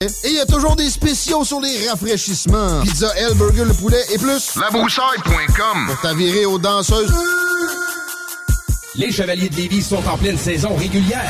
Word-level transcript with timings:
Et 0.00 0.06
il 0.26 0.34
y 0.34 0.38
a 0.38 0.46
toujours 0.46 0.76
des 0.76 0.88
spéciaux 0.90 1.44
sur 1.44 1.60
les 1.60 1.88
rafraîchissements. 1.88 2.82
Pizza 2.82 3.12
L, 3.16 3.34
Burger, 3.34 3.64
le 3.64 3.74
poulet 3.74 4.00
et 4.14 4.18
plus. 4.18 4.54
Labroussaille.com 4.54 5.86
Pour 5.88 6.00
t'avirer 6.00 6.46
aux 6.46 6.60
danseuses. 6.60 7.12
Les 8.94 9.10
Chevaliers 9.10 9.48
de 9.48 9.56
Lévis 9.56 9.82
sont 9.82 10.06
en 10.06 10.16
pleine 10.16 10.38
saison 10.38 10.76
régulière. 10.76 11.28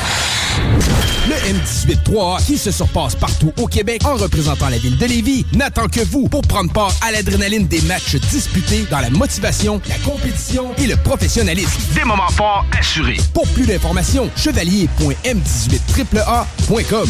Le 1.27 1.33
M18-3, 1.51 2.45
qui 2.45 2.59
se 2.59 2.69
surpasse 2.69 3.15
partout 3.15 3.51
au 3.59 3.65
Québec 3.65 4.03
en 4.05 4.13
représentant 4.13 4.69
la 4.69 4.77
ville 4.77 4.99
de 4.99 5.05
Lévis, 5.07 5.47
n'attend 5.53 5.87
que 5.87 6.01
vous 6.01 6.29
pour 6.29 6.43
prendre 6.43 6.71
part 6.71 6.93
à 7.01 7.11
l'adrénaline 7.11 7.67
des 7.67 7.81
matchs 7.81 8.17
disputés 8.17 8.85
dans 8.91 8.99
la 8.99 9.09
motivation, 9.09 9.81
la 9.89 9.97
compétition 10.07 10.75
et 10.77 10.85
le 10.85 10.95
professionnalisme. 10.97 11.81
Des 11.95 12.03
moments 12.03 12.29
forts 12.29 12.67
assurés. 12.77 13.17
Pour 13.33 13.47
plus 13.47 13.65
d'informations, 13.65 14.29
chevalier.m18AAA.com. 14.35 17.09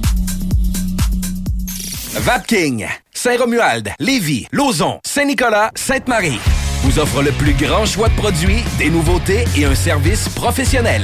Vapking, 2.13 2.87
Saint-Romuald, 3.13 3.91
Lévis, 3.99 4.47
Lauson, 4.51 4.99
Saint-Nicolas, 5.05 5.71
Sainte-Marie 5.75 6.39
vous 6.83 6.99
offre 6.99 7.21
le 7.21 7.31
plus 7.31 7.53
grand 7.53 7.85
choix 7.85 8.09
de 8.09 8.15
produits, 8.15 8.63
des 8.77 8.89
nouveautés 8.89 9.45
et 9.55 9.65
un 9.65 9.75
service 9.75 10.27
professionnel. 10.29 11.03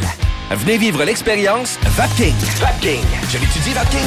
Venez 0.52 0.78
vivre 0.78 1.04
l'expérience 1.04 1.78
Vapking. 1.84 2.34
Vapking. 2.60 3.04
Je 3.30 3.38
l'étudie, 3.38 3.74
Vapking. 3.74 4.00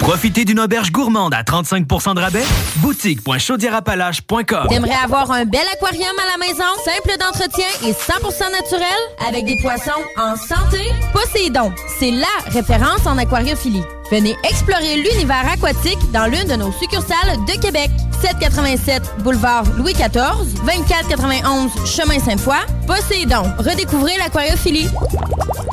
Profitez 0.00 0.44
d'une 0.44 0.60
auberge 0.60 0.90
gourmande 0.90 1.34
à 1.34 1.42
35% 1.42 2.14
de 2.14 2.20
rabais? 2.20 2.44
Boutique.chaudierapalache.com 2.76 4.66
T'aimerais 4.68 4.96
avoir 5.04 5.30
un 5.30 5.44
bel 5.44 5.60
aquarium 5.74 6.16
à 6.18 6.38
la 6.38 6.46
maison, 6.46 6.64
simple 6.84 7.16
d'entretien 7.18 7.66
et 7.84 7.92
100% 7.92 8.50
naturel, 8.50 8.88
avec 9.28 9.44
des 9.44 9.56
poissons 9.62 10.02
en 10.16 10.34
santé? 10.36 10.80
Poséidon, 11.12 11.72
c'est 11.98 12.10
LA 12.10 12.26
référence 12.50 13.06
en 13.06 13.18
aquariophilie. 13.18 13.84
Venez 14.10 14.36
explorer 14.48 14.96
l'univers 14.96 15.46
aquatique 15.52 15.98
dans 16.12 16.26
l'une 16.26 16.44
de 16.44 16.54
nos 16.54 16.72
succursales 16.72 17.36
de 17.46 17.60
Québec. 17.60 17.90
787 18.22 19.02
boulevard 19.22 19.64
Louis 19.76 19.92
XIV, 19.92 20.54
2491 20.64 21.70
chemin 21.86 22.18
Sainte-Foy. 22.18 22.56
Poséidon, 22.86 23.42
redécouvrez 23.58 24.16
l'aquariophilie. 24.18 24.88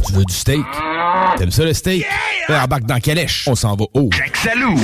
Tu 0.05 0.13
veux 0.13 0.25
du 0.25 0.33
steak? 0.33 0.65
T'aimes 1.37 1.51
ça 1.51 1.63
le 1.63 1.73
steak? 1.73 2.05
Yeah! 2.49 2.63
Embarque 2.63 2.83
dans 2.83 2.99
Calèche, 2.99 3.47
on 3.47 3.55
s'en 3.55 3.75
va 3.75 3.85
haut. 3.93 4.09
Jacques 4.11 4.37
Salou. 4.37 4.75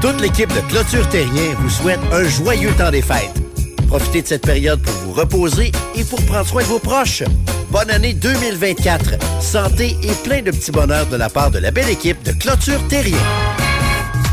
Toute 0.00 0.20
l'équipe 0.20 0.52
de 0.54 0.60
Clôture 0.70 1.08
Terrien 1.08 1.54
vous 1.58 1.70
souhaite 1.70 2.00
un 2.12 2.24
joyeux 2.24 2.72
temps 2.78 2.90
des 2.90 3.02
fêtes. 3.02 3.42
Profitez 3.88 4.22
de 4.22 4.26
cette 4.28 4.46
période 4.46 4.80
pour 4.80 4.94
vous 4.94 5.12
reposer 5.12 5.72
et 5.94 6.04
pour 6.04 6.24
prendre 6.24 6.46
soin 6.46 6.62
de 6.62 6.68
vos 6.68 6.78
proches. 6.78 7.24
Bonne 7.74 7.90
année 7.90 8.14
2024. 8.14 9.42
Santé 9.42 9.96
et 10.04 10.12
plein 10.22 10.42
de 10.42 10.52
petits 10.52 10.70
bonheurs 10.70 11.06
de 11.06 11.16
la 11.16 11.28
part 11.28 11.50
de 11.50 11.58
la 11.58 11.72
belle 11.72 11.90
équipe 11.90 12.22
de 12.22 12.30
Clôture 12.30 12.78
Terrien. 12.86 13.18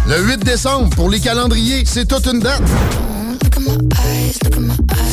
Le 0.08 0.22
8 0.24 0.46
décembre, 0.46 0.96
pour 0.96 1.10
les 1.10 1.20
calendriers, 1.20 1.82
c'est 1.88 2.08
toute 2.08 2.28
une 2.28 2.40
date. 2.40 2.62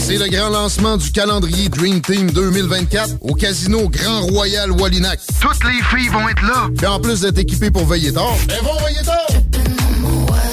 C'est 0.07 0.17
le 0.17 0.29
grand 0.29 0.49
lancement 0.49 0.97
du 0.97 1.11
calendrier 1.11 1.69
Dream 1.69 2.01
Team 2.01 2.31
2024 2.31 3.17
au 3.21 3.35
Casino 3.35 3.89
Grand 3.89 4.23
Royal 4.23 4.71
Wallinac. 4.73 5.21
Toutes 5.41 5.65
les 5.65 5.83
filles 5.97 6.09
vont 6.09 6.29
être 6.29 6.43
là. 6.43 6.69
Puis 6.77 6.87
en 6.87 6.99
plus 6.99 7.21
d'être 7.21 7.39
équipées 7.39 7.71
pour 7.71 7.87
veiller 7.87 8.13
tard, 8.13 8.35
elles 8.49 8.65
vont 8.65 8.77
veiller 8.85 9.05
tard. 9.05 9.27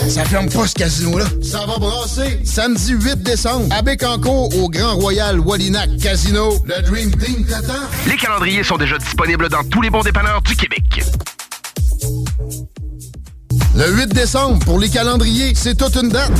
Ça 0.09 0.23
ferme 0.25 0.49
pas 0.49 0.67
ce 0.67 0.75
casino-là. 0.75 1.25
Ça 1.41 1.65
va 1.65 1.77
brasser. 1.77 2.39
Samedi 2.43 2.93
8 2.93 3.23
décembre, 3.23 3.73
à 3.73 3.81
Bécancourt, 3.81 4.55
au 4.57 4.69
Grand 4.69 4.95
Royal 4.95 5.39
Wallinac 5.39 5.97
Casino. 5.97 6.63
Le 6.65 6.81
Dream 6.83 7.11
Team 7.15 7.45
t'attend. 7.45 7.73
Les 8.07 8.17
calendriers 8.17 8.63
sont 8.63 8.77
déjà 8.77 8.97
disponibles 8.97 9.49
dans 9.49 9.63
tous 9.63 9.81
les 9.81 9.89
bons 9.89 10.03
dépanneurs 10.03 10.41
du 10.41 10.55
Québec. 10.55 10.83
Le 13.75 13.91
8 13.91 14.07
décembre, 14.13 14.63
pour 14.65 14.79
les 14.79 14.89
calendriers, 14.89 15.53
c'est 15.55 15.75
toute 15.75 15.95
une 15.95 16.09
date. 16.09 16.31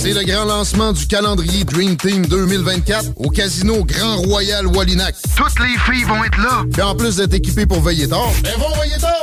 C'est 0.00 0.12
le 0.12 0.22
grand 0.24 0.44
lancement 0.44 0.92
du 0.92 1.06
calendrier 1.06 1.64
Dream 1.64 1.96
Team 1.96 2.26
2024 2.26 3.12
au 3.16 3.30
Casino 3.30 3.84
Grand 3.84 4.16
Royal 4.18 4.66
Wallinac. 4.66 5.14
Toutes 5.36 5.58
les 5.60 5.76
filles 5.92 6.04
vont 6.04 6.22
être 6.24 6.38
là. 6.38 6.64
Puis 6.72 6.82
en 6.82 6.94
plus 6.94 7.16
d'être 7.16 7.34
équipées 7.34 7.66
pour 7.66 7.80
veiller 7.82 8.08
tard, 8.08 8.30
elles 8.44 8.60
vont 8.60 8.80
veiller 8.80 8.98
tard. 9.00 9.22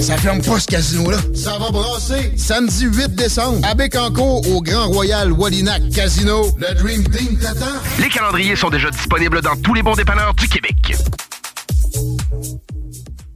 Ça 0.00 0.16
ferme 0.16 0.42
pas 0.42 0.58
ce 0.58 0.66
casino-là. 0.66 1.18
Ça 1.34 1.58
va 1.58 1.70
brasser. 1.70 2.32
Samedi 2.36 2.86
8 2.86 3.14
décembre, 3.14 3.60
à 3.62 3.74
Bécancourt, 3.74 4.42
au 4.50 4.60
Grand 4.60 4.88
Royal 4.88 5.30
Wallinac 5.30 5.90
Casino. 5.94 6.46
Le 6.58 6.74
Dream 6.74 7.04
Team 7.08 7.38
t'attend. 7.38 7.66
Les 8.00 8.08
calendriers 8.08 8.56
sont 8.56 8.70
déjà 8.70 8.90
disponibles 8.90 9.40
dans 9.42 9.56
tous 9.56 9.74
les 9.74 9.82
bons 9.82 9.94
dépanneurs 9.94 10.34
du 10.34 10.48
Québec. 10.48 10.96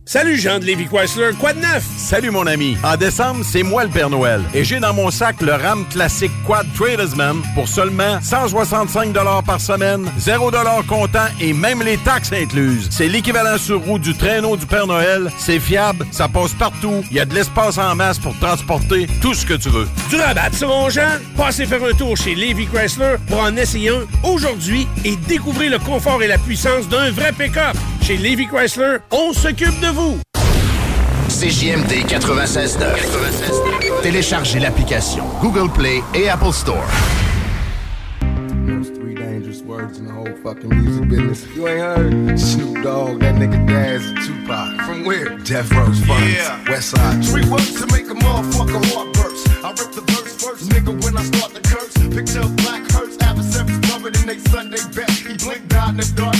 Salut 0.08 0.38
Jean 0.38 0.60
de 0.60 0.64
Lévi 0.64 0.86
Chrysler, 0.86 1.30
quoi 1.36 1.52
de 1.52 1.58
neuf? 1.58 1.82
Salut 1.96 2.30
mon 2.30 2.46
ami. 2.46 2.76
En 2.84 2.96
décembre, 2.96 3.44
c'est 3.44 3.64
moi 3.64 3.82
le 3.82 3.90
Père 3.90 4.08
Noël. 4.08 4.40
Et 4.54 4.62
j'ai 4.62 4.78
dans 4.78 4.94
mon 4.94 5.10
sac 5.10 5.42
le 5.42 5.52
RAM 5.52 5.84
classique 5.88 6.30
Quad 6.46 6.64
Tradesman 6.76 7.42
pour 7.56 7.66
seulement 7.66 8.20
165 8.22 9.12
par 9.44 9.60
semaine, 9.60 10.08
0 10.16 10.52
comptant 10.86 11.26
et 11.40 11.52
même 11.52 11.82
les 11.82 11.96
taxes 11.96 12.32
incluses. 12.32 12.86
C'est 12.92 13.08
l'équivalent 13.08 13.58
sur 13.58 13.80
roue 13.80 13.98
du 13.98 14.14
traîneau 14.14 14.56
du 14.56 14.64
Père 14.64 14.86
Noël. 14.86 15.28
C'est 15.38 15.58
fiable, 15.58 16.06
ça 16.12 16.28
passe 16.28 16.52
partout. 16.52 17.02
Il 17.10 17.16
y 17.16 17.20
a 17.20 17.24
de 17.24 17.34
l'espace 17.34 17.76
en 17.76 17.96
masse 17.96 18.20
pour 18.20 18.38
transporter 18.38 19.08
tout 19.20 19.34
ce 19.34 19.44
que 19.44 19.54
tu 19.54 19.70
veux. 19.70 19.88
Du 20.08 20.14
rabat, 20.14 20.52
ça 20.52 20.68
mon 20.68 20.88
Jean? 20.88 21.18
Passez 21.36 21.66
faire 21.66 21.82
un 21.82 21.96
tour 21.96 22.16
chez 22.16 22.36
Lévi 22.36 22.68
Chrysler 22.68 23.16
pour 23.26 23.40
en 23.40 23.56
essayer 23.56 23.90
un 23.90 24.06
aujourd'hui 24.22 24.86
et 25.04 25.16
découvrir 25.16 25.72
le 25.72 25.80
confort 25.80 26.22
et 26.22 26.28
la 26.28 26.38
puissance 26.38 26.88
d'un 26.88 27.10
vrai 27.10 27.32
pick-up. 27.32 27.76
Chez 28.06 28.16
Lévi 28.18 28.46
Chrysler, 28.46 28.98
on 29.10 29.32
s'occupe 29.32 29.80
de 29.80 29.88
vous. 29.88 30.16
CJMD 31.28 32.06
96.9. 32.06 34.00
Téléchargez 34.00 34.60
l'application 34.60 35.24
Google 35.42 35.68
Play 35.72 36.04
et 36.14 36.28
Apple 36.28 36.52
Store. 36.52 36.86
Those 38.64 38.90
three 38.90 39.16
dangerous 39.16 39.60
words 39.62 39.98
in 39.98 40.06
the 40.06 40.12
whole 40.12 40.32
fucking 40.44 40.68
music 40.68 41.08
business. 41.08 41.48
You 41.56 41.66
ain't 41.66 41.80
heard? 41.80 42.38
Snoop 42.38 42.80
Dogg, 42.84 43.18
that 43.22 43.34
nigga 43.34 43.66
Daz, 43.66 44.06
and 44.06 44.18
Tupac. 44.24 44.86
From 44.86 45.04
where? 45.04 45.36
Death 45.38 45.72
Row's 45.72 45.98
Funds, 46.06 46.32
Yeah. 46.32 46.62
West 46.70 46.90
Side. 46.90 47.24
Three 47.24 47.44
words 47.50 47.74
to 47.80 47.88
make 47.92 48.08
a 48.08 48.14
motherfucker 48.14 48.86
heart 48.94 49.12
burst. 49.14 49.48
I 49.64 49.70
rip 49.70 49.90
the 49.90 50.02
verse 50.12 50.36
first, 50.40 50.68
nigga, 50.70 50.94
when 51.02 51.16
I 51.18 51.24
start 51.24 51.54
the 51.54 51.60
curse. 51.60 51.92
Picture 52.14 52.46
black 52.62 52.88
hurts, 52.92 53.16
adversaries 53.20 53.80
covered 53.90 54.14
in 54.14 54.26
they 54.26 54.38
Sunday 54.38 54.78
best. 54.94 55.26
He 55.26 55.36
blinked 55.36 55.74
out 55.74 55.90
in 55.90 55.96
the 55.96 56.12
dark, 56.14 56.36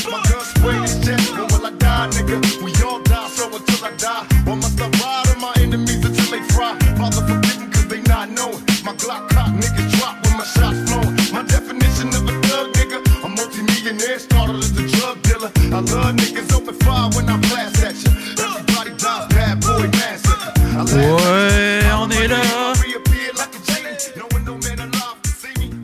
Or 4.46 4.56
must 4.56 4.80
I 4.80 4.88
ride 4.88 5.28
on 5.34 5.40
my 5.40 5.52
enemies 5.58 6.04
until 6.04 6.30
they 6.30 6.42
fry? 6.54 6.78
Father, 6.96 7.22
forgive 7.26 7.58
them, 7.58 7.70
cause 7.72 7.86
they 7.88 8.00
not 8.02 8.30
knowing. 8.30 8.62
My 8.84 8.94
Glock 8.94 9.28
cock, 9.30 9.48
niggas 9.48 9.90
drop 9.98 10.24
when 10.24 10.36
my 10.38 10.44
shots 10.44 10.78
flowing. 10.88 11.16
My 11.34 11.42
definition 11.42 12.08
of 12.14 12.28
a 12.30 12.34
thug, 12.46 12.72
nigga. 12.78 12.98
A 13.24 13.28
multi-millionaire, 13.28 14.18
started 14.20 14.56
as 14.56 14.70
a 14.70 14.86
drug 14.86 15.20
dealer. 15.22 15.50
I 15.74 15.80
love 15.80 16.14
niggas 16.14 16.54
open 16.54 16.74
fire 16.84 17.10
when 17.16 17.28
I 17.28 17.36
blast 17.38 17.82
at 17.82 17.94
you. 18.04 18.10
Everybody 18.38 18.90
dies, 18.96 19.26
bad 19.34 19.60
boy 19.60 19.88
massacre. 19.98 20.52
I 20.62 20.82
laugh 20.82 20.94
Ouais, 20.94 21.82
on 21.98 22.10
est 22.10 22.28
là. 22.28 22.42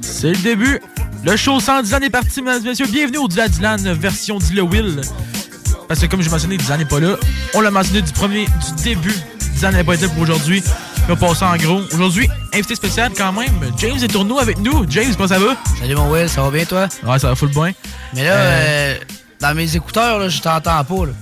C'est 0.01 0.31
le 0.31 0.37
début. 0.37 0.81
Le 1.25 1.37
show 1.37 1.59
110 1.59 1.95
ans 1.95 1.99
est 1.99 2.11
parti, 2.11 2.41
mesdames 2.43 2.63
et 2.65 2.69
messieurs. 2.69 2.87
Bienvenue 2.87 3.19
au 3.19 3.27
Dylan 3.27 3.93
version 3.95 4.39
Dylan 4.39 4.69
Will. 4.69 5.01
Parce 5.89 6.01
que 6.01 6.07
comme 6.07 6.23
j'ai 6.23 6.31
mentionné, 6.31 6.57
Dylan 6.57 6.79
n'est 6.79 6.85
pas 6.85 7.01
là. 7.01 7.17
On 7.55 7.61
l'a 7.61 7.71
mentionné 7.71 8.03
du 8.03 8.13
premier, 8.13 8.47
du 8.47 8.83
début. 8.83 9.15
Dylan 9.57 9.75
n'est 9.75 9.85
pas 9.85 9.95
été 9.95 10.07
là 10.07 10.13
pour 10.13 10.23
aujourd'hui. 10.23 10.63
On 11.05 11.15
va 11.15 11.17
passer 11.17 11.45
en 11.45 11.57
gros. 11.57 11.81
Aujourd'hui, 11.93 12.29
invité 12.55 12.75
spécial 12.75 13.11
quand 13.17 13.33
même. 13.33 13.53
James 13.79 13.97
est 14.03 14.09
tourneau 14.09 14.39
avec 14.39 14.59
nous. 14.59 14.87
James, 14.89 15.13
comment 15.17 15.29
ça 15.29 15.39
va? 15.39 15.57
Salut 15.81 15.95
mon 15.97 16.11
Will, 16.11 16.29
ça 16.29 16.43
va 16.43 16.51
bien 16.51 16.65
toi? 16.65 16.89
Ouais, 17.05 17.19
ça 17.19 17.29
va 17.29 17.35
full 17.35 17.51
bien. 17.51 17.73
Mais 18.15 18.25
là, 18.25 18.31
Euh, 18.35 18.95
euh, 18.95 18.99
dans 19.41 19.55
mes 19.55 19.75
écouteurs, 19.77 20.19
là, 20.19 20.29
je 20.29 20.41
t'entends 20.41 20.85
pas. 20.85 21.07
Là. 21.07 21.13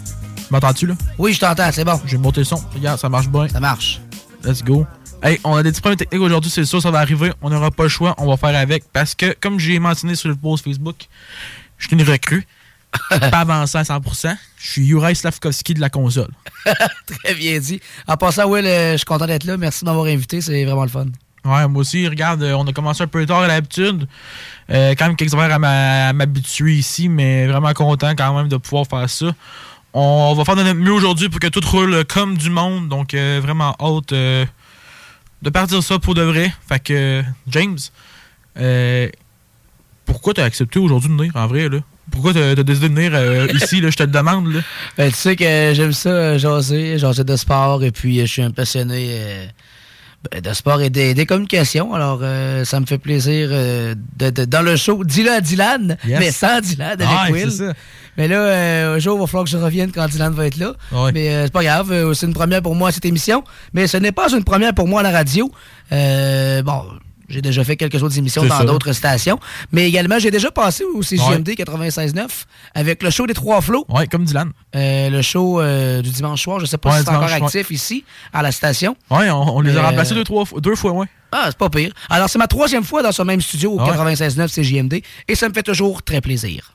M'entends-tu 0.51 0.87
là? 0.87 0.95
Oui, 1.19 1.33
je 1.33 1.41
t'entends, 1.41 1.71
c'est 1.73 1.85
bon. 1.85 2.01
J'ai 2.07 2.19
monté 2.19 2.41
le 2.41 2.45
son. 2.45 2.63
Regarde, 2.75 3.01
ça 3.01 3.09
marche 3.09 3.29
bien. 3.29 3.49
Ça 3.49 3.61
marche. 3.61 4.01
Let's 4.45 4.63
go. 4.63 4.87
Hey, 5.23 5.39
on 5.45 5.55
a 5.57 5.63
des 5.63 5.71
petits 5.71 5.81
problèmes 5.81 5.99
techniques 5.99 6.23
aujourd'hui, 6.23 6.51
c'est 6.51 6.65
sûr, 6.65 6.81
ça 6.81 6.91
va 6.91 6.99
arriver. 7.01 7.33
On 7.43 7.51
n'aura 7.51 7.71
pas 7.71 7.83
le 7.85 7.89
choix, 7.91 8.15
on 8.19 8.27
va 8.27 8.37
faire 8.37 8.59
avec. 8.59 8.85
Parce 8.93 9.15
que, 9.15 9.35
comme 9.39 9.59
j'ai 9.59 9.79
mentionné 9.79 10.15
sur 10.15 10.29
le 10.31 10.35
post 10.35 10.65
Facebook, 10.65 10.97
je 11.79 11.87
suis 11.89 11.97
une 11.97 12.03
recrue. 12.09 12.47
Pas 13.09 13.41
avancé 13.41 13.79
à 13.79 13.83
100%. 13.83 14.37
Je 14.59 14.71
suis 14.71 14.87
Juraj 14.87 15.17
Slavkovski 15.17 15.75
de 15.75 15.81
la 15.81 15.91
console. 15.91 16.31
Très 17.07 17.35
bien 17.35 17.59
dit. 17.59 17.81
En 18.07 18.17
passant, 18.17 18.49
Will, 18.49 18.67
euh, 18.67 18.93
je 18.93 18.99
suis 18.99 19.05
content 19.05 19.27
d'être 19.27 19.45
là. 19.45 19.57
Merci 19.57 19.85
de 19.85 19.91
m'avoir 19.91 20.07
invité, 20.07 20.41
c'est 20.41 20.65
vraiment 20.65 20.83
le 20.83 20.91
fun. 20.91 21.07
Ouais, 21.45 21.67
moi 21.69 21.81
aussi, 21.81 22.07
regarde, 22.07 22.43
euh, 22.43 22.53
on 22.53 22.67
a 22.67 22.73
commencé 22.73 23.03
un 23.03 23.07
peu 23.07 23.25
tard 23.25 23.41
à 23.41 23.49
l'habitude. 23.49 24.07
Euh, 24.71 24.95
quand 24.97 25.07
même 25.07 25.17
quelques 25.17 25.35
affaires 25.35 25.59
à 25.63 26.13
m'habituer 26.13 26.75
ici, 26.75 27.09
mais 27.09 27.47
vraiment 27.47 27.73
content 27.73 28.11
quand 28.11 28.35
même 28.35 28.49
de 28.49 28.57
pouvoir 28.57 28.87
faire 28.87 29.09
ça. 29.09 29.35
On 29.93 30.35
va 30.35 30.45
faire 30.45 30.57
de 30.57 30.63
notre 30.63 30.79
mieux 30.79 30.93
aujourd'hui 30.93 31.29
pour 31.29 31.41
que 31.41 31.49
tout 31.49 31.63
roule 31.67 32.05
comme 32.05 32.37
du 32.37 32.51
monde. 32.51 32.89
Donc, 32.89 33.15
euh, 33.15 33.41
vraiment 33.43 33.75
hâte 33.81 34.13
euh, 34.13 34.45
de 35.43 35.51
partir 35.51 35.83
ça 35.83 35.99
pour 35.99 36.15
de 36.15 36.23
vrai. 36.23 36.53
Fait 36.69 36.79
que, 36.79 37.25
James, 37.49 37.79
pourquoi 40.05 40.35
t'as 40.35 40.45
accepté 40.45 40.79
aujourd'hui 40.79 41.09
de 41.09 41.17
venir 41.17 41.33
en 41.35 41.47
vrai, 41.47 41.69
là? 41.69 41.79
Pourquoi 42.11 42.33
t'as 42.35 42.55
t'as 42.55 42.63
décidé 42.63 42.89
de 42.89 42.95
venir 42.95 43.13
euh, 43.15 43.47
ici, 43.55 43.81
là? 43.81 43.91
Je 43.91 43.97
te 43.97 44.03
le 44.03 44.11
demande, 44.11 44.53
là. 44.53 44.61
Ben, 44.99 45.11
tu 45.11 45.17
sais 45.17 45.37
que 45.37 45.73
j'aime 45.75 45.93
ça, 45.93 46.09
euh, 46.11 46.39
jaser, 46.39 46.99
jaser 46.99 47.25
de 47.25 47.37
sport, 47.37 47.83
et 47.85 47.91
puis 47.91 48.19
euh, 48.21 48.27
je 48.27 48.31
suis 48.33 48.43
un 48.43 48.51
passionné 48.51 49.07
euh, 49.11 49.47
ben, 50.31 50.41
de 50.41 50.53
sport 50.53 50.81
et 50.83 50.91
des, 50.91 51.15
des 51.15 51.27
communications. 51.27 51.95
Alors, 51.95 52.21
euh, 52.23 52.65
ça 52.65 52.79
me 52.81 52.87
fait 52.87 52.99
plaisir 52.99 53.49
de, 53.51 53.95
de- 54.31 54.45
dans 54.45 54.63
le 54.63 54.77
show, 54.77 55.03
dis-le 55.05 55.31
à 55.33 55.41
Dylan, 55.41 55.97
Yes. 56.07 56.19
mais 56.21 56.31
sans 56.31 56.61
Dylan 56.61 57.01
avec 57.01 57.33
Will. 57.35 57.51
ça. 57.51 57.73
Mais 58.17 58.29
là, 58.29 58.91
un 58.93 58.99
jour, 58.99 59.17
il 59.17 59.21
va 59.21 59.27
falloir 59.27 59.45
que 59.45 59.51
je 59.51 59.57
revienne 59.57 59.93
quand 59.93 60.07
Dylan 60.09 60.33
va 60.35 60.47
être 60.47 60.59
là. 60.59 60.73
Mais 61.15 61.45
c'est 61.45 61.53
pas 61.53 61.63
grave, 61.63 62.13
c'est 62.15 62.27
une 62.27 62.35
première 62.35 62.61
pour 62.61 62.75
moi 62.75 62.91
cette 62.93 63.05
émission. 63.07 63.45
Mais 63.73 63.87
ce 63.87 63.97
n'est 63.97 64.13
pas 64.13 64.31
une 64.33 64.45
première 64.45 64.75
pour 64.75 64.89
moi 64.89 65.01
à 65.01 65.03
la 65.05 65.11
radio. 65.13 65.51
Bon, 65.91 66.83
j'ai 67.31 67.41
déjà 67.41 67.65
fait 67.65 67.77
quelques 67.77 68.03
autres 68.03 68.19
émissions 68.19 68.45
dans 68.45 68.65
d'autres 68.65 68.93
stations. 68.93 69.39
Mais 69.73 69.89
également, 69.89 70.19
j'ai 70.19 70.31
déjà 70.31 70.51
passé 70.51 70.85
au 70.85 71.03
CGMD 71.03 71.49
96.9 71.51 72.27
avec 72.75 73.03
le 73.03 73.11
show 73.11 73.27
des 73.27 73.35
Trois 73.35 73.61
Flots. 73.61 73.87
Ouais, 73.89 74.07
comme 74.07 74.25
Dylan. 74.25 74.51
Euh, 74.77 75.09
le 75.11 75.23
show 75.23 75.61
euh, 75.61 76.03
du 76.03 76.11
dimanche 76.11 76.43
soir, 76.43 76.61
je 76.61 76.67
sais 76.67 76.77
pas 76.79 76.91
Ouais, 76.91 76.99
si 76.99 77.05
c'est 77.05 77.11
encore 77.11 77.25
ouais. 77.27 77.33
actif 77.33 77.71
ici, 77.71 78.05
à 78.33 78.43
la 78.43 78.53
station. 78.53 78.97
Ouais, 79.11 79.31
on, 79.31 79.57
on 79.57 79.61
les 79.61 79.71
a 79.77 79.81
Mais, 79.81 79.87
remplacés 79.89 80.13
euh, 80.13 80.17
deux, 80.17 80.25
trois, 80.25 80.45
fois- 80.45 80.61
deux 80.61 80.75
fois, 80.77 80.93
ouais. 80.93 81.07
Ah, 81.33 81.45
c'est 81.47 81.57
pas 81.59 81.71
pire. 81.71 81.93
Alors, 82.09 82.29
c'est 82.29 82.39
ma 82.39 82.49
troisième 82.49 82.83
fois 82.83 83.03
dans 83.03 83.13
ce 83.13 83.23
même 83.23 83.41
studio 83.41 83.71
au 83.73 83.81
Ouais. 83.81 83.87
96.9 83.93 84.49
CJMD 84.53 85.01
et 85.29 85.35
ça 85.37 85.49
me 85.49 85.55
fait 85.55 85.63
toujours 85.63 86.03
très 86.03 86.21
plaisir. 86.21 86.73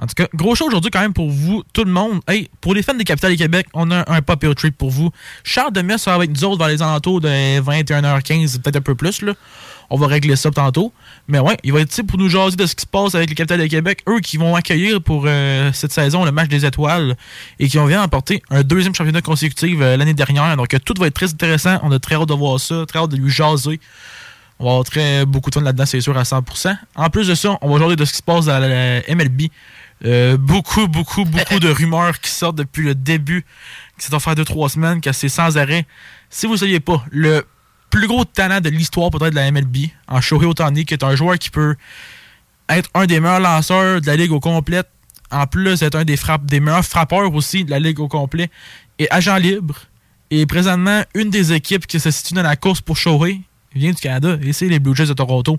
En 0.00 0.06
tout 0.06 0.14
cas, 0.14 0.26
gros 0.34 0.54
show 0.54 0.66
aujourd'hui 0.66 0.90
quand 0.90 1.00
même 1.00 1.12
pour 1.12 1.28
vous, 1.28 1.62
tout 1.74 1.84
le 1.84 1.90
monde. 1.90 2.20
Hey, 2.26 2.48
pour 2.62 2.74
les 2.74 2.82
fans 2.82 2.94
des 2.94 3.04
Capitales 3.04 3.32
du 3.32 3.36
Québec, 3.36 3.66
on 3.74 3.90
a 3.90 4.10
un 4.10 4.22
pop 4.22 4.42
trip 4.56 4.76
pour 4.76 4.90
vous. 4.90 5.10
Charles 5.44 5.72
Demers 5.72 6.00
sera 6.00 6.16
avec 6.16 6.30
nous 6.30 6.44
autres 6.44 6.56
dans 6.56 6.68
les 6.68 6.80
alentours 6.80 7.20
de 7.20 7.28
21h15, 7.28 8.60
peut-être 8.60 8.76
un 8.76 8.80
peu 8.80 8.94
plus. 8.94 9.20
Là. 9.20 9.34
On 9.90 9.98
va 9.98 10.06
régler 10.06 10.36
ça 10.36 10.50
tantôt. 10.50 10.92
Mais 11.28 11.38
ouais, 11.38 11.58
il 11.64 11.72
va 11.72 11.80
être 11.80 11.90
ici 11.92 12.02
pour 12.02 12.18
nous 12.18 12.30
jaser 12.30 12.56
de 12.56 12.64
ce 12.64 12.74
qui 12.74 12.82
se 12.82 12.86
passe 12.86 13.14
avec 13.14 13.28
les 13.28 13.34
Capitales 13.34 13.60
du 13.60 13.68
Québec. 13.68 14.02
Eux 14.08 14.20
qui 14.20 14.38
vont 14.38 14.54
accueillir 14.54 15.02
pour 15.02 15.24
euh, 15.26 15.70
cette 15.74 15.92
saison 15.92 16.24
le 16.24 16.32
match 16.32 16.48
des 16.48 16.64
étoiles 16.64 17.14
et 17.58 17.68
qui 17.68 17.78
ont 17.78 17.84
vient 17.84 18.02
emporter 18.02 18.42
un 18.50 18.62
deuxième 18.62 18.94
championnat 18.94 19.20
consécutif 19.20 19.76
euh, 19.80 19.98
l'année 19.98 20.14
dernière. 20.14 20.56
Donc 20.56 20.74
tout 20.84 20.94
va 20.98 21.08
être 21.08 21.14
très 21.14 21.30
intéressant. 21.30 21.78
On 21.82 21.92
a 21.92 21.98
très 21.98 22.14
hâte 22.14 22.28
de 22.28 22.34
voir 22.34 22.58
ça, 22.58 22.86
très 22.86 23.00
hâte 23.00 23.10
de 23.10 23.16
lui 23.16 23.30
jaser. 23.30 23.80
On 24.60 24.64
va 24.64 24.70
avoir 24.72 24.84
très, 24.84 25.24
beaucoup 25.24 25.48
de 25.48 25.54
fun 25.54 25.62
là-dedans, 25.62 25.86
c'est 25.86 26.02
sûr, 26.02 26.16
à 26.18 26.22
100%. 26.22 26.76
En 26.94 27.08
plus 27.08 27.26
de 27.28 27.34
ça, 27.34 27.56
on 27.62 27.72
va 27.72 27.78
jaser 27.78 27.96
de 27.96 28.04
ce 28.04 28.12
qui 28.12 28.18
se 28.18 28.22
passe 28.22 28.44
dans 28.44 28.58
la 28.58 29.00
MLB. 29.08 29.48
Euh, 30.04 30.36
beaucoup, 30.38 30.88
beaucoup, 30.88 31.24
beaucoup 31.24 31.58
de 31.58 31.68
rumeurs 31.68 32.20
qui 32.20 32.30
sortent 32.30 32.56
depuis 32.56 32.84
le 32.84 32.94
début, 32.94 33.44
qui 33.98 34.06
s'est 34.06 34.18
faire 34.18 34.34
deux, 34.34 34.44
trois 34.44 34.70
semaines, 34.70 35.00
que 35.00 35.12
c'est 35.12 35.28
sans 35.28 35.58
arrêt. 35.58 35.86
Si 36.30 36.46
vous 36.46 36.52
ne 36.52 36.58
saviez 36.58 36.80
pas, 36.80 37.04
le 37.10 37.44
plus 37.90 38.06
gros 38.06 38.24
talent 38.24 38.60
de 38.60 38.70
l'histoire 38.70 39.10
peut-être 39.10 39.30
de 39.30 39.36
la 39.36 39.50
MLB, 39.50 39.88
en 40.08 40.20
Shohei 40.20 40.46
Otani, 40.46 40.84
qui 40.84 40.94
est 40.94 41.04
un 41.04 41.14
joueur 41.16 41.38
qui 41.38 41.50
peut 41.50 41.76
être 42.68 42.88
un 42.94 43.06
des 43.06 43.20
meilleurs 43.20 43.40
lanceurs 43.40 44.00
de 44.00 44.06
la 44.06 44.16
ligue 44.16 44.32
au 44.32 44.40
complet, 44.40 44.82
en 45.30 45.46
plus 45.46 45.80
d'être 45.80 45.96
un 45.96 46.04
des, 46.04 46.60
meilleurs 46.60 46.84
frappeurs 46.84 47.34
aussi 47.34 47.64
de 47.64 47.70
la 47.70 47.78
ligue 47.78 48.00
au 48.00 48.08
complet, 48.08 48.50
est 48.98 49.08
agent 49.10 49.36
libre. 49.36 49.76
Et 50.30 50.46
présentement, 50.46 51.02
une 51.14 51.30
des 51.30 51.52
équipes 51.52 51.86
qui 51.86 52.00
se 52.00 52.10
situe 52.10 52.34
dans 52.34 52.42
la 52.42 52.56
course 52.56 52.80
pour 52.80 52.96
Shohei 52.96 53.42
vient 53.74 53.90
du 53.90 54.00
Canada, 54.00 54.38
et 54.40 54.52
c'est 54.52 54.68
les 54.68 54.78
Blue 54.78 54.94
Jays 54.94 55.06
de 55.06 55.12
Toronto. 55.12 55.58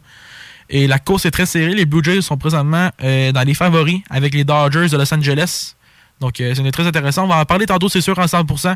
Et 0.72 0.88
la 0.88 1.00
course 1.00 1.26
est 1.26 1.32
très 1.32 1.46
serrée. 1.46 1.74
Les 1.74 1.86
Blue 1.86 2.02
Jays 2.04 2.22
sont 2.22 2.38
présentement 2.38 2.90
euh, 3.04 3.32
dans 3.34 3.42
les 3.42 3.54
favoris 3.54 4.00
avec 4.10 4.34
les 4.34 4.46
Dodgers 4.46 4.88
de 4.88 4.98
Los 4.98 5.14
Angeles. 5.14 5.76
Donc, 6.22 6.40
euh, 6.40 6.54
c'est 6.56 6.72
très 6.72 6.88
intéressant. 6.88 7.26
On 7.26 7.28
va 7.28 7.38
en 7.38 7.46
parler 7.46 7.66
tantôt, 7.66 7.90
c'est 7.90 8.02
sûr, 8.02 8.18
en 8.18 8.26
100%. 8.26 8.76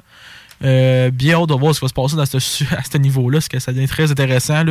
Euh, 0.63 1.11
bien 1.11 1.35
hâte 1.35 1.49
de 1.49 1.53
voir 1.53 1.75
ce 1.75 1.79
qui 1.79 1.85
va 1.85 1.89
se 1.89 1.93
passer 1.93 2.15
dans 2.15 2.25
ce, 2.25 2.37
à 2.75 2.83
ce 2.89 2.97
niveau-là, 2.97 3.37
parce 3.37 3.49
que 3.49 3.59
ça 3.59 3.73
devient 3.73 3.87
très 3.87 4.09
intéressant. 4.11 4.63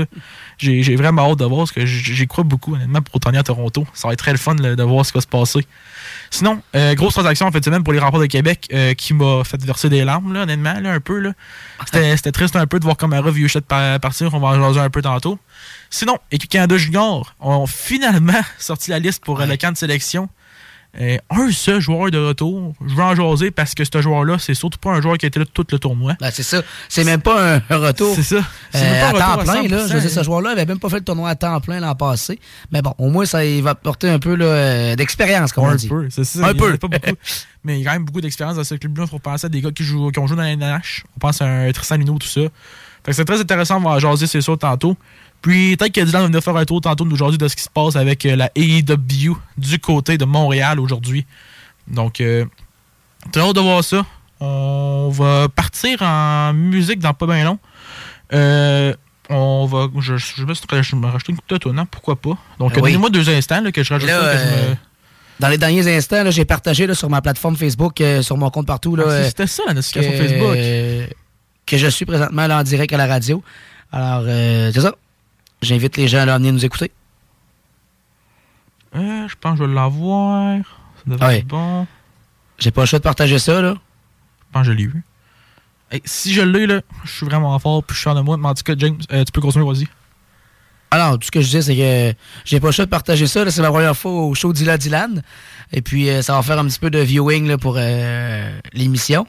J'ai 0.59 0.97
vraiment 0.97 1.31
hâte 1.31 1.39
de 1.39 1.45
voir, 1.45 1.61
parce 1.61 1.73
que 1.73 1.85
j'y 1.85 2.27
crois 2.27 2.45
beaucoup, 2.45 2.75
honnêtement, 2.75 3.03
pour 3.03 3.15
retourner 3.15 3.39
à 3.39 3.43
Toronto. 3.43 3.87
Ça 3.95 4.09
va 4.09 4.15
être 4.15 4.19
très 4.19 4.33
le 4.33 4.39
fun 4.39 4.55
là, 4.57 4.77
de 4.77 4.83
voir 4.83 5.05
ce 5.05 5.13
qui 5.13 5.19
va 5.19 5.23
se 5.23 5.27
passer. 5.27 5.67
Sinon, 6.31 6.61
euh, 6.75 6.95
grosse 6.95 7.15
transaction 7.15 7.47
en 7.47 7.53
fait 7.53 7.61
de 7.61 7.65
semaine 7.65 7.85
pour 7.85 7.93
les 7.93 7.99
rapports 7.99 8.21
de 8.21 8.27
Québec 8.27 8.69
euh, 8.73 8.95
qui 8.95 9.15
m'a 9.15 9.45
fait 9.45 9.63
verser 9.63 9.89
des 9.89 10.05
larmes, 10.05 10.33
là, 10.33 10.43
honnêtement, 10.43 10.81
là, 10.81 10.93
un 10.93 11.01
peu. 11.01 11.19
là. 11.21 11.33
C'était 11.93 12.33
triste 12.33 12.57
un 12.57 12.67
peu 12.67 12.79
de 12.79 12.85
voir 12.85 12.97
Camara 12.97 13.31
par- 13.69 14.01
partir. 14.01 14.33
On 14.35 14.41
va 14.41 14.49
en 14.49 14.63
jaser 14.63 14.81
un 14.81 14.91
peu 14.91 15.03
tantôt. 15.03 15.39
Sinon, 15.95 16.19
Équipe 16.33 16.51
Canada 16.51 16.77
Junior 16.77 17.37
ont 17.39 17.67
finalement 17.69 18.33
sorti 18.59 18.91
la 18.91 18.99
liste 18.99 19.25
pour 19.25 19.41
euh, 19.41 19.47
le 19.47 19.57
camp 19.57 19.71
de 19.71 19.77
sélection. 19.77 20.29
Euh, 21.01 21.17
un 21.31 21.53
seul 21.53 21.79
joueur 21.81 22.11
de 22.11 22.19
retour. 22.19 22.73
Je 22.85 22.95
veux 22.95 23.03
en 23.03 23.15
jaser 23.15 23.53
parce 23.53 23.75
que 23.75 23.85
ce 23.85 24.01
joueur-là, 24.03 24.39
c'est 24.41 24.55
surtout 24.55 24.79
pas 24.81 24.91
un 24.91 25.01
joueur 25.01 25.19
qui 25.19 25.27
a 25.27 25.29
été 25.29 25.39
là 25.39 25.45
tout 25.53 25.65
le 25.71 25.79
tournoi. 25.79 26.15
Ben, 26.21 26.33
c'est 26.33 26.43
ça. 26.43 26.63
C'est 26.89 27.05
même 27.05 27.21
pas 27.21 27.57
un, 27.57 27.63
un 27.71 27.77
retour. 27.79 28.13
C'est 28.17 28.25
ça. 28.25 28.45
C'est 28.73 28.85
euh, 28.85 28.91
même 28.91 29.13
pas 29.13 29.19
un 29.19 29.21
à 29.21 29.37
temps 29.37 29.41
à 29.41 29.45
plein, 29.45 29.69
là. 29.69 29.87
100%, 29.87 30.03
Je 30.03 30.09
ce 30.09 30.23
joueur-là 30.25 30.51
avait 30.51 30.67
même 30.67 30.81
pas 30.81 30.89
fait 30.89 30.99
le 30.99 31.05
tournoi 31.05 31.31
à 31.31 31.37
temps 31.37 31.61
plein 31.61 31.79
l'an 31.79 31.95
passé. 31.95 32.41
Mais 32.73 32.83
bon, 32.83 32.95
au 32.99 33.09
moins, 33.11 33.25
ça 33.25 33.45
il 33.45 33.63
va 33.63 33.77
porter 33.77 34.09
un 34.09 34.19
peu 34.19 34.37
euh, 34.41 34.97
d'expérience, 34.97 35.53
comme 35.53 35.65
on 35.65 35.69
un 35.69 35.77
dit. 35.77 35.89
peu, 35.89 36.09
ça. 36.11 36.23
Un 36.45 36.51
Il 36.51 36.57
peu. 36.57 36.77
pas 36.77 36.89
beaucoup. 36.89 37.17
mais 37.65 37.79
il 37.79 37.83
y 37.83 37.87
a 37.87 37.91
quand 37.91 37.97
même 37.97 38.05
beaucoup 38.05 38.21
d'expérience 38.21 38.57
dans 38.57 38.65
ce 38.65 38.75
club-là. 38.75 39.05
Il 39.07 39.11
faut 39.11 39.21
penser 39.21 39.47
à 39.47 39.49
des 39.49 39.61
gars 39.61 39.71
qui, 39.71 39.85
jouent, 39.85 40.11
qui 40.11 40.19
ont 40.19 40.27
joué 40.27 40.37
dans 40.37 40.43
la 40.43 40.57
NH. 40.57 41.05
On 41.17 41.21
pense 41.21 41.41
à 41.41 41.47
un 41.47 41.71
Tristan 41.71 41.97
Luneau, 41.97 42.19
tout 42.19 42.27
ça. 42.27 42.43
Fait 43.05 43.11
que 43.11 43.13
c'est 43.13 43.25
très 43.25 43.41
intéressant. 43.41 43.77
On 43.79 43.81
va 43.81 43.91
en 43.91 43.99
jaser, 43.99 44.27
c'est 44.27 44.41
sûr, 44.41 44.57
tantôt. 44.57 44.97
Puis 45.45 45.77
peut-être 45.77 45.93
que 45.93 46.01
Dylan 46.01 46.23
va 46.23 46.27
venir 46.29 46.43
faire 46.43 46.57
un 46.57 46.65
tour 46.65 46.81
tantôt 46.81 47.07
jaser 47.15 47.37
de 47.37 47.49
ce 47.49 47.55
qui 47.55 47.63
se 47.65 47.69
passe 47.69 47.97
avec 47.97 48.25
euh, 48.25 48.35
la 48.35 48.51
AEW 48.55 49.37
du 49.59 49.79
côté 49.79 50.17
de 50.17 50.25
Montréal 50.25 50.81
aujourd'hui. 50.81 51.27
Donc, 51.87 52.23
euh, 52.23 52.47
très 53.31 53.43
hâte 53.43 53.55
de 53.55 53.61
voir 53.61 53.85
ça. 53.85 54.07
On 54.41 55.11
va 55.13 55.51
partir 55.55 56.01
en 56.01 56.55
musique 56.55 56.99
dans 56.99 57.13
pas 57.13 57.27
bien 57.27 57.45
long. 57.45 57.59
Euh, 58.33 58.95
on 59.29 59.67
va. 59.67 59.89
Je, 60.01 60.17
je, 60.17 60.45
me 60.47 61.07
rajouter 61.09 61.33
une 61.33 61.37
coupe 61.37 61.51
de 61.51 61.59
tonne, 61.59 61.79
hein, 61.79 61.87
pourquoi 61.91 62.17
pas. 62.17 62.39
Donc, 62.59 62.73
Ben 62.73 62.77
oui. 62.77 62.93
donnez-moi 62.93 63.11
deux 63.11 63.29
instants 63.29 63.61
là, 63.61 63.71
que 63.71 63.83
je 63.83 63.93
rajoute 63.93 64.09
Là, 64.09 64.21
ça, 64.23 64.33
que 64.33 64.39
je 64.39 64.45
me- 64.45 64.71
euh, 64.71 64.75
Dans 65.41 65.49
les 65.49 65.59
derniers 65.59 65.95
instants, 65.95 66.25
là, 66.25 66.31
j'ai 66.31 66.47
partagé 66.47 66.87
là, 66.87 66.95
sur 66.95 67.11
ma 67.11 67.21
plateforme 67.21 67.57
Facebook, 67.57 68.01
euh, 68.01 68.23
sur 68.23 68.39
mon 68.39 68.49
compte 68.49 68.67
partout. 68.67 68.97
Ah, 68.99 69.25
c'était 69.25 69.47
ça, 69.47 69.63
la 69.67 69.75
notification 69.75 70.11
que, 70.13 70.17
Facebook. 70.17 70.57
que 71.67 71.77
je 71.77 71.87
suis 71.89 72.07
présentement 72.07 72.47
là 72.47 72.61
en 72.61 72.63
direct 72.63 72.95
à 72.95 72.97
la 72.97 73.07
radio. 73.07 73.43
Alors, 73.93 74.23
euh, 74.27 74.71
c'est 74.73 74.81
ça. 74.81 74.95
J'invite 75.65 75.97
les 75.97 76.07
gens 76.09 76.27
à 76.29 76.39
venir 76.39 76.53
nous 76.53 76.65
écouter. 76.65 76.91
Euh, 78.95 79.27
je 79.29 79.35
pense 79.41 79.59
que 79.59 79.65
je 79.65 79.69
vais 79.69 79.75
l'avoir. 79.75 80.59
Ça 80.97 81.03
devrait 81.07 81.27
Ouais. 81.27 81.39
être 81.39 81.47
bon. 81.47 81.87
J'ai 82.59 82.71
pas 82.71 82.83
le 82.83 82.87
choix 82.87 82.99
de 83.01 83.05
partager 83.05 83.39
ça, 83.39 83.61
là. 83.61 83.75
Je 83.75 84.45
pense 84.53 84.67
que 84.67 84.73
je 84.73 84.77
l'ai 84.77 84.87
vu. 84.87 85.03
Hey, 85.91 86.01
si 86.05 86.33
je 86.33 86.43
l'ai, 86.43 86.67
là, 86.67 86.81
je 87.05 87.11
suis 87.11 87.27
vraiment 87.27 87.59
fort 87.59 87.83
puis 87.83 87.95
je 87.95 88.01
suis 88.01 88.05
fier 88.05 88.15
de 88.15 88.21
moi. 88.21 88.37
Mais 88.37 88.49
en 88.49 88.55
tout 88.55 88.63
cas, 88.63 88.75
James, 88.79 88.97
euh, 89.13 89.25
tu 89.25 89.33
peux 89.33 89.41
continuer, 89.41 89.67
vas-y. 89.67 89.89
Alors, 90.91 91.19
tout 91.19 91.27
ce 91.27 91.31
que 91.33 91.41
je 91.41 91.49
dis, 91.49 91.63
c'est 91.63 91.75
que 91.77 92.15
j'ai 92.45 92.61
pas 92.61 92.69
le 92.69 92.73
choix 92.73 92.85
de 92.85 92.91
partager 92.91 93.27
ça. 93.27 93.51
C'est 93.51 93.63
la 93.63 93.71
première 93.71 93.97
fois 93.97 94.13
au 94.13 94.35
show 94.35 94.53
Dylan 94.53 94.77
Dylan. 94.79 95.23
Et 95.73 95.83
puis, 95.83 96.09
euh, 96.09 96.23
ça 96.23 96.35
va 96.35 96.43
faire 96.43 96.59
un 96.61 96.67
petit 96.67 96.79
peu 96.79 96.91
de 96.91 97.01
viewing 97.01 97.49
là, 97.49 97.59
pour 97.59 97.75
euh, 97.79 98.59
l'émission. 98.73 99.27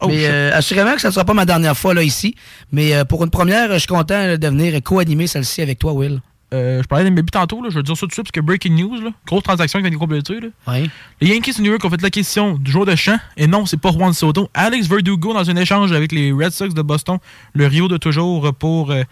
Oh, 0.00 0.08
Mais 0.08 0.26
euh, 0.26 0.50
assurément 0.54 0.94
que 0.94 1.00
ça 1.00 1.08
ne 1.08 1.12
sera 1.12 1.24
pas 1.24 1.34
ma 1.34 1.44
dernière 1.44 1.76
fois 1.76 1.94
là, 1.94 2.02
ici. 2.02 2.34
Mais 2.72 2.94
euh, 2.94 3.04
pour 3.04 3.24
une 3.24 3.30
première, 3.30 3.72
je 3.72 3.78
suis 3.78 3.88
content 3.88 4.18
là, 4.26 4.36
de 4.36 4.48
venir 4.48 4.80
co-animer 4.82 5.26
celle-ci 5.26 5.60
avec 5.62 5.78
toi, 5.78 5.92
Will. 5.92 6.20
Euh, 6.54 6.80
je 6.82 6.88
parlais 6.88 7.04
des 7.04 7.10
MLB 7.10 7.28
tantôt, 7.30 7.62
là, 7.62 7.68
je 7.68 7.74
vais 7.74 7.82
dire 7.82 7.94
ça 7.94 8.00
tout 8.00 8.06
de 8.06 8.12
suite 8.14 8.24
parce 8.24 8.32
que 8.32 8.40
breaking 8.40 8.72
news, 8.74 8.98
là, 9.02 9.10
grosse 9.26 9.42
transaction 9.42 9.80
qui 9.80 9.82
vient 9.82 9.90
de 9.92 9.96
compléter. 9.96 10.40
Là. 10.40 10.48
Oui. 10.66 10.90
Les 11.20 11.28
Yankees 11.34 11.52
de 11.58 11.60
New 11.60 11.70
York 11.72 11.84
ont 11.84 11.90
fait 11.90 12.00
la 12.00 12.08
question 12.08 12.54
du 12.54 12.70
joueur 12.70 12.86
de 12.86 12.96
champ 12.96 13.18
et 13.36 13.46
non, 13.46 13.66
c'est 13.66 13.76
pas 13.76 13.90
Juan 13.92 14.14
Soto. 14.14 14.48
Alex 14.54 14.86
Verdugo 14.86 15.34
dans 15.34 15.50
un 15.50 15.56
échange 15.56 15.92
avec 15.92 16.10
les 16.10 16.32
Red 16.32 16.52
Sox 16.52 16.72
de 16.72 16.80
Boston, 16.80 17.18
le 17.52 17.66
Rio 17.66 17.86
de 17.86 17.98
toujours 17.98 18.54
pour 18.54 18.92
euh, 18.92 19.02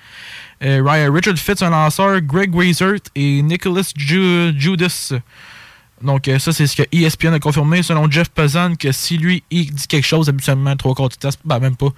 euh, 0.65 0.83
Ryan 0.83 1.13
Richard 1.13 1.37
Fitz, 1.37 1.61
un 1.61 1.69
lanceur, 1.69 2.23
Greg 2.23 2.55
Weisert 2.57 3.01
et 3.15 3.43
Nicholas 3.43 3.93
Ju- 3.95 4.55
Judas. 4.59 5.13
Donc, 6.03 6.29
euh, 6.29 6.39
ça, 6.39 6.53
c'est 6.53 6.67
ce 6.67 6.77
que 6.77 6.83
ESPN 6.93 7.33
a 7.33 7.41
confirmé 7.41 7.83
selon 7.83 8.11
Jeff 8.11 8.29
Pazan 8.29 8.77
que 8.77 8.93
si 8.93 9.17
lui, 9.17 9.43
il 9.51 9.73
dit 9.73 9.87
quelque 9.87 10.07
chose, 10.07 10.29
habituellement, 10.29 10.77
trois 10.77 10.95
quarts 10.95 11.09
du 11.09 11.17
temps, 11.17 11.31
ben 11.45 11.59
même 11.59 11.77
pas. 11.77 11.89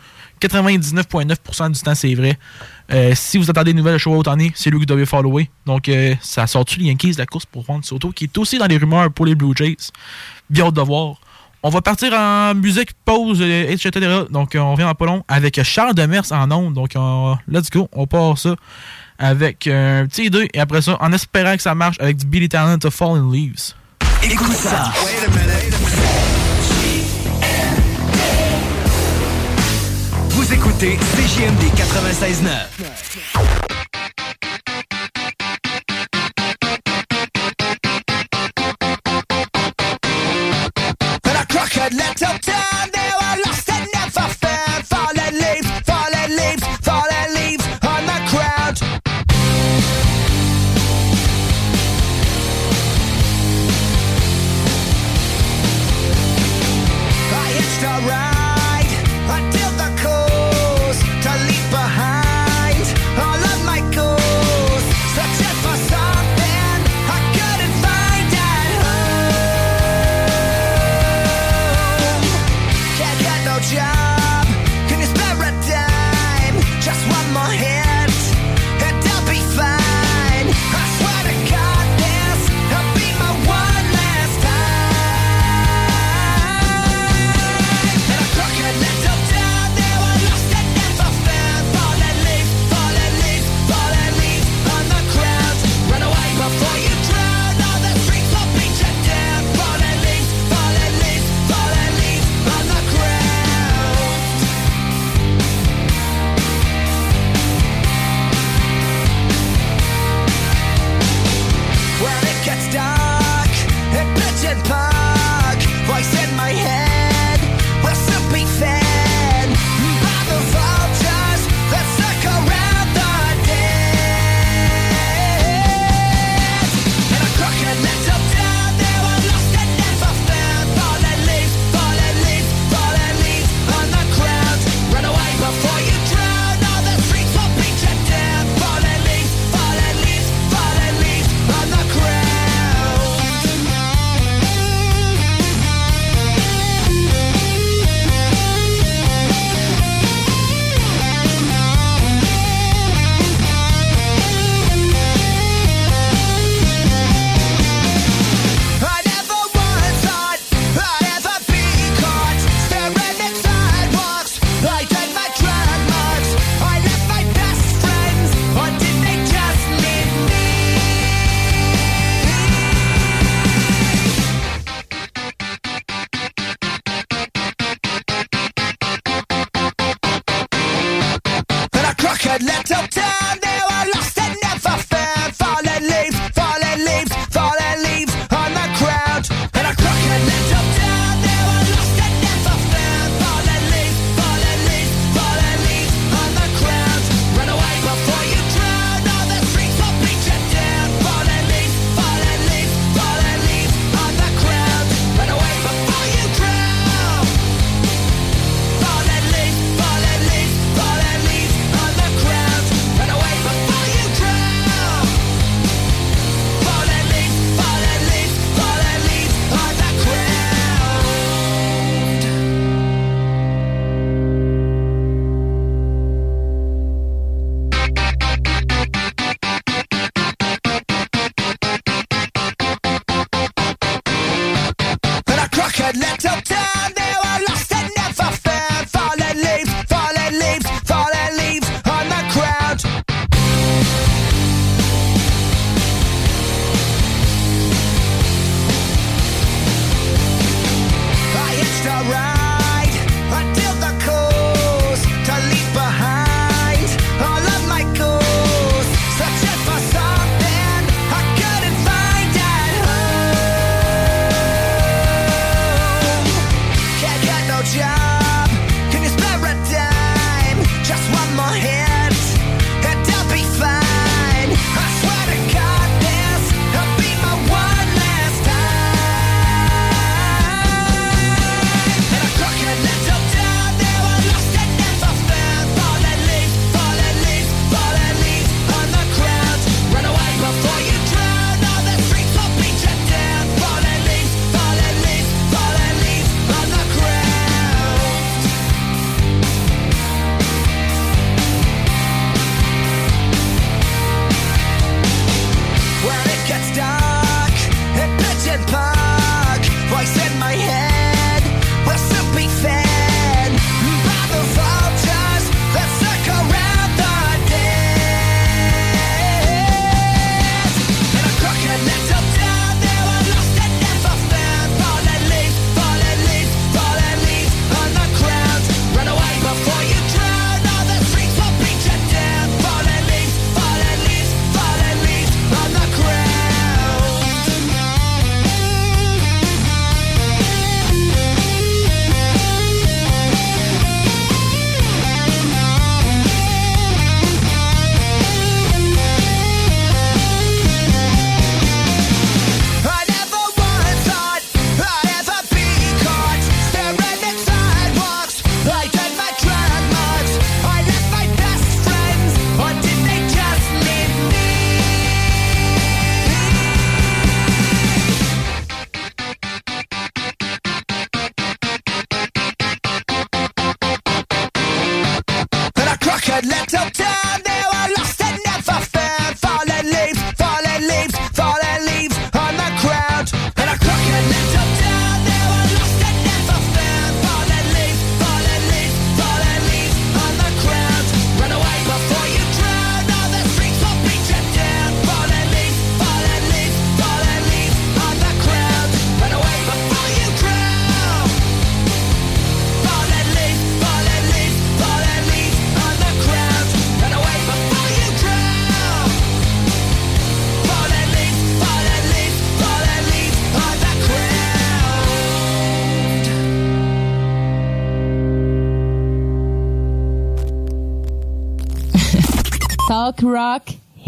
99,9% 0.40 1.73
du 1.73 1.81
temps, 1.81 1.95
c'est 1.95 2.14
vrai. 2.14 2.38
Euh, 2.93 3.12
si 3.17 3.38
vous 3.38 3.50
attendez 3.50 3.73
des 3.73 3.76
nouvelles 3.76 3.95
de 3.95 3.99
Shohei 3.99 4.17
Ohtani, 4.17 4.52
c'est 4.55 4.71
lui 4.71 4.76
que 4.76 4.83
vous 4.83 4.87
devez 4.87 5.05
follower. 5.05 5.50
Donc, 5.67 5.88
euh, 5.88 6.14
ça 6.21 6.47
sort-tu 6.47 6.78
les 6.78 6.87
Yankees 6.87 7.12
de 7.12 7.19
la 7.19 7.26
course 7.26 7.45
pour 7.47 7.64
Juan 7.64 7.83
Soto, 7.83 8.12
qui 8.12 8.25
est 8.25 8.38
aussi 8.38 8.59
dans 8.59 8.67
les 8.67 8.78
rumeurs 8.78 9.11
pour 9.11 9.26
les 9.26 9.35
Blue 9.35 9.52
Jays? 9.57 9.90
Bien 10.49 10.67
hâte 10.67 10.75
de 10.75 10.81
voir. 10.81 11.17
On 11.64 11.71
va 11.71 11.83
partir 11.83 12.12
en 12.12 12.55
musique, 12.55 12.90
pause, 13.05 13.43
etc. 13.43 13.90
Donc, 14.31 14.52
on 14.55 14.73
revient 14.73 14.85
en 14.85 14.95
pas 14.95 15.07
long 15.07 15.25
avec 15.26 15.61
Charles 15.64 15.95
Demers 15.95 16.31
en 16.31 16.49
ondes. 16.52 16.75
Donc, 16.75 16.95
euh, 16.95 17.35
let's 17.49 17.69
go. 17.69 17.88
On 17.93 18.07
part 18.07 18.38
ça 18.38 18.55
avec 19.19 19.67
un 19.67 20.07
petit 20.07 20.26
idée. 20.26 20.49
Et 20.55 20.61
après 20.61 20.83
ça, 20.83 20.97
en 21.00 21.12
espérant 21.12 21.57
que 21.57 21.62
ça 21.62 21.75
marche 21.75 21.97
avec 21.99 22.17
du 22.17 22.26
Billy 22.26 22.49
Talent 22.49 22.78
to 22.78 22.93
Fall 22.93 23.19
in 23.19 23.33
Leaves. 23.33 23.75
Écoute 24.23 24.53
ça. 24.57 24.93
Vous 30.31 30.53
écoutez 30.53 30.97
CJMD 30.97 31.63
96.9. 31.77 32.49
But 41.23 41.37
a 41.37 41.47
crooked 41.47 41.95
little 41.95 42.39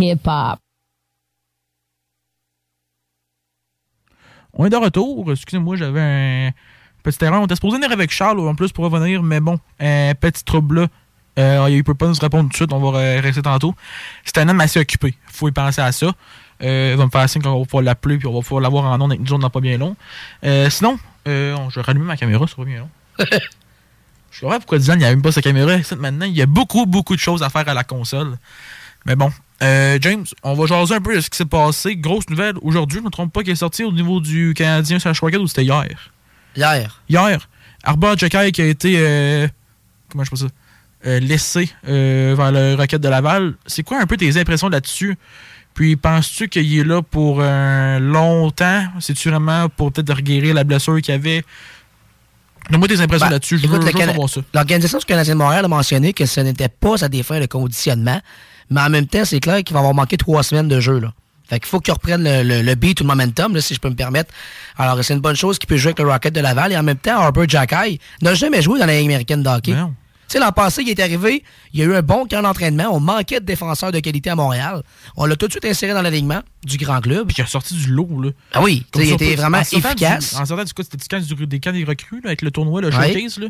hip 0.03 0.27
hop. 0.27 0.59
On 4.53 4.67
est 4.67 4.71
de 4.71 4.77
retour. 4.77 5.31
Excusez-moi, 5.31 5.77
j'avais 5.77 6.01
un 6.01 6.53
petit 7.03 7.25
erreur. 7.25 7.41
On 7.41 7.45
était 7.45 7.55
supposé 7.55 7.77
venir 7.77 7.93
avec 7.93 8.11
Charles 8.11 8.41
en 8.41 8.55
plus 8.55 8.73
pour 8.73 8.85
revenir, 8.85 9.23
mais 9.23 9.41
bon, 9.41 9.59
un 9.79 10.15
petit 10.15 10.45
trouble 10.45 10.83
là. 10.83 10.89
Euh, 11.39 11.69
il 11.71 11.85
peut 11.85 11.95
pas 11.95 12.09
nous 12.09 12.15
répondre 12.21 12.45
tout 12.45 12.51
de 12.51 12.57
suite, 12.57 12.73
on 12.73 12.91
va 12.91 12.99
rester 13.21 13.41
tantôt. 13.41 13.75
C'est 14.25 14.37
un 14.39 14.49
homme 14.49 14.61
assez 14.61 14.81
occupé. 14.81 15.15
faut 15.29 15.49
y 15.49 15.53
penser 15.53 15.81
à 15.81 15.93
ça. 15.93 16.13
Euh, 16.63 16.91
il 16.93 16.99
va 16.99 17.07
me 17.07 17.11
faire 17.11 17.29
signe 17.29 17.43
qu'on 17.43 17.59
va 17.59 17.65
pouvoir 17.65 17.83
l'appeler 17.83 18.19
puis 18.19 18.27
on 18.27 18.35
va 18.35 18.41
pouvoir 18.41 18.61
l'avoir 18.61 18.85
en 18.85 19.01
ondes 19.01 19.13
avec 19.13 19.21
nous 19.21 19.33
autres 19.33 19.43
dans 19.43 19.51
pas 19.51 19.61
bien 19.61 19.79
long. 19.79 19.97
Euh, 20.45 20.69
sinon, 20.69 20.99
euh, 21.27 21.57
je 21.71 21.77
vais 21.77 21.83
rallumer 21.83 22.05
ma 22.05 22.17
caméra, 22.17 22.47
ça 22.47 22.55
va 22.59 22.65
bien 22.65 22.81
long. 22.81 22.91
je 24.31 24.41
comprends 24.41 24.59
pourquoi 24.59 24.79
Dylan 24.79 25.01
il 25.01 25.05
a 25.05 25.11
même 25.11 25.23
pas 25.23 25.33
sa 25.33 25.41
caméra. 25.41 25.77
Maintenant, 25.99 26.27
il 26.27 26.37
y 26.37 26.43
a 26.43 26.47
beaucoup, 26.47 26.85
beaucoup 26.85 27.15
de 27.15 27.21
choses 27.21 27.43
à 27.43 27.49
faire 27.49 27.67
à 27.69 27.75
la 27.75 27.85
console. 27.85 28.37
Mais 29.07 29.17
bon, 29.17 29.33
euh, 29.63 29.99
James, 30.01 30.25
on 30.43 30.55
va 30.55 30.67
jaser 30.67 30.95
un 30.95 31.01
peu 31.01 31.15
de 31.15 31.21
ce 31.21 31.29
qui 31.31 31.37
s'est 31.37 31.45
passé. 31.45 31.97
Grosse 31.97 32.29
nouvelle 32.31 32.55
aujourd'hui, 32.63 32.97
je 32.97 33.03
ne 33.03 33.07
me 33.07 33.11
trompe 33.11 33.33
pas, 33.33 33.43
qui 33.43 33.51
est 33.51 33.57
sorti 33.57 33.85
au 33.85 33.93
niveau 33.93 34.21
du 34.21 34.55
Canadien 34.55 34.99
sur 34.99 35.13
Rocket 35.21 35.41
ou 35.41 35.47
c'était 35.47 35.65
hier? 35.65 36.13
Hier. 36.57 37.03
Hier. 37.09 37.49
Arbor 37.83 38.17
Jekai 38.19 38.53
qui 38.53 38.63
a 38.63 38.67
été. 38.67 38.95
euh, 38.99 39.49
comment 40.11 40.25
je 40.25 40.31
peux 40.31 40.37
ça? 40.37 40.47
Euh, 41.07 41.19
laissé 41.21 41.71
euh, 41.89 42.35
vers 42.37 42.53
le 42.53 42.75
Rocket 42.75 43.01
de 43.01 43.09
Laval. 43.09 43.55
C'est 43.67 43.83
quoi 43.83 44.01
un 44.01 44.07
peu 44.07 44.17
tes 44.17 44.37
impressions 44.39 44.69
là-dessus? 44.69 45.17
Puis 45.73 45.97
penses-tu 45.97 46.49
qu'il 46.49 46.79
est 46.79 46.85
là 46.85 47.01
pour 47.01 47.41
un 47.43 48.01
long 48.01 48.51
temps? 48.51 48.85
C'est-tu 48.99 49.31
vraiment 49.31 49.69
pour 49.69 49.93
peut-être 49.93 50.21
guérir 50.21 50.55
la 50.55 50.65
blessure 50.65 51.01
qu'il 51.01 51.15
avait? 51.15 51.45
Donne-moi 52.71 52.89
tes 52.89 53.01
impressions 53.01 53.27
Ben, 53.27 53.33
là-dessus. 53.33 53.59
Je 53.59 53.67
veux. 53.67 53.81
L'Organisation 54.53 54.99
du 54.99 55.05
Canadien 55.07 55.35
de 55.35 55.39
Montréal 55.39 55.65
a 55.65 55.69
mentionné 55.69 56.13
que 56.13 56.27
ce 56.27 56.41
n'était 56.41 56.69
pas 56.69 56.99
sa 56.99 57.09
défaite 57.09 57.41
de 57.41 57.47
conditionnement, 57.47 58.21
mais 58.71 58.81
en 58.81 58.91
même 58.91 59.07
temps, 59.07 59.25
c'est 59.25 59.41
clair 59.41 59.63
qu'il 59.63 59.75
va 59.75 59.81
avoir 59.81 59.95
manqué 59.95 60.17
trois 60.17 60.43
semaines 60.43 60.69
de 60.69 60.81
jeu. 60.81 60.99
Là. 60.99 61.13
Fait 61.49 61.59
qu'il 61.59 61.69
faut 61.69 61.81
qu'il 61.81 61.93
reprenne 61.93 62.23
le, 62.23 62.63
le, 62.63 62.75
beat 62.77 63.01
ou 63.01 63.05
le 63.05 63.09
momentum, 63.09 63.55
là, 63.55 63.61
si 63.61 63.75
je 63.75 63.81
peux 63.81 63.89
me 63.89 63.97
permettre. 63.97 64.33
Alors, 64.79 65.03
c'est 65.03 65.15
une 65.15 65.21
bonne 65.21 65.35
chose 65.35 65.59
qu'il 65.59 65.69
peut 65.69 65.77
jouer 65.77 65.89
avec 65.89 65.99
le 65.99 66.09
Rocket 66.09 66.33
de 66.33 66.41
Laval. 66.41 66.73
Et 66.73 66.77
en 66.77 66.85
même 66.85 66.97
temps, 66.97 67.21
Harper 67.21 67.45
Jackay 67.49 67.99
n'a 68.23 68.35
jamais 68.35 68.63
joué 68.63 68.79
dans 68.79 68.87
la 68.87 68.97
Ligue 68.97 69.07
américaine 69.07 69.43
de 69.43 69.49
hockey. 69.49 69.75
Sais, 70.33 70.39
l'an 70.39 70.53
passé, 70.53 70.83
il 70.83 70.89
est 70.89 71.01
arrivé, 71.01 71.43
il 71.73 71.81
y 71.81 71.83
a 71.83 71.87
eu 71.87 71.95
un 71.95 72.03
bon 72.03 72.27
camp 72.27 72.43
d'entraînement. 72.43 72.89
On 72.93 73.01
manquait 73.01 73.41
de 73.41 73.45
défenseurs 73.45 73.93
de 73.93 74.01
qualité 74.01 74.31
à 74.31 74.37
Montréal. 74.37 74.83
On 75.17 75.27
l'a 75.27 75.37
tout 75.37 75.47
de 75.47 75.53
suite 75.53 75.65
inséré 75.65 75.93
dans 75.93 76.03
l'alignement 76.03 76.41
du 76.65 76.77
grand 76.77 77.01
club. 77.01 77.27
Puis 77.29 77.37
il 77.39 77.43
a 77.43 77.47
sorti 77.47 77.75
du 77.75 77.89
lot, 77.91 78.09
là. 78.23 78.31
Ah 78.53 78.63
oui, 78.63 78.85
tu 78.93 79.01
il 79.03 79.13
était 79.13 79.35
vraiment 79.37 79.61
efficace. 79.61 80.35
du- 80.35 80.41
en 80.41 80.45
sortant 80.47 80.65
du 80.65 80.73
coup, 80.73 80.83
c'était 80.83 80.97
du 80.99 81.07
camp 81.09 81.21
du- 81.37 81.47
des 81.47 81.61
camps 81.61 81.73
des 81.73 81.85
recrues, 81.85 82.21
là, 82.23 82.29
avec 82.29 82.43
le 82.43 82.51
tournoi, 82.51 82.81
le 82.81 82.91
showcase, 82.91 83.39
là. 83.39 83.47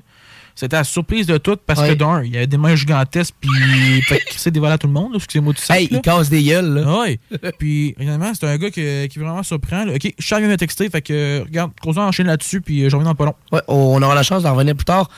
C'était 0.57 0.77
la 0.77 0.85
surprise 0.85 1.27
de 1.27 1.38
tout 1.38 1.57
parce 1.64 1.81
que 1.81 1.95
d'un, 1.95 2.23
il 2.25 2.35
y 2.35 2.37
avait 2.37 2.47
des 2.47 2.57
mains 2.59 2.75
gigantesques, 2.75 3.35
puis 3.40 3.49
il 3.57 4.53
des 4.53 4.64
à 4.66 4.79
tout 4.79 4.88
le 4.88 4.93
monde, 4.93 5.12
excusez-moi 5.14 5.55
tout 5.55 5.62
ça. 5.62 5.79
Hey, 5.81 5.88
il 5.90 6.01
casse 6.01 6.29
des 6.29 6.43
gueules, 6.43 6.75
là. 6.75 7.01
Ouais. 7.01 7.19
puis, 7.59 7.95
réellement, 7.99 8.33
c'est 8.35 8.47
un 8.47 8.57
gars 8.59 8.69
qui, 8.69 8.75
qui 8.83 8.83
est 8.83 9.19
vraiment 9.19 9.43
surprend. 9.43 9.85
là. 9.85 9.95
Ok, 9.95 10.12
Charles 10.19 10.43
vient 10.43 10.49
de 10.49 10.53
me 10.55 10.59
texter, 10.59 10.90
fait 10.90 11.03
que, 11.03 11.43
regarde, 11.45 11.71
Crozo 11.81 12.01
enchaîne 12.01 12.27
là-dessus, 12.27 12.61
puis 12.61 12.83
euh, 12.85 12.90
je 12.90 12.97
reviens 12.97 13.09
dans 13.11 13.14
pas 13.14 13.27
long. 13.27 13.35
Ouais, 13.53 13.61
on 13.69 14.03
aura 14.03 14.14
la 14.14 14.23
chance 14.23 14.43
d'en 14.43 14.53
revenir 14.55 14.75
plus 14.75 14.85
tard. 14.85 15.09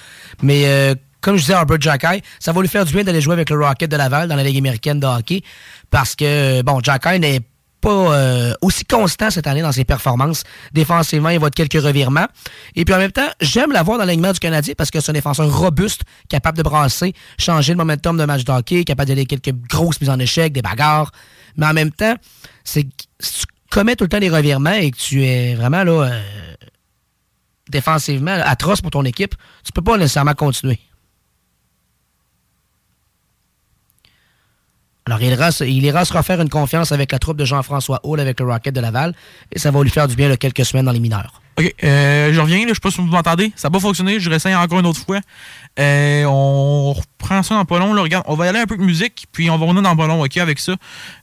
Mais 0.42 0.64
euh, 0.66 0.94
comme 1.22 1.36
je 1.36 1.42
disais, 1.42 1.54
Albert 1.54 1.80
Jackay, 1.80 2.20
ça 2.38 2.52
va 2.52 2.60
lui 2.60 2.68
faire 2.68 2.84
du 2.84 2.92
bien 2.92 3.04
d'aller 3.04 3.20
jouer 3.20 3.32
avec 3.32 3.48
le 3.48 3.64
Rocket 3.64 3.90
de 3.90 3.96
Laval 3.96 4.28
dans 4.28 4.36
la 4.36 4.42
Ligue 4.42 4.58
américaine 4.58 5.00
de 5.00 5.06
hockey. 5.06 5.42
Parce 5.90 6.14
que, 6.14 6.62
bon, 6.62 6.80
Jackay 6.82 7.18
n'est 7.18 7.40
pas 7.82 7.90
euh, 7.90 8.54
aussi 8.62 8.84
constant 8.84 9.30
cette 9.30 9.46
année 9.46 9.60
dans 9.60 9.72
ses 9.72 9.84
performances. 9.84 10.44
Défensivement, 10.72 11.30
il 11.30 11.38
va 11.38 11.50
de 11.50 11.54
quelques 11.54 11.82
revirements. 11.82 12.26
Et 12.76 12.84
puis 12.84 12.94
en 12.94 12.98
même 12.98 13.12
temps, 13.12 13.28
j'aime 13.40 13.72
l'avoir 13.72 13.98
dans 13.98 14.04
l'alignement 14.04 14.32
du 14.32 14.38
Canadien 14.38 14.74
parce 14.76 14.90
que 14.90 15.00
c'est 15.00 15.10
un 15.10 15.14
défenseur 15.14 15.52
robuste, 15.54 16.02
capable 16.28 16.56
de 16.56 16.62
brasser, 16.62 17.12
changer 17.38 17.72
le 17.72 17.78
momentum 17.78 18.16
de 18.16 18.24
match 18.24 18.44
de 18.44 18.52
hockey, 18.52 18.84
capable 18.84 19.08
d'aller 19.08 19.26
quelques 19.26 19.52
grosses 19.68 20.00
mises 20.00 20.10
en 20.10 20.18
échec, 20.18 20.52
des 20.52 20.62
bagarres. 20.62 21.10
Mais 21.56 21.66
en 21.66 21.74
même 21.74 21.90
temps, 21.90 22.14
c'est 22.64 22.86
si 23.18 23.40
tu 23.40 23.46
commets 23.70 23.96
tout 23.96 24.04
le 24.04 24.10
temps 24.10 24.20
des 24.20 24.30
revirements 24.30 24.72
et 24.72 24.90
que 24.90 24.96
tu 24.96 25.24
es 25.24 25.54
vraiment 25.54 25.82
là 25.82 26.04
euh, 26.04 26.22
défensivement 27.68 28.38
atroce 28.44 28.80
pour 28.80 28.92
ton 28.92 29.04
équipe, 29.04 29.34
tu 29.64 29.72
peux 29.72 29.82
pas 29.82 29.96
nécessairement 29.98 30.34
continuer. 30.34 30.78
Alors, 35.12 35.20
il 35.22 35.28
ira, 35.84 36.04
se- 36.06 36.12
refaire 36.14 36.40
une 36.40 36.48
confiance 36.48 36.90
avec 36.90 37.12
la 37.12 37.18
troupe 37.18 37.36
de 37.36 37.44
Jean-François 37.44 38.00
Hall 38.02 38.18
avec 38.18 38.40
le 38.40 38.46
Rocket 38.46 38.74
de 38.74 38.80
Laval 38.80 39.14
et 39.54 39.58
ça 39.58 39.70
va 39.70 39.82
lui 39.82 39.90
faire 39.90 40.08
du 40.08 40.16
bien 40.16 40.30
là, 40.30 40.38
quelques 40.38 40.64
semaines 40.64 40.86
dans 40.86 40.92
les 40.92 41.00
mineurs. 41.00 41.42
Ok, 41.58 41.70
euh, 41.84 42.32
je 42.32 42.40
reviens, 42.40 42.60
là, 42.60 42.68
je 42.68 42.74
sais 42.74 42.80
pas 42.80 42.90
si 42.90 42.96
vous 42.96 43.06
m'entendez. 43.08 43.52
Ça 43.56 43.68
n'a 43.68 43.72
pas 43.72 43.78
fonctionné, 43.80 44.18
je 44.20 44.30
réessaye 44.30 44.54
encore 44.54 44.80
une 44.80 44.86
autre 44.86 45.04
fois. 45.04 45.20
Euh, 45.78 46.24
on 46.24 46.94
reprend 46.94 47.42
ça 47.42 47.56
dans 47.56 47.66
pas. 47.66 47.78
Regarde, 47.78 48.24
on 48.26 48.36
va 48.36 48.46
y 48.46 48.48
aller 48.48 48.60
un 48.60 48.64
peu 48.64 48.78
de 48.78 48.82
musique, 48.82 49.26
puis 49.32 49.50
on 49.50 49.58
va 49.58 49.66
revenir 49.66 49.82
dans 49.82 49.94
pas 49.94 50.06
avec 50.40 50.58
ça. 50.58 50.72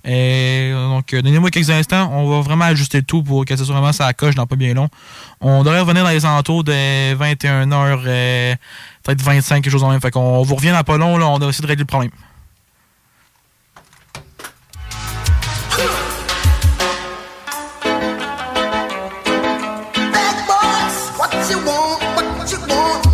Euh, 0.08 0.90
donc, 0.90 1.16
donnez-moi 1.16 1.50
quelques 1.50 1.72
instants. 1.72 2.12
On 2.14 2.30
va 2.30 2.42
vraiment 2.42 2.66
ajuster 2.66 3.00
le 3.00 3.04
tout 3.06 3.24
pour 3.24 3.44
que 3.44 3.56
ça 3.56 3.66
soit 3.66 3.94
ça 3.94 4.14
coche 4.14 4.36
dans 4.36 4.46
pas 4.46 4.56
bien 4.56 4.76
long. 4.76 4.88
On 5.42 5.64
devrait 5.64 5.80
revenir 5.80 6.04
dans 6.04 6.12
les 6.12 6.24
alentours 6.28 6.64
de 6.64 7.16
21h, 7.16 8.04
euh, 8.06 8.56
peut-être 9.04 9.22
25, 9.24 9.64
quelque 9.64 9.72
chose 9.72 9.84
en 9.84 9.90
même. 9.90 10.00
Fait 10.00 10.12
qu'on 10.12 10.44
vous 10.44 10.56
revient 10.56 10.72
dans 10.74 10.84
pas 10.84 10.98
on 11.00 11.40
va 11.40 11.48
essayer 11.48 11.64
de 11.64 11.68
régler 11.68 11.82
le 11.84 11.88
problème. 11.88 12.12
What 21.18 21.50
you 21.50 21.58
want, 21.66 22.02
what 22.16 22.52
you 22.52 22.60
want, 22.68 23.06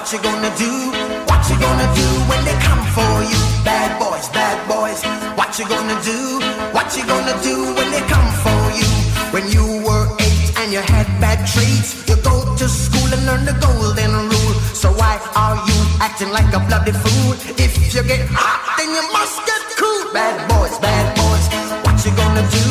what 0.00 0.12
you 0.12 0.18
gonna 0.22 0.56
do? 0.56 1.09
What 5.50 5.58
you 5.58 5.66
gonna 5.66 6.00
do? 6.04 6.38
What 6.70 6.96
you 6.96 7.04
gonna 7.06 7.34
do 7.42 7.74
when 7.74 7.90
they 7.90 8.04
come 8.06 8.30
for 8.38 8.62
you? 8.70 8.86
When 9.34 9.50
you 9.50 9.82
were 9.82 10.06
eight 10.22 10.46
and 10.62 10.70
you 10.70 10.78
had 10.78 11.10
bad 11.18 11.42
traits, 11.42 12.06
you 12.08 12.14
go 12.22 12.54
to 12.54 12.68
school 12.68 13.10
and 13.10 13.26
learn 13.26 13.44
the 13.44 13.58
golden 13.58 14.30
rule. 14.30 14.54
So 14.78 14.92
why 14.92 15.18
are 15.34 15.58
you 15.58 15.78
acting 15.98 16.30
like 16.30 16.54
a 16.54 16.60
bloody 16.70 16.92
fool? 16.92 17.34
If 17.58 17.74
you 17.92 18.02
get 18.04 18.30
hot, 18.30 18.78
then 18.78 18.94
you 18.94 19.02
must 19.10 19.42
get 19.42 19.62
cool. 19.74 20.14
Bad 20.14 20.38
boys, 20.46 20.78
bad 20.78 21.18
boys, 21.18 21.46
what 21.82 21.98
you 22.06 22.14
gonna 22.14 22.46
do? 22.46 22.66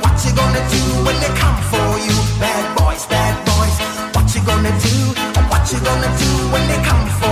What 0.00 0.16
you 0.24 0.32
gonna 0.32 0.64
do 0.72 0.82
when 1.04 1.16
they 1.20 1.32
come 1.36 1.60
for 1.68 1.90
you? 2.00 2.16
Bad 2.40 2.64
boys, 2.80 3.04
bad 3.12 3.36
boys, 3.44 3.76
what 4.16 4.24
you 4.32 4.40
gonna 4.48 4.72
do? 4.80 4.96
What 5.52 5.68
you 5.68 5.78
gonna 5.84 6.08
do 6.16 6.30
when 6.48 6.64
they 6.64 6.80
come 6.80 7.04
for 7.20 7.28
you? 7.28 7.31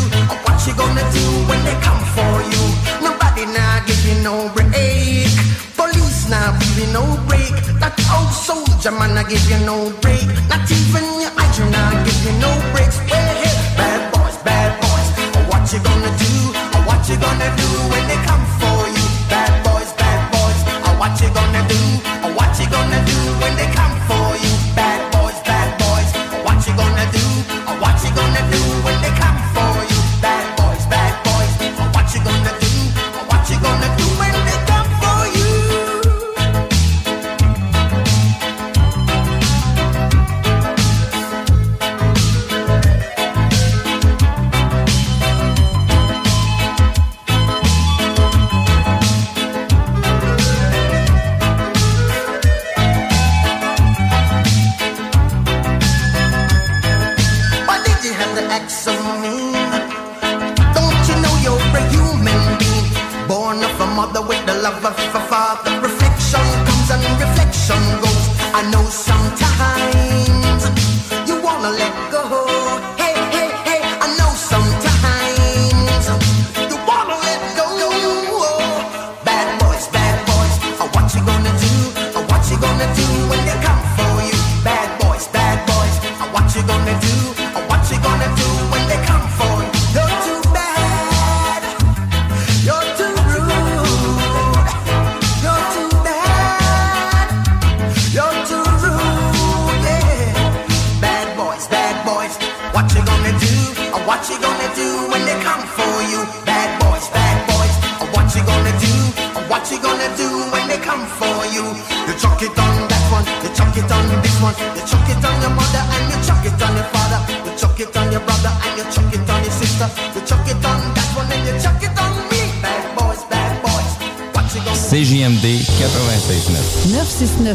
gonna 1.13 1.25
when 1.49 1.59
they 1.65 1.77
come 1.81 2.01
for 2.15 2.33
you? 2.53 2.63
Nobody 3.01 3.45
now 3.45 3.83
give 3.85 4.03
you 4.05 4.17
no 4.23 4.49
break. 4.53 5.29
Police 5.75 6.29
now 6.29 6.57
give 6.59 6.77
you 6.77 6.87
no 6.93 7.03
break. 7.27 7.53
That 7.81 7.95
old 8.13 8.31
soldier 8.31 8.91
man 8.91 9.17
I 9.17 9.23
give 9.23 9.45
you 9.49 9.59
no 9.65 9.89
break. 10.01 10.25
Not 10.49 10.69
even 10.69 11.05
your 11.23 11.33
idol 11.37 11.67
now 11.71 11.91
give 12.05 12.21
you 12.25 12.33
no 12.43 12.51
breaks. 12.73 12.97
Well, 13.09 13.35
hey, 13.41 13.55
bad 13.77 14.01
boys, 14.13 14.37
bad 14.45 14.69
boys. 14.81 15.07
What 15.49 15.63
you 15.73 15.79
gonna 15.79 16.11
do? 16.17 16.33
What 16.87 17.01
you 17.09 17.17
gonna 17.17 17.49
do 17.57 17.69
when 17.91 18.03
they 18.07 18.19
come 18.27 18.45
for 18.59 18.79
you? 18.95 19.05
Bad 19.29 19.53
boys, 19.65 19.91
bad 19.97 20.21
boys. 20.33 20.59
What 20.99 21.13
you 21.21 21.29
gonna 21.33 21.63
do? 21.67 22.00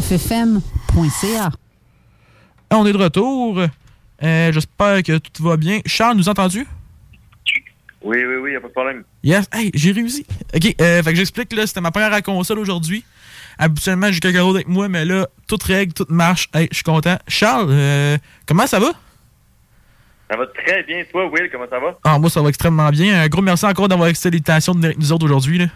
96.9. 0.07 0.61
969fm.ca. 0.95 1.49
Ah, 2.69 2.77
On 2.77 2.85
est 2.85 2.93
de 2.93 2.97
retour. 2.97 3.59
Euh, 4.23 4.51
J'espère 4.51 5.03
que 5.03 5.17
tout 5.17 5.43
va 5.43 5.57
bien. 5.57 5.79
Charles, 5.85 6.17
nous 6.17 6.27
as 6.27 6.31
entendu? 6.31 6.65
Oui, 8.01 8.17
oui, 8.25 8.35
oui, 8.41 8.53
y 8.53 8.55
a 8.55 8.61
pas 8.61 8.67
de 8.67 8.73
problème. 8.73 9.03
Yes. 9.23 9.47
Hey, 9.51 9.71
j'ai 9.73 9.91
réussi. 9.91 10.25
OK, 10.55 10.75
euh, 10.79 11.03
fait 11.03 11.11
que 11.11 11.15
j'explique, 11.17 11.53
là, 11.53 11.67
c'était 11.67 11.81
ma 11.81 11.91
première 11.91 12.13
à 12.13 12.21
console 12.21 12.59
aujourd'hui. 12.59 13.03
Habituellement, 13.57 14.11
j'ai 14.11 14.19
quelqu'un 14.19 14.39
d'autre 14.43 14.55
avec 14.57 14.67
moi, 14.67 14.87
mais 14.87 15.03
là, 15.03 15.27
tout 15.47 15.57
règle, 15.65 15.93
tout 15.93 16.05
marche. 16.09 16.47
Hey, 16.53 16.67
je 16.71 16.75
suis 16.75 16.83
content. 16.83 17.17
Charles, 17.27 17.67
euh, 17.69 18.17
comment 18.45 18.67
ça 18.67 18.79
va? 18.79 18.91
Ça 20.29 20.37
va 20.37 20.45
très 20.47 20.83
bien. 20.83 21.03
Toi, 21.11 21.27
Will, 21.31 21.49
comment 21.51 21.65
ça 21.69 21.79
va? 21.79 21.97
Ah, 22.03 22.19
moi, 22.19 22.29
ça 22.29 22.41
va 22.41 22.49
extrêmement 22.49 22.89
bien. 22.91 23.21
Un 23.21 23.27
gros 23.27 23.41
merci 23.41 23.65
encore 23.65 23.87
d'avoir 23.87 24.09
accepté 24.09 24.29
l'invitation 24.29 24.73
de 24.73 24.93
nous 24.97 25.11
autres 25.11 25.25
aujourd'hui. 25.25 25.67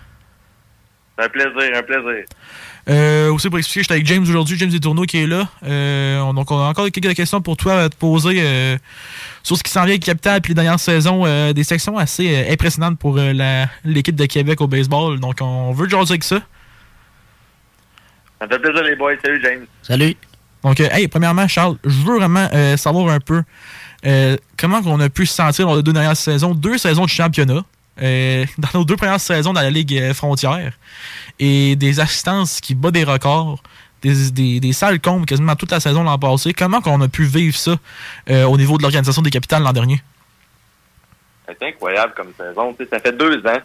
C'est 1.18 1.26
un 1.26 1.30
plaisir, 1.30 1.72
un 1.76 1.84
plaisir. 1.84 2.26
Euh, 2.90 3.32
aussi 3.32 3.50
pour 3.50 3.60
expliquer, 3.60 3.82
j'étais 3.84 3.94
avec 3.94 4.08
James 4.08 4.24
aujourd'hui, 4.24 4.58
James 4.58 4.72
Tourneaux 4.80 5.04
qui 5.04 5.18
est 5.18 5.28
là. 5.28 5.48
Euh, 5.64 6.20
on- 6.22 6.34
donc 6.34 6.50
on 6.52 6.58
a 6.60 6.64
encore 6.68 6.90
quelques 6.92 7.14
questions 7.16 7.40
pour 7.42 7.56
toi 7.58 7.84
à 7.84 7.90
te 7.90 7.96
poser 7.96 8.38
euh, 8.42 8.78
sur 9.44 9.56
ce 9.56 9.64
qui 9.64 9.72
s'en 9.72 9.82
vient 9.82 9.92
avec 9.92 10.04
Capital 10.04 10.42
puis 10.42 10.52
les 10.52 10.56
dernières 10.56 10.80
saisons, 10.80 11.24
euh, 11.26 11.54
des 11.54 11.64
sections 11.64 11.98
assez 11.98 12.36
euh, 12.36 12.52
impressionnantes 12.54 12.98
pour 12.98 13.18
euh, 13.20 13.66
l'équipe 13.86 14.16
de 14.16 14.26
Québec 14.26 14.62
au 14.62 14.68
baseball. 14.68 15.20
Donc 15.20 15.38
on 15.42 15.72
veut 15.74 15.88
jaser 15.88 16.14
avec 16.14 16.24
ça. 16.24 16.40
Ça 18.40 18.48
me 18.48 18.52
fait 18.54 18.60
plaisir, 18.60 18.84
les 18.84 18.96
boys. 18.96 19.14
Salut, 19.24 19.42
James. 19.44 19.66
Salut. 19.84 20.16
Donc, 20.64 20.80
euh, 20.80 20.88
hey, 20.92 21.08
premièrement, 21.08 21.48
Charles, 21.48 21.78
je 21.84 21.90
veux 22.02 22.18
vraiment 22.18 22.48
euh, 22.54 22.78
savoir 22.78 23.10
un 23.14 23.20
peu 23.20 23.44
euh, 24.06 24.38
comment 24.58 24.80
on 24.86 25.00
a 25.00 25.10
pu 25.10 25.26
se 25.28 25.34
sentir 25.36 25.68
lors 25.68 25.76
des 25.76 25.84
deux 25.84 25.94
dernières 25.94 26.18
saisons, 26.18 26.54
deux 26.56 26.78
saisons 26.80 27.06
de 27.06 27.10
championnat, 27.10 27.64
euh, 28.02 28.46
dans 28.58 28.80
nos 28.80 28.86
deux 28.86 28.96
premières 28.96 29.20
saisons 29.20 29.54
dans 29.54 29.62
la 29.62 29.70
Ligue 29.70 29.98
euh, 29.98 30.14
frontière, 30.14 30.74
et 31.40 31.76
des 31.76 32.00
assistances 32.00 32.62
qui 32.62 32.76
battent 32.76 32.94
des 32.94 33.04
records, 33.04 33.62
des, 34.02 34.32
des, 34.32 34.60
des 34.60 34.74
salles 34.74 35.00
quasiment 35.00 35.56
toute 35.56 35.72
la 35.72 35.80
saison 35.80 36.04
l'an 36.04 36.18
passé. 36.18 36.54
Comment 36.54 36.82
qu'on 36.82 37.02
a 37.02 37.08
pu 37.08 37.24
vivre 37.24 37.56
ça 37.56 37.76
euh, 38.30 38.46
au 38.46 38.58
niveau 38.58 38.78
de 38.78 38.84
l'organisation 38.84 39.22
des 39.22 39.30
capitales 39.30 39.64
l'an 39.64 39.74
dernier? 39.74 40.02
C'est 41.48 41.68
incroyable 41.68 42.14
comme 42.16 42.32
saison. 42.38 42.76
Ça 42.90 43.00
fait 43.00 43.12
deux 43.12 43.40
ans. 43.46 43.60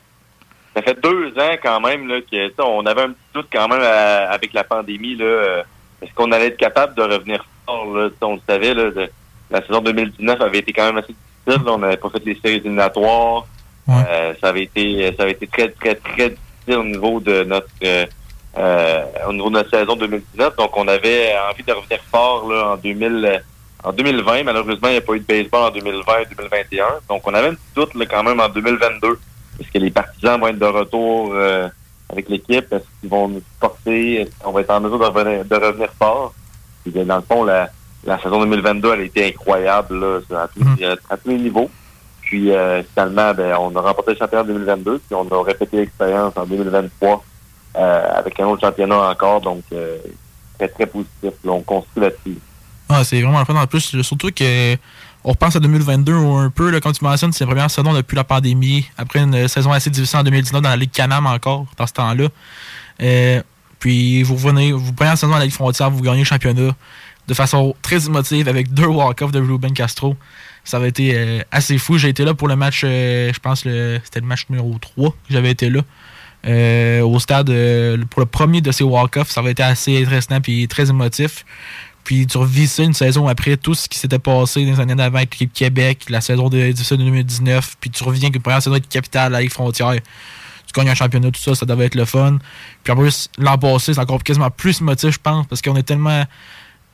Ça 0.74 0.82
fait 0.82 1.00
deux 1.00 1.28
ans 1.38 1.56
quand 1.62 1.80
même 1.80 2.08
là, 2.08 2.20
que 2.20 2.62
on 2.62 2.84
avait 2.84 3.02
un 3.02 3.10
petit 3.10 3.32
doute 3.32 3.46
quand 3.50 3.68
même 3.68 3.80
avec 3.80 4.52
la 4.52 4.64
pandémie. 4.64 5.16
Est-ce 6.02 6.12
qu'on 6.14 6.32
allait 6.32 6.48
être 6.48 6.58
capable 6.58 6.94
de 6.96 7.02
revenir 7.02 7.46
fort? 7.64 7.86
On 8.20 8.34
le 8.34 8.40
savait, 8.46 8.74
la 9.50 9.62
saison 9.62 9.80
2019 9.80 10.40
avait 10.40 10.58
été 10.58 10.72
quand 10.72 10.84
même 10.84 10.98
assez 10.98 11.14
difficile. 11.46 11.68
On 11.68 11.78
n'avait 11.78 11.96
pas 11.96 12.10
fait 12.10 12.24
les 12.26 12.34
séries 12.34 12.56
éliminatoires. 12.56 13.46
Euh, 13.88 14.34
ça 14.40 14.48
avait 14.48 14.64
été 14.64 15.14
ça 15.16 15.22
avait 15.22 15.32
été 15.32 15.46
très, 15.46 15.68
très, 15.68 15.94
très 15.94 16.30
difficile 16.30 16.76
au 16.76 16.84
niveau 16.84 17.20
de 17.20 17.44
notre 17.44 17.68
euh, 17.84 18.06
euh, 18.58 19.04
au 19.28 19.32
niveau 19.32 19.48
de 19.48 19.54
notre 19.54 19.70
saison 19.70 19.96
2019. 19.96 20.56
Donc 20.56 20.76
on 20.76 20.88
avait 20.88 21.34
envie 21.50 21.62
de 21.62 21.72
revenir 21.72 22.00
fort 22.10 22.48
là, 22.48 22.72
en 22.72 22.76
2000 22.76 23.24
euh, 23.24 23.38
en 23.84 23.92
2020. 23.92 24.44
Malheureusement, 24.44 24.88
il 24.88 24.92
n'y 24.92 24.96
a 24.96 25.02
pas 25.02 25.12
eu 25.12 25.20
de 25.20 25.24
baseball 25.26 25.64
en 25.64 25.70
2020 25.70 26.12
et 26.20 26.34
2021. 26.34 26.86
Donc 27.08 27.22
on 27.26 27.34
avait 27.34 27.48
un 27.48 27.54
petit 27.54 27.74
doute 27.74 27.94
là, 27.94 28.06
quand 28.06 28.22
même 28.22 28.40
en 28.40 28.48
2022. 28.48 29.18
Est-ce 29.60 29.70
que 29.70 29.78
les 29.78 29.90
partisans 29.90 30.40
vont 30.40 30.48
être 30.48 30.58
de 30.58 30.66
retour 30.66 31.32
euh, 31.32 31.68
avec 32.10 32.28
l'équipe? 32.28 32.72
Est-ce 32.72 32.84
qu'ils 33.00 33.10
vont 33.10 33.28
nous 33.28 33.42
supporter? 33.52 34.22
Est-ce 34.22 34.30
qu'on 34.42 34.52
va 34.52 34.62
être 34.62 34.70
en 34.70 34.80
mesure 34.80 34.98
de 34.98 35.04
revenir, 35.04 35.44
de 35.44 35.56
revenir 35.56 35.88
fort? 35.98 36.34
Puis, 36.82 36.92
euh, 36.96 37.04
dans 37.04 37.16
le 37.16 37.22
fond, 37.22 37.44
la, 37.44 37.70
la 38.04 38.18
saison 38.20 38.40
2022, 38.40 38.92
elle 38.92 39.00
a 39.00 39.04
été 39.04 39.26
incroyable 39.26 39.98
là, 40.00 40.42
à, 40.42 40.48
tous, 40.48 40.64
à 41.10 41.16
tous 41.16 41.28
les 41.28 41.38
niveaux. 41.38 41.70
Puis 42.26 42.50
euh, 42.50 42.82
finalement, 42.92 43.32
ben, 43.32 43.56
on 43.58 43.74
a 43.76 43.80
remporté 43.80 44.12
le 44.12 44.18
championnat 44.18 44.42
en 44.42 44.46
2022, 44.46 44.98
puis 44.98 45.14
on 45.14 45.26
a 45.28 45.44
répété 45.44 45.78
l'expérience 45.78 46.34
en 46.36 46.44
2023 46.44 47.24
euh, 47.76 48.08
avec 48.14 48.38
un 48.40 48.46
autre 48.46 48.60
championnat 48.60 49.10
encore. 49.10 49.40
Donc, 49.40 49.62
euh, 49.72 49.96
très, 50.58 50.68
très 50.68 50.86
positif. 50.86 51.32
On 51.46 51.62
construit 51.62 52.02
là-dessus. 52.02 52.38
Ah, 52.88 53.04
c'est 53.04 53.22
vraiment 53.22 53.38
le 53.38 53.44
fun 53.44 53.54
en 53.54 53.66
plus. 53.66 54.02
Surtout 54.02 54.30
que 54.30 54.76
on 55.24 55.30
repense 55.30 55.56
à 55.56 55.60
2022 55.60 56.14
ou 56.14 56.34
un 56.36 56.50
peu, 56.50 56.70
là, 56.70 56.80
comme 56.80 56.92
tu 56.92 57.04
mentionnes, 57.04 57.32
c'est 57.32 57.44
la 57.44 57.50
première 57.50 57.70
saison 57.70 57.92
depuis 57.92 58.14
la 58.14 58.22
pandémie, 58.22 58.88
après 58.96 59.20
une 59.20 59.48
saison 59.48 59.72
assez 59.72 59.90
difficile 59.90 60.20
en 60.20 60.22
2019 60.22 60.62
dans 60.62 60.68
la 60.68 60.76
Ligue 60.76 60.92
Canam 60.92 61.26
encore, 61.26 61.66
dans 61.76 61.86
ce 61.86 61.92
temps-là. 61.94 62.28
Euh, 63.02 63.42
puis 63.80 64.22
vous 64.22 64.34
revenez, 64.34 64.70
vous 64.70 64.92
prenez 64.92 65.10
la 65.10 65.16
saison 65.16 65.32
dans 65.32 65.38
la 65.38 65.44
Ligue 65.44 65.54
Frontière, 65.54 65.90
vous 65.90 66.00
gagnez 66.00 66.20
le 66.20 66.24
championnat 66.24 66.74
de 67.26 67.34
façon 67.34 67.74
très 67.82 68.06
émotive 68.06 68.48
avec 68.48 68.72
deux 68.72 68.86
walk-offs 68.86 69.32
de 69.32 69.40
Ruben 69.40 69.72
Castro. 69.72 70.14
Ça 70.66 70.78
avait 70.78 70.88
été 70.88 71.12
euh, 71.14 71.40
assez 71.52 71.78
fou. 71.78 71.96
J'ai 71.96 72.08
été 72.08 72.24
là 72.24 72.34
pour 72.34 72.48
le 72.48 72.56
match, 72.56 72.82
euh, 72.84 73.32
je 73.32 73.38
pense 73.38 73.64
le 73.64 74.00
c'était 74.04 74.20
le 74.20 74.26
match 74.26 74.46
numéro 74.50 74.76
3 74.78 75.10
que 75.10 75.14
j'avais 75.30 75.52
été 75.52 75.70
là. 75.70 75.80
Euh, 76.44 77.00
au 77.00 77.18
stade 77.18 77.46
pour 78.10 78.20
le 78.20 78.26
premier 78.26 78.60
de 78.60 78.70
ces 78.72 78.84
walk-offs. 78.84 79.30
Ça 79.30 79.40
avait 79.40 79.52
été 79.52 79.62
assez 79.62 80.02
intéressant 80.02 80.38
et 80.46 80.66
très 80.66 80.90
émotif. 80.90 81.44
Puis 82.02 82.26
tu 82.26 82.38
revis 82.38 82.66
ça 82.66 82.82
une 82.82 82.94
saison 82.94 83.26
après 83.26 83.56
tout 83.56 83.74
ce 83.74 83.88
qui 83.88 83.98
s'était 83.98 84.18
passé 84.18 84.64
dans 84.64 84.72
les 84.72 84.80
années 84.80 84.94
d'avant 84.94 85.16
avec 85.16 85.32
l'équipe 85.32 85.52
Québec, 85.52 86.06
la 86.08 86.20
saison 86.20 86.48
de, 86.48 86.56
de 86.56 86.96
2019, 86.96 87.76
puis 87.80 87.90
tu 87.90 88.04
reviens 88.04 88.30
que 88.30 88.38
première 88.38 88.62
saison 88.62 88.74
avec 88.74 88.88
Capital, 88.88 89.32
la 89.32 89.40
Ligue 89.40 89.50
Frontière, 89.50 89.92
tu 89.92 90.72
gagnes 90.72 90.88
un 90.88 90.94
championnat, 90.94 91.32
tout 91.32 91.40
ça, 91.40 91.56
ça 91.56 91.66
devait 91.66 91.86
être 91.86 91.96
le 91.96 92.04
fun. 92.04 92.38
Puis 92.84 92.92
en 92.92 92.96
plus, 92.96 93.28
l'an 93.38 93.58
passé, 93.58 93.94
c'est 93.94 94.00
encore 94.00 94.22
quasiment 94.22 94.50
plus 94.50 94.80
motif, 94.82 95.14
je 95.14 95.18
pense, 95.20 95.46
parce 95.48 95.62
qu'on 95.62 95.74
a 95.74 95.82
tellement 95.82 96.24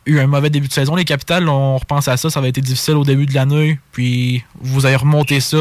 eu 0.06 0.18
un 0.18 0.26
mauvais 0.26 0.50
début 0.50 0.68
de 0.68 0.72
saison. 0.72 0.94
Les 0.96 1.04
Capitales, 1.04 1.48
on 1.48 1.76
repense 1.78 2.08
à 2.08 2.16
ça, 2.16 2.28
ça 2.30 2.40
avait 2.40 2.48
été 2.48 2.60
difficile 2.60 2.94
au 2.96 3.04
début 3.04 3.26
de 3.26 3.34
l'année, 3.34 3.78
puis 3.92 4.44
vous 4.54 4.84
avez 4.86 4.96
remonté 4.96 5.40
ça, 5.40 5.58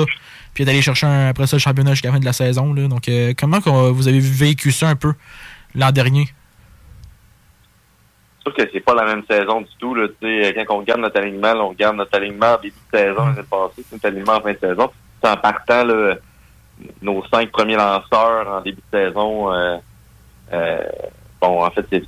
puis 0.53 0.65
d'aller 0.65 0.81
chercher 0.81 1.05
un- 1.07 1.27
après 1.29 1.47
ça 1.47 1.55
le 1.57 1.61
championnat 1.61 1.91
jusqu'à 1.91 2.07
la 2.09 2.13
fin 2.15 2.19
de 2.19 2.25
la 2.25 2.33
saison. 2.33 2.73
Là. 2.73 2.87
Donc, 2.87 3.07
euh, 3.07 3.33
comment 3.37 3.59
vous 3.59 4.07
avez 4.07 4.19
vécu 4.19 4.71
ça 4.71 4.89
un 4.89 4.95
peu 4.95 5.13
l'an 5.75 5.91
dernier? 5.91 6.27
sûr 8.43 8.55
que 8.55 8.63
c'est 8.73 8.79
pas 8.79 8.95
la 8.95 9.05
même 9.05 9.21
saison 9.29 9.61
du 9.61 9.67
tout. 9.77 9.93
Là, 9.93 10.07
quand 10.19 10.75
on 10.75 10.79
regarde 10.79 11.01
notre 11.01 11.19
alignement, 11.19 11.53
on 11.57 11.69
regarde 11.69 11.95
notre 11.95 12.17
alignement 12.17 12.53
en 12.53 12.57
début 12.61 12.73
de 12.91 12.97
saison 12.97 13.25
l'année 13.27 13.43
passée, 13.47 13.73
c'est 13.87 13.91
notre 13.93 14.07
alignement 14.07 14.33
en 14.37 14.41
fin 14.41 14.53
de 14.53 14.57
saison. 14.59 14.89
En 15.23 15.37
partant 15.37 15.85
nos 17.03 17.23
cinq 17.27 17.51
premiers 17.51 17.75
lanceurs 17.75 18.47
en 18.47 18.61
début 18.61 18.81
de 18.91 18.97
saison. 18.97 19.53
Euh, 19.53 19.77
euh, 20.53 20.79
bon, 21.39 21.63
en 21.63 21.69
fait, 21.69 21.85
c'est- 21.91 22.03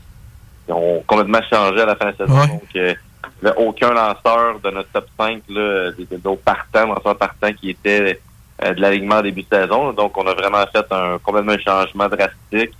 ils 0.68 0.74
ont 0.74 1.04
complètement 1.08 1.42
changé 1.52 1.82
à 1.82 1.86
la 1.86 1.96
fin 1.96 2.12
de 2.12 2.16
la 2.18 2.26
saison. 2.26 2.40
Ouais. 2.40 2.48
Donc, 2.48 2.62
euh, 2.76 2.94
il 3.42 3.46
n'y 3.46 3.50
avait 3.52 3.60
aucun 3.60 3.90
lanceur 3.94 4.60
de 4.64 4.70
notre 4.70 4.90
top 4.90 5.06
5, 5.20 5.42
là, 5.50 5.92
de, 5.92 6.08
de 6.10 6.20
nos 6.24 6.36
partants, 6.36 6.88
lanceurs 6.88 7.18
partants 7.18 7.52
qui 7.54 7.72
étaient 7.72 8.20
euh, 8.64 8.74
de 8.74 8.82
l'alignement 8.82 9.16
en 9.16 9.22
début 9.22 9.44
de 9.44 9.48
saison. 9.56 9.92
Donc, 9.94 10.18
on 10.18 10.26
a 10.28 10.34
vraiment 10.34 10.64
fait 10.74 10.86
un 10.92 11.18
complètement 11.22 11.54
un 11.54 11.58
changement 11.60 12.08
drastique. 12.08 12.72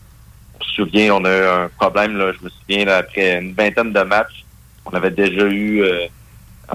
Je 0.62 0.82
me 0.82 0.86
souviens, 0.86 1.16
on 1.16 1.26
a 1.26 1.30
eu 1.38 1.46
un 1.66 1.70
problème, 1.78 2.18
là, 2.18 2.32
je 2.40 2.46
me 2.46 2.50
souviens, 2.50 2.86
là, 2.86 2.98
après 2.98 3.40
une 3.40 3.54
vingtaine 3.54 3.92
de 3.92 4.02
matchs, 4.02 4.46
on 4.86 4.92
avait 4.92 5.12
déjà 5.12 5.46
eu, 5.46 5.82
euh, 5.84 6.06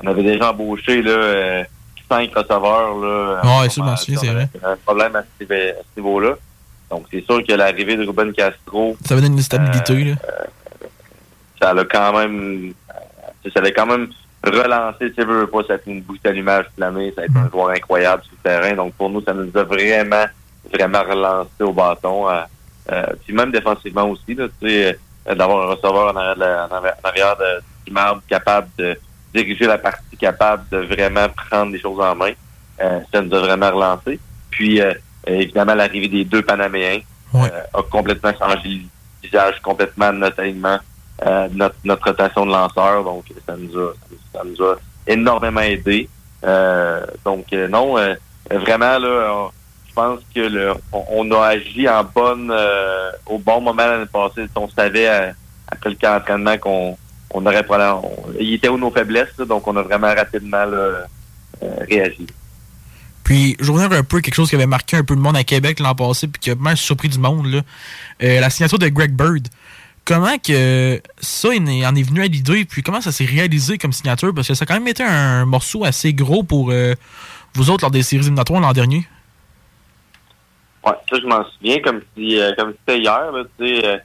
on 0.02 0.06
avait 0.06 0.22
déjà 0.22 0.50
embauché 0.50 1.00
là, 1.02 1.10
euh, 1.10 1.64
cinq 2.10 2.30
receveurs. 2.34 2.96
Là, 2.98 3.40
Ouais, 3.44 3.68
ça, 3.70 3.82
je 3.96 4.14
c'est 4.16 4.28
On 4.28 4.32
vrai. 4.32 4.48
Un 4.64 4.76
problème 4.84 5.16
à 5.16 5.22
ce, 5.40 5.46
ce 5.46 5.74
niveau-là. 6.00 6.34
Donc, 6.90 7.04
c'est 7.10 7.24
sûr 7.24 7.42
que 7.46 7.52
l'arrivée 7.52 7.96
de 7.96 8.06
Ruben 8.06 8.32
Castro, 8.32 8.96
Ça 9.04 9.14
va 9.14 9.20
donner 9.20 9.34
une 9.36 9.42
stabilité, 9.42 10.04
là. 10.04 10.14
Ça 11.60 11.74
l'a 11.74 11.84
quand 11.84 12.18
même, 12.18 12.72
ça 13.52 13.60
l'a 13.60 13.70
quand 13.70 13.86
même 13.86 14.08
relancé, 14.44 15.12
tu 15.12 15.24
veux, 15.24 15.46
pas, 15.46 15.62
ça 15.66 15.74
a 15.74 15.76
une 15.86 16.02
bouche 16.02 16.20
d'allumage 16.22 16.66
l'année, 16.76 17.12
ça 17.14 17.22
a 17.22 17.24
été 17.24 17.38
un 17.38 17.50
joueur 17.50 17.70
incroyable 17.70 18.22
sur 18.24 18.32
le 18.32 18.50
terrain. 18.50 18.74
Donc, 18.74 18.94
pour 18.94 19.10
nous, 19.10 19.22
ça 19.22 19.34
nous 19.34 19.50
a 19.56 19.64
vraiment, 19.64 20.26
vraiment 20.72 21.02
relancé 21.02 21.62
au 21.62 21.72
bâton. 21.72 22.28
euh, 22.28 22.40
euh, 22.90 23.06
puis 23.24 23.34
même 23.34 23.50
défensivement 23.50 24.08
aussi, 24.08 24.34
là, 24.34 24.46
tu 24.60 24.68
sais, 24.68 24.98
euh, 25.28 25.34
d'avoir 25.34 25.68
un 25.68 25.74
receveur 25.74 26.14
en 26.14 26.16
arrière, 26.16 26.68
en 26.70 27.06
arrière, 27.06 27.36
de 27.36 27.62
du 27.88 27.92
marbre 27.94 28.22
capable 28.28 28.68
de 28.78 28.98
diriger 29.34 29.66
la 29.66 29.78
partie, 29.78 30.16
capable 30.18 30.64
de 30.70 30.78
vraiment 30.78 31.26
prendre 31.28 31.72
les 31.72 31.80
choses 31.80 32.00
en 32.00 32.14
main. 32.14 32.32
Euh, 32.80 33.00
ça 33.12 33.20
nous 33.20 33.34
a 33.34 33.40
vraiment 33.40 33.70
relancé. 33.70 34.20
Puis, 34.50 34.80
euh, 34.80 34.92
évidemment, 35.26 35.74
l'arrivée 35.74 36.08
des 36.08 36.24
deux 36.24 36.42
Panaméens 36.42 37.00
euh, 37.34 37.48
a 37.74 37.82
complètement 37.90 38.32
changé 38.38 38.68
le 38.68 39.28
visage 39.28 39.60
complètement 39.62 40.12
de 40.12 40.18
notre 40.18 40.40
alignement, 40.40 40.78
euh, 41.26 41.48
notre, 41.52 41.74
notre 41.84 42.04
rotation 42.04 42.46
de 42.46 42.52
lanceurs. 42.52 43.02
Donc, 43.02 43.24
ça 43.46 43.54
nous 43.56 44.62
a, 44.64 44.76
énormément 45.06 45.60
aidé. 45.60 46.08
Euh, 46.44 47.04
donc, 47.24 47.46
euh, 47.52 47.66
non, 47.66 47.94
vraiment, 48.50 48.98
là, 48.98 49.50
je 49.88 49.94
pense 49.94 50.20
que 50.34 50.74
on, 50.92 51.30
a 51.32 51.46
agi 51.46 51.88
en 51.88 52.04
bonne, 52.04 52.52
au 53.26 53.38
bon 53.38 53.60
moment 53.60 53.86
l'année 53.86 54.06
passée. 54.06 54.46
On 54.54 54.68
savait, 54.68 55.34
après 55.66 55.90
le 55.90 55.96
camp 55.96 56.18
d'entraînement, 56.18 56.58
qu'on 56.58 56.96
on 57.30 57.44
aurait 57.44 57.64
probablement- 57.64 58.10
il 58.38 58.54
était 58.54 58.68
où 58.68 58.78
nos 58.78 58.90
faiblesses, 58.90 59.36
donc 59.36 59.66
on 59.66 59.76
a 59.76 59.82
vraiment 59.82 60.14
rapidement 60.14 60.66
réagi. 61.88 62.26
Puis, 63.24 63.56
je 63.60 63.72
reviens 63.72 63.90
un 63.90 64.04
peu 64.04 64.20
quelque 64.20 64.34
chose 64.34 64.48
qui 64.48 64.54
avait 64.54 64.66
marqué 64.66 64.96
un 64.96 65.04
peu 65.04 65.14
le 65.14 65.20
monde 65.20 65.36
à 65.36 65.44
Québec 65.44 65.80
l'an 65.80 65.94
passé, 65.94 66.28
puis 66.28 66.40
qui 66.40 66.50
a 66.50 66.54
même 66.54 66.76
surpris 66.76 67.08
du 67.08 67.18
monde, 67.18 67.64
la 68.20 68.50
signature 68.50 68.78
de 68.78 68.88
Greg 68.88 69.12
Bird. 69.12 69.48
Comment 70.08 70.38
que 70.38 71.02
ça 71.20 71.48
il 71.52 71.62
en 71.62 71.66
est- 71.66 71.86
en 71.86 71.94
est 71.94 72.02
venu 72.02 72.22
à 72.22 72.26
l'idée, 72.26 72.64
puis 72.64 72.82
comment 72.82 73.02
ça 73.02 73.12
s'est 73.12 73.26
réalisé 73.26 73.76
comme 73.76 73.92
signature? 73.92 74.32
Parce 74.34 74.48
que 74.48 74.54
ça 74.54 74.62
a 74.62 74.66
quand 74.66 74.74
même 74.74 74.88
été 74.88 75.02
un 75.02 75.44
morceau 75.44 75.84
assez 75.84 76.14
gros 76.14 76.42
pour 76.42 76.70
euh, 76.70 76.94
vous 77.54 77.68
autres 77.70 77.84
lors 77.84 77.90
des 77.90 78.02
séries 78.02 78.22
éliminatoires 78.22 78.60
l'an 78.60 78.72
dernier. 78.72 79.06
Ouais, 80.86 80.92
ça, 81.10 81.16
je 81.20 81.26
m'en 81.26 81.44
souviens 81.44 81.78
comme 81.82 82.00
si 82.16 82.40
euh, 82.40 82.52
comme 82.56 82.72
c'était 82.72 83.00
hier. 83.00 83.32
Là, 83.32 83.42
tu 83.58 83.66
sais, 83.66 83.86
euh, 83.86 83.98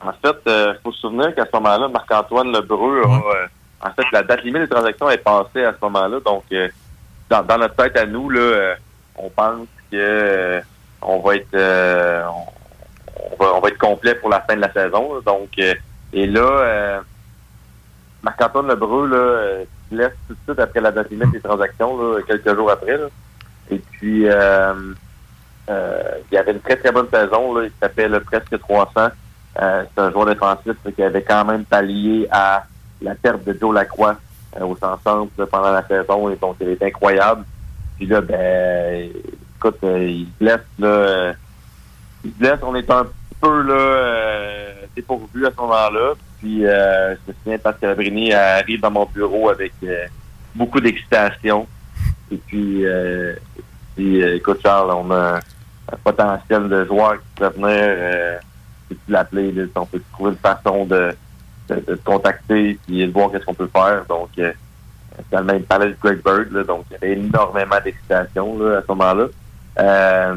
en 0.00 0.12
fait, 0.12 0.36
il 0.46 0.78
faut 0.84 0.92
se 0.92 1.00
souvenir 1.00 1.34
qu'à 1.34 1.44
ce 1.44 1.50
moment-là, 1.54 1.88
Marc-Antoine 1.88 2.52
Lebreu 2.52 3.02
euh, 3.04 3.46
en 3.80 3.90
fait, 3.94 4.04
la 4.12 4.22
date 4.22 4.44
limite 4.44 4.62
des 4.62 4.68
transactions 4.68 5.10
est 5.10 5.18
passée 5.18 5.64
à 5.64 5.72
ce 5.72 5.78
moment-là. 5.82 6.20
Donc, 6.24 6.44
euh, 6.52 6.68
dans, 7.28 7.42
dans 7.42 7.58
notre 7.58 7.74
tête 7.74 7.96
à 7.96 8.06
nous, 8.06 8.30
là, 8.30 8.40
euh, 8.40 8.74
on 9.16 9.28
pense 9.30 9.66
que 9.90 9.96
euh, 9.96 10.60
on 11.02 11.18
va 11.20 11.34
être 11.36 11.54
euh, 11.54 12.24
on, 12.28 12.57
on 13.18 13.42
va, 13.42 13.54
on 13.54 13.60
va 13.60 13.68
être 13.68 13.78
complet 13.78 14.14
pour 14.14 14.30
la 14.30 14.40
fin 14.40 14.56
de 14.56 14.60
la 14.60 14.72
saison. 14.72 15.20
Donc, 15.24 15.50
euh, 15.58 15.74
et 16.12 16.26
là, 16.26 16.40
euh, 16.40 17.00
Marc-Antoine 18.22 18.68
Lebreu 18.68 19.06
là, 19.08 19.16
euh, 19.16 19.64
se 19.90 19.94
laisse 19.94 20.12
tout 20.26 20.34
de 20.34 20.38
suite 20.46 20.58
après 20.58 20.80
la 20.80 20.90
date 20.90 21.10
limite 21.10 21.32
des 21.32 21.40
transactions, 21.40 21.96
là, 21.96 22.20
quelques 22.26 22.54
jours 22.54 22.70
après. 22.70 22.96
là. 22.96 23.06
Et 23.70 23.78
puis, 23.78 24.22
il 24.22 24.30
avait 26.38 26.52
une 26.52 26.60
très 26.60 26.76
très 26.76 26.92
bonne 26.92 27.08
saison. 27.10 27.54
Là. 27.54 27.64
Il 27.64 27.72
s'appelle 27.80 28.18
presque 28.20 28.58
300. 28.58 29.10
Euh, 29.60 29.84
c'est 29.92 30.00
un 30.00 30.10
joueur 30.10 30.26
défensif 30.26 30.76
qui 30.94 31.02
avait 31.02 31.22
quand 31.22 31.44
même 31.44 31.64
pallié 31.64 32.28
à 32.30 32.64
la 33.02 33.14
perte 33.14 33.44
de 33.44 33.56
Joe 33.58 33.74
Lacroix 33.74 34.16
euh, 34.56 34.64
au 34.64 34.76
centre 34.76 35.26
pendant 35.46 35.72
la 35.72 35.86
saison. 35.86 36.28
Et 36.30 36.36
donc, 36.36 36.56
il 36.60 36.68
est 36.68 36.82
incroyable. 36.82 37.44
Puis 37.96 38.06
là, 38.06 38.20
ben, 38.20 39.10
écoute, 39.56 39.78
il 39.82 40.26
se 40.26 40.44
blesse. 40.44 40.60
Là, 40.78 41.32
euh. 42.24 42.56
On 42.62 42.74
est 42.74 42.90
un 42.90 43.06
peu 43.40 43.62
là, 43.62 43.74
euh, 43.74 44.72
dépourvu 44.94 45.46
à 45.46 45.50
ce 45.50 45.56
moment-là. 45.56 46.14
Puis, 46.38 46.66
euh, 46.66 47.14
je 47.14 47.20
me 47.28 47.36
souviens, 47.38 47.58
Pat 47.58 47.78
Calabrini 47.78 48.32
arrive 48.32 48.80
dans 48.80 48.90
mon 48.90 49.06
bureau 49.06 49.50
avec 49.50 49.72
euh, 49.82 50.06
beaucoup 50.54 50.80
d'excitation. 50.80 51.66
Et 52.30 52.36
puis, 52.36 52.86
euh, 52.86 53.34
puis, 53.96 54.22
euh, 54.22 54.36
écoute, 54.36 54.60
Charles, 54.62 54.92
on 54.92 55.10
a 55.10 55.40
un 55.92 55.96
potentiel 56.04 56.68
de 56.68 56.84
joueur 56.84 57.14
qui 57.14 57.28
peut 57.36 57.48
venir, 57.48 57.68
euh, 57.70 58.38
si 58.88 58.96
tu 58.96 59.12
l'appeler, 59.12 59.52
on 59.74 59.86
peut 59.86 60.02
trouver 60.12 60.30
une 60.32 60.36
façon 60.36 60.84
de, 60.84 61.12
de, 61.68 61.74
de 61.74 61.94
te 61.94 62.04
contacter 62.04 62.78
et 62.88 63.06
de 63.06 63.12
voir 63.12 63.30
qu'est-ce 63.30 63.44
qu'on 63.44 63.54
peut 63.54 63.70
faire. 63.72 64.04
Donc, 64.08 64.28
euh, 64.38 64.52
finalement, 65.28 65.54
il 65.54 65.60
me 65.60 65.64
parlait 65.64 65.88
de 65.88 65.96
Greg 66.00 66.22
Bird, 66.22 66.52
là, 66.52 66.62
donc 66.62 66.84
il 66.90 66.92
y 66.92 66.96
avait 66.96 67.12
énormément 67.18 67.76
d'excitation 67.82 68.54
à 68.66 68.82
ce 68.82 68.86
moment-là. 68.88 69.26
Euh, 69.78 70.34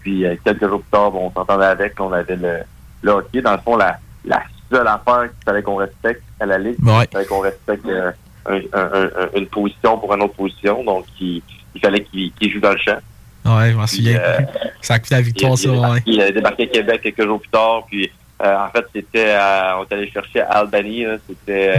puis, 0.00 0.26
euh, 0.26 0.34
quelques 0.44 0.66
jours 0.68 0.80
plus 0.80 0.90
tard, 0.90 1.10
bon, 1.12 1.26
on 1.26 1.32
s'entendait 1.32 1.66
avec, 1.66 1.98
on 2.00 2.12
avait 2.12 2.36
le, 2.36 2.58
le 3.02 3.10
hockey. 3.12 3.40
Dans 3.40 3.52
le 3.52 3.58
fond, 3.58 3.76
la, 3.76 3.98
la 4.24 4.42
seule 4.70 4.86
affaire 4.88 5.22
qu'il 5.24 5.44
fallait 5.44 5.62
qu'on 5.62 5.76
respecte 5.76 6.22
à 6.40 6.46
la 6.46 6.58
Ligue, 6.58 6.76
Ouais. 6.84 7.04
il 7.04 7.12
fallait 7.12 7.26
qu'on 7.26 7.40
respecte 7.40 7.86
euh, 7.86 8.10
un- 8.46 8.56
un- 8.72 9.04
un- 9.04 9.28
une 9.38 9.46
position 9.46 9.98
pour 9.98 10.12
une 10.14 10.22
autre 10.22 10.34
position. 10.34 10.82
Donc, 10.82 11.04
il, 11.20 11.42
il 11.74 11.80
fallait 11.80 12.02
qu'il 12.04 12.52
joue 12.52 12.60
dans 12.60 12.72
le 12.72 12.78
champ. 12.78 12.98
Ouais, 13.44 13.70
je 13.72 13.76
m'en 13.76 13.86
souviens. 13.86 14.18
euh, 14.20 14.38
ça 14.80 14.94
a 14.94 14.98
coûté 14.98 15.14
la 15.16 15.20
victoire, 15.20 15.56
ça, 15.58 15.68
il, 15.68 15.74
a 15.74 15.80
ouais. 15.80 15.82
débarqué, 16.00 16.02
il 16.12 16.20
a 16.22 16.30
débarqué 16.32 16.62
à 16.64 16.66
Québec 16.66 17.00
quelques 17.02 17.24
jours 17.24 17.40
plus 17.40 17.50
tard. 17.50 17.84
Puis, 17.88 18.10
euh, 18.42 18.56
en 18.56 18.68
fait, 18.70 18.84
c'était 18.94 19.30
à- 19.32 19.76
on 19.78 19.84
est 19.84 19.92
allé 19.94 20.10
chercher 20.10 20.40
à 20.42 20.58
Albany. 20.58 21.04
C'était, 21.28 21.74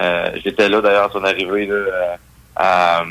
euh, 0.00 0.30
j'étais 0.44 0.68
là 0.68 0.80
d'ailleurs 0.82 1.06
à 1.08 1.12
son 1.12 1.24
arrivée 1.24 1.66
là, 1.66 2.16
à, 2.56 3.04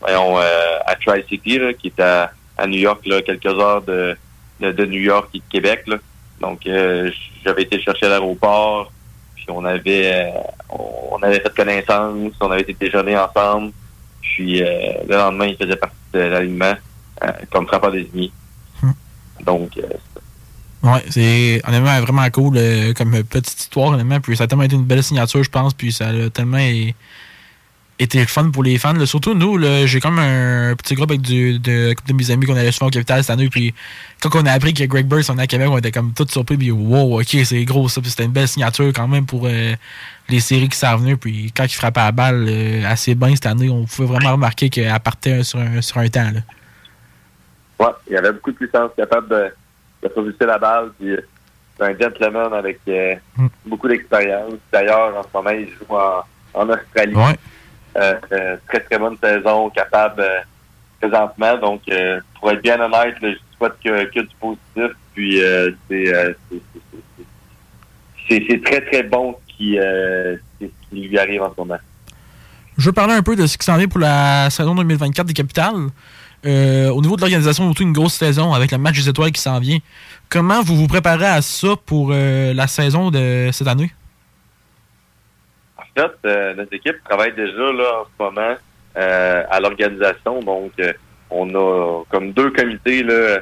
voyons, 0.00 0.36
à 0.38 0.94
Tri-City, 1.04 1.60
qui 1.78 1.88
est 1.88 2.00
à, 2.00 2.30
à 2.60 2.66
New 2.66 2.78
York, 2.78 3.06
là, 3.06 3.22
quelques 3.22 3.46
heures 3.46 3.82
de, 3.82 4.16
de, 4.60 4.72
de 4.72 4.86
New 4.86 5.00
York 5.00 5.30
et 5.34 5.38
de 5.38 5.44
Québec. 5.48 5.82
Là. 5.86 5.96
Donc, 6.40 6.66
euh, 6.66 7.10
j'avais 7.44 7.62
été 7.62 7.80
chercher 7.80 8.06
à 8.06 8.10
l'aéroport. 8.10 8.92
Puis 9.34 9.46
on 9.48 9.64
avait, 9.64 10.12
euh, 10.12 10.30
on 10.70 11.18
avait 11.22 11.40
fait 11.40 11.54
connaissance, 11.54 12.32
on 12.40 12.50
avait 12.50 12.62
été 12.62 12.76
déjeuner 12.78 13.16
ensemble. 13.16 13.72
Puis 14.20 14.62
euh, 14.62 14.92
le 15.08 15.16
lendemain, 15.16 15.46
il 15.46 15.56
faisait 15.56 15.76
partie 15.76 15.96
de 16.12 16.20
l'alignement 16.20 16.74
comme 17.50 17.66
frappeur 17.66 17.92
désigné. 17.92 18.30
Donc, 19.44 19.76
euh, 19.78 19.82
Ouais, 20.82 21.02
c'est 21.10 21.60
honnêtement 21.68 22.00
vraiment 22.00 22.30
cool 22.30 22.58
comme 22.96 23.22
petite 23.24 23.60
histoire, 23.60 23.90
honnêtement. 23.90 24.18
Puis 24.20 24.34
ça 24.34 24.44
a 24.44 24.46
tellement 24.46 24.64
été 24.64 24.76
une 24.76 24.84
belle 24.84 25.02
signature, 25.02 25.42
je 25.42 25.50
pense. 25.50 25.74
Puis 25.74 25.92
ça 25.92 26.08
a 26.08 26.30
tellement 26.30 26.56
é- 26.56 26.94
été 28.00 28.18
le 28.18 28.26
fun 28.26 28.50
pour 28.50 28.62
les 28.62 28.78
fans. 28.78 28.94
là. 28.94 29.06
Surtout 29.06 29.34
nous, 29.34 29.60
j'ai 29.86 30.00
comme 30.00 30.18
un 30.18 30.74
petit 30.74 30.94
groupe 30.94 31.10
avec 31.10 31.20
du, 31.20 31.58
de, 31.58 31.92
couple 31.94 32.08
de 32.08 32.14
mes 32.14 32.30
amis 32.30 32.46
qu'on 32.46 32.56
allait 32.56 32.72
souvent 32.72 32.88
au 32.88 32.90
Capital 32.90 33.22
cette 33.22 33.30
année. 33.30 33.48
Puis 33.48 33.74
quand 34.22 34.30
on 34.34 34.46
a 34.46 34.52
appris 34.52 34.72
que 34.72 34.84
Greg 34.84 35.06
Burns 35.06 35.24
on 35.28 35.38
est 35.38 35.42
à 35.42 35.46
Québec, 35.46 35.68
on 35.70 35.78
était 35.78 35.92
comme 35.92 36.12
tous 36.14 36.28
surpris. 36.28 36.56
Puis 36.56 36.70
wow, 36.70 37.20
ok, 37.20 37.36
c'est 37.44 37.64
gros 37.64 37.88
ça. 37.88 38.00
Puis 38.00 38.10
c'était 38.10 38.24
une 38.24 38.32
belle 38.32 38.48
signature 38.48 38.90
quand 38.94 39.06
même 39.06 39.26
pour 39.26 39.46
euh, 39.46 39.74
les 40.28 40.40
séries 40.40 40.68
qui 40.68 40.78
s'en 40.78 40.96
venaient. 40.96 41.16
Puis 41.16 41.52
quand 41.54 41.64
il 41.64 41.74
frappait 41.74 42.00
à 42.00 42.06
la 42.06 42.12
balle 42.12 42.46
euh, 42.48 42.82
assez 42.86 43.14
bien 43.14 43.34
cette 43.34 43.46
année, 43.46 43.68
on 43.68 43.84
pouvait 43.84 44.08
vraiment 44.08 44.32
remarquer 44.32 44.70
qu'elle 44.70 44.98
partait 45.00 45.42
sur 45.42 45.58
un, 45.58 45.82
sur 45.82 45.98
un 45.98 46.08
temps. 46.08 46.30
Là. 46.32 46.40
ouais, 47.86 47.92
il 48.08 48.14
y 48.14 48.16
avait 48.16 48.32
beaucoup 48.32 48.52
de 48.52 48.56
puissance 48.56 48.90
capable 48.96 49.28
de, 49.28 49.52
de 50.02 50.08
propulser 50.08 50.46
la 50.46 50.58
balle. 50.58 50.90
Puis 50.98 51.10
euh, 51.10 51.20
c'est 51.76 51.84
un 51.84 51.98
gentleman 51.98 52.54
avec 52.54 52.80
euh, 52.88 53.14
beaucoup 53.66 53.88
d'expérience. 53.88 54.54
D'ailleurs, 54.72 55.14
en 55.16 55.22
ce 55.22 55.28
moment, 55.34 55.50
il 55.50 55.68
joue 55.68 55.94
en, 55.94 56.22
en 56.54 56.68
Australie. 56.70 57.14
Ouais. 57.14 57.36
Euh, 57.96 58.14
euh, 58.32 58.56
très 58.68 58.80
très 58.80 58.98
bonne 58.98 59.16
saison, 59.22 59.68
capable 59.70 60.20
euh, 60.20 60.40
présentement. 61.00 61.56
Donc, 61.58 61.82
pour 62.38 62.50
être 62.50 62.62
bien 62.62 62.80
honnête, 62.80 63.20
là, 63.20 63.30
je 63.32 63.56
souhaite 63.56 63.72
que, 63.84 64.04
que 64.04 64.20
du 64.20 64.34
positif. 64.38 64.96
Puis, 65.14 65.40
c'est, 65.88 66.36
c'est, 68.28 68.62
très 68.62 68.80
très 68.82 69.02
bon 69.02 69.36
ce 69.48 69.56
qui, 69.56 69.78
lui 70.92 71.18
arrive 71.18 71.42
en 71.42 71.50
ce 71.50 71.60
moment. 71.60 71.78
Je 72.78 72.86
veux 72.86 72.92
parler 72.92 73.14
un 73.14 73.22
peu 73.22 73.34
de 73.34 73.46
ce 73.46 73.58
qui 73.58 73.64
s'en 73.64 73.76
vient 73.76 73.88
pour 73.88 74.00
la 74.00 74.48
saison 74.50 74.74
2024 74.74 75.26
des 75.26 75.34
Capitales. 75.34 75.74
Au 76.44 77.00
niveau 77.02 77.16
de 77.16 77.20
l'organisation, 77.20 77.64
surtout 77.64 77.82
une 77.82 77.92
grosse 77.92 78.14
saison 78.14 78.52
avec 78.54 78.70
le 78.70 78.78
match 78.78 78.96
des 78.96 79.08
étoiles 79.08 79.32
qui 79.32 79.42
s'en 79.42 79.58
vient. 79.58 79.78
Comment 80.28 80.62
vous 80.62 80.76
vous 80.76 80.86
préparez 80.86 81.26
à 81.26 81.42
ça 81.42 81.74
pour 81.84 82.12
la 82.12 82.66
saison 82.66 83.10
de 83.10 83.50
cette 83.52 83.68
année? 83.68 83.90
Euh, 86.24 86.54
notre 86.54 86.72
équipe 86.74 86.96
travaille 87.04 87.32
déjà 87.34 87.72
là 87.72 88.00
en 88.00 88.04
ce 88.04 88.22
moment 88.22 88.54
euh, 88.96 89.42
à 89.50 89.60
l'organisation. 89.60 90.40
Donc, 90.40 90.72
euh, 90.80 90.92
on 91.30 91.48
a 91.54 92.04
comme 92.10 92.32
deux 92.32 92.50
comités 92.50 93.02
là, 93.02 93.38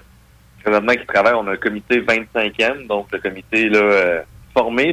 qui 0.65 1.07
travaillent. 1.07 1.35
On 1.35 1.47
a 1.49 1.53
un 1.53 1.57
comité 1.57 2.01
25e, 2.01 2.87
donc 2.87 3.09
le 3.13 3.19
comité 3.19 3.69
là, 3.69 4.23
formé 4.55 4.93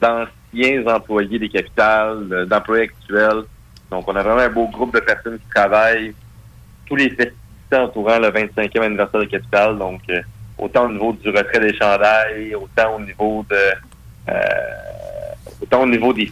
d'anciens 0.00 0.86
employés 0.86 1.38
des 1.38 1.48
capitales, 1.48 2.28
de- 2.28 2.44
d'employés 2.44 2.84
actuels. 2.84 3.42
Donc, 3.90 4.06
on 4.08 4.16
a 4.16 4.22
vraiment 4.22 4.40
un 4.40 4.48
beau 4.48 4.66
groupe 4.68 4.94
de 4.94 5.00
personnes 5.00 5.38
qui 5.38 5.48
travaillent 5.54 6.14
tous 6.86 6.96
les 6.96 7.08
festivités 7.10 7.76
entourant 7.76 8.18
le 8.18 8.28
25e 8.28 8.82
anniversaire 8.82 9.20
de 9.20 9.26
Capital. 9.26 9.78
Donc, 9.78 10.00
autant 10.58 10.84
au 10.86 10.92
niveau 10.92 11.12
du 11.12 11.28
retrait 11.30 11.60
des 11.60 11.74
chandails, 11.76 12.54
autant 12.54 12.96
au 12.96 13.00
niveau 13.00 13.44
de... 13.48 13.56
autant 15.62 15.82
au 15.82 15.86
niveau 15.86 16.12
des 16.12 16.30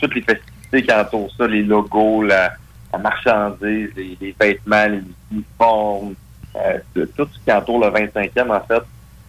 toutes 0.00 0.14
les 0.14 0.22
festivités 0.22 0.82
qui 0.82 0.92
entourent 0.92 1.32
ça, 1.36 1.46
les 1.46 1.62
logos, 1.62 2.22
la, 2.22 2.52
la 2.92 2.98
marchandise, 2.98 3.90
les, 3.96 4.16
les 4.20 4.34
vêtements, 4.38 4.86
les 4.86 5.02
uniformes, 5.30 6.14
euh, 6.56 6.78
tout 6.94 7.28
ce 7.32 7.44
qui 7.44 7.52
entoure 7.52 7.80
le 7.80 7.88
25e, 7.88 8.50
en 8.50 8.60
fait. 8.60 8.82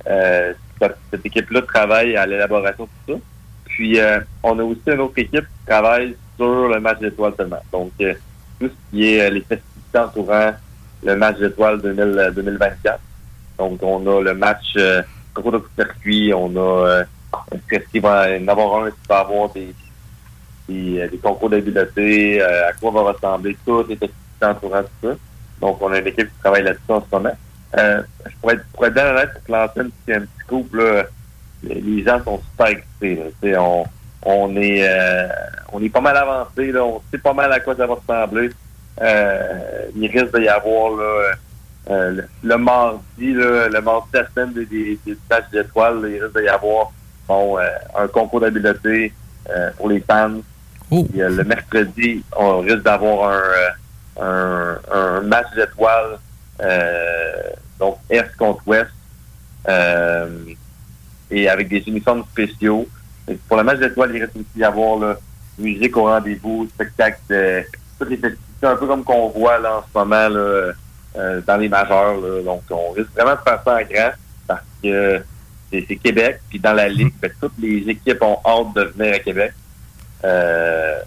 Euh, 0.07 0.53
cette, 0.79 1.25
équipe-là 1.25 1.61
travaille 1.61 2.15
à 2.15 2.25
l'élaboration 2.25 2.83
de 2.83 2.89
tout 3.05 3.13
ça. 3.13 3.19
Puis, 3.65 3.99
euh, 3.99 4.19
on 4.43 4.57
a 4.59 4.63
aussi 4.63 4.81
une 4.87 4.99
autre 4.99 5.17
équipe 5.17 5.45
qui 5.45 5.65
travaille 5.65 6.15
sur 6.37 6.67
le 6.67 6.79
match 6.79 6.99
d'étoiles 6.99 7.33
seulement. 7.37 7.61
Donc, 7.71 7.91
euh, 8.01 8.13
tout 8.59 8.67
ce 8.67 8.91
qui 8.91 9.13
est 9.13 9.21
euh, 9.21 9.29
les 9.29 9.41
festivités 9.41 9.97
entourant 9.97 10.53
le 11.03 11.15
match 11.15 11.37
d'étoiles 11.37 11.81
2000, 11.81 11.99
euh, 12.01 12.31
2024. 12.31 12.99
Donc, 13.57 13.81
on 13.81 14.05
a 14.07 14.21
le 14.21 14.33
match 14.33 14.73
euh, 14.77 15.01
de 15.35 15.61
circuit, 15.75 16.33
on 16.33 16.55
a 16.55 16.87
euh, 16.87 17.03
est-ce 17.71 17.89
qu'il 17.89 18.01
va 18.01 18.27
en 18.39 18.47
avoir 18.47 18.83
un 18.83 18.91
qui 18.91 18.97
va 19.07 19.19
avoir 19.19 19.49
des, 19.49 19.73
des, 20.67 20.99
euh, 20.99 21.17
concours 21.21 21.49
d'habileté, 21.49 22.41
euh, 22.41 22.69
à 22.69 22.73
quoi 22.73 22.91
va 22.91 23.11
ressembler 23.11 23.57
toutes 23.65 23.89
les 23.89 23.99
entourant 24.41 24.83
tout 24.83 25.09
ça. 25.09 25.15
Donc, 25.61 25.81
on 25.81 25.91
a 25.91 25.99
une 25.99 26.07
équipe 26.07 26.27
qui 26.27 26.39
travaille 26.39 26.63
là-dessus 26.63 26.81
en 26.89 27.01
ce 27.01 27.15
moment. 27.15 27.35
Euh, 27.77 28.01
je 28.25 28.35
pourrais 28.41 28.55
être, 28.55 28.65
pour 28.73 28.85
être 28.85 28.93
bien 28.93 29.09
honnête, 29.11 29.29
pour 29.45 29.55
lancer 29.55 29.79
un 29.79 29.85
petit, 29.85 30.13
un 30.13 30.21
petit 30.21 30.47
couple, 30.47 30.83
là, 30.83 31.03
les 31.63 32.03
gens 32.03 32.23
sont 32.23 32.41
super 32.51 32.67
excités. 32.67 33.57
On, 33.57 33.85
on, 34.23 34.55
est, 34.57 34.87
on 35.71 35.81
est 35.81 35.89
pas 35.89 36.01
mal 36.01 36.17
avancé, 36.17 36.71
là. 36.71 36.83
on 36.83 37.01
sait 37.11 37.17
pas 37.17 37.33
mal 37.33 37.51
à 37.51 37.59
quoi 37.59 37.75
ça 37.75 37.87
va 37.87 37.95
ressembler. 37.95 38.49
Il 39.95 40.07
risque 40.11 40.37
d'y 40.37 40.47
avoir 40.47 40.91
le, 42.43 42.57
mardi, 42.57 43.33
le 43.33 43.81
mardi 43.81 44.11
de 44.11 44.17
la 44.19 44.27
semaine 44.27 44.53
des, 44.53 44.65
des, 44.65 44.99
des 45.05 45.17
matchs 45.29 45.49
d'étoiles, 45.51 46.01
il 46.07 46.23
risque 46.23 46.39
d'y 46.39 46.47
avoir 46.47 46.91
bon, 47.27 47.57
euh, 47.57 47.67
un 47.97 48.07
concours 48.07 48.41
d'habileté 48.41 49.13
euh, 49.49 49.71
pour 49.77 49.89
les 49.89 49.99
fans. 50.01 50.39
Puis, 50.89 51.21
euh, 51.21 51.29
le 51.29 51.43
mercredi, 51.43 52.23
on 52.37 52.59
risque 52.59 52.83
d'avoir 52.83 53.31
un, 53.31 54.21
un, 54.21 54.79
un 54.91 55.21
match 55.21 55.47
d'étoiles, 55.55 56.19
donc 57.79 57.97
Est 58.09 58.35
contre 58.37 58.61
Ouest, 58.67 58.91
et 61.31 61.49
avec 61.49 61.67
des 61.69 61.83
uniformes 61.87 62.23
spéciaux. 62.31 62.87
Et 63.27 63.35
pour 63.47 63.57
le 63.57 63.63
match 63.63 63.79
d'étoiles, 63.79 64.11
il 64.15 64.21
risque 64.21 64.35
aussi 64.35 64.45
d'y 64.55 64.63
avoir 64.63 64.99
là, 64.99 65.17
musique 65.57 65.97
au 65.97 66.03
rendez-vous, 66.03 66.67
spectacle, 66.73 67.19
euh, 67.31 67.61
toutes 67.97 68.09
les 68.09 68.17
festivités, 68.17 68.67
un 68.67 68.75
peu 68.75 68.85
comme 68.87 69.03
qu'on 69.03 69.29
voit 69.29 69.57
là, 69.57 69.77
en 69.77 69.81
ce 69.81 69.97
moment 69.97 70.29
là, 70.29 70.73
euh, 71.17 71.41
dans 71.47 71.57
les 71.57 71.69
majeurs. 71.69 72.17
là. 72.21 72.43
Donc, 72.43 72.61
on 72.69 72.91
risque 72.91 73.09
vraiment 73.15 73.33
de 73.33 73.39
faire 73.39 73.61
ça 73.65 73.75
en 73.75 73.81
grand 73.81 74.11
parce 74.47 74.61
que 74.83 75.23
c'est 75.71 75.95
Québec. 75.97 76.39
Puis 76.49 76.59
dans 76.59 76.73
la 76.73 76.87
Ligue, 76.87 77.13
ben, 77.21 77.31
toutes 77.41 77.53
les 77.59 77.77
équipes 77.89 78.21
ont 78.21 78.37
hâte 78.45 78.75
de 78.75 78.83
venir 78.95 79.15
à 79.15 79.19
Québec. 79.19 79.53
Euh, 80.23 80.99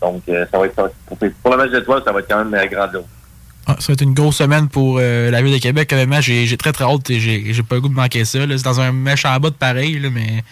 donc, 0.00 0.22
euh, 0.28 0.46
ça 0.50 0.58
va 0.58 0.66
être 0.66 0.74
ça. 0.74 0.90
Pour, 1.06 1.18
pour 1.18 1.50
le 1.52 1.56
match 1.56 1.70
d'étoiles, 1.70 2.02
ça 2.04 2.12
va 2.12 2.20
être 2.20 2.28
quand 2.28 2.44
même 2.44 2.54
euh, 2.54 2.66
grandiose. 2.66 3.04
Ah, 3.66 3.76
ça 3.78 3.88
va 3.88 3.92
être 3.92 4.02
une 4.02 4.14
grosse 4.14 4.36
semaine 4.36 4.68
pour 4.68 4.98
euh, 4.98 5.30
la 5.30 5.42
ville 5.42 5.52
de 5.54 5.58
Québec. 5.62 5.92
Honnêtement, 5.92 6.20
j'ai 6.20 6.46
j'ai 6.46 6.56
très 6.56 6.72
très 6.72 6.84
hâte 6.84 7.08
et 7.10 7.20
j'ai 7.20 7.52
j'ai 7.52 7.62
pas 7.62 7.76
le 7.76 7.82
goût 7.82 7.88
de 7.88 7.94
manquer 7.94 8.24
ça. 8.24 8.44
là. 8.46 8.56
C'est 8.56 8.64
dans 8.64 8.80
un 8.80 8.90
méchant 8.92 9.38
bas 9.38 9.50
de 9.50 9.54
pareil, 9.54 9.98
là, 9.98 10.08
mais 10.10 10.42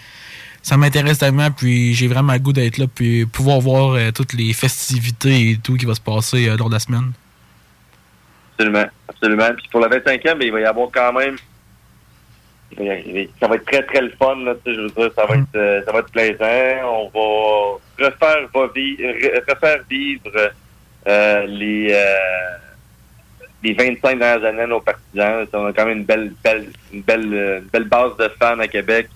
ça 0.61 0.77
m'intéresse 0.77 1.17
tellement. 1.17 1.49
Puis 1.51 1.93
j'ai 1.95 2.07
vraiment 2.07 2.33
le 2.33 2.39
goût 2.39 2.53
d'être 2.53 2.77
là 2.77 2.85
puis 2.93 3.25
pouvoir 3.25 3.59
voir 3.59 3.93
euh, 3.93 4.11
toutes 4.11 4.33
les 4.33 4.53
festivités 4.53 5.51
et 5.51 5.57
tout 5.57 5.75
qui 5.75 5.85
va 5.85 5.95
se 5.95 6.01
passer 6.01 6.45
lors 6.55 6.69
de 6.69 6.73
la 6.75 6.79
semaine. 6.79 7.11
Absolument, 8.53 8.85
absolument. 9.07 9.49
Puis 9.57 9.67
pour 9.71 9.81
le 9.81 9.87
25e, 9.87 10.23
ben, 10.37 10.41
il 10.43 10.51
va 10.51 10.59
y 10.61 10.65
avoir 10.65 10.89
quand 10.93 11.11
même. 11.13 11.17
il 11.17 11.17
va 11.19 11.27
y 11.27 11.33
avoir- 11.33 11.37
Ça 13.39 13.47
va 13.47 13.55
être 13.55 13.65
très, 13.65 13.83
très 13.83 14.01
le 14.01 14.11
fun, 14.11 14.35
là, 14.45 14.53
tu 14.63 14.71
sais, 14.71 14.75
je 14.75 14.81
veux 14.81 14.89
dire, 14.89 15.11
ça 15.15 15.25
va 15.25 15.35
être 15.35 15.55
euh, 15.55 15.81
ça 15.85 15.91
va 15.91 15.99
être 15.99 16.11
plaisant. 16.11 16.85
On 16.85 17.09
va 17.09 18.05
refaire, 18.05 18.47
va 18.53 18.67
vi- 18.75 18.95
re- 18.97 19.41
refaire 19.49 19.79
vivre 19.89 20.51
euh, 21.07 21.45
les 21.47 21.87
euh, 21.91 22.57
les 23.63 23.73
25 23.73 24.17
dernières 24.19 24.47
années 24.47 24.67
nos 24.67 24.79
partisans. 24.79 25.45
On 25.53 25.65
a 25.65 25.73
quand 25.73 25.85
même 25.85 25.97
une 25.99 26.03
belle, 26.05 26.33
belle, 26.43 26.69
une 26.93 27.01
belle, 27.01 27.33
euh, 27.33 27.59
une 27.59 27.65
belle 27.67 27.83
base 27.85 28.15
de 28.17 28.29
fans 28.39 28.59
à 28.59 28.67
Québec 28.67 29.09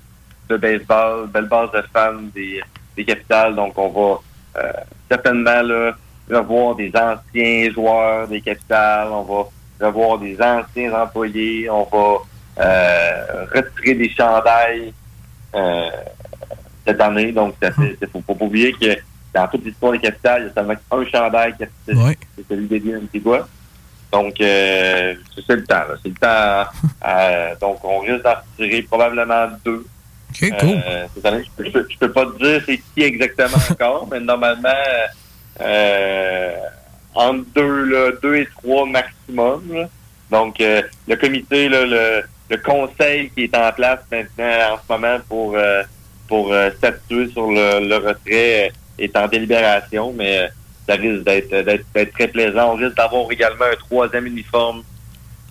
de 0.49 0.57
baseball, 0.57 1.25
une 1.25 1.31
belle 1.31 1.45
base 1.47 1.71
de 1.71 1.81
fans 1.93 2.13
des, 2.33 2.61
des 2.97 3.05
capitales. 3.05 3.55
Donc 3.55 3.77
on 3.77 3.89
va 3.89 4.19
euh, 4.61 4.71
certainement 5.09 5.61
là, 5.61 5.95
revoir 6.29 6.75
des 6.75 6.91
anciens 6.95 7.71
joueurs 7.71 8.27
des 8.27 8.41
capitales, 8.41 9.07
on 9.11 9.21
va 9.23 9.87
revoir 9.87 10.17
des 10.17 10.35
anciens 10.41 10.93
employés, 10.93 11.69
on 11.69 11.83
va 11.83 12.17
retirer 12.57 13.95
des 13.95 14.09
chandails 14.09 14.93
euh, 15.55 15.89
cette 16.85 17.01
année. 17.01 17.31
Donc, 17.31 17.55
il 17.61 17.67
ne 18.01 18.07
faut, 18.07 18.21
faut 18.25 18.33
pas 18.33 18.45
oublier 18.45 18.73
que 18.73 18.97
dans 19.33 19.47
toute 19.47 19.65
l'histoire 19.65 19.91
des 19.93 19.99
capitales, 19.99 20.43
il 20.43 20.47
y 20.47 20.49
a 20.49 20.53
seulement 20.53 20.75
un 20.91 21.05
chandail 21.05 21.55
qui 21.55 21.63
est 21.63 21.69
c'est 21.87 22.47
celui 22.49 22.67
d'Eddie 22.67 22.95
Antigua. 22.95 23.47
Donc, 24.11 24.39
euh, 24.41 25.15
c'est 25.47 25.55
le 25.55 25.63
temps. 25.63 25.75
là. 25.75 25.95
C'est 26.03 26.09
le 26.09 26.15
temps. 26.15 26.69
euh, 27.07 27.55
donc, 27.59 27.83
on 27.83 27.99
risque 27.99 28.21
d'en 28.23 28.35
retirer 28.57 28.83
probablement 28.83 29.47
deux. 29.65 29.85
OK, 30.29 30.49
cool. 30.59 30.69
Euh, 30.85 31.05
cette 31.15 31.25
année, 31.25 31.43
je, 31.57 31.63
peux, 31.71 31.87
je 31.89 31.97
peux 31.97 32.11
pas 32.11 32.25
te 32.25 32.37
dire 32.43 32.61
c'est 32.65 32.77
qui 32.77 33.01
exactement 33.03 33.57
encore, 33.71 34.07
mais 34.11 34.19
normalement, 34.19 34.69
euh, 35.61 36.55
entre 37.15 37.43
deux, 37.55 37.85
là, 37.85 38.11
deux 38.21 38.35
et 38.35 38.47
trois 38.61 38.85
maximum. 38.85 39.63
là. 39.73 39.89
Donc, 40.29 40.59
euh, 40.61 40.81
le 41.07 41.15
comité, 41.15 41.69
là, 41.69 41.85
le, 41.85 42.23
le 42.49 42.57
conseil 42.57 43.29
qui 43.31 43.45
est 43.45 43.55
en 43.57 43.71
place 43.71 43.99
maintenant 44.11 44.73
en 44.73 44.77
ce 44.77 44.91
moment 44.91 45.17
pour 45.27 45.55
euh, 45.55 45.83
pour 46.27 46.51
euh, 46.53 46.69
statuer 46.77 47.29
sur 47.31 47.47
le, 47.51 47.87
le 47.87 47.95
retrait 47.97 48.69
euh, 48.69 49.03
est 49.03 49.15
en 49.17 49.27
délibération, 49.27 50.13
mais 50.15 50.49
ça 50.87 50.95
risque 50.95 51.23
d'être 51.23 52.11
très 52.13 52.27
plaisant. 52.27 52.73
On 52.73 52.75
risque 52.75 52.95
d'avoir 52.95 53.31
également 53.31 53.65
un 53.65 53.75
troisième 53.75 54.27
uniforme 54.27 54.83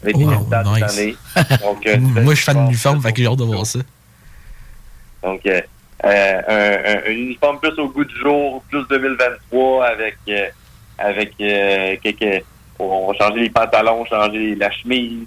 avec 0.02 0.16
les 0.16 0.24
Oh, 0.26 0.46
cette 0.50 0.66
nice. 0.82 0.98
année. 0.98 1.16
Donc, 1.60 1.86
Moi, 2.22 2.34
je 2.34 2.40
suis 2.40 2.44
fan 2.44 2.64
d'uniforme, 2.66 3.00
fait 3.00 3.12
que 3.12 3.22
j'ai 3.22 3.28
hâte 3.28 3.36
de 3.38 3.44
voir 3.44 3.64
ça. 3.66 3.78
donc, 5.22 5.40
euh, 5.46 5.60
euh, 6.04 6.40
un, 6.48 6.92
un- 6.94 7.02
un 7.06 7.12
uniforme 7.12 7.58
plus 7.60 7.78
au 7.78 7.88
goût 7.88 8.04
du 8.04 8.16
jour, 8.18 8.62
plus 8.68 8.84
2023 8.88 9.86
avec 9.86 10.16
euh, 10.28 10.46
avec 10.98 11.36
quelques. 11.36 12.44
On 12.78 13.12
va 13.12 13.18
changer 13.18 13.40
les 13.42 13.50
pantalons, 13.50 14.04
changer 14.06 14.54
la 14.56 14.70
chemise. 14.72 15.26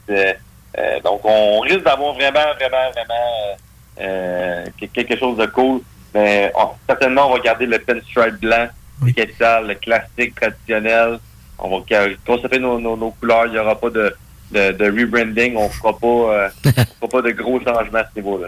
Euh, 0.78 0.82
euh, 0.82 1.00
donc, 1.02 1.22
on 1.24 1.60
risque 1.62 1.84
d'avoir 1.84 2.14
vraiment, 2.14 2.40
vraiment, 2.60 2.92
vraiment 2.92 3.58
euh, 4.02 4.66
que- 4.80 4.86
quelque 4.88 5.18
chose 5.18 5.38
de 5.38 5.46
cool. 5.48 5.82
Mais 6.14 6.52
on- 6.56 6.70
certainement, 6.88 7.30
on 7.30 7.34
va 7.36 7.40
garder 7.40 7.66
le 7.66 7.80
pinstripe 7.80 8.40
blanc, 8.42 8.68
le 9.04 9.12
capital, 9.12 9.68
le 9.68 9.76
classique 9.76 10.36
traditionnel. 10.36 11.20
On 11.60 11.70
va 11.80 11.84
conserver 12.26 12.60
nos, 12.60 12.80
nos, 12.80 12.98
nos 12.98 13.12
couleurs. 13.12 13.46
Il 13.48 13.54
n'y 13.54 13.60
aura 13.60 13.80
pas 13.80 13.90
de, 13.90 14.16
de, 14.52 14.72
de 14.74 14.86
rebranding. 14.86 15.56
On 15.56 15.66
ne 15.66 15.70
fera 15.70 15.98
pas, 15.98 16.08
euh, 16.08 16.50
on 16.66 16.72
fera 17.08 17.22
pas 17.22 17.22
de 17.22 17.32
gros 17.32 17.60
changements 17.60 18.00
à 18.00 18.04
ce 18.14 18.20
niveau-là. 18.20 18.48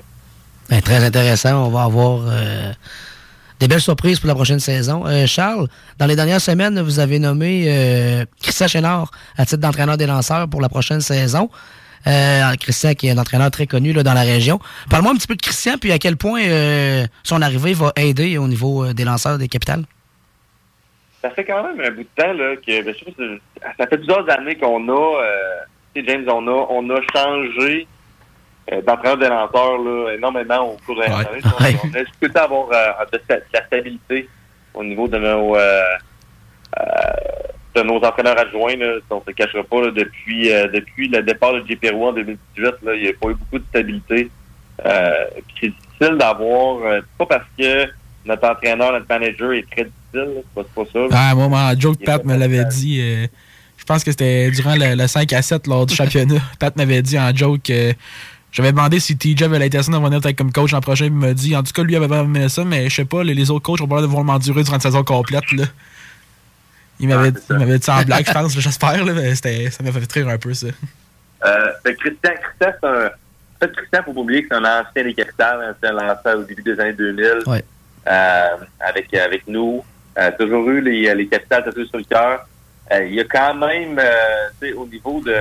Ben, 0.70 0.82
très 0.82 1.04
intéressant. 1.04 1.66
On 1.66 1.70
va 1.70 1.84
avoir 1.84 2.20
euh, 2.28 2.74
des 3.60 3.68
belles 3.70 3.80
surprises 3.82 4.20
pour 4.20 4.28
la 4.28 4.36
prochaine 4.36 4.60
saison. 4.60 5.06
Euh, 5.08 5.26
Charles, 5.26 5.68
dans 5.98 6.06
les 6.06 6.16
dernières 6.18 6.42
semaines, 6.42 6.80
vous 6.82 7.00
avez 7.00 7.20
nommé 7.20 7.66
euh, 7.68 8.26
Christian 8.42 8.68
Chénard 8.68 9.12
à 9.38 9.46
titre 9.46 9.62
d'entraîneur 9.62 9.96
des 9.98 10.06
lanceurs 10.06 10.48
pour 10.50 10.60
la 10.62 10.68
prochaine 10.70 11.00
saison. 11.02 11.50
Euh, 12.08 12.56
Christian, 12.60 12.94
qui 12.94 13.08
est 13.08 13.12
un 13.12 13.18
entraîneur 13.18 13.52
très 13.52 13.68
connu 13.68 13.92
là, 13.94 14.04
dans 14.04 14.14
la 14.14 14.22
région. 14.22 14.60
Parle-moi 14.90 15.12
un 15.12 15.16
petit 15.16 15.28
peu 15.28 15.36
de 15.36 15.42
Christian, 15.42 15.78
puis 15.78 15.92
à 15.92 16.00
quel 16.00 16.16
point 16.16 16.42
euh, 16.42 17.06
son 17.24 17.42
arrivée 17.42 17.74
va 17.74 17.92
aider 17.98 18.38
au 18.38 18.48
niveau 18.48 18.86
euh, 18.86 18.94
des 18.94 19.04
lanceurs 19.04 19.38
des 19.38 19.48
capitales? 19.48 19.84
Ça 21.22 21.30
fait 21.32 21.44
quand 21.44 21.64
même 21.64 21.80
un 21.82 21.92
bout 21.92 22.04
de 22.04 22.10
temps 22.16 22.34
là, 22.34 22.56
que 22.56 22.84
ben, 22.84 22.94
je 22.98 23.38
ça 23.78 23.88
fait 23.88 23.98
plusieurs 23.98 24.30
années 24.30 24.56
qu'on 24.56 24.88
a, 24.88 25.22
euh, 25.24 25.60
tu 25.94 26.02
sais, 26.02 26.08
James, 26.08 26.26
on 26.32 26.48
a, 26.48 26.66
on 26.70 26.90
a 26.90 27.02
changé 27.14 27.88
euh, 28.72 28.82
d'entraîneur 28.82 29.18
de 29.18 29.26
lanceurs 29.26 29.78
là, 29.80 30.14
énormément 30.14 30.74
au 30.74 30.78
cours 30.86 30.96
de 30.96 31.02
la 31.02 31.18
année. 31.18 31.42
On, 31.44 31.64
Ouais. 31.64 31.76
on 31.84 31.88
a 31.96 32.04
tout 32.04 32.12
le 32.22 32.30
temps 32.30 32.44
avoir 32.44 32.68
euh, 32.72 33.06
de, 33.12 33.22
la 33.54 33.66
stabilité 33.66 34.30
au 34.74 34.84
niveau 34.84 35.08
de 35.08 35.18
nos 35.18 35.56
euh, 35.56 35.82
euh, 36.80 36.84
nos 37.84 37.98
entraîneurs 37.98 38.38
adjoints. 38.40 38.76
Là, 38.76 38.96
on 39.10 39.22
se 39.28 39.32
cachera 39.32 39.64
pas 39.64 39.82
là, 39.82 39.92
depuis 39.92 40.52
euh, 40.52 40.68
depuis 40.68 41.08
le 41.08 41.22
départ 41.24 41.54
de 41.54 41.60
JP 41.68 41.86
Roy 41.94 42.10
en 42.10 42.14
2018, 42.14 42.66
là, 42.84 42.96
il 42.96 43.02
n'y 43.04 43.08
a 43.10 43.14
pas 43.14 43.30
eu 43.30 43.36
beaucoup 43.36 43.60
de 43.60 43.66
stabilité. 43.70 44.30
Euh, 44.86 45.12
c'est 45.60 45.68
difficile 45.70 46.18
d'avoir, 46.18 46.78
euh, 46.84 47.02
pas 47.18 47.26
parce 47.26 47.46
que 47.58 47.86
notre 48.26 48.48
entraîneur, 48.50 48.92
notre 48.94 49.08
manager 49.10 49.54
est 49.54 49.66
très 49.72 49.86
difficile. 49.86 50.44
C'est 50.44 50.54
pas, 50.54 50.64
pas 50.76 50.90
ça. 50.92 51.00
Ah, 51.12 51.36
moi, 51.36 51.72
Il 51.74 51.86
est 51.88 52.06
Pat 52.06 52.24
me 52.26 52.36
l'avait 52.38 52.66
dit. 52.66 53.00
euh, 53.02 53.28
je 53.78 53.84
pense 53.86 54.04
que 54.04 54.12
c'était 54.12 54.52
durant 54.52 54.76
le, 54.76 54.96
le 54.96 55.08
5 55.08 55.32
à 55.34 55.42
7 55.42 55.66
lors 55.68 55.86
du 55.86 55.96
championnat. 55.96 56.42
Pat 56.60 56.76
m'avait 56.76 57.02
dit 57.02 57.18
en 57.18 57.34
joke 57.34 57.62
que 57.64 57.94
j'avais 58.52 58.72
demandé 58.72 59.00
si 59.00 59.18
TJ 59.18 59.44
avait 59.44 59.60
l'intention 59.60 59.94
de 59.94 59.98
venir 60.06 60.36
comme 60.36 60.52
coach 60.52 60.72
l'an 60.72 60.82
prochain. 60.82 61.06
Il 61.06 61.14
me 61.14 61.34
dit, 61.34 61.56
en 61.56 61.64
tout 61.64 61.72
cas, 61.74 61.84
lui 61.84 61.96
avait 61.96 62.08
pas 62.08 62.20
aimé 62.24 62.50
ça, 62.50 62.64
mais 62.64 62.90
je 62.90 62.96
sais 62.96 63.06
pas, 63.06 63.24
les, 63.24 63.34
les 63.34 63.50
autres 63.52 63.64
coachs 63.64 63.82
ont 63.82 63.88
pas 63.88 63.96
l'air 63.96 64.02
de 64.04 64.08
vouloir 64.08 64.26
m'endurer 64.26 64.64
durant 64.64 64.76
une 64.76 64.82
saison 64.82 65.04
complète. 65.04 65.52
Là. 65.54 65.66
Il 67.00 67.08
m'avait 67.10 67.32
il 67.50 67.56
m'avait 67.58 67.78
dit 67.80 67.86
ça 67.86 67.96
en 67.98 68.02
blague, 68.04 68.26
je 68.28 68.32
pense, 68.34 68.56
là, 68.56 68.62
j'espère, 68.62 69.06
là, 69.06 69.14
mais 69.14 69.36
c'était- 69.36 69.70
ça 69.70 69.84
m'a 69.84 69.92
fait 69.92 70.12
rire 70.12 70.30
un 70.30 70.38
peu, 70.38 70.54
ça. 70.54 70.68
Euh, 71.46 71.72
fait 71.84 71.94
que 71.96 72.00
Christian, 72.00 72.32
Christian, 72.42 72.74
c'est 72.82 72.88
un. 72.88 73.06
En 73.08 73.60
fait, 73.60 73.72
Christian, 73.76 74.04
faut 74.04 74.14
pas 74.14 74.20
oublier 74.22 74.42
que 74.44 74.48
c'est 74.50 74.56
un 74.56 74.66
ancien 74.82 75.04
des 75.04 75.14
capitales. 75.14 75.60
hein, 75.64 75.76
c'est 75.82 75.90
un 75.90 75.94
lanceur 75.94 76.40
au 76.40 76.44
début 76.44 76.64
des 76.64 76.80
années 76.80 76.94
2000. 76.94 77.40
Ouais. 77.48 77.64
euh, 78.08 78.48
avec, 78.80 79.14
avec 79.14 79.48
nous. 79.48 79.84
Euh, 80.18 80.32
toujours 80.40 80.68
eu 80.70 80.82
les, 80.82 81.14
les 81.14 81.28
capitales 81.28 81.64
tatouées 81.66 81.86
sur 81.88 81.98
le 81.98 82.04
cœur. 82.06 82.48
Euh, 82.92 83.06
il 83.06 83.14
y 83.16 83.20
a 83.20 83.26
quand 83.26 83.54
même, 83.56 84.00
euh, 84.00 84.48
tu 84.62 84.68
sais, 84.70 84.74
au 84.74 84.86
niveau 84.88 85.22
de. 85.22 85.36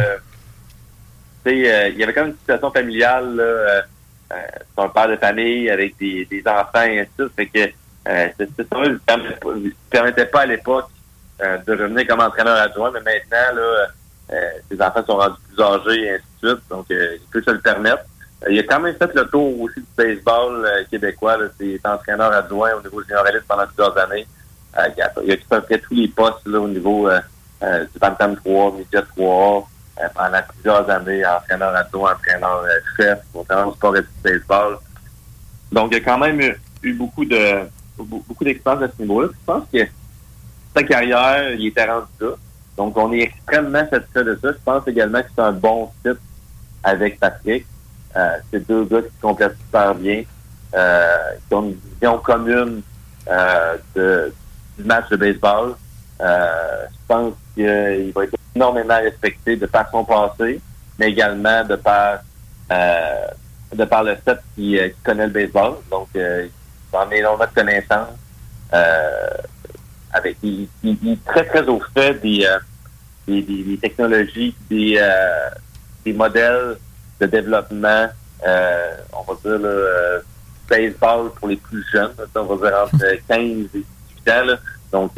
Tu 1.45 1.51
sais, 1.53 1.73
euh, 1.73 1.89
il 1.89 1.99
y 1.99 2.03
avait 2.03 2.13
quand 2.13 2.23
même 2.23 2.31
une 2.33 2.39
situation 2.39 2.71
familiale, 2.71 3.37
là. 3.37 3.83
C'est 4.29 4.83
un 4.83 4.89
père 4.89 5.09
de 5.09 5.17
famille 5.17 5.71
avec 5.71 5.97
des, 5.99 6.25
des 6.27 6.43
enfants 6.47 6.83
et 6.83 7.01
ainsi 7.01 7.11
de 7.19 7.25
suite. 7.27 7.37
Fait 7.37 7.47
que, 7.47 7.73
euh, 8.09 8.29
c'est 8.37 8.49
c'est 8.57 8.69
ça, 8.69 8.81
ne 8.81 9.71
permettait 9.89 10.27
pas 10.27 10.41
à 10.41 10.47
l'époque 10.47 10.89
de 11.39 11.72
revenir 11.72 12.07
comme 12.07 12.20
entraîneur 12.20 12.57
adjoint, 12.57 12.91
mais 12.93 13.01
maintenant, 13.01 13.61
là, 13.61 13.87
euh, 14.32 14.51
ses 14.70 14.80
enfants 14.82 15.05
sont 15.07 15.16
rendus 15.16 15.37
plus 15.49 15.62
âgés 15.62 16.03
et 16.03 16.11
ainsi 16.14 16.24
de 16.43 16.49
suite, 16.49 16.62
donc 16.68 16.87
euh, 16.91 17.16
il 17.20 17.26
peut 17.30 17.43
se 17.43 17.51
le 17.51 17.61
permettre. 17.61 18.05
Euh, 18.45 18.51
il 18.51 18.59
a 18.59 18.62
quand 18.64 18.80
même 18.80 18.97
fait 18.97 19.14
le 19.14 19.24
tour 19.28 19.61
aussi 19.61 19.80
du 19.80 19.87
baseball 19.97 20.64
euh, 20.64 20.84
québécois. 20.91 21.39
C'est 21.59 21.80
entraîneur 21.87 22.32
adjoint 22.32 22.72
au 22.74 22.82
niveau 22.82 23.03
junior 23.03 23.26
élite 23.28 23.45
pendant 23.47 23.66
plusieurs 23.66 23.97
années. 23.99 24.26
Euh, 24.78 24.89
il, 24.97 25.03
a, 25.03 25.12
occupé 25.16 25.43
à 25.51 25.61
peu 25.61 25.66
près 25.66 25.78
tous 25.78 25.95
les 25.95 26.09
postes 26.09 26.47
là, 26.47 26.61
au 26.61 26.68
niveau 26.68 27.09
euh, 27.09 27.20
euh, 27.62 27.84
du 27.84 27.99
Bantam 27.99 28.37
3, 28.37 28.72
Média 28.72 29.03
3 29.16 29.68
euh, 29.99 30.09
pendant 30.14 30.43
plusieurs 30.53 30.91
années, 30.91 31.24
entraîneur 31.24 31.74
adjoint, 31.74 32.12
entraîneur 32.12 32.64
euh, 32.64 32.80
chef, 32.97 33.18
entraîneur 33.32 33.74
sport 33.74 33.97
et 33.97 34.03
du 34.03 34.09
baseball. 34.22 34.78
Donc, 35.70 35.93
il 35.93 35.99
a 35.99 36.01
quand 36.01 36.18
même 36.18 36.41
eu, 36.41 36.61
eu 36.82 36.93
beaucoup 36.95 37.24
de 37.24 37.61
beaucoup 37.99 38.45
d'expérience 38.45 38.82
à 38.82 38.89
ce 38.95 39.01
niveau-là. 39.01 39.28
Je 39.28 39.45
pense 39.47 39.64
que 39.72 39.78
sa 40.77 40.83
carrière, 40.83 41.53
il 41.53 41.66
était 41.68 41.85
rendu. 41.85 42.35
Donc, 42.77 42.97
on 42.99 43.11
est 43.12 43.22
extrêmement 43.22 43.89
satisfait 43.89 44.24
de 44.24 44.39
ça. 44.43 44.49
Je 44.53 44.59
pense 44.64 44.87
également 44.87 45.22
que 45.22 45.29
c'est 45.35 45.43
un 45.43 45.53
bon 45.53 45.91
site 46.05 46.18
avec 46.85 47.18
Patrick. 47.18 47.66
Euh, 48.14 48.37
c'est 48.51 48.66
deux 48.66 48.85
gars 48.85 49.03
qui 49.03 49.20
complètent 49.20 49.57
super 49.59 49.95
bien, 49.95 50.22
euh, 50.74 51.16
qui 51.49 51.55
ont 51.55 51.62
une 51.64 51.79
vision 51.95 52.18
commune 52.18 52.83
euh, 53.29 53.77
du 54.77 54.85
match 54.85 55.09
de 55.09 55.16
baseball. 55.16 55.74
Euh, 56.20 56.85
je 56.91 56.99
pense 57.09 57.35
qu'il 57.55 58.12
va 58.14 58.24
être 58.24 58.35
énormément 58.55 58.97
respecté 58.97 59.57
de 59.57 59.66
par 59.66 59.91
son 59.91 60.05
passé, 60.05 60.61
mais 60.99 61.11
également 61.11 61.64
de 61.64 61.77
par 61.77 62.18
euh, 62.72 63.27
de 63.74 63.85
par 63.85 64.03
le 64.03 64.16
fait 64.16 64.39
qu'il 64.55 64.79
euh, 64.79 64.89
connaît 65.05 65.27
le 65.27 65.33
baseball. 65.33 65.77
Donc, 65.91 66.09
il 66.14 66.51
en 66.93 67.09
a 67.11 67.14
énormément 67.14 67.51
de 67.51 67.55
connaissances. 67.55 68.09
Avec, 70.17 70.37
il, 70.43 70.69
il- 70.83 70.97
il 71.03 71.12
est 71.12 71.25
très, 71.25 71.45
très 71.45 71.67
au 71.69 71.81
fait 71.95 72.14
des, 72.23 72.45
euh, 72.47 72.59
des, 73.29 73.43
des- 73.43 73.62
des 73.64 73.79
technologies, 73.79 74.55
des, 74.71 74.97
euh, 74.99 75.49
des 76.05 76.12
modèles 76.12 76.77
de 77.21 77.27
développement, 77.27 78.07
euh, 78.47 78.95
on 79.12 79.33
va 79.33 79.35
dire, 79.45 79.61
euh, 79.67 80.21
baseball 80.69 81.31
pour 81.39 81.49
les 81.49 81.57
plus 81.57 81.85
jeunes, 81.93 82.12
on 82.35 82.43
va 82.45 82.69
dire 82.69 82.79
entre 82.85 82.99
15 83.29 83.41
et 83.41 83.69
18 84.25 84.31
ans. 84.31 84.45
là. 84.47 84.57
Donc, 84.93 85.12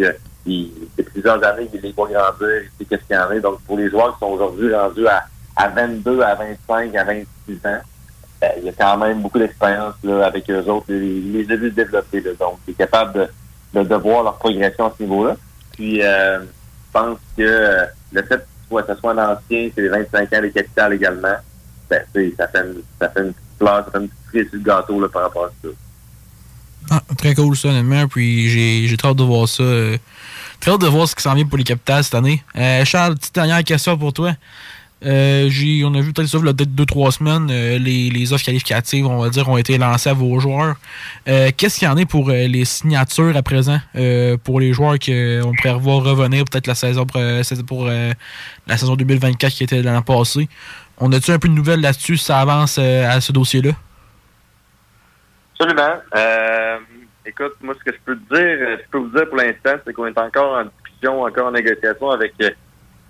il, 0.46 0.70
depuis 0.96 1.12
plusieurs 1.12 1.44
années, 1.44 1.68
il 1.72 1.80
les 1.80 1.92
voit 1.92 2.08
grandir, 2.08 2.48
il 2.62 2.68
sait 2.78 2.84
qu'est-ce 2.88 3.04
qu'il 3.06 3.16
y 3.16 3.18
en 3.18 3.30
a. 3.30 3.38
Donc, 3.40 3.60
pour 3.62 3.76
les 3.76 3.88
joueurs 3.90 4.14
qui 4.14 4.20
sont 4.20 4.32
aujourd'hui 4.32 4.74
rendus 4.74 5.06
à, 5.06 5.24
à 5.56 5.68
22, 5.68 6.20
à 6.22 6.34
25, 6.34 6.94
à 6.96 7.04
26 7.04 7.54
ans, 7.66 7.78
il 8.58 8.64
y 8.64 8.68
a 8.68 8.72
quand 8.72 8.96
même 8.98 9.20
beaucoup 9.20 9.38
d'expérience 9.38 9.94
avec 10.24 10.48
eux 10.50 10.64
autres. 10.68 10.86
Il 10.90 11.32
les 11.32 11.52
a 11.52 11.56
vus 11.56 11.70
développer. 11.70 12.20
Là, 12.20 12.30
donc, 12.38 12.58
il 12.66 12.70
est 12.72 12.74
capable 12.74 13.12
de, 13.14 13.28
de, 13.74 13.94
voir 13.94 14.24
leur 14.24 14.38
progression 14.38 14.86
à 14.86 14.94
ce 14.96 15.02
niveau-là. 15.02 15.36
Puis, 15.72 16.02
euh, 16.02 16.40
je 16.40 16.92
pense 16.92 17.18
que 17.36 17.86
le 18.12 18.22
fait 18.22 18.46
que 18.70 18.86
ce 18.86 18.94
soit 18.96 19.12
un 19.12 19.32
ancien, 19.32 19.70
c'est 19.74 19.80
les 19.82 19.88
25 19.88 20.32
ans 20.32 20.40
des 20.42 20.50
capitales 20.50 20.92
également, 20.94 21.36
ben, 21.88 22.02
ça 22.36 22.48
fait 22.48 22.60
une, 22.60 22.82
ça 23.00 23.08
fait 23.08 23.20
une 23.20 23.32
petite 23.32 23.58
fleur, 23.58 23.84
ça 23.84 23.90
fait 23.92 23.98
une 23.98 24.08
petite 24.08 24.26
cerise 24.32 24.48
sur 24.48 24.58
le 24.58 24.64
gâteau 24.64 25.00
là, 25.00 25.08
par 25.08 25.22
rapport 25.22 25.44
à 25.46 25.50
ça. 25.62 25.68
Ah, 26.90 27.02
très 27.16 27.34
cool 27.34 27.56
ça, 27.56 27.68
honnêtement. 27.68 28.08
Puis 28.08 28.48
j'ai 28.48 28.86
j'ai 28.86 28.96
hâte 29.04 29.16
de 29.16 29.22
voir 29.22 29.48
ça. 29.48 29.62
euh, 29.62 29.98
très 30.60 30.70
hâte 30.70 30.80
de 30.80 30.86
voir 30.86 31.08
ce 31.08 31.14
qui 31.14 31.22
s'en 31.22 31.34
vient 31.34 31.46
pour 31.46 31.58
les 31.58 31.64
capitales 31.64 32.04
cette 32.04 32.14
année. 32.14 32.42
Euh, 32.56 32.84
Charles, 32.84 33.16
petite 33.16 33.34
dernière 33.34 33.62
question 33.64 33.96
pour 33.96 34.12
toi. 34.12 34.32
Euh, 35.04 35.48
on 35.84 35.94
a 35.94 36.00
vu 36.00 36.12
peut-être 36.12 36.28
ça 36.28 36.40
peut-être 36.40 36.74
deux, 36.74 36.86
trois 36.86 37.12
semaines, 37.12 37.48
euh, 37.50 37.78
les, 37.78 38.32
offres 38.32 38.44
qualificatives, 38.44 39.06
on 39.06 39.22
va 39.22 39.30
dire, 39.30 39.48
ont 39.48 39.56
été 39.56 39.78
lancées 39.78 40.10
à 40.10 40.12
vos 40.12 40.40
joueurs. 40.40 40.74
Euh, 41.28 41.50
Qu'est-ce 41.56 41.78
qu'il 41.78 41.86
y 41.86 41.90
en 41.90 41.96
a 41.96 42.04
pour 42.04 42.30
euh, 42.30 42.46
les 42.46 42.64
signatures 42.64 43.36
à 43.36 43.42
présent, 43.42 43.78
pour 44.44 44.60
les 44.60 44.72
joueurs 44.72 44.98
qu'on 44.98 45.52
pourrait 45.56 45.74
revoir 45.74 46.02
revenir 46.02 46.44
peut-être 46.44 46.66
la 46.66 46.74
saison 46.74 47.06
pour, 47.06 47.86
la 47.86 48.76
saison 48.76 48.96
2024 48.96 49.52
qui 49.52 49.64
était 49.64 49.82
l'an 49.82 50.02
passé? 50.02 50.48
On 50.98 51.12
a-tu 51.12 51.30
un 51.30 51.38
peu 51.38 51.48
de 51.48 51.54
nouvelles 51.54 51.80
là-dessus 51.80 52.16
si 52.16 52.24
ça 52.24 52.40
avance 52.40 52.78
à 52.78 53.20
ce 53.20 53.30
dossier-là? 53.32 53.70
Absolument. 55.60 56.00
Écoute, 57.24 57.54
moi, 57.60 57.74
ce 57.78 57.84
que 57.84 57.96
je 57.96 58.00
peux 58.04 58.16
te 58.16 58.34
dire, 58.34 58.78
je 58.78 58.90
peux 58.90 58.98
vous 58.98 59.10
dire 59.10 59.28
pour 59.28 59.36
l'instant, 59.36 59.80
c'est 59.86 59.92
qu'on 59.92 60.06
est 60.06 60.18
encore 60.18 60.58
en 60.58 60.64
discussion, 60.64 61.22
encore 61.22 61.46
en 61.46 61.52
négociation 61.52 62.10
avec 62.10 62.32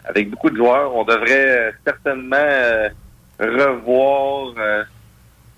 avec 0.09 0.31
beaucoup 0.31 0.51
de 0.51 0.57
joueurs. 0.57 0.95
On 0.95 1.05
devrait 1.05 1.69
euh, 1.69 1.71
certainement 1.85 2.37
euh, 2.37 2.89
revoir 3.39 4.55
euh, 4.59 4.85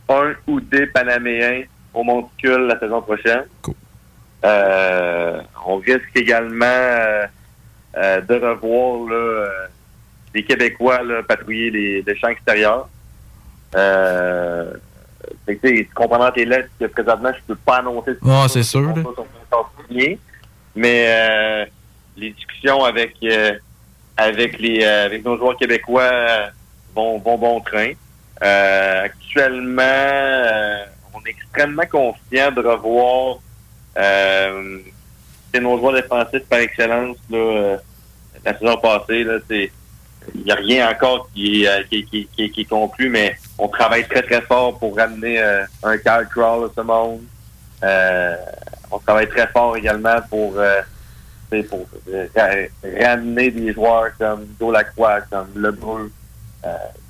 un 0.08 0.34
ou 0.46 0.60
des 0.60 0.86
Panaméens 0.86 1.62
au 1.94 2.02
Monticule 2.02 2.66
la 2.66 2.78
saison 2.78 3.00
prochaine. 3.00 3.44
Euh, 4.44 5.40
on 5.66 5.76
risque 5.76 6.10
également 6.14 6.66
de 7.94 8.34
revoir 8.34 9.10
là, 9.10 9.48
des 10.32 10.44
Québécois 10.44 11.02
là, 11.02 11.22
patrouiller 11.22 11.70
les, 11.70 12.02
les 12.02 12.18
champs 12.18 12.28
extérieurs. 12.28 12.88
Euh, 13.76 14.72
fait 15.46 15.56
que, 15.56 15.68
tu 15.68 15.88
comprends 15.94 16.30
tes 16.32 16.44
lettres 16.44 16.70
que 16.78 16.86
présentement, 16.86 17.30
je 17.36 17.42
peux 17.46 17.56
pas 17.56 17.76
annoncer 17.78 18.12
ce 18.20 18.26
Ouais, 18.26 18.48
c'est 18.48 18.62
sûr, 18.62 18.94
sont. 19.52 19.66
Mais 20.74 21.68
les 22.16 22.30
discussions 22.30 22.84
avec 22.84 23.16
avec 24.16 24.58
les 24.58 24.82
euh, 24.82 25.06
avec 25.06 25.24
nos 25.24 25.36
joueurs 25.36 25.56
québécois 25.56 26.50
vont, 26.94 27.18
vont 27.18 27.38
bon 27.38 27.60
train. 27.60 27.92
Euh, 28.42 29.04
actuellement, 29.04 29.82
euh, 29.82 30.84
on 31.14 31.20
est 31.26 31.30
extrêmement 31.30 31.86
confiant 31.86 32.50
de 32.52 32.60
revoir 32.60 33.38
c'est 35.52 35.60
nos 35.60 35.78
joueurs 35.78 35.94
défensifs 35.94 36.44
par 36.48 36.60
excellence 36.60 37.16
là, 37.28 37.76
la 38.44 38.58
saison 38.58 38.76
passée. 38.76 39.24
Là, 39.24 39.38
c'est 39.48 39.70
il 40.34 40.44
n'y 40.44 40.52
a 40.52 40.54
rien 40.54 40.90
encore 40.90 41.28
qui 41.34 41.64
est, 41.64 41.88
qui, 41.88 42.04
qui, 42.04 42.28
qui, 42.36 42.50
qui 42.50 42.66
conclu, 42.66 43.08
mais 43.08 43.36
on 43.58 43.68
travaille 43.68 44.06
très, 44.06 44.22
très 44.22 44.40
fort 44.42 44.78
pour 44.78 44.96
ramener 44.96 45.40
euh, 45.40 45.64
un 45.82 45.96
Kyle 45.98 46.26
Crawl 46.30 46.66
à 46.66 46.72
ce 46.74 46.80
monde. 46.82 47.22
Euh, 47.82 48.36
on 48.90 48.98
travaille 48.98 49.28
très 49.28 49.46
fort 49.48 49.76
également 49.76 50.20
pour, 50.28 50.58
euh, 50.58 50.80
pour 51.68 51.86
ra- 52.36 53.08
ramener 53.08 53.50
des 53.50 53.72
joueurs 53.72 54.10
comme 54.18 54.46
Joe 54.58 54.72
Lacroix, 54.72 55.20
comme 55.30 55.48
Lebreu. 55.56 56.10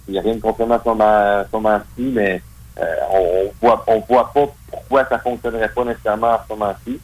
Il 0.08 0.12
n'y 0.14 0.18
a 0.18 0.22
rien 0.22 0.34
de 0.34 0.40
contre 0.40 0.62
à 0.62 0.80
ce 0.82 1.56
moment-ci, 1.56 1.84
mais 1.98 2.42
euh, 2.80 2.94
on, 3.12 3.52
voit 3.60 3.84
on 3.86 4.00
voit 4.00 4.32
pas 4.32 4.46
pourquoi 4.70 5.04
ça 5.08 5.18
fonctionnerait 5.18 5.68
pas 5.68 5.84
nécessairement 5.84 6.32
à 6.32 6.44
ce 6.48 6.52
moment-ci. 6.54 7.00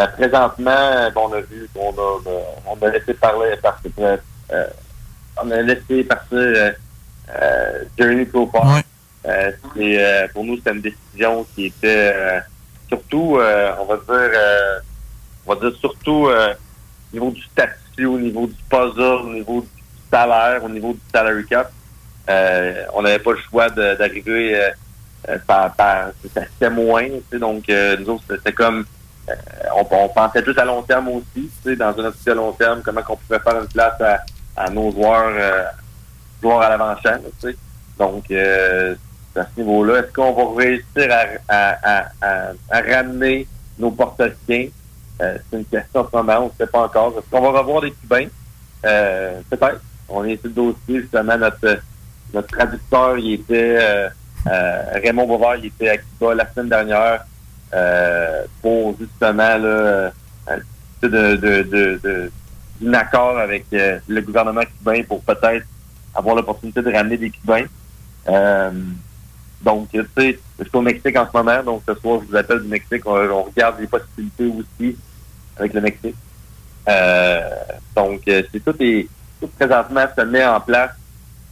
Euh, 0.00 0.06
présentement, 0.06 0.70
euh, 0.70 1.10
bon, 1.10 1.28
on 1.28 1.32
a 1.34 1.40
vu 1.40 1.68
qu'on 1.74 1.90
a, 1.90 2.20
on 2.66 2.86
a 2.86 2.90
laissé 2.90 3.14
parler 3.14 3.50
parce 3.62 3.80
que 3.82 3.88
euh, 4.52 4.66
on 5.42 5.50
a 5.50 5.62
laissé 5.62 6.04
partir 6.04 6.74
Jeremy 7.98 8.26
Crawford. 8.28 8.80
Pour 10.32 10.44
nous, 10.44 10.56
c'était 10.56 10.72
une 10.72 10.80
décision 10.80 11.46
qui 11.54 11.66
était 11.66 12.40
surtout, 12.88 13.38
on 13.38 13.84
va 13.84 13.96
dire, 13.96 14.30
on 15.46 15.54
va 15.54 15.60
dire 15.60 15.78
surtout 15.78 16.28
au 17.12 17.16
niveau 17.16 17.30
du 17.30 17.42
statut, 17.42 18.06
au 18.06 18.18
niveau 18.18 18.46
du 18.46 18.56
puzzle, 18.68 19.26
au 19.26 19.32
niveau 19.32 19.60
du 19.60 19.68
salaire, 20.10 20.64
au 20.64 20.68
niveau 20.68 20.92
du 20.92 21.00
salary 21.12 21.46
cap. 21.46 21.72
Euh, 22.28 22.84
on 22.94 23.02
n'avait 23.02 23.18
pas 23.18 23.32
le 23.32 23.38
choix 23.38 23.70
d'arriver 23.70 24.56
euh, 24.56 24.68
euh, 25.28 25.38
par, 25.46 25.74
par 25.74 26.08
c'était 26.22 26.70
moins, 26.70 27.08
donc 27.32 27.68
euh, 27.68 27.96
nous 27.98 28.10
autres, 28.10 28.24
c'était 28.28 28.52
comme 28.52 28.84
euh, 29.28 29.34
on, 29.74 29.86
on 29.90 30.08
pensait 30.08 30.42
plus 30.42 30.56
à 30.58 30.64
long 30.64 30.82
terme 30.82 31.08
aussi, 31.08 31.76
dans 31.76 31.94
une 31.94 32.06
optique 32.06 32.28
à 32.28 32.34
long 32.34 32.52
terme, 32.52 32.82
comment 32.84 33.02
qu'on 33.02 33.16
pouvait 33.16 33.40
faire 33.40 33.60
une 33.60 33.68
place 33.68 34.00
à, 34.00 34.20
à 34.56 34.70
nos 34.70 34.90
joueurs, 34.92 35.32
euh, 35.34 35.64
joueurs 36.42 36.60
à 36.60 36.68
l'avant-champ. 36.68 37.18
Donc, 37.98 38.30
à 38.30 39.44
ce 39.44 39.60
niveau-là, 39.60 40.00
est-ce 40.00 40.12
qu'on 40.12 40.32
va 40.32 40.62
réussir 40.62 41.08
à, 41.10 41.24
à, 41.48 42.02
à, 42.20 42.52
à, 42.70 42.80
ramener 42.80 43.46
nos 43.78 43.90
portoricains. 43.90 44.68
Euh, 45.20 45.36
c'est 45.50 45.58
une 45.58 45.64
question 45.64 46.00
en 46.00 46.08
ce 46.10 46.16
moment, 46.16 46.38
on 46.40 46.46
ne 46.46 46.52
sait 46.58 46.70
pas 46.70 46.84
encore. 46.84 47.14
Est-ce 47.18 47.30
qu'on 47.30 47.40
va 47.40 47.58
revoir 47.58 47.80
des 47.82 47.92
Cubains? 47.92 48.28
Euh, 48.84 49.40
peut-être. 49.50 49.80
On 50.08 50.24
est 50.24 50.36
sur 50.40 50.46
le 50.46 50.52
dossier, 50.52 51.00
justement, 51.02 51.36
notre, 51.36 51.80
notre 52.32 52.48
traducteur, 52.48 53.18
il 53.18 53.34
était 53.34 53.76
euh, 53.78 54.08
euh, 54.46 54.82
Raymond 55.02 55.26
Bouvard, 55.26 55.56
il 55.56 55.66
était 55.66 55.90
à 55.90 55.98
Cuba 55.98 56.34
la 56.34 56.50
semaine 56.50 56.70
dernière 56.70 57.24
euh, 57.74 58.44
pour 58.62 58.96
justement 58.98 59.58
là, 59.58 60.10
de, 61.02 61.08
de, 61.08 61.62
de, 61.62 62.32
d'un 62.80 62.94
accord 62.94 63.38
avec 63.38 63.66
euh, 63.74 63.98
le 64.08 64.20
gouvernement 64.22 64.62
cubain 64.62 65.02
pour 65.02 65.22
peut-être 65.22 65.66
avoir 66.14 66.36
l'opportunité 66.36 66.80
de 66.80 66.92
ramener 66.92 67.18
des 67.18 67.30
Cubains. 67.30 67.66
Euh, 68.28 68.70
donc, 69.60 69.90
tu 69.90 70.00
sais, 70.16 70.38
je 70.58 70.64
suis 70.64 70.72
au 70.76 70.80
Mexique 70.80 71.18
en 71.18 71.26
ce 71.30 71.36
moment, 71.36 71.62
donc 71.62 71.82
ce 71.86 71.94
soir, 71.96 72.20
je 72.22 72.30
vous 72.30 72.36
appelle 72.36 72.62
du 72.62 72.68
Mexique. 72.68 73.02
On 73.04 73.42
regarde 73.42 73.80
les 73.80 73.86
possibilités 73.86 74.46
aussi 74.46 74.96
avec 75.58 75.74
le 75.74 75.80
Mexique. 75.80 76.16
Euh, 76.88 77.50
donc, 77.94 78.22
euh, 78.28 78.42
c'est 78.50 78.64
tout, 78.64 78.74
est, 78.80 79.08
tout 79.40 79.48
présentement 79.48 80.04
se 80.16 80.22
met 80.22 80.44
en 80.44 80.60
place 80.60 80.92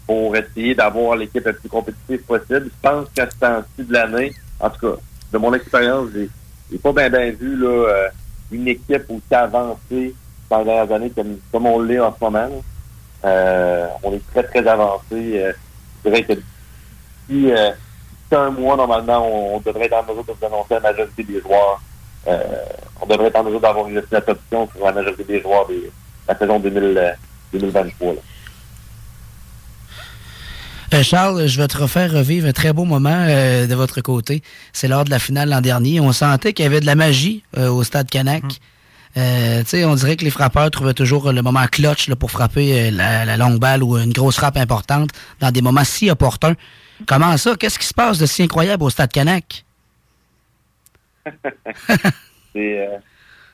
pour 0.07 0.35
essayer 0.37 0.75
d'avoir 0.75 1.17
l'équipe 1.17 1.45
la 1.45 1.53
plus 1.53 1.69
compétitive 1.69 2.23
possible. 2.23 2.71
Je 2.71 2.89
pense 2.89 3.09
qu'à 3.15 3.29
ce 3.29 3.37
temps-ci 3.37 3.85
de 3.85 3.93
l'année, 3.93 4.33
en 4.61 4.71
tout 4.71 4.87
cas, 4.87 5.01
de 5.33 5.39
mon 5.39 5.53
expérience, 5.53 6.09
j'ai 6.15 6.79
pas 6.79 6.93
bien 6.93 7.31
vu 7.31 7.57
là, 7.57 7.69
euh, 7.69 8.09
une 8.51 8.69
équipe 8.69 9.05
aussi 9.11 9.35
avancée 9.35 10.15
dans 10.49 10.59
les 10.61 10.65
dernières 10.65 10.93
années 10.93 11.11
comme, 11.11 11.39
comme 11.51 11.67
on 11.67 11.81
l'est 11.81 11.99
en 11.99 12.15
ce 12.15 12.25
moment. 12.25 12.49
on 13.25 14.13
est 14.13 14.31
très, 14.33 14.45
très 14.45 14.67
avancé. 14.67 15.53
Je 16.05 16.09
dirais 16.09 16.23
que 16.23 16.33
d'ici 17.29 17.53
un 18.31 18.51
mois, 18.51 18.77
normalement, 18.77 19.27
on, 19.27 19.57
on 19.57 19.61
devrait 19.61 19.87
être 19.87 19.97
en 19.97 20.03
mesure 20.03 20.25
de 20.25 20.33
vous 20.33 20.47
annoncer 20.47 20.75
la 20.75 20.81
majorité 20.81 21.25
des 21.25 21.41
joueurs. 21.41 21.81
Euh, 22.29 22.39
on 23.01 23.07
devrait 23.07 23.27
être 23.29 23.37
en 23.37 23.45
mesure 23.45 23.61
d'avoir 23.61 23.87
une 23.89 24.03
notre 24.11 24.31
option 24.33 24.69
sur 24.75 24.85
la 24.85 24.93
majorité 24.93 25.25
des 25.25 25.41
joueurs 25.43 25.67
de 25.69 25.91
la 26.29 26.37
saison 26.37 26.59
2000, 26.59 26.83
euh, 26.83 27.11
2023. 27.53 28.15
là. 28.15 28.21
Euh, 30.95 31.03
Charles, 31.03 31.47
je 31.47 31.61
vais 31.61 31.67
te 31.67 31.79
refaire 31.79 32.13
revivre 32.13 32.47
un 32.49 32.53
très 32.53 32.73
beau 32.73 32.85
moment 32.85 33.25
euh, 33.29 33.67
de 33.67 33.75
votre 33.75 34.01
côté. 34.01 34.43
C'est 34.73 34.89
lors 34.89 35.05
de 35.05 35.11
la 35.11 35.19
finale 35.19 35.49
l'an 35.51 35.61
dernier. 35.61 36.01
On 36.01 36.13
sentait 36.13 36.53
qu'il 36.53 36.63
y 36.65 36.67
avait 36.67 36.81
de 36.81 36.87
la 36.87 36.95
magie 36.95 37.43
euh, 37.59 37.69
au 37.69 37.83
stade 37.83 38.09
Canac. 38.09 38.45
Euh, 39.17 39.63
tu 39.63 39.69
sais, 39.71 39.85
on 39.85 39.95
dirait 39.95 40.17
que 40.17 40.25
les 40.25 40.31
frappeurs 40.31 40.71
trouvaient 40.71 40.95
toujours 40.95 41.33
le 41.33 41.43
moment 41.43 41.67
clutch 41.71 42.09
là, 42.09 42.17
pour 42.17 42.31
frapper 42.31 42.89
euh, 42.89 42.91
la, 42.91 43.25
la 43.25 43.37
longue 43.37 43.59
balle 43.59 43.83
ou 43.83 43.97
une 43.99 44.13
grosse 44.13 44.37
frappe 44.37 44.57
importante 44.59 45.11
dans 45.41 45.51
des 45.51 45.63
moments 45.63 45.85
si 45.85 46.11
opportuns. 46.11 46.55
Comment 47.07 47.37
ça? 47.37 47.57
Qu'est-ce 47.57 47.79
qui 47.79 47.87
se 47.87 47.95
passe 47.95 48.19
de 48.19 48.27
si 48.27 48.43
incroyable 48.43 48.83
au 48.85 48.91
stade 48.91 49.11
Canac? 49.13 49.66
C'est, 52.53 52.87
euh, 52.87 52.99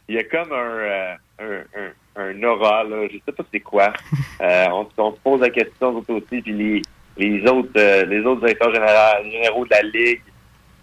il 0.09 0.15
y 0.17 0.19
a 0.19 0.25
comme 0.25 0.53
un, 0.53 0.57
euh, 0.57 1.15
un, 1.41 2.21
un, 2.21 2.23
un 2.31 2.43
aura, 2.43 2.85
là, 2.85 3.07
je 3.11 3.17
sais 3.25 3.33
pas 3.33 3.43
c'est 3.53 3.61
quoi. 3.61 3.93
Euh, 4.41 4.67
on, 4.71 4.85
se- 4.85 4.91
on 5.01 5.13
se 5.15 5.21
pose 5.21 5.41
la 5.41 5.51
question 5.51 5.93
nous 5.93 6.15
aussi, 6.17 6.41
puis 6.43 6.53
les, 6.53 6.83
les 7.17 7.43
autres 7.49 7.71
euh, 7.77 8.05
les 8.07 8.21
autres 8.21 8.41
directeurs 8.41 8.73
généraux, 8.75 9.25
généraux 9.31 9.65
de 9.65 9.71
la 9.71 9.83
Ligue, 9.83 10.21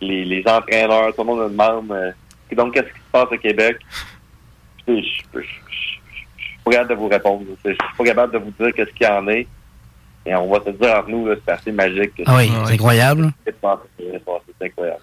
les, 0.02 0.26
les 0.26 0.44
entraîneurs, 0.48 1.14
tout 1.14 1.22
le 1.22 1.28
monde 1.28 1.40
nous 1.44 1.50
demande 1.50 1.92
euh, 1.92 2.12
donc 2.56 2.74
qu'est-ce 2.74 2.88
qui 2.88 3.00
se 3.00 3.12
passe 3.12 3.28
au 3.32 3.38
Québec? 3.38 3.78
Je 4.88 4.94
je 5.34 5.40
suis 5.42 6.00
pas 6.66 6.72
capable 6.72 6.90
de 6.90 6.96
vous 6.96 7.08
répondre. 7.08 7.46
Je 7.64 7.70
suis 7.70 7.78
pas 7.98 8.04
capable 8.04 8.34
de 8.34 8.38
vous 8.40 8.52
dire 8.60 8.74
qu'est-ce 8.74 8.92
qu'il 8.92 9.06
y 9.06 9.10
en 9.10 9.28
est. 9.28 9.48
Et 10.26 10.36
on 10.36 10.50
va 10.52 10.60
se 10.64 10.70
dire 10.72 10.96
entre 10.98 11.10
nous, 11.10 11.28
c'est 11.46 11.52
assez 11.52 11.72
magique. 11.72 12.12
Ah 12.26 12.38
oui, 12.38 12.52
c'est 12.66 12.74
incroyable. 12.74 13.32
C'est 14.60 14.66
incroyable. 14.66 15.02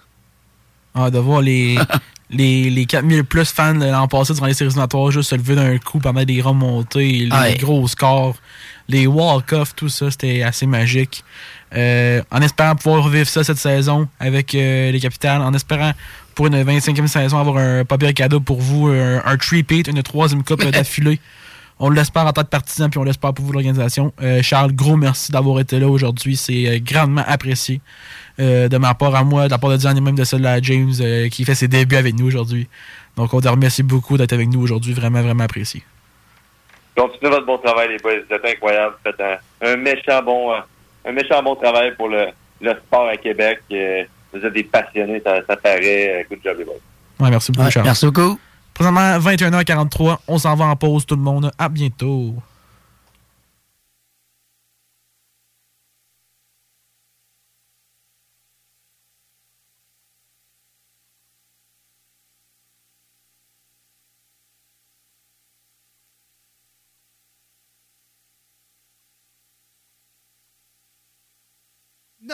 Ah, 0.99 1.11
de 1.11 1.18
voir 1.18 1.42
les, 1.42 1.76
les, 2.30 2.70
les 2.70 2.86
4000 2.86 3.24
plus 3.24 3.44
fans 3.44 3.74
de 3.74 3.84
l'an 3.84 4.09
passé 4.09 4.32
durant 4.32 4.47
les 4.47 4.55
séries 4.55 4.68
éliminatoires 4.68 5.11
juste 5.11 5.30
se 5.30 5.34
lever 5.34 5.55
d'un 5.55 5.76
coup 5.78 5.99
pendant 5.99 6.24
des 6.24 6.40
remontées, 6.40 7.28
les 7.30 7.57
gros 7.59 7.86
scores, 7.86 8.36
les 8.88 9.07
walk-offs, 9.07 9.74
tout 9.76 9.90
ça, 9.90 10.11
c'était 10.11 10.42
assez 10.42 10.66
magique. 10.66 11.22
Euh, 11.74 12.22
en 12.30 12.40
espérant 12.40 12.76
pouvoir 12.76 13.05
revivre 13.05 13.28
ça 13.28 13.44
cette 13.44 13.59
saison 13.59 14.09
avec 14.20 14.55
euh, 14.55 14.90
les 14.90 15.01
capitales, 15.01 15.42
en 15.42 15.53
espérant 15.53 15.92
pour 16.34 16.47
une 16.47 16.62
25e 16.62 17.07
saison 17.09 17.38
avoir 17.38 17.59
un 17.59 17.84
pas 17.84 17.99
pire 17.99 18.14
cadeau 18.14 18.40
pour 18.40 18.61
vous, 18.61 18.86
un, 18.86 19.22
un 19.24 19.36
three-peat, 19.36 19.88
une 19.88 20.03
troisième 20.03 20.44
coupe 20.44 20.64
d'affilée. 20.70 21.20
On 21.78 21.90
l'espère 21.90 22.24
en 22.24 22.32
tant 22.32 22.42
que 22.42 22.49
partisan, 22.49 22.88
puis 22.88 22.99
on 22.99 23.05
l'espère 23.05 23.34
pour 23.34 23.44
vous, 23.44 23.53
l'organisation. 23.53 24.14
Euh, 24.22 24.42
Charles, 24.42 24.72
gros 24.72 24.97
merci 24.97 25.30
d'avoir 25.30 25.61
été 25.61 25.78
là 25.78 25.88
aujourd'hui. 25.88 26.36
C'est 26.36 26.80
grandement 26.80 27.24
apprécié. 27.26 27.82
Euh, 28.39 28.68
de 28.68 28.76
ma 28.76 28.93
part 28.95 29.14
à 29.14 29.24
moi, 29.24 29.47
de 29.47 29.51
la 29.51 29.57
part 29.59 29.70
de 29.70 29.76
Diane 29.78 29.97
et 29.97 30.01
même 30.03 30.14
de 30.14 30.24
celle 30.24 30.45
à 30.47 30.61
James 30.61 30.93
euh, 31.01 31.28
qui 31.30 31.45
fait 31.47 31.55
ses 31.55 31.68
débuts 31.68 31.97
avec 31.97 32.14
nous 32.14 32.26
aujourd'hui. 32.26 32.68
Donc, 33.16 33.32
on 33.32 33.41
te 33.41 33.49
remercie 33.49 33.82
beaucoup 33.82 34.18
d'être 34.18 34.34
avec 34.34 34.49
nous 34.51 34.61
aujourd'hui. 34.61 34.93
Vraiment, 34.93 35.22
vraiment 35.22 35.45
apprécié. 35.45 35.82
Continuez 36.95 37.30
votre 37.30 37.47
bon 37.47 37.59
travail, 37.59 37.89
les 37.89 37.97
boys. 37.99 38.12
Vous 38.28 38.34
êtes 38.34 38.45
incroyables. 38.45 38.95
Vous 39.05 39.11
faites 39.11 39.20
un, 39.20 39.66
un 39.72 39.76
méchant 39.76 40.22
bon 40.22 40.53
euh, 40.53 40.59
un 41.07 41.12
méchant 41.12 41.43
bon 41.43 41.55
travail 41.57 41.95
pour 41.97 42.09
le, 42.09 42.26
le 42.61 42.72
sport 42.74 43.09
à 43.09 43.16
Québec. 43.16 43.61
Vous 43.70 44.45
êtes 44.45 44.53
des 44.53 44.64
passionnés, 44.64 45.22
ça, 45.24 45.37
ça 45.47 45.57
paraît. 45.57 46.26
Good 46.28 46.41
job, 46.45 46.57
les 46.59 46.64
boys. 46.64 46.74
Ouais, 47.20 47.30
merci 47.30 47.53
beaucoup, 47.53 47.64
Ouais, 47.64 47.70
Charles. 47.70 47.87
merci 47.87 48.05
beaucoup. 48.07 48.39
Présentement, 48.74 49.18
21h43. 49.18 50.18
On 50.28 50.37
s'en 50.39 50.55
va 50.57 50.66
en 50.66 50.76
pause, 50.76 51.07
tout 51.07 51.16
le 51.16 51.22
monde. 51.22 51.51
À 51.59 51.68
bientôt.« 51.70 52.34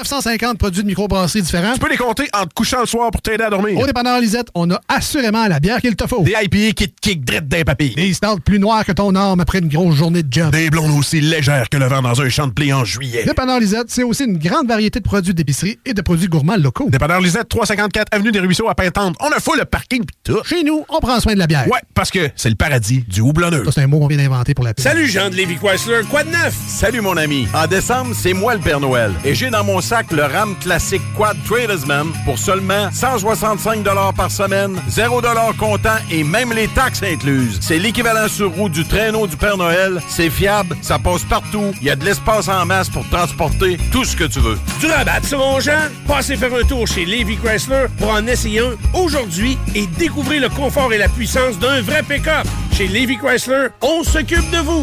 950 0.03 0.59
produits 0.59 0.83
de 0.83 0.89
microbrasserie 0.89 1.43
différents. 1.43 1.75
Tu 1.75 1.79
peux 1.79 1.89
les 1.89 1.97
compter 1.97 2.29
en 2.33 2.45
te 2.45 2.53
couchant 2.55 2.81
le 2.81 2.87
soir 2.87 3.11
pour 3.13 3.23
t'aider 3.23 3.45
à 3.45 3.51
dormir. 3.51 3.79
Au 3.79 3.87
dépanneur 3.87 4.21
Lisette, 4.21 4.49
on 4.55 4.69
a 4.71 4.81
assurément 4.89 5.47
la 5.47 5.61
bière 5.61 5.81
qu'il 5.81 5.95
te 5.95 6.07
faut. 6.09 6.23
Des 6.23 6.33
IPA 6.43 6.73
qui 6.75 6.89
te 6.89 7.01
kick 7.01 7.25
drette 7.25 7.47
d'un 7.47 7.63
papy. 7.63 7.95
Des 7.95 8.13
stouts 8.13 8.41
plus 8.45 8.59
noirs 8.59 8.85
que 8.85 8.91
ton 8.93 9.15
arme 9.15 9.41
après 9.41 9.61
une 9.61 9.69
grosse 9.69 9.95
journée 9.95 10.25
de 10.25 10.33
job. 10.33 10.51
Des 10.51 10.71
blondes 10.71 10.99
aussi 10.99 11.21
légères 11.21 11.69
que 11.69 11.77
le 11.77 11.87
vent 11.87 12.03
dans 12.03 12.21
un 12.21 12.29
champ 12.29 12.49
de 12.49 12.53
blé 12.53 12.73
en 12.73 12.85
juillet. 12.85 13.25
Dépanneur 13.25 13.61
Lisette, 13.61 13.91
c'est 13.91 14.03
aussi 14.03 14.25
une 14.25 14.39
grande 14.39 14.67
variété 14.67 14.99
de 14.99 15.05
produits 15.05 15.35
d'épicerie 15.35 15.79
et 15.87 15.95
de 15.95 16.03
produits 16.03 16.29
gourmands 16.29 16.57
locaux. 16.57 16.89
Dépanneur 16.91 17.21
Lisette, 17.21 17.49
354 17.49 18.09
Avenue 18.11 18.33
des 18.33 18.41
Ruisseaux 18.41 18.69
à 18.69 18.75
Pintante. 18.75 19.15
On 19.21 19.29
a 19.31 19.39
full 19.39 19.59
le 19.59 19.65
parking 19.65 20.05
pis 20.05 20.15
tout. 20.25 20.43
Chez 20.45 20.65
nous, 20.65 20.85
on 20.89 20.99
prend 20.99 21.21
soin 21.21 21.35
de 21.35 21.39
la 21.39 21.47
bière. 21.47 21.69
Ouais, 21.69 21.81
parce 21.95 22.11
que 22.11 22.29
c'est 22.35 22.49
le 22.51 22.57
paradis 22.57 23.05
du 23.07 23.21
houblonneux. 23.21 23.65
Ça, 23.67 23.73
c'est 23.73 23.83
un 23.83 23.87
mot 23.87 24.01
qu'on 24.01 24.09
vient 24.09 24.19
d'inventer 24.19 24.55
pour 24.55 24.65
la 24.65 24.75
pub. 24.75 24.83
Salut 24.83 25.07
Jean 25.07 25.31
de 25.31 25.37
Lévi 25.37 25.57
Chrysler, 25.57 26.01
quoi 26.11 26.25
de 26.25 26.31
neuf? 26.31 26.55
Salut 26.67 27.01
mon 27.01 27.17
ami. 27.17 27.47
En 27.55 27.67
décembre, 27.69 28.15
c'est 28.21 28.33
moi 28.33 28.55
le 28.55 28.61
Père 28.61 28.81
Noël. 28.81 29.13
Et 29.25 29.35
j'ai 29.35 29.51
dans 29.51 29.63
mon 29.63 29.81
sac 29.81 29.92
le 30.11 30.25
RAM 30.25 30.57
classique 30.57 31.03
Quad 31.15 31.37
Tradesman 31.45 32.13
pour 32.25 32.39
seulement 32.39 32.91
165 32.93 33.85
par 34.17 34.31
semaine, 34.31 34.81
0 34.89 35.21
comptant 35.59 35.97
et 36.11 36.25
même 36.25 36.53
les 36.55 36.67
taxes 36.69 37.03
incluses. 37.03 37.59
C'est 37.61 37.79
l'équivalent 37.79 38.27
sur 38.27 38.51
roue 38.53 38.71
du 38.71 38.87
traîneau 38.87 39.27
du 39.27 39.37
Père 39.37 39.59
Noël. 39.59 40.01
C'est 40.09 40.31
fiable, 40.31 40.77
ça 40.81 40.99
passe 40.99 41.25
partout. 41.25 41.75
Il 41.83 41.89
y 41.89 41.91
a 41.91 41.97
de 41.97 42.05
l'espace 42.07 42.49
en 42.49 42.65
masse 42.65 42.89
pour 42.89 43.07
transporter 43.11 43.79
tout 43.91 44.05
ce 44.05 44.17
que 44.17 44.25
tu 44.25 44.41
veux. 44.41 44.59
Du 44.81 44.87
rabat, 44.87 45.21
ça, 45.23 45.37
mon 45.37 45.61
Jean? 45.61 45.91
Passez 46.09 46.37
faire 46.37 46.55
un 46.55 46.65
tour 46.65 46.87
chez 46.87 47.05
Lévi 47.05 47.37
Chrysler 47.37 47.87
pour 47.99 48.13
en 48.13 48.27
essayer 48.27 48.61
un 48.61 48.99
aujourd'hui 48.99 49.59
et 49.75 49.87
découvrir 49.87 50.41
le 50.41 50.49
confort 50.49 50.93
et 50.95 50.99
la 50.99 51.09
puissance 51.09 51.59
d'un 51.59 51.83
vrai 51.83 52.03
pick-up. 52.03 52.47
Chez 52.73 52.89
Lévi 52.89 53.19
Chrysler, 53.19 53.69
on 53.83 54.03
s'occupe 54.03 54.51
de 54.51 54.59
vous. 54.59 54.83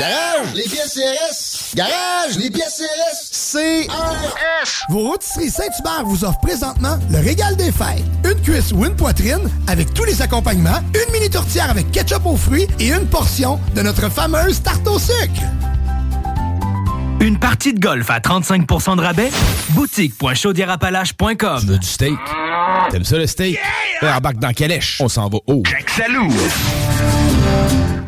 Garage, 0.00 0.54
les 0.54 0.62
pièces 0.62 0.94
CRS. 0.94 1.74
Garage, 1.74 2.38
les 2.38 2.50
pièces 2.50 2.80
CRS. 2.80 3.52
CRS. 3.52 4.84
Vos 4.88 5.10
rôtisseries 5.10 5.50
Saint-Hubert 5.50 6.06
vous 6.06 6.24
offrent 6.24 6.40
présentement 6.40 6.98
le 7.10 7.18
régal 7.18 7.54
des 7.56 7.70
fêtes. 7.70 8.02
Une 8.24 8.40
cuisse 8.40 8.72
ou 8.72 8.86
une 8.86 8.96
poitrine 8.96 9.50
avec 9.66 9.92
tous 9.92 10.04
les 10.04 10.22
accompagnements, 10.22 10.80
une 10.94 11.12
mini 11.12 11.28
tourtière 11.28 11.68
avec 11.68 11.90
ketchup 11.90 12.24
aux 12.24 12.38
fruits 12.38 12.66
et 12.78 12.88
une 12.88 13.06
portion 13.08 13.60
de 13.74 13.82
notre 13.82 14.08
fameuse 14.10 14.62
tarte 14.62 14.88
au 14.88 14.98
sucre. 14.98 15.42
Une 17.20 17.38
partie 17.38 17.74
de 17.74 17.80
golf 17.80 18.08
à 18.08 18.20
35% 18.20 18.96
de 18.96 19.02
rabais? 19.02 19.30
Boutique.chaudierapalache.com 19.70 21.60
Tu 21.60 21.66
veux 21.66 21.78
du 21.78 21.86
steak? 21.86 22.16
T'aimes 22.90 23.04
ça 23.04 23.18
le 23.18 23.26
steak? 23.26 23.58
Yeah! 24.00 24.16
embarque 24.16 24.38
dans 24.38 24.54
Calèche. 24.54 24.98
On 25.02 25.08
s'en 25.10 25.28
va 25.28 25.40
haut. 25.46 25.62
Salut! 25.94 26.30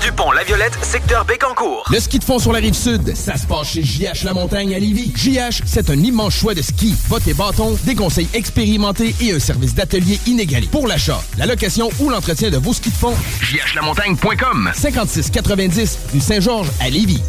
du 0.00 0.12
pont 0.12 0.30
La 0.32 0.44
Violette, 0.44 0.76
secteur 0.82 1.24
Bécancourt. 1.24 1.84
Le 1.90 2.00
ski 2.00 2.18
de 2.18 2.24
fond 2.24 2.38
sur 2.38 2.52
la 2.52 2.58
rive 2.58 2.74
sud, 2.74 3.14
ça 3.14 3.36
se 3.36 3.46
passe 3.46 3.68
chez 3.68 3.82
JH 3.82 4.24
La 4.24 4.32
Montagne 4.32 4.74
à 4.74 4.78
Lévis. 4.78 5.12
JH, 5.16 5.62
c'est 5.66 5.90
un 5.90 5.98
immense 5.98 6.34
choix 6.34 6.54
de 6.54 6.62
ski, 6.62 6.94
bottes 7.08 7.26
et 7.26 7.34
bâtons, 7.34 7.76
des 7.84 7.94
conseils 7.94 8.28
expérimentés 8.34 9.14
et 9.20 9.32
un 9.32 9.38
service 9.38 9.74
d'atelier 9.74 10.18
inégalé. 10.26 10.66
Pour 10.70 10.86
l'achat, 10.86 11.22
la 11.38 11.46
location 11.46 11.90
ou 12.00 12.10
l'entretien 12.10 12.50
de 12.50 12.56
vos 12.56 12.72
skis 12.72 12.90
de 12.90 12.96
fond, 12.96 13.14
jhlamontagne.com 13.42 14.70
5690 14.74 15.98
du 16.12 16.20
Saint-Georges 16.20 16.70
à 16.80 16.90
Lévis. 16.90 17.22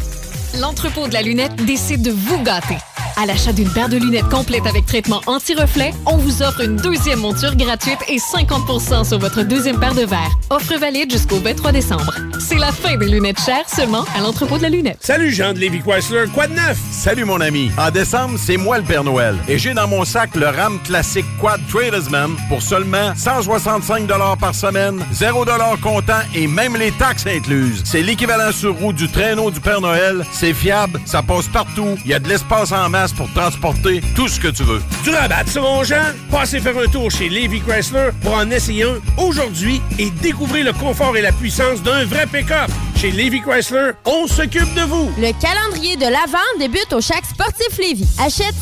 L'entrepôt 0.60 1.08
de 1.08 1.12
la 1.12 1.22
lunette 1.22 1.56
décide 1.64 2.02
de 2.02 2.10
vous 2.10 2.42
gâter. 2.42 2.76
À 3.16 3.26
l'achat 3.26 3.52
d'une 3.52 3.70
paire 3.70 3.88
de 3.88 3.96
lunettes 3.96 4.28
complète 4.28 4.66
avec 4.66 4.86
traitement 4.86 5.20
anti-reflet, 5.26 5.92
on 6.06 6.16
vous 6.16 6.42
offre 6.42 6.62
une 6.62 6.76
deuxième 6.76 7.20
monture 7.20 7.56
gratuite 7.56 7.98
et 8.08 8.18
50% 8.18 9.08
sur 9.08 9.18
votre 9.18 9.42
deuxième 9.42 9.78
paire 9.78 9.94
de 9.94 10.02
verres. 10.04 10.36
Offre 10.50 10.78
valide 10.78 11.10
jusqu'au 11.10 11.38
23 11.38 11.72
décembre. 11.72 12.14
C'est 12.38 12.58
la 12.58 12.72
fin 12.72 12.96
des 12.96 13.06
lunettes 13.06 13.40
chères 13.40 13.68
seulement 13.68 14.04
à 14.16 14.20
l'entrepôt 14.20 14.58
de 14.58 14.62
la 14.62 14.68
lunette. 14.68 14.98
Salut 15.00 15.32
Jean 15.32 15.52
de 15.52 15.58
Lévi 15.58 15.80
Chrysler, 15.80 16.24
quoi 16.34 16.46
de 16.46 16.54
neuf? 16.54 16.78
Salut 16.90 17.24
mon 17.24 17.40
ami. 17.40 17.70
En 17.78 17.90
décembre, 17.90 18.38
c'est 18.38 18.56
moi 18.56 18.78
le 18.78 18.84
Père 18.84 19.04
Noël. 19.04 19.36
Et 19.48 19.58
j'ai 19.58 19.74
dans 19.74 19.88
mon 19.88 20.04
sac 20.04 20.34
le 20.34 20.46
RAM 20.46 20.78
classique 20.82 21.26
Quad 21.40 21.60
Tradesman 21.68 22.30
pour 22.48 22.62
seulement 22.62 23.14
165 23.16 24.06
par 24.38 24.54
semaine, 24.54 25.04
0 25.12 25.44
comptant 25.82 26.20
et 26.34 26.46
même 26.46 26.76
les 26.76 26.92
taxes 26.92 27.26
incluses. 27.26 27.82
C'est 27.84 28.02
l'équivalent 28.02 28.52
sur 28.52 28.76
roue 28.76 28.92
du 28.92 29.08
traîneau 29.08 29.50
du 29.50 29.60
Père 29.60 29.80
Noël. 29.80 30.24
C'est 30.32 30.54
fiable, 30.54 31.00
ça 31.04 31.22
passe 31.22 31.48
partout. 31.48 31.96
Il 32.04 32.10
y 32.10 32.14
a 32.14 32.18
de 32.18 32.28
l'espace 32.28 32.72
en 32.72 32.88
masse 32.96 33.12
pour 33.12 33.30
transporter 33.34 34.00
tout 34.14 34.26
ce 34.26 34.40
que 34.40 34.48
tu 34.48 34.62
veux. 34.62 34.80
Du 35.04 35.10
rabat, 35.10 35.44
ça, 35.46 35.60
mon 35.60 35.84
Jean? 35.84 36.06
Passez 36.30 36.60
faire 36.60 36.78
un 36.78 36.88
tour 36.88 37.10
chez 37.10 37.28
Lévi 37.28 37.60
Chrysler 37.60 38.08
pour 38.22 38.32
en 38.34 38.50
essayer 38.50 38.84
un 38.84 38.96
aujourd'hui 39.18 39.82
et 39.98 40.08
découvrir 40.10 40.64
le 40.64 40.72
confort 40.72 41.14
et 41.14 41.20
la 41.20 41.32
puissance 41.32 41.82
d'un 41.82 42.06
vrai 42.06 42.26
pick-up. 42.26 42.70
Chez 42.96 43.10
Lévi 43.10 43.42
Chrysler, 43.42 43.90
on 44.06 44.26
s'occupe 44.26 44.72
de 44.74 44.80
vous. 44.82 45.10
Le 45.18 45.30
calendrier 45.38 45.96
de 45.96 46.04
l'Avent 46.04 46.52
débute 46.58 46.90
au 46.94 47.02
Chac 47.02 47.22
Sportif 47.26 47.76
Lévis. 47.78 48.08
Achète 48.18 48.54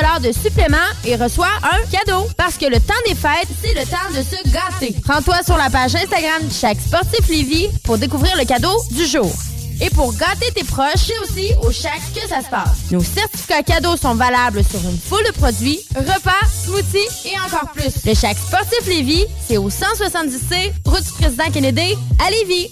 50 0.00 0.22
de 0.22 0.32
supplément 0.32 0.88
et 1.04 1.16
reçois 1.16 1.52
un 1.62 1.80
cadeau. 1.90 2.26
Parce 2.38 2.56
que 2.56 2.66
le 2.66 2.80
temps 2.80 3.02
des 3.06 3.14
fêtes, 3.14 3.48
c'est 3.62 3.74
le 3.74 3.84
temps 3.84 4.10
de 4.16 4.22
se 4.22 4.42
gâter. 4.50 4.96
Rends-toi 5.06 5.42
sur 5.44 5.58
la 5.58 5.68
page 5.68 5.94
Instagram 5.94 6.42
du 6.42 6.54
Chac 6.54 6.78
Sportif 6.80 7.28
Lévis 7.28 7.68
pour 7.84 7.98
découvrir 7.98 8.34
le 8.38 8.46
cadeau 8.46 8.74
du 8.92 9.04
jour. 9.04 9.30
Et 9.80 9.90
pour 9.90 10.14
gâter 10.14 10.50
tes 10.54 10.64
proches, 10.64 11.06
c'est 11.06 11.18
aussi 11.20 11.52
au 11.62 11.70
Chac 11.72 12.00
que 12.14 12.28
ça 12.28 12.40
se 12.40 12.48
passe. 12.48 12.90
Nos 12.90 13.02
certificats 13.02 13.62
cadeaux 13.62 13.96
sont 13.96 14.14
valables 14.14 14.62
sur 14.64 14.80
une 14.80 14.98
foule 14.98 15.24
de 15.26 15.32
produits, 15.32 15.80
repas, 15.96 16.46
smoothies 16.64 16.98
et 17.26 17.38
encore 17.46 17.70
plus. 17.72 18.04
Le 18.04 18.14
Chac 18.14 18.36
Sportif 18.36 18.86
Lévis, 18.86 19.24
c'est 19.46 19.56
au 19.56 19.70
170C, 19.70 20.72
route 20.84 21.04
du 21.04 21.12
président 21.12 21.50
Kennedy, 21.52 21.94
à 22.24 22.30
Lévis. 22.30 22.70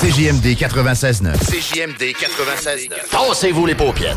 CJMD 0.00 0.46
96.9. 0.56 1.38
CJMD 1.38 2.02
96.9. 2.02 2.88
Tassez-vous 3.10 3.66
les 3.66 3.74
paupières. 3.74 4.16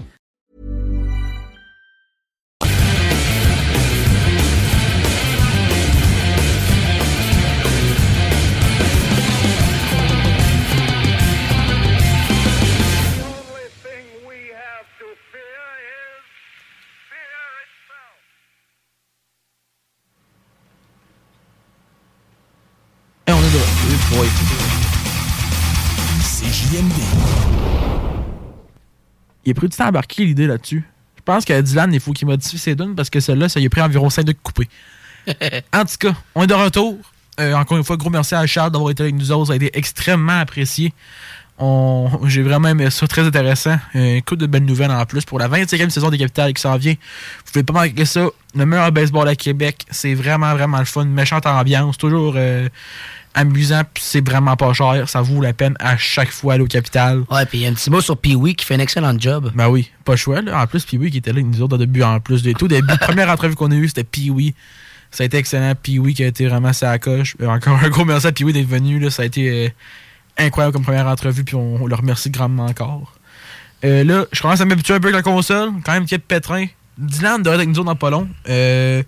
Il 29.45 29.51
a 29.51 29.53
pris 29.53 29.67
du 29.67 29.75
temps 29.75 29.85
à 29.85 29.89
embarquer 29.89 30.25
l'idée 30.25 30.47
là-dessus. 30.47 30.83
Je 31.17 31.21
pense 31.23 31.45
que 31.45 31.59
Dylan, 31.59 31.93
il 31.93 31.99
faut 31.99 32.13
qu'il 32.13 32.27
modifie 32.27 32.57
ses 32.57 32.75
dunes 32.75 32.95
parce 32.95 33.09
que 33.09 33.19
celle-là, 33.19 33.47
ça 33.49 33.59
lui 33.59 33.67
a 33.67 33.69
pris 33.69 33.81
environ 33.81 34.09
5 34.09 34.23
de 34.23 34.33
couper. 34.33 34.67
en 35.73 35.85
tout 35.85 35.97
cas, 35.99 36.13
on 36.35 36.43
est 36.43 36.47
de 36.47 36.53
retour. 36.53 36.97
Euh, 37.39 37.53
encore 37.53 37.77
une 37.77 37.83
fois, 37.83 37.97
gros 37.97 38.09
merci 38.09 38.35
à 38.35 38.45
Charles 38.45 38.71
d'avoir 38.71 38.91
été 38.91 39.03
avec 39.03 39.15
nous 39.15 39.31
autres. 39.31 39.47
Ça 39.47 39.53
a 39.53 39.55
été 39.55 39.69
extrêmement 39.77 40.39
apprécié. 40.39 40.93
On... 41.57 42.09
J'ai 42.25 42.41
vraiment 42.41 42.69
aimé 42.69 42.89
ça, 42.89 43.07
très 43.07 43.21
intéressant. 43.21 43.77
Euh, 43.95 44.17
Un 44.17 44.21
coup 44.21 44.35
de 44.35 44.47
belles 44.47 44.65
nouvelles 44.65 44.91
en 44.91 45.05
plus 45.05 45.25
pour 45.25 45.37
la 45.37 45.47
25e 45.47 45.89
saison 45.89 46.09
des 46.09 46.17
Capitales 46.17 46.53
qui 46.53 46.61
s'en 46.61 46.75
vient. 46.77 46.93
Vous 46.93 47.51
pouvez 47.51 47.63
pas 47.63 47.73
manquer 47.73 48.05
ça. 48.05 48.27
Le 48.55 48.65
meilleur 48.65 48.91
baseball 48.91 49.27
à 49.27 49.35
Québec. 49.35 49.85
C'est 49.91 50.15
vraiment, 50.15 50.53
vraiment 50.53 50.79
le 50.79 50.85
fun. 50.85 51.05
Méchante 51.05 51.45
ambiance. 51.45 51.97
Toujours 51.97 52.33
euh, 52.35 52.67
amusant. 53.33 53.81
Puis 53.93 54.03
c'est 54.05 54.27
vraiment 54.27 54.55
pas 54.55 54.73
cher. 54.73 55.07
Ça 55.07 55.21
vaut 55.21 55.41
la 55.41 55.53
peine 55.53 55.75
à 55.79 55.97
chaque 55.97 56.31
fois 56.31 56.53
aller 56.53 56.63
au 56.63 56.67
Capital. 56.67 57.23
Ouais, 57.29 57.45
puis 57.45 57.59
il 57.59 57.61
y 57.61 57.65
a 57.65 57.69
un 57.69 57.73
petit 57.73 57.89
mot 57.89 58.01
sur 58.01 58.17
Pee-Wee 58.17 58.55
qui 58.55 58.65
fait 58.65 58.75
un 58.75 58.79
excellent 58.79 59.17
job. 59.17 59.51
Ben 59.55 59.69
oui, 59.69 59.89
pas. 60.05 60.15
Là. 60.15 60.61
En 60.61 60.67
plus, 60.67 60.85
Pee-Wee 60.85 61.11
qui 61.11 61.17
était 61.17 61.31
là 61.31 61.39
avec 61.39 61.47
nous 61.47 61.61
autres 61.61 61.75
au 61.75 61.79
début, 61.79 62.03
en 62.03 62.19
plus 62.19 62.43
de 62.43 62.51
tout. 62.53 62.67
Début, 62.67 62.97
première 63.01 63.29
entrevue 63.29 63.55
qu'on 63.55 63.71
a 63.71 63.75
eue, 63.75 63.87
c'était 63.87 64.03
Pee-Wee. 64.03 64.53
Ça 65.11 65.23
a 65.23 65.25
été 65.25 65.37
excellent. 65.37 65.73
Pee-Wee 65.75 66.13
qui 66.13 66.23
a 66.23 66.27
été 66.27 66.47
vraiment 66.47 66.73
sa 66.73 66.97
coche. 66.99 67.35
Euh, 67.41 67.47
encore 67.47 67.77
un 67.83 67.89
gros 67.89 68.05
merci 68.05 68.27
à 68.27 68.31
Pee-Wee 68.31 68.53
d'être 68.53 68.67
venu. 68.67 68.99
Là. 68.99 69.09
Ça 69.09 69.23
a 69.23 69.25
été 69.25 69.65
euh, 69.67 69.69
incroyable 70.37 70.73
comme 70.73 70.83
première 70.83 71.07
entrevue. 71.07 71.43
Puis 71.43 71.55
on, 71.55 71.83
on 71.83 71.87
le 71.87 71.95
remercie 71.95 72.29
grandement 72.29 72.65
encore. 72.65 73.13
Euh, 73.83 74.03
là, 74.03 74.25
je 74.31 74.41
commence 74.41 74.61
à 74.61 74.65
m'habituer 74.65 74.93
un 74.93 74.99
peu 74.99 75.07
avec 75.07 75.15
la 75.15 75.23
console. 75.23 75.71
Quand 75.83 75.93
même, 75.93 76.05
Kip 76.05 76.25
Pétrin. 76.27 76.65
Dylan 76.97 77.41
devrait 77.41 77.55
être 77.55 77.61
avec 77.61 77.69
nous 77.69 77.79
autres 77.79 77.85
dans 77.85 77.95
pas 77.95 78.09
long. 78.09 78.27
Euh, 78.49 79.01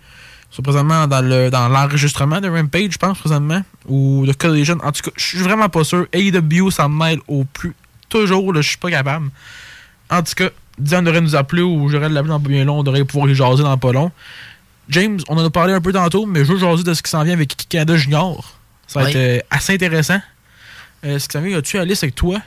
sont 0.56 0.62
présentement 0.62 1.08
dans 1.08 1.22
le 1.22 1.49
dans 1.49 1.68
l'enregistrement 1.68 2.39
de 2.41 2.47
Rampage, 2.49 2.91
je 2.91 2.97
pense, 2.97 3.18
présentement. 3.20 3.62
Ou 3.88 4.26
de 4.26 4.34
Collision. 4.34 4.78
En 4.84 4.91
tout 4.91 5.01
cas, 5.01 5.12
je 5.16 5.24
suis 5.24 5.38
vraiment 5.39 5.70
pas 5.70 5.84
sûr. 5.84 6.06
AEW, 6.14 6.70
ça 6.72 6.88
me 6.88 6.97
mêle 6.97 7.20
au 7.28 7.43
plus. 7.45 7.74
Toujours, 8.10 8.54
là, 8.54 8.62
je 8.62 8.70
suis 8.70 8.78
pas 8.78 8.91
capable. 8.91 9.30
En 10.10 10.22
tout 10.22 10.34
cas, 10.36 10.49
Dylan 10.78 11.04
devrait 11.04 11.22
nous 11.22 11.36
appeler 11.36 11.62
ou 11.64 11.89
j'aurais 11.89 12.10
de 12.10 12.14
l'appeler 12.14 12.30
dans 12.32 12.39
pas 12.39 12.49
bien 12.49 12.64
long. 12.66 12.80
On 12.80 12.84
devrait 12.84 13.04
pouvoir 13.06 13.30
y 13.30 13.36
jaser 13.36 13.64
dans 13.64 13.78
pas 13.78 13.91
long. 13.91 14.12
James, 14.89 15.20
on 15.30 15.38
en 15.38 15.45
a 15.45 15.49
parlé 15.49 15.74
un 15.74 15.82
peu 15.82 15.93
tantôt, 15.93 16.26
mais 16.26 16.43
je 16.45 16.54
veux 16.54 16.60
jaser 16.60 16.84
de 16.84 16.93
ce 16.93 17.01
qui 17.01 17.10
s'en 17.10 17.24
vient 17.24 17.34
avec 17.34 17.56
Canada 17.70 17.95
Junior. 17.95 18.54
Ça 18.86 18.99
va 18.99 19.06
Oui. 19.06 19.12
être 19.12 19.18
euh, 19.18 19.39
assez 19.49 19.74
intéressant. 19.74 20.20
Euh, 21.06 21.18
ce 21.20 21.28
qui 21.28 21.34
s'en 21.34 21.41
vient, 21.41 21.58
as-tu 21.58 21.78
la 21.78 21.86
liste 21.86 22.04
avec 22.04 22.16
toi? 22.16 22.39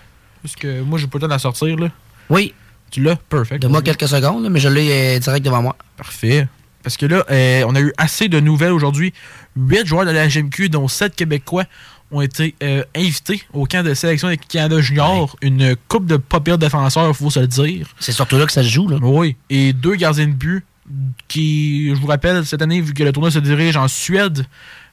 Parce 0.42 0.54
que 0.54 0.82
moi, 0.82 0.98
j'ai 0.98 1.06
pas 1.06 1.16
le 1.18 1.20
temps 1.22 1.26
de 1.28 1.32
la 1.32 1.38
sortir, 1.38 1.76
là. 1.76 1.88
Oui. 2.28 2.54
Tu 2.90 3.02
l'as? 3.02 3.16
Perfect. 3.16 3.62
Donne-moi 3.62 3.82
quelques 3.82 4.06
secondes, 4.06 4.48
mais 4.48 4.60
je 4.60 4.68
l'ai 4.68 5.16
euh, 5.16 5.18
direct 5.18 5.44
devant 5.44 5.62
moi. 5.62 5.76
Parfait. 5.96 6.46
Parce 6.86 6.96
que 6.96 7.06
là, 7.06 7.24
euh, 7.32 7.64
on 7.66 7.74
a 7.74 7.80
eu 7.80 7.92
assez 7.98 8.28
de 8.28 8.38
nouvelles 8.38 8.70
aujourd'hui. 8.70 9.12
Huit 9.56 9.84
joueurs 9.84 10.06
de 10.06 10.12
la 10.12 10.28
GMQ, 10.28 10.68
dont 10.68 10.86
sept 10.86 11.16
Québécois, 11.16 11.64
ont 12.12 12.20
été 12.20 12.54
euh, 12.62 12.84
invités 12.94 13.42
au 13.52 13.66
camp 13.66 13.84
de 13.84 13.92
sélection 13.92 14.28
des 14.28 14.36
Canada 14.36 14.80
Junior. 14.80 15.34
Une 15.42 15.74
coupe 15.88 16.06
de 16.06 16.16
pas 16.16 16.38
pire 16.38 16.58
défenseurs, 16.58 17.08
il 17.08 17.12
faut 17.12 17.28
se 17.28 17.40
le 17.40 17.48
dire. 17.48 17.88
C'est 17.98 18.12
surtout 18.12 18.38
là 18.38 18.46
que 18.46 18.52
ça 18.52 18.62
se 18.62 18.68
joue. 18.68 18.86
Là. 18.86 18.98
Oui. 19.02 19.34
Et 19.50 19.72
deux 19.72 19.96
gardiens 19.96 20.28
de 20.28 20.32
but 20.32 20.64
qui, 21.26 21.88
je 21.92 22.00
vous 22.00 22.06
rappelle, 22.06 22.46
cette 22.46 22.62
année, 22.62 22.80
vu 22.80 22.94
que 22.94 23.02
le 23.02 23.10
tournoi 23.10 23.32
se 23.32 23.40
dirige 23.40 23.76
en 23.76 23.88
Suède, 23.88 24.46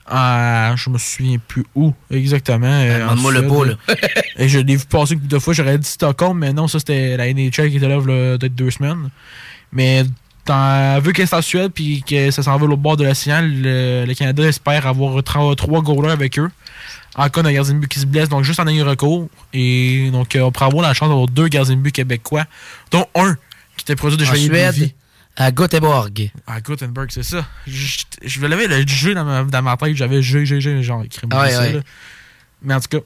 à, 0.07 0.73
je 0.75 0.89
me 0.89 0.97
souviens 0.97 1.37
plus 1.47 1.63
où 1.75 1.93
exactement. 2.09 2.65
euh, 2.65 3.05
en 3.05 3.11
demande-moi 3.11 3.33
le 3.33 3.47
pot, 3.47 3.65
là. 3.65 3.75
Et 4.39 4.49
je 4.49 4.57
l'ai 4.57 4.77
vu 4.77 4.85
passer 4.87 5.13
une 5.13 5.19
couple 5.19 5.31
de 5.31 5.37
fois, 5.37 5.53
j'aurais 5.53 5.77
dit 5.77 5.87
Stockholm, 5.87 6.39
mais 6.39 6.53
non, 6.53 6.67
ça 6.67 6.79
c'était 6.79 7.17
la 7.17 7.31
NHL 7.31 7.69
qui 7.69 7.77
était 7.77 7.87
là, 7.87 7.97
là 7.97 8.37
peut-être 8.39 8.55
deux 8.55 8.71
semaines. 8.71 9.11
Mais 9.71 10.03
vu 10.47 11.13
que 11.13 11.25
c'est 11.25 11.35
en 11.35 11.41
Suède 11.41 11.71
puis 11.73 12.03
que 12.03 12.31
ça 12.31 12.43
s'en 12.43 12.57
va 12.57 12.65
au 12.65 12.77
bord 12.77 12.97
de 12.97 13.05
l'océan, 13.05 13.41
le, 13.41 14.05
le 14.05 14.13
Canada 14.13 14.43
espère 14.43 14.85
avoir 14.87 15.23
trois, 15.23 15.55
trois 15.55 15.81
goalers 15.81 16.11
avec 16.11 16.37
eux. 16.39 16.49
En 17.15 17.29
cas 17.29 17.43
d'un 17.43 17.53
gardien 17.53 17.75
de 17.75 17.79
but 17.79 17.87
qui 17.87 17.99
se 17.99 18.07
blesse, 18.07 18.27
donc 18.27 18.43
juste 18.43 18.59
en 18.59 18.67
ayant 18.67 18.85
recours. 18.85 19.29
Et 19.53 20.09
donc, 20.11 20.35
euh, 20.35 20.41
on 20.41 20.51
pourra 20.51 20.65
avoir 20.65 20.81
la 20.81 20.93
chance 20.95 21.09
d'avoir 21.09 21.27
deux 21.27 21.47
gardiens 21.47 21.75
de 21.75 21.79
but 21.79 21.91
québécois, 21.91 22.45
dont 22.89 23.05
un 23.13 23.35
qui 23.77 23.83
était 23.83 23.95
produit 23.95 24.17
de 24.17 24.23
En 24.23 24.33
Chevalier 24.33 24.87
de 24.87 24.89
à 25.35 25.51
Göteborg. 25.51 26.31
À 26.45 26.61
Gothenburg, 26.61 27.07
c'est 27.09 27.23
ça. 27.23 27.45
Je, 27.65 28.03
je 28.23 28.45
l'avais 28.45 28.67
le 28.67 28.87
G 28.87 29.13
dans 29.15 29.25
ma, 29.25 29.43
dans 29.43 29.61
ma 29.61 29.77
tête, 29.77 29.95
j'avais 29.95 30.21
G, 30.21 30.45
G, 30.45 30.61
G, 30.61 30.83
genre 30.83 31.03
écrit 31.03 31.27
Ouais, 31.31 31.57
ouais. 31.57 31.79
Mais 32.61 32.73
en 32.75 32.79
tout 32.79 32.99
cas, 32.99 33.03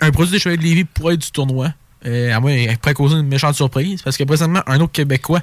un 0.00 0.10
produit 0.10 0.32
des 0.32 0.38
Chevaliers 0.38 0.58
de 0.58 0.62
Lévis 0.62 0.84
pourrait 0.84 1.14
être 1.14 1.22
du 1.22 1.30
tournoi. 1.30 1.72
Euh, 2.06 2.34
à 2.34 2.40
moi, 2.40 2.52
il 2.52 2.78
pourrait 2.78 2.94
causer 2.94 3.16
une 3.16 3.26
méchante 3.28 3.54
surprise 3.54 4.00
parce 4.02 4.16
que 4.16 4.24
présentement, 4.24 4.62
un 4.66 4.80
autre 4.80 4.92
Québécois 4.92 5.40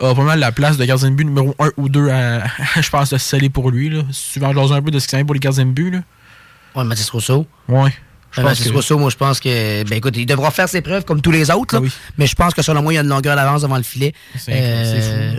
a 0.00 0.14
pas 0.14 0.22
mal 0.22 0.40
la 0.40 0.50
place 0.50 0.76
de 0.76 0.84
gardien 0.84 1.10
de 1.10 1.14
but 1.14 1.24
numéro 1.24 1.54
1 1.60 1.70
ou 1.76 1.88
2 1.88 2.08
à, 2.10 2.42
je 2.80 2.90
pense, 2.90 3.12
à 3.12 3.18
sceller 3.18 3.48
pour 3.50 3.70
lui. 3.70 3.88
Là. 3.88 4.02
En 4.42 4.52
jaser 4.52 4.74
un 4.74 4.82
peu 4.82 4.90
de 4.90 4.98
ce 4.98 5.06
qui 5.06 5.10
s'en 5.12 5.18
vient 5.18 5.24
pour 5.26 5.34
les 5.34 5.40
gardiens 5.40 5.64
de 5.66 5.70
but. 5.70 5.90
Là. 5.92 5.98
Ouais, 6.74 6.84
Mathis 6.84 7.08
Rousseau. 7.10 7.46
Ouais. 7.68 7.90
Je 8.32 8.40
pense 8.40 8.44
Mathis 8.50 8.68
que- 8.68 8.72
Rousseau, 8.74 8.98
moi, 8.98 9.10
je 9.10 9.16
pense 9.16 9.38
que. 9.40 9.84
Ben 9.84 9.98
écoute, 9.98 10.16
il 10.16 10.26
devra 10.26 10.50
faire 10.50 10.68
ses 10.68 10.80
preuves 10.80 11.04
comme 11.04 11.20
tous 11.20 11.30
les 11.30 11.50
autres. 11.50 11.76
là. 11.78 11.82
Ah 11.84 11.88
Mais 12.18 12.26
je 12.26 12.34
pense 12.34 12.54
que 12.54 12.62
selon 12.62 12.82
moi, 12.82 12.92
il 12.92 12.96
y 12.96 12.98
a 12.98 13.02
une 13.02 13.08
longueur 13.08 13.36
d'avance 13.36 13.62
devant 13.62 13.76
le 13.76 13.82
filet. 13.82 14.12
C'est 14.36 14.52
Euh, 14.54 15.38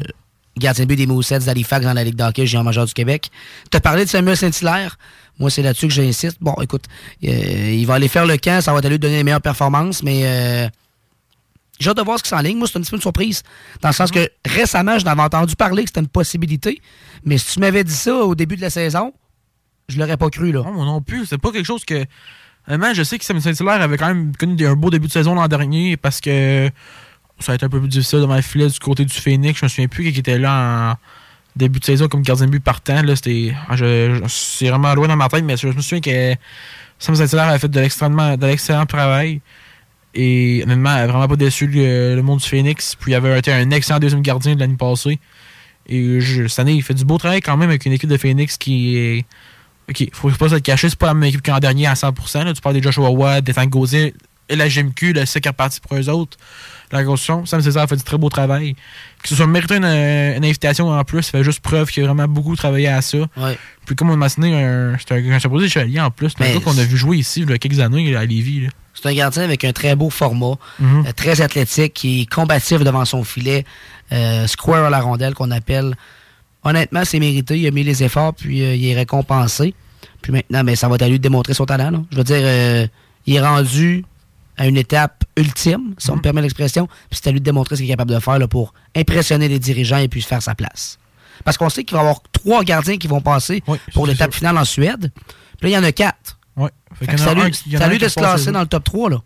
Gardien 0.57 0.83
de 0.85 0.89
but 0.89 0.95
des 0.95 1.07
Moussets 1.07 1.39
d'Halifax 1.39 1.83
dans 1.83 1.93
la 1.93 2.03
Ligue 2.03 2.15
d'hockey 2.15 2.45
géant 2.45 2.63
majeur 2.63 2.85
du 2.85 2.93
Québec. 2.93 3.31
Tu 3.71 3.75
as 3.77 3.79
parlé 3.81 4.05
de 4.05 4.09
Samuel 4.09 4.37
Saint-Hilaire. 4.37 4.97
Moi, 5.39 5.49
c'est 5.49 5.61
là-dessus 5.61 5.87
que 5.87 5.93
j'insiste. 5.93 6.37
Bon, 6.41 6.55
écoute, 6.61 6.85
euh, 7.23 7.71
il 7.73 7.85
va 7.85 7.95
aller 7.95 8.07
faire 8.07 8.25
le 8.25 8.37
camp. 8.37 8.61
Ça 8.61 8.71
va 8.71 8.79
aller 8.79 8.89
lui 8.89 8.99
donner 8.99 9.17
les 9.17 9.23
meilleures 9.23 9.41
performances, 9.41 10.03
mais. 10.03 10.21
euh, 10.25 10.67
j'ai 11.79 11.89
hâte 11.89 11.97
de 11.97 12.03
voir 12.03 12.19
ce 12.19 12.23
qui 12.23 12.29
s'enligne. 12.29 12.57
Moi, 12.57 12.67
c'est 12.71 12.77
un 12.77 12.81
petit 12.81 12.91
peu 12.91 12.97
une 12.97 13.01
surprise. 13.01 13.43
Dans 13.81 13.89
le 13.89 13.93
sens 13.93 14.11
que 14.11 14.29
récemment, 14.45 14.99
je 14.99 15.05
n'avais 15.05 15.21
entendu 15.21 15.55
parler 15.55 15.83
que 15.83 15.89
c'était 15.89 16.01
une 16.01 16.07
possibilité. 16.07 16.79
Mais 17.25 17.37
si 17.37 17.53
tu 17.53 17.59
m'avais 17.59 17.83
dit 17.83 17.93
ça 17.93 18.15
au 18.15 18.35
début 18.35 18.55
de 18.55 18.61
la 18.61 18.69
saison, 18.69 19.11
je 19.89 19.97
l'aurais 19.99 20.17
pas 20.17 20.29
cru. 20.29 20.51
Là. 20.51 20.61
Non, 20.61 20.71
moi 20.71 20.85
non 20.85 21.01
plus. 21.01 21.25
C'est 21.25 21.39
pas 21.39 21.51
quelque 21.51 21.65
chose 21.65 21.83
que. 21.83 22.05
Vraiment, 22.67 22.93
je 22.93 23.03
sais 23.03 23.17
que 23.17 23.25
Sam 23.25 23.41
Saint-Hilaire 23.41 23.81
avait 23.81 23.97
quand 23.97 24.07
même 24.07 24.33
connu 24.37 24.65
un 24.65 24.75
beau 24.75 24.89
début 24.89 25.07
de 25.07 25.11
saison 25.11 25.35
l'an 25.35 25.47
dernier 25.49 25.97
parce 25.97 26.21
que 26.21 26.69
ça 27.39 27.51
a 27.51 27.55
été 27.55 27.65
un 27.65 27.69
peu 27.69 27.79
plus 27.79 27.89
difficile 27.89 28.19
devant 28.19 28.35
le 28.35 28.41
filet 28.41 28.67
du 28.69 28.79
côté 28.79 29.03
du 29.03 29.13
Phoenix. 29.13 29.59
Je 29.59 29.65
me 29.65 29.69
souviens 29.69 29.87
plus 29.89 30.09
qui 30.13 30.19
était 30.19 30.37
là 30.39 30.93
en 30.93 30.97
début 31.55 31.79
de 31.79 31.85
saison 31.85 32.07
comme 32.07 32.21
gardien 32.21 32.45
de 32.45 32.51
but 32.51 32.63
partant. 32.63 33.01
C'était, 33.15 33.53
ah, 33.69 33.75
c'est 34.27 34.69
vraiment 34.69 34.93
loin 34.93 35.07
dans 35.07 35.15
ma 35.15 35.29
tête, 35.29 35.43
mais 35.43 35.57
je 35.57 35.67
me 35.67 35.81
souviens 35.81 36.01
que 36.01 36.35
Sam 36.99 37.15
Saint-Hilaire 37.15 37.49
avait 37.49 37.59
fait 37.59 37.67
de, 37.67 37.79
l'extrêmement, 37.79 38.35
l'excellent 38.39 38.85
travail. 38.85 39.41
Et 40.15 40.61
honnêtement, 40.63 40.95
elle 40.95 41.09
vraiment 41.09 41.27
pas 41.27 41.35
déçu 41.35 41.67
le, 41.67 42.21
monde 42.21 42.39
du 42.39 42.47
Phoenix. 42.47 42.95
Puis 42.95 43.11
il 43.11 43.15
avait 43.15 43.39
été 43.39 43.51
un 43.51 43.71
excellent 43.71 43.99
deuxième 43.99 44.21
gardien 44.21 44.55
de 44.55 44.59
l'année 44.59 44.77
passée. 44.77 45.19
Et 45.87 46.19
cette 46.47 46.59
année, 46.59 46.73
il 46.73 46.83
fait 46.83 46.93
du 46.93 47.03
beau 47.03 47.17
travail 47.17 47.41
quand 47.41 47.57
même 47.57 47.69
avec 47.69 47.85
une 47.85 47.93
équipe 47.93 48.09
de 48.09 48.17
Phoenix 48.17 48.57
qui 48.57 48.97
est. 48.97 49.25
Ok, 49.89 50.07
faut 50.13 50.29
pas 50.29 50.47
se 50.47 50.55
cacher, 50.55 50.87
c'est 50.87 50.97
pas 50.97 51.07
la 51.07 51.13
même 51.13 51.27
équipe 51.27 51.41
qu'en 51.45 51.59
dernier 51.59 51.87
à 51.87 51.93
100%. 51.93 52.45
là. 52.45 52.53
Tu 52.53 52.61
parles 52.61 52.75
des 52.75 52.81
Joshua 52.81 53.09
Watt, 53.09 53.43
des 53.43 53.53
Tank 53.53 53.69
Gauthier. 53.69 54.13
la 54.49 54.69
GMQ, 54.69 55.11
le 55.11 55.25
SEC 55.25 55.45
est 55.45 55.49
reparti 55.49 55.81
pour 55.81 55.97
eux 55.97 56.07
autres. 56.07 56.37
La 56.89 57.03
construction. 57.03 57.45
Sam 57.45 57.59
César 57.61 57.83
a 57.83 57.87
fait 57.87 57.97
du 57.97 58.03
très 58.03 58.17
beau 58.17 58.29
travail. 58.29 58.77
Que 59.23 59.29
ce 59.29 59.35
soit 59.35 59.47
mérité 59.47 59.77
une, 59.77 59.85
une 59.85 60.43
invitation 60.45 60.89
en 60.89 61.03
plus, 61.05 61.23
ça 61.23 61.31
fait 61.31 61.43
juste 61.45 61.61
preuve 61.61 61.89
qu'il 61.89 62.03
a 62.03 62.07
vraiment 62.07 62.27
beaucoup 62.27 62.55
travaillé 62.57 62.89
à 62.89 63.01
ça. 63.01 63.19
Ouais. 63.37 63.57
Puis 63.85 63.95
comme 63.95 64.09
on 64.09 64.17
m'a 64.17 64.25
mentionné, 64.25 64.51
c'est 64.99 65.13
un, 65.15 65.31
un 65.31 65.39
chapeau 65.39 65.59
des 65.61 65.69
chevaliers 65.69 66.01
en 66.01 66.11
plus. 66.11 66.29
C'est 66.37 66.43
un 66.43 66.47
Mais 66.47 66.53
gars 66.55 66.59
qu'on 66.59 66.77
a 66.77 66.83
vu 66.83 66.97
jouer 66.97 67.17
ici 67.17 67.41
il 67.41 67.49
y 67.49 67.53
a 67.53 67.57
quelques 67.57 67.79
années 67.79 68.15
à 68.15 68.25
Lévis. 68.25 68.67
C'est 68.93 69.07
un 69.09 69.13
gardien 69.13 69.43
avec 69.43 69.63
un 69.63 69.71
très 69.71 69.95
beau 69.95 70.09
format, 70.09 70.55
Mhm. 70.79 71.05
euh, 71.07 71.11
très 71.15 71.39
athlétique, 71.41 71.93
qui 71.93 72.21
est 72.21 72.25
combatif 72.25 72.81
devant 72.83 73.05
son 73.05 73.23
filet, 73.23 73.63
euh, 74.11 74.45
square 74.45 74.83
à 74.85 74.89
la 74.89 74.99
rondelle 74.99 75.33
qu'on 75.33 75.51
appelle. 75.51 75.95
Honnêtement, 76.63 77.03
c'est 77.05 77.19
mérité. 77.19 77.57
Il 77.59 77.65
a 77.67 77.71
mis 77.71 77.83
les 77.83 78.03
efforts, 78.03 78.33
puis 78.33 78.61
euh, 78.61 78.75
il 78.75 78.85
est 78.87 78.93
récompensé. 78.95 79.73
Puis 80.21 80.31
maintenant, 80.31 80.63
ben, 80.63 80.75
ça 80.75 80.87
va 80.87 80.95
être 80.95 81.01
à 81.01 81.07
lui 81.09 81.17
de 81.17 81.23
démontrer 81.23 81.53
son 81.53 81.65
talent. 81.65 81.91
là. 81.91 81.99
Je 82.11 82.17
veux 82.17 82.23
dire, 82.23 82.41
euh, 82.41 82.87
il 83.25 83.35
est 83.35 83.41
rendu 83.41 84.05
à 84.57 84.67
une 84.67 84.77
étape 84.77 85.23
ultime, 85.37 85.95
si 85.97 86.09
on 86.11 86.15
me 86.15 86.21
permet 86.21 86.41
l'expression, 86.41 86.87
puis 87.09 87.19
c'est 87.21 87.27
à 87.27 87.31
lui 87.31 87.39
de 87.39 87.45
démontrer 87.45 87.75
ce 87.75 87.81
qu'il 87.81 87.89
est 87.89 87.93
capable 87.93 88.11
de 88.11 88.19
faire 88.19 88.39
là, 88.39 88.47
pour 88.47 88.73
impressionner 88.95 89.47
les 89.47 89.59
dirigeants 89.59 89.97
et 89.97 90.07
puis 90.07 90.21
faire 90.21 90.41
sa 90.41 90.55
place. 90.55 90.99
Parce 91.43 91.57
qu'on 91.57 91.69
sait 91.69 91.83
qu'il 91.83 91.95
va 91.95 92.03
y 92.03 92.05
avoir 92.05 92.21
trois 92.31 92.63
gardiens 92.63 92.97
qui 92.97 93.07
vont 93.07 93.21
passer 93.21 93.63
pour 93.93 94.07
l'étape 94.07 94.33
finale 94.33 94.57
en 94.57 94.65
Suède. 94.65 95.11
Puis 95.59 95.63
là, 95.63 95.69
il 95.69 95.71
y 95.73 95.77
en 95.77 95.83
a 95.83 95.91
quatre. 95.91 96.37
Ouais. 96.55 96.69
Fait 96.93 97.05
y 97.05 97.09
a 97.09 97.13
il 97.65 97.71
y 97.71 97.75
a 97.77 97.83
un 97.83 97.87
lui 97.89 97.97
qui 97.97 98.01
de 98.01 98.05
a 98.05 98.09
se 98.09 98.19
classer 98.19 98.51
dans 98.51 98.61
le 98.61 98.67
top 98.67 98.83
3. 98.83 99.09
Là. 99.09 99.17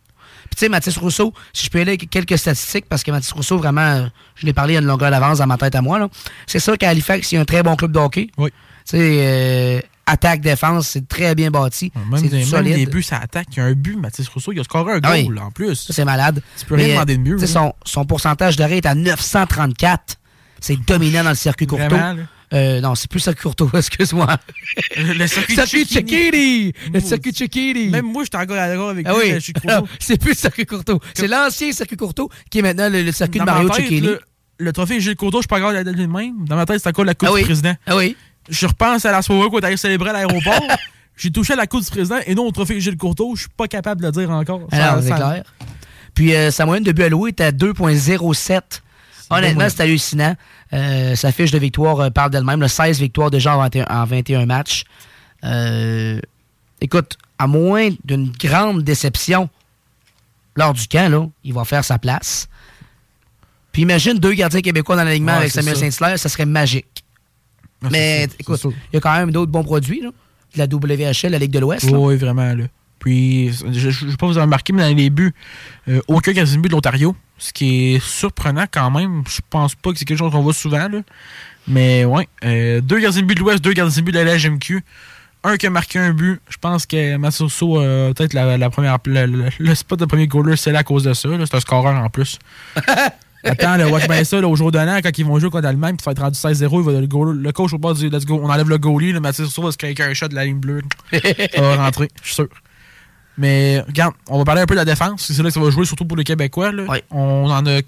Puis 0.49 0.55
tu 0.55 0.59
sais, 0.59 0.69
Mathis 0.69 0.97
Rousseau, 0.97 1.33
si 1.51 1.65
je 1.65 1.69
peux 1.69 1.79
aller 1.79 1.91
avec 1.91 2.09
quelques 2.09 2.37
statistiques, 2.37 2.85
parce 2.87 3.03
que 3.03 3.11
Mathis 3.11 3.31
Rousseau, 3.33 3.57
vraiment, 3.57 4.07
je 4.35 4.45
l'ai 4.45 4.53
parlé 4.53 4.77
à 4.77 4.79
une 4.79 4.85
longueur 4.85 5.11
d'avance 5.11 5.39
dans 5.39 5.47
ma 5.47 5.57
tête 5.57 5.75
à 5.75 5.81
moi. 5.81 5.99
là. 5.99 6.07
C'est 6.45 6.59
sûr 6.59 6.77
qu'à 6.77 6.89
Halifax, 6.89 7.31
il 7.31 7.35
y 7.35 7.37
a 7.37 7.41
un 7.41 7.45
très 7.45 7.63
bon 7.63 7.75
club 7.75 7.91
de 7.91 7.99
hockey. 7.99 8.29
Oui. 8.37 8.49
Tu 8.49 8.97
sais, 8.97 9.17
euh, 9.19 9.81
attaque, 10.07 10.41
défense, 10.41 10.87
c'est 10.87 11.07
très 11.07 11.35
bien 11.35 11.51
bâti. 11.51 11.91
Même, 11.95 12.17
c'est 12.17 12.23
des, 12.23 12.29
du 12.29 12.35
même 12.37 12.45
solide. 12.45 12.75
les 12.77 12.85
buts, 12.87 13.03
ça 13.03 13.17
attaque. 13.17 13.47
Il 13.51 13.57
y 13.57 13.59
a 13.61 13.65
un 13.65 13.73
but, 13.73 13.95
Mathis 13.97 14.27
Rousseau, 14.29 14.51
il 14.53 14.59
a 14.59 14.63
scoré 14.63 14.93
un 14.93 14.99
Ah 15.03 15.11
oui. 15.13 15.25
goal 15.25 15.37
en 15.39 15.51
plus. 15.51 15.87
C'est 15.91 16.05
malade. 16.05 16.41
Tu 16.57 16.65
peux 16.65 16.75
rien 16.75 16.89
demander 16.95 17.17
de 17.17 17.21
mieux. 17.21 17.37
Son, 17.45 17.73
son 17.85 18.05
pourcentage 18.05 18.55
d'arrêt 18.55 18.77
est 18.77 18.85
à 18.85 18.95
934. 18.95 20.15
C'est 20.59 20.77
dominant 20.87 21.23
dans 21.23 21.29
le 21.29 21.35
circuit 21.35 21.67
courto. 21.67 21.95
Euh, 22.53 22.79
non, 22.79 22.95
c'est 22.95 23.09
plus 23.11 23.19
circuit 23.19 23.43
courto, 23.43 23.69
excuse-moi. 23.77 24.37
Le 24.95 25.27
circuit 25.27 25.85
Chiquini. 25.85 26.71
Le 26.93 26.99
circuit 27.01 27.33
Chiquini. 27.33 27.89
Même 27.89 28.05
moi, 28.05 28.23
je 28.23 28.29
suis 28.33 28.41
encore 28.43 28.55
d'accord 28.55 28.89
avec 28.91 29.05
Ah 29.07 29.13
lui, 29.13 29.19
oui, 29.19 29.31
le 29.33 29.39
c'est 29.99 30.17
plus 30.17 30.29
le 30.29 30.35
circuit 30.35 30.65
courto. 30.65 30.99
C'est 31.13 31.27
l'ancien 31.27 31.71
circuit 31.73 31.97
courto 31.97 32.29
qui 32.49 32.59
est 32.59 32.61
maintenant 32.61 32.89
le, 32.89 33.03
le 33.03 33.11
circuit 33.11 33.39
Dans 33.39 33.45
de 33.45 33.49
ma 33.51 33.53
Mario 33.55 33.69
tête, 33.69 33.77
Cecchini. 33.87 34.07
là, 34.07 34.13
Le 34.59 34.71
trophée 34.71 35.01
Gilles 35.01 35.17
Courteau, 35.17 35.39
je 35.39 35.41
suis 35.41 35.47
pas 35.49 35.57
encore 35.57 35.73
de 35.83 35.91
le 35.91 36.07
même. 36.07 36.45
Dans 36.45 36.55
ma 36.55 36.65
tête, 36.65 36.79
c'est 36.81 36.87
encore 36.89 37.03
la 37.05 37.13
Coupe 37.15 37.27
Ah 37.29 37.33
oui. 37.33 37.41
du 37.41 37.45
Président. 37.47 37.73
Ah 37.85 37.97
oui. 37.97 38.15
Je 38.49 38.67
repense 38.67 39.05
à 39.05 39.11
la 39.11 39.21
soirée 39.21 39.49
qu'on 39.49 39.59
est 39.59 39.65
allé 39.65 39.77
célébrer 39.77 40.09
à 40.09 40.13
l'aéroport. 40.13 40.61
J'ai 41.17 41.31
touché 41.31 41.53
à 41.53 41.55
la 41.55 41.65
Coupe 41.67 41.83
du 41.83 41.89
Président 41.89 42.17
et 42.25 42.35
non 42.35 42.45
au 42.45 42.51
trophée 42.51 42.79
Gilles 42.79 42.97
Courteau. 42.97 43.35
Je 43.35 43.41
suis 43.41 43.49
pas 43.49 43.67
capable 43.67 44.01
de 44.01 44.05
le 44.07 44.11
dire 44.11 44.29
encore. 44.29 44.61
Alors, 44.71 44.95
Ça- 44.97 45.01
c'est 45.01 45.15
clair. 45.15 45.43
Puis 46.13 46.35
euh, 46.35 46.51
sa 46.51 46.65
moyenne 46.65 46.83
de 46.83 46.91
but 46.91 47.03
alloué 47.03 47.29
est 47.29 47.41
à 47.41 47.51
2.07. 47.51 48.61
Honnêtement, 49.29 49.67
c'est 49.69 49.81
hallucinant. 49.81 50.35
Euh, 50.73 51.15
sa 51.15 51.31
fiche 51.31 51.51
de 51.51 51.57
victoire 51.59 51.99
euh, 51.99 52.09
parle 52.09 52.31
d'elle-même. 52.31 52.61
Le 52.61 52.67
16 52.67 52.99
victoires 52.99 53.29
déjà 53.31 53.55
en 53.55 53.59
21, 53.59 53.85
en 53.89 54.05
21 54.05 54.45
matchs. 54.45 54.83
Euh, 55.43 56.19
écoute, 56.81 57.17
à 57.37 57.45
moins 57.47 57.89
d'une 58.05 58.31
grande 58.31 58.83
déception 58.83 59.49
lors 60.55 60.73
du 60.73 60.87
camp, 60.87 61.11
là, 61.11 61.27
il 61.43 61.53
va 61.53 61.65
faire 61.65 61.83
sa 61.83 61.99
place. 61.99 62.47
Puis 63.71 63.81
imagine 63.83 64.17
deux 64.17 64.33
gardiens 64.33 64.61
québécois 64.61 64.95
dans 64.95 65.03
l'alignement 65.03 65.33
Ouais, 65.33 65.39
avec 65.39 65.51
Samuel. 65.51 65.75
Saint-Hilaire, 65.75 66.17
ça 66.17 66.29
serait 66.29 66.45
magique. 66.45 67.03
Ah, 67.83 67.87
Mais 67.91 68.27
écoute, 68.39 68.59
il 68.65 68.95
y 68.95 68.97
a 68.97 68.99
quand 68.99 69.13
même 69.15 69.31
d'autres 69.31 69.51
bons 69.51 69.63
produits. 69.63 70.01
Là. 70.01 70.09
De 70.55 70.57
la 70.59 70.65
WHL, 71.11 71.29
la 71.31 71.37
Ligue 71.39 71.51
de 71.51 71.59
l'Ouest. 71.59 71.87
Oui, 71.91 72.15
vraiment. 72.15 72.53
Là. 72.53 72.63
Puis, 72.99 73.51
je 73.53 73.87
ne 73.87 73.91
sais 73.91 74.17
pas 74.17 74.25
si 74.27 74.31
vous 74.33 74.37
avez 74.37 74.41
remarqué, 74.41 74.73
mais 74.73 74.89
dans 74.89 74.95
les 74.97 75.09
buts, 75.09 75.33
euh, 75.87 76.01
aucun 76.07 76.33
quasiment 76.33 76.63
but 76.63 76.69
de 76.69 76.73
l'Ontario. 76.73 77.15
Ce 77.37 77.53
qui 77.53 77.93
est 77.95 77.99
surprenant 78.03 78.65
quand 78.71 78.89
même. 78.89 79.23
Je 79.29 79.39
pense 79.49 79.75
pas 79.75 79.91
que 79.91 79.99
c'est 79.99 80.05
quelque 80.05 80.17
chose 80.17 80.31
qu'on 80.31 80.41
voit 80.41 80.53
souvent. 80.53 80.87
Là. 80.89 81.01
Mais 81.67 82.05
ouais, 82.05 82.27
euh, 82.43 82.81
deux 82.81 82.99
gardiens 82.99 83.21
de 83.21 83.27
but 83.27 83.35
de 83.35 83.41
l'Ouest, 83.41 83.63
deux 83.63 83.73
gardiens 83.73 84.01
de 84.01 84.05
but 84.05 84.11
de 84.13 84.19
la 84.19 84.35
LHMQ. 84.37 84.83
Un 85.43 85.57
qui 85.57 85.67
a 85.67 85.69
marqué 85.69 85.99
un 85.99 86.13
but. 86.13 86.41
Je 86.49 86.57
pense 86.57 86.87
que 86.87 87.15
Massoso, 87.17 87.79
euh, 87.79 88.11
peut-être 88.13 88.33
la, 88.33 88.57
la 88.57 88.69
première, 88.71 88.97
le, 89.05 89.25
le- 89.27 89.49
le 89.59 89.75
spot 89.75 89.99
de 89.99 90.05
premier 90.05 90.25
goaler, 90.27 90.55
c'est 90.57 90.71
là 90.71 90.79
à 90.79 90.83
cause 90.83 91.03
de 91.03 91.13
ça. 91.13 91.29
C'est 91.45 91.55
un 91.55 91.59
scoreur 91.59 91.93
en 92.03 92.09
plus. 92.09 92.39
Attends, 93.49 93.77
le 93.77 93.87
watch 93.87 94.07
bien 94.07 94.23
ça, 94.23 94.39
là, 94.41 94.47
au 94.47 94.55
jour 94.55 94.71
d'un 94.71 94.87
an, 94.87 94.99
quand 95.01 95.17
ils 95.17 95.25
vont 95.25 95.39
jouer 95.39 95.49
contre 95.49 95.63
l'Allemagne, 95.63 95.95
puis 95.95 96.03
ça 96.03 96.09
va 96.09 96.13
être 96.13 96.21
rendu 96.21 96.37
16-0, 96.37 96.79
il 96.79 96.85
va, 96.93 96.99
le, 97.01 97.07
goal- 97.07 97.37
le 97.41 97.51
coach 97.51 97.73
au 97.73 97.77
bord 97.77 97.93
du 97.95 98.09
Let's 98.09 98.25
go. 98.25 98.39
On 98.43 98.49
enlève 98.49 98.69
le 98.69 98.77
goalie, 98.77 99.11
le 99.11 99.19
Mathieu 99.19 99.45
Rousseau 99.45 99.61
va 99.63 99.71
se 99.71 99.77
créer 99.77 99.95
un 100.01 100.13
shot 100.13 100.27
de 100.27 100.35
la 100.35 100.45
ligne 100.45 100.59
bleue. 100.59 100.81
ça 101.11 101.61
va 101.61 101.75
rentrer, 101.77 102.09
je 102.21 102.27
suis 102.27 102.35
sûr. 102.35 102.47
Mais 103.37 103.81
regarde, 103.87 104.13
on 104.29 104.39
va 104.39 104.45
parler 104.45 104.61
un 104.61 104.65
peu 104.65 104.73
de 104.73 104.79
la 104.79 104.85
défense. 104.85 105.31
C'est 105.31 105.37
là 105.43 105.49
que 105.49 105.53
ça 105.53 105.59
va 105.59 105.69
jouer, 105.69 105.85
surtout 105.85 106.05
pour 106.05 106.17
les 106.17 106.23
Québécois. 106.23 106.71
là. 106.71 106.83
On 107.11 107.49
en 107.49 107.65
a 107.67 107.79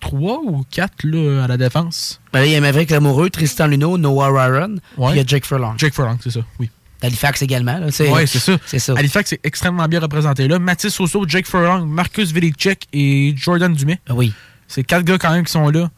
trois 0.00 0.40
ou 0.44 0.64
quatre 0.70 1.02
là, 1.04 1.44
à 1.44 1.48
la 1.48 1.56
défense. 1.56 2.20
Ben 2.32 2.40
là, 2.40 2.46
il 2.46 2.52
y 2.52 2.56
a 2.56 2.60
Maverick 2.60 2.90
Lamoureux, 2.90 3.30
Tristan 3.30 3.66
Luneau, 3.66 3.98
Noah 3.98 4.28
Ryan, 4.28 4.76
puis 4.76 5.04
il 5.10 5.16
y 5.16 5.20
a 5.20 5.24
Jake 5.26 5.46
Furlong. 5.46 5.74
Jake 5.78 5.94
Furlong, 5.94 6.18
c'est 6.22 6.30
ça, 6.30 6.40
oui. 6.60 6.70
D'Halifax 7.02 7.42
également. 7.42 7.80
Oui, 7.82 7.92
c'est 8.26 8.38
ça. 8.38 8.56
C'est 8.64 8.78
ça. 8.78 8.94
Halifax 8.96 9.32
est 9.34 9.40
extrêmement 9.44 9.86
bien 9.88 10.00
représenté 10.00 10.46
là. 10.48 10.58
Mathis 10.58 10.96
Rousseau, 10.96 11.24
Jake 11.28 11.46
Furlong, 11.46 11.84
Marcus 11.86 12.32
Vilicek 12.32 12.86
et 12.94 13.34
Jordan 13.36 13.74
Dumais. 13.74 13.98
Oui. 14.10 14.32
C'est 14.74 14.82
quatre 14.82 15.04
gars 15.04 15.18
quand 15.18 15.30
même 15.30 15.44
qui 15.44 15.52
sont 15.52 15.68
là. 15.68 15.88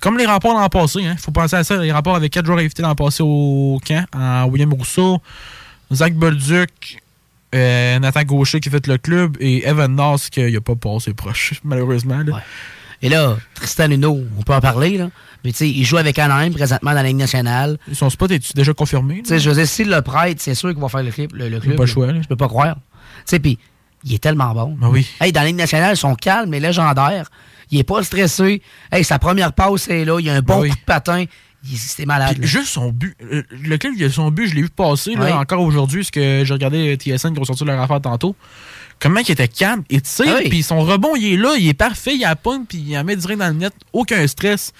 Comme 0.00 0.18
les 0.18 0.26
rapports 0.26 0.52
l'an 0.52 0.68
passé, 0.68 1.00
il 1.00 1.16
faut 1.16 1.30
penser 1.30 1.56
à 1.56 1.64
ça. 1.64 1.78
Les 1.78 1.90
rapports 1.90 2.16
avec 2.16 2.30
quatre 2.30 2.44
joueurs 2.44 2.58
invités 2.58 2.82
l'an 2.82 2.94
passé 2.94 3.22
au 3.22 3.80
camp. 3.86 4.04
En 4.14 4.44
William 4.44 4.70
Rousseau, 4.74 5.22
Zach 5.90 6.12
Bolduc, 6.12 6.98
euh, 7.54 7.98
Nathan 7.98 8.24
Gaucher 8.24 8.60
qui 8.60 8.68
fait 8.68 8.86
le 8.86 8.98
club 8.98 9.38
et 9.40 9.66
Evan 9.66 9.94
Noss 9.94 10.28
qui 10.28 10.42
n'a 10.52 10.60
pas 10.60 10.74
passé 10.76 11.14
proche, 11.14 11.54
malheureusement. 11.64 12.18
là. 12.26 12.42
Et 13.00 13.08
là, 13.08 13.38
Tristan 13.54 13.86
Luneau, 13.88 14.22
on 14.38 14.42
peut 14.42 14.54
en 14.54 14.60
parler, 14.60 14.98
là. 14.98 15.08
Mais 15.44 15.52
tu 15.52 15.58
sais, 15.58 15.70
il 15.70 15.84
joue 15.84 15.96
avec 15.96 16.18
Anaheim 16.18 16.52
présentement 16.52 16.90
dans 16.90 16.96
la 16.96 17.02
Ligue 17.04 17.16
nationale. 17.16 17.78
Son 17.92 18.10
spot 18.10 18.30
est 18.32 18.54
déjà 18.54 18.74
confirmé? 18.74 19.22
Tu 19.22 19.28
sais, 19.30 19.38
je 19.38 19.48
veux 19.48 19.56
dire, 19.56 19.66
s'il 19.66 19.88
le 19.88 20.02
prête, 20.02 20.40
c'est 20.40 20.54
sûr 20.54 20.70
qu'il 20.70 20.80
va 20.80 20.88
faire 20.90 21.02
le, 21.02 21.10
clip, 21.10 21.32
le, 21.32 21.48
le 21.48 21.58
club. 21.58 21.76
pas 21.76 21.84
le 21.84 21.86
choix, 21.88 22.06
là. 22.12 22.20
Je 22.20 22.28
peux 22.28 22.36
pas 22.36 22.48
croire. 22.48 22.74
Tu 22.74 23.22
sais, 23.26 23.38
puis 23.38 23.58
il 24.04 24.12
est 24.14 24.18
tellement 24.22 24.52
bon. 24.52 24.76
Ben 24.78 24.88
oui. 24.88 25.08
Hey, 25.20 25.32
dans 25.32 25.40
la 25.40 25.46
Ligue 25.46 25.56
nationale, 25.56 25.94
ils 25.94 25.98
sont 25.98 26.14
calmes 26.14 26.52
et 26.52 26.60
légendaires. 26.60 27.30
Il 27.70 27.78
est 27.78 27.84
pas 27.84 28.02
stressé. 28.02 28.62
Hey, 28.92 29.02
sa 29.04 29.18
première 29.18 29.52
passe 29.52 29.88
est 29.88 30.04
là. 30.04 30.18
Il 30.20 30.28
a 30.30 30.34
un 30.34 30.40
bon 30.42 30.60
oui. 30.62 30.70
coup 30.70 30.76
de 30.76 30.80
patin. 30.84 31.24
Il- 31.68 31.76
C'était 31.78 32.06
malade. 32.06 32.38
Juste 32.42 32.68
son 32.68 32.90
but. 32.92 33.16
euh, 33.22 33.42
Le 33.50 33.76
club, 33.76 33.94
il 33.96 34.04
a 34.04 34.10
son 34.10 34.30
but, 34.30 34.46
je 34.48 34.54
l'ai 34.54 34.62
vu 34.62 34.68
passer 34.68 35.14
là, 35.16 35.38
encore 35.38 35.60
aujourd'hui, 35.62 36.00
parce 36.02 36.10
que 36.12 36.42
j'ai 36.44 36.52
regardé 36.52 36.92
euh, 36.92 36.96
TSN 36.96 37.32
qui 37.34 37.40
ont 37.40 37.44
sorti 37.44 37.64
leur 37.64 37.80
affaire 37.80 38.00
tantôt. 38.00 38.36
Comment 39.00 39.20
il 39.20 39.30
était 39.30 39.48
calme, 39.48 39.82
il 39.90 40.00
tire, 40.00 40.36
oui. 40.42 40.48
puis 40.48 40.62
son 40.62 40.80
rebond, 40.80 41.16
il 41.16 41.34
est 41.34 41.36
là, 41.36 41.54
il 41.58 41.68
est 41.68 41.74
parfait, 41.74 42.14
il 42.14 42.24
a 42.24 42.34
pogne, 42.36 42.64
puis 42.66 42.78
il 42.78 42.96
en 42.96 43.04
met 43.04 43.16
direct 43.16 43.38
dans 43.40 43.48
le 43.48 43.54
net, 43.54 43.72
aucun 43.92 44.26
stress. 44.26 44.72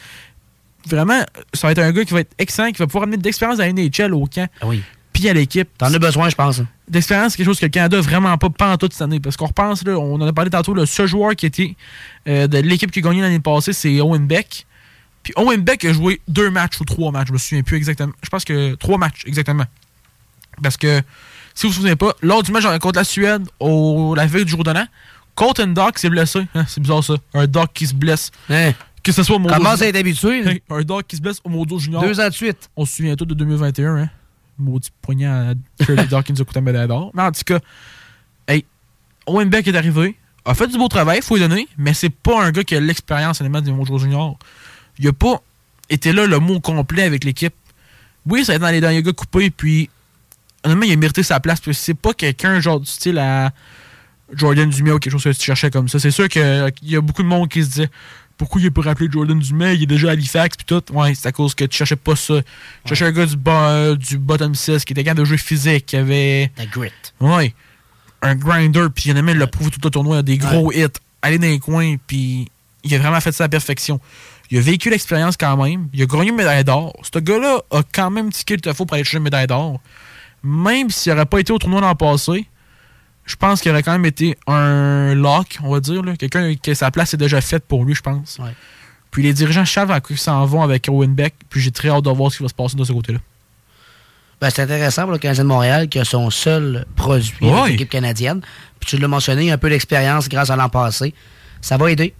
Vraiment, 0.88 1.20
ça 1.52 1.66
va 1.66 1.72
être 1.72 1.80
un 1.80 1.90
gars 1.92 2.04
qui 2.04 2.14
va 2.14 2.20
être 2.20 2.32
excellent, 2.38 2.70
qui 2.70 2.78
va 2.78 2.86
pouvoir 2.86 3.02
amener 3.04 3.16
de 3.16 3.24
l'expérience 3.24 3.58
à 3.58 3.66
la 3.66 3.72
NHL 3.72 4.14
au 4.14 4.24
camp, 4.26 4.48
Ah 4.60 4.66
oui. 4.68 4.80
Puis 5.16 5.30
à 5.30 5.32
l'équipe. 5.32 5.66
T'en 5.78 5.92
as 5.94 5.98
besoin, 5.98 6.28
je 6.28 6.34
pense. 6.34 6.58
hein. 6.60 6.66
D'expérience, 6.88 7.32
c'est 7.32 7.38
quelque 7.38 7.46
chose 7.46 7.58
que 7.58 7.64
le 7.64 7.70
Canada 7.70 7.96
a 7.96 8.00
vraiment 8.02 8.36
pas 8.36 8.50
pas 8.50 8.70
en 8.70 8.76
toute 8.76 8.92
cette 8.92 9.00
année. 9.00 9.18
Parce 9.18 9.34
qu'on 9.36 9.46
repense, 9.46 9.82
là, 9.84 9.98
on 9.98 10.16
en 10.16 10.26
a 10.26 10.32
parlé 10.34 10.50
tantôt, 10.50 10.74
le 10.74 10.84
seul 10.84 11.06
joueur 11.06 11.34
qui 11.34 11.46
était 11.46 11.74
euh, 12.28 12.46
de 12.46 12.58
l'équipe 12.58 12.90
qui 12.90 12.98
a 12.98 13.02
gagné 13.02 13.22
l'année 13.22 13.40
passée, 13.40 13.72
c'est 13.72 13.98
Owen 14.02 14.26
Beck. 14.26 14.66
Puis 15.22 15.32
Owen 15.36 15.62
Beck 15.62 15.86
a 15.86 15.92
joué 15.94 16.20
deux 16.28 16.50
matchs 16.50 16.78
ou 16.80 16.84
trois 16.84 17.10
matchs, 17.12 17.28
je 17.28 17.32
me 17.32 17.38
souviens 17.38 17.62
plus 17.62 17.76
exactement. 17.78 18.12
Je 18.22 18.28
pense 18.28 18.44
que 18.44 18.74
trois 18.74 18.98
matchs, 18.98 19.22
exactement. 19.26 19.64
Parce 20.62 20.76
que, 20.76 21.00
si 21.54 21.66
vous 21.66 21.72
vous 21.72 21.76
souvenez 21.78 21.96
pas, 21.96 22.14
lors 22.20 22.42
du 22.42 22.52
match 22.52 22.64
contre 22.78 22.98
la 22.98 23.04
Suède, 23.04 23.42
au, 23.58 24.14
la 24.14 24.26
veille 24.26 24.44
du 24.44 24.50
jour 24.50 24.64
de 24.64 24.70
l'an, 24.70 24.86
Colton 25.34 25.68
Dock 25.68 25.98
s'est 25.98 26.10
blessé. 26.10 26.46
Hein, 26.54 26.64
c'est 26.68 26.80
bizarre 26.80 27.02
ça. 27.02 27.14
Un 27.32 27.46
Dock 27.46 27.70
qui 27.72 27.86
se 27.86 27.94
blesse. 27.94 28.30
Que 29.02 29.12
ce 29.12 29.22
soit 29.22 29.36
au 29.36 29.38
Modo 29.38 29.54
Hein? 29.54 29.58
Commence 29.58 29.80
à 29.82 29.86
être 29.86 29.96
habitué? 29.96 30.62
un 30.70 30.82
Dock 30.82 31.06
qui 31.06 31.16
se 31.16 31.22
blesse 31.22 31.38
au 31.42 31.48
Modo 31.48 31.78
Junior. 31.78 32.02
Deux 32.02 32.20
ans 32.20 32.28
de 32.28 32.34
suite. 32.34 32.68
On 32.76 32.84
se 32.84 32.96
souvient 32.96 33.16
tous 33.16 33.24
de 33.24 33.34
2021, 33.34 33.96
hein? 33.96 34.10
Maudit 34.58 34.90
poignard 35.02 35.50
à 35.50 35.84
Shirley 35.84 36.06
nous 36.06 36.14
a 36.16 36.22
coûté 36.22 36.58
un 36.58 36.62
médaille 36.62 36.88
d'or. 36.88 37.10
Mais 37.14 37.22
en 37.22 37.32
tout 37.32 37.42
cas, 37.44 37.58
hey, 38.48 38.64
Owen 39.26 39.48
Beck 39.48 39.66
est 39.68 39.76
arrivé, 39.76 40.16
a 40.44 40.54
fait 40.54 40.66
du 40.66 40.78
beau 40.78 40.88
travail, 40.88 41.20
faut 41.22 41.36
lui 41.36 41.42
donner, 41.42 41.68
mais 41.76 41.94
c'est 41.94 42.10
pas 42.10 42.42
un 42.42 42.50
gars 42.50 42.64
qui 42.64 42.76
a 42.76 42.80
l'expérience 42.80 43.40
élément 43.40 43.60
du 43.60 43.72
Mojo 43.72 43.98
Junior. 43.98 44.38
Il 44.98 45.08
a 45.08 45.12
pas 45.12 45.42
été 45.90 46.12
là 46.12 46.26
le 46.26 46.38
mot 46.38 46.60
complet 46.60 47.02
avec 47.02 47.24
l'équipe. 47.24 47.54
Oui, 48.26 48.44
ça 48.44 48.52
a 48.52 48.54
été 48.56 48.62
dans 48.62 48.70
les 48.70 48.80
derniers 48.80 49.02
gars 49.02 49.12
coupés, 49.12 49.50
puis 49.50 49.90
honnêtement, 50.64 50.84
il 50.84 50.92
a 50.92 50.96
mérité 50.96 51.22
sa 51.22 51.40
place, 51.40 51.60
parce 51.60 51.76
que 51.76 51.82
c'est 51.82 51.94
pas 51.94 52.12
quelqu'un 52.12 52.60
genre 52.60 52.80
du 52.80 52.86
style 52.86 53.18
à 53.18 53.52
Jordan 54.32 54.68
Dumais 54.68 54.90
ou 54.90 54.98
quelque 54.98 55.12
chose 55.12 55.22
que 55.22 55.30
tu 55.30 55.44
cherchais 55.44 55.70
comme 55.70 55.88
ça. 55.88 56.00
C'est 56.00 56.10
sûr 56.10 56.28
qu'il 56.28 56.72
y 56.82 56.96
a 56.96 57.00
beaucoup 57.00 57.22
de 57.22 57.28
monde 57.28 57.48
qui 57.48 57.62
se 57.62 57.68
disait 57.68 57.90
pourquoi 58.36 58.60
il 58.60 58.66
est 58.66 58.70
pas 58.70 58.82
rappelé 58.82 59.08
Jordan 59.10 59.38
Dumais, 59.38 59.76
il 59.76 59.84
est 59.84 59.86
déjà 59.86 60.08
à 60.08 60.12
Halifax 60.12 60.56
puis 60.56 60.66
tout. 60.66 60.82
Ouais, 60.92 61.14
c'est 61.14 61.28
à 61.28 61.32
cause 61.32 61.54
que 61.54 61.64
tu 61.64 61.76
cherchais 61.76 61.96
pas 61.96 62.16
ça. 62.16 62.40
Tu 62.84 62.88
cherchais 62.88 63.06
un 63.06 63.12
gars 63.12 63.26
du, 63.26 63.36
bas, 63.36 63.94
du 63.94 64.18
bottom 64.18 64.54
6 64.54 64.84
qui 64.84 64.92
était 64.92 65.04
capable 65.04 65.20
de 65.20 65.24
jouer 65.24 65.38
physique, 65.38 65.86
qui 65.86 65.96
avait. 65.96 66.50
La 66.56 66.66
grit. 66.66 66.90
Ouais. 67.20 67.54
Un 68.22 68.34
grinder, 68.34 68.86
puis 68.94 69.10
il 69.10 69.12
en 69.12 69.16
a 69.16 69.22
même 69.22 69.38
le 69.38 69.46
prouvé 69.46 69.70
tout 69.70 69.80
le 69.82 69.90
tournoi, 69.90 70.22
des 70.22 70.38
gros 70.38 70.72
hits, 70.72 70.86
aller 71.22 71.38
dans 71.38 71.46
les 71.46 71.58
coins, 71.58 71.96
puis 72.06 72.48
il 72.82 72.94
a 72.94 72.98
vraiment 72.98 73.20
fait 73.20 73.32
ça 73.32 73.44
à 73.44 73.46
la 73.46 73.48
perfection. 73.50 74.00
Il 74.50 74.58
a 74.58 74.60
vécu 74.60 74.90
l'expérience 74.90 75.36
quand 75.36 75.56
même. 75.56 75.88
Il 75.92 76.02
a 76.02 76.06
gagné 76.06 76.30
une 76.30 76.36
médaille 76.36 76.64
d'or. 76.64 76.94
Ce 77.02 77.18
gars-là 77.18 77.60
a 77.70 77.82
quand 77.92 78.10
même 78.10 78.30
tiqué 78.30 78.56
le 78.56 78.72
faut 78.72 78.86
pour 78.86 78.94
aller 78.94 79.04
chercher 79.04 79.18
une 79.18 79.24
médaille 79.24 79.46
d'or. 79.46 79.80
Même 80.42 80.90
s'il 80.90 81.12
n'aurait 81.12 81.26
pas 81.26 81.40
été 81.40 81.52
au 81.52 81.58
tournoi 81.58 81.80
l'an 81.80 81.94
passé, 81.94 82.46
je 83.26 83.34
pense 83.34 83.60
qu'il 83.60 83.72
aurait 83.72 83.82
quand 83.82 83.92
même 83.92 84.06
été 84.06 84.38
un 84.46 85.14
lock, 85.14 85.58
on 85.62 85.70
va 85.70 85.80
dire. 85.80 86.02
Quelqu'un 86.18 86.54
que 86.54 86.74
sa 86.74 86.90
place 86.90 87.12
est 87.12 87.16
déjà 87.16 87.40
faite 87.40 87.64
pour 87.66 87.84
lui, 87.84 87.94
je 87.94 88.00
pense. 88.00 88.38
Puis 89.10 89.22
les 89.22 89.32
dirigeants 89.32 89.64
savent 89.64 89.90
à 89.90 90.00
quoi 90.00 90.14
ils 90.14 90.18
s'en 90.18 90.44
vont 90.46 90.62
avec 90.62 90.88
Owen 90.88 91.12
Beck. 91.14 91.34
Puis 91.50 91.60
j'ai 91.60 91.72
très 91.72 91.88
hâte 91.88 92.04
de 92.04 92.10
voir 92.10 92.30
ce 92.30 92.38
qui 92.38 92.42
va 92.44 92.48
se 92.48 92.54
passer 92.54 92.76
de 92.76 92.84
ce 92.84 92.92
côté-là. 92.92 93.18
Ben, 94.40 94.50
c'est 94.50 94.62
intéressant 94.62 95.02
pour 95.02 95.12
le 95.12 95.18
Canadien 95.18 95.44
de 95.44 95.48
Montréal 95.48 95.88
qui 95.88 95.98
a 95.98 96.04
son 96.04 96.30
seul 96.30 96.86
produit 96.94 97.48
avec 97.48 97.72
l'équipe 97.72 97.88
canadienne. 97.88 98.42
Puis 98.78 98.90
tu 98.90 98.98
l'as 98.98 99.08
mentionné, 99.08 99.50
un 99.50 99.58
peu 99.58 99.70
d'expérience 99.70 100.28
grâce 100.28 100.50
à 100.50 100.56
l'an 100.56 100.68
passé. 100.68 101.14
Ça 101.62 101.76
va 101.78 101.90
aider. 101.90 102.14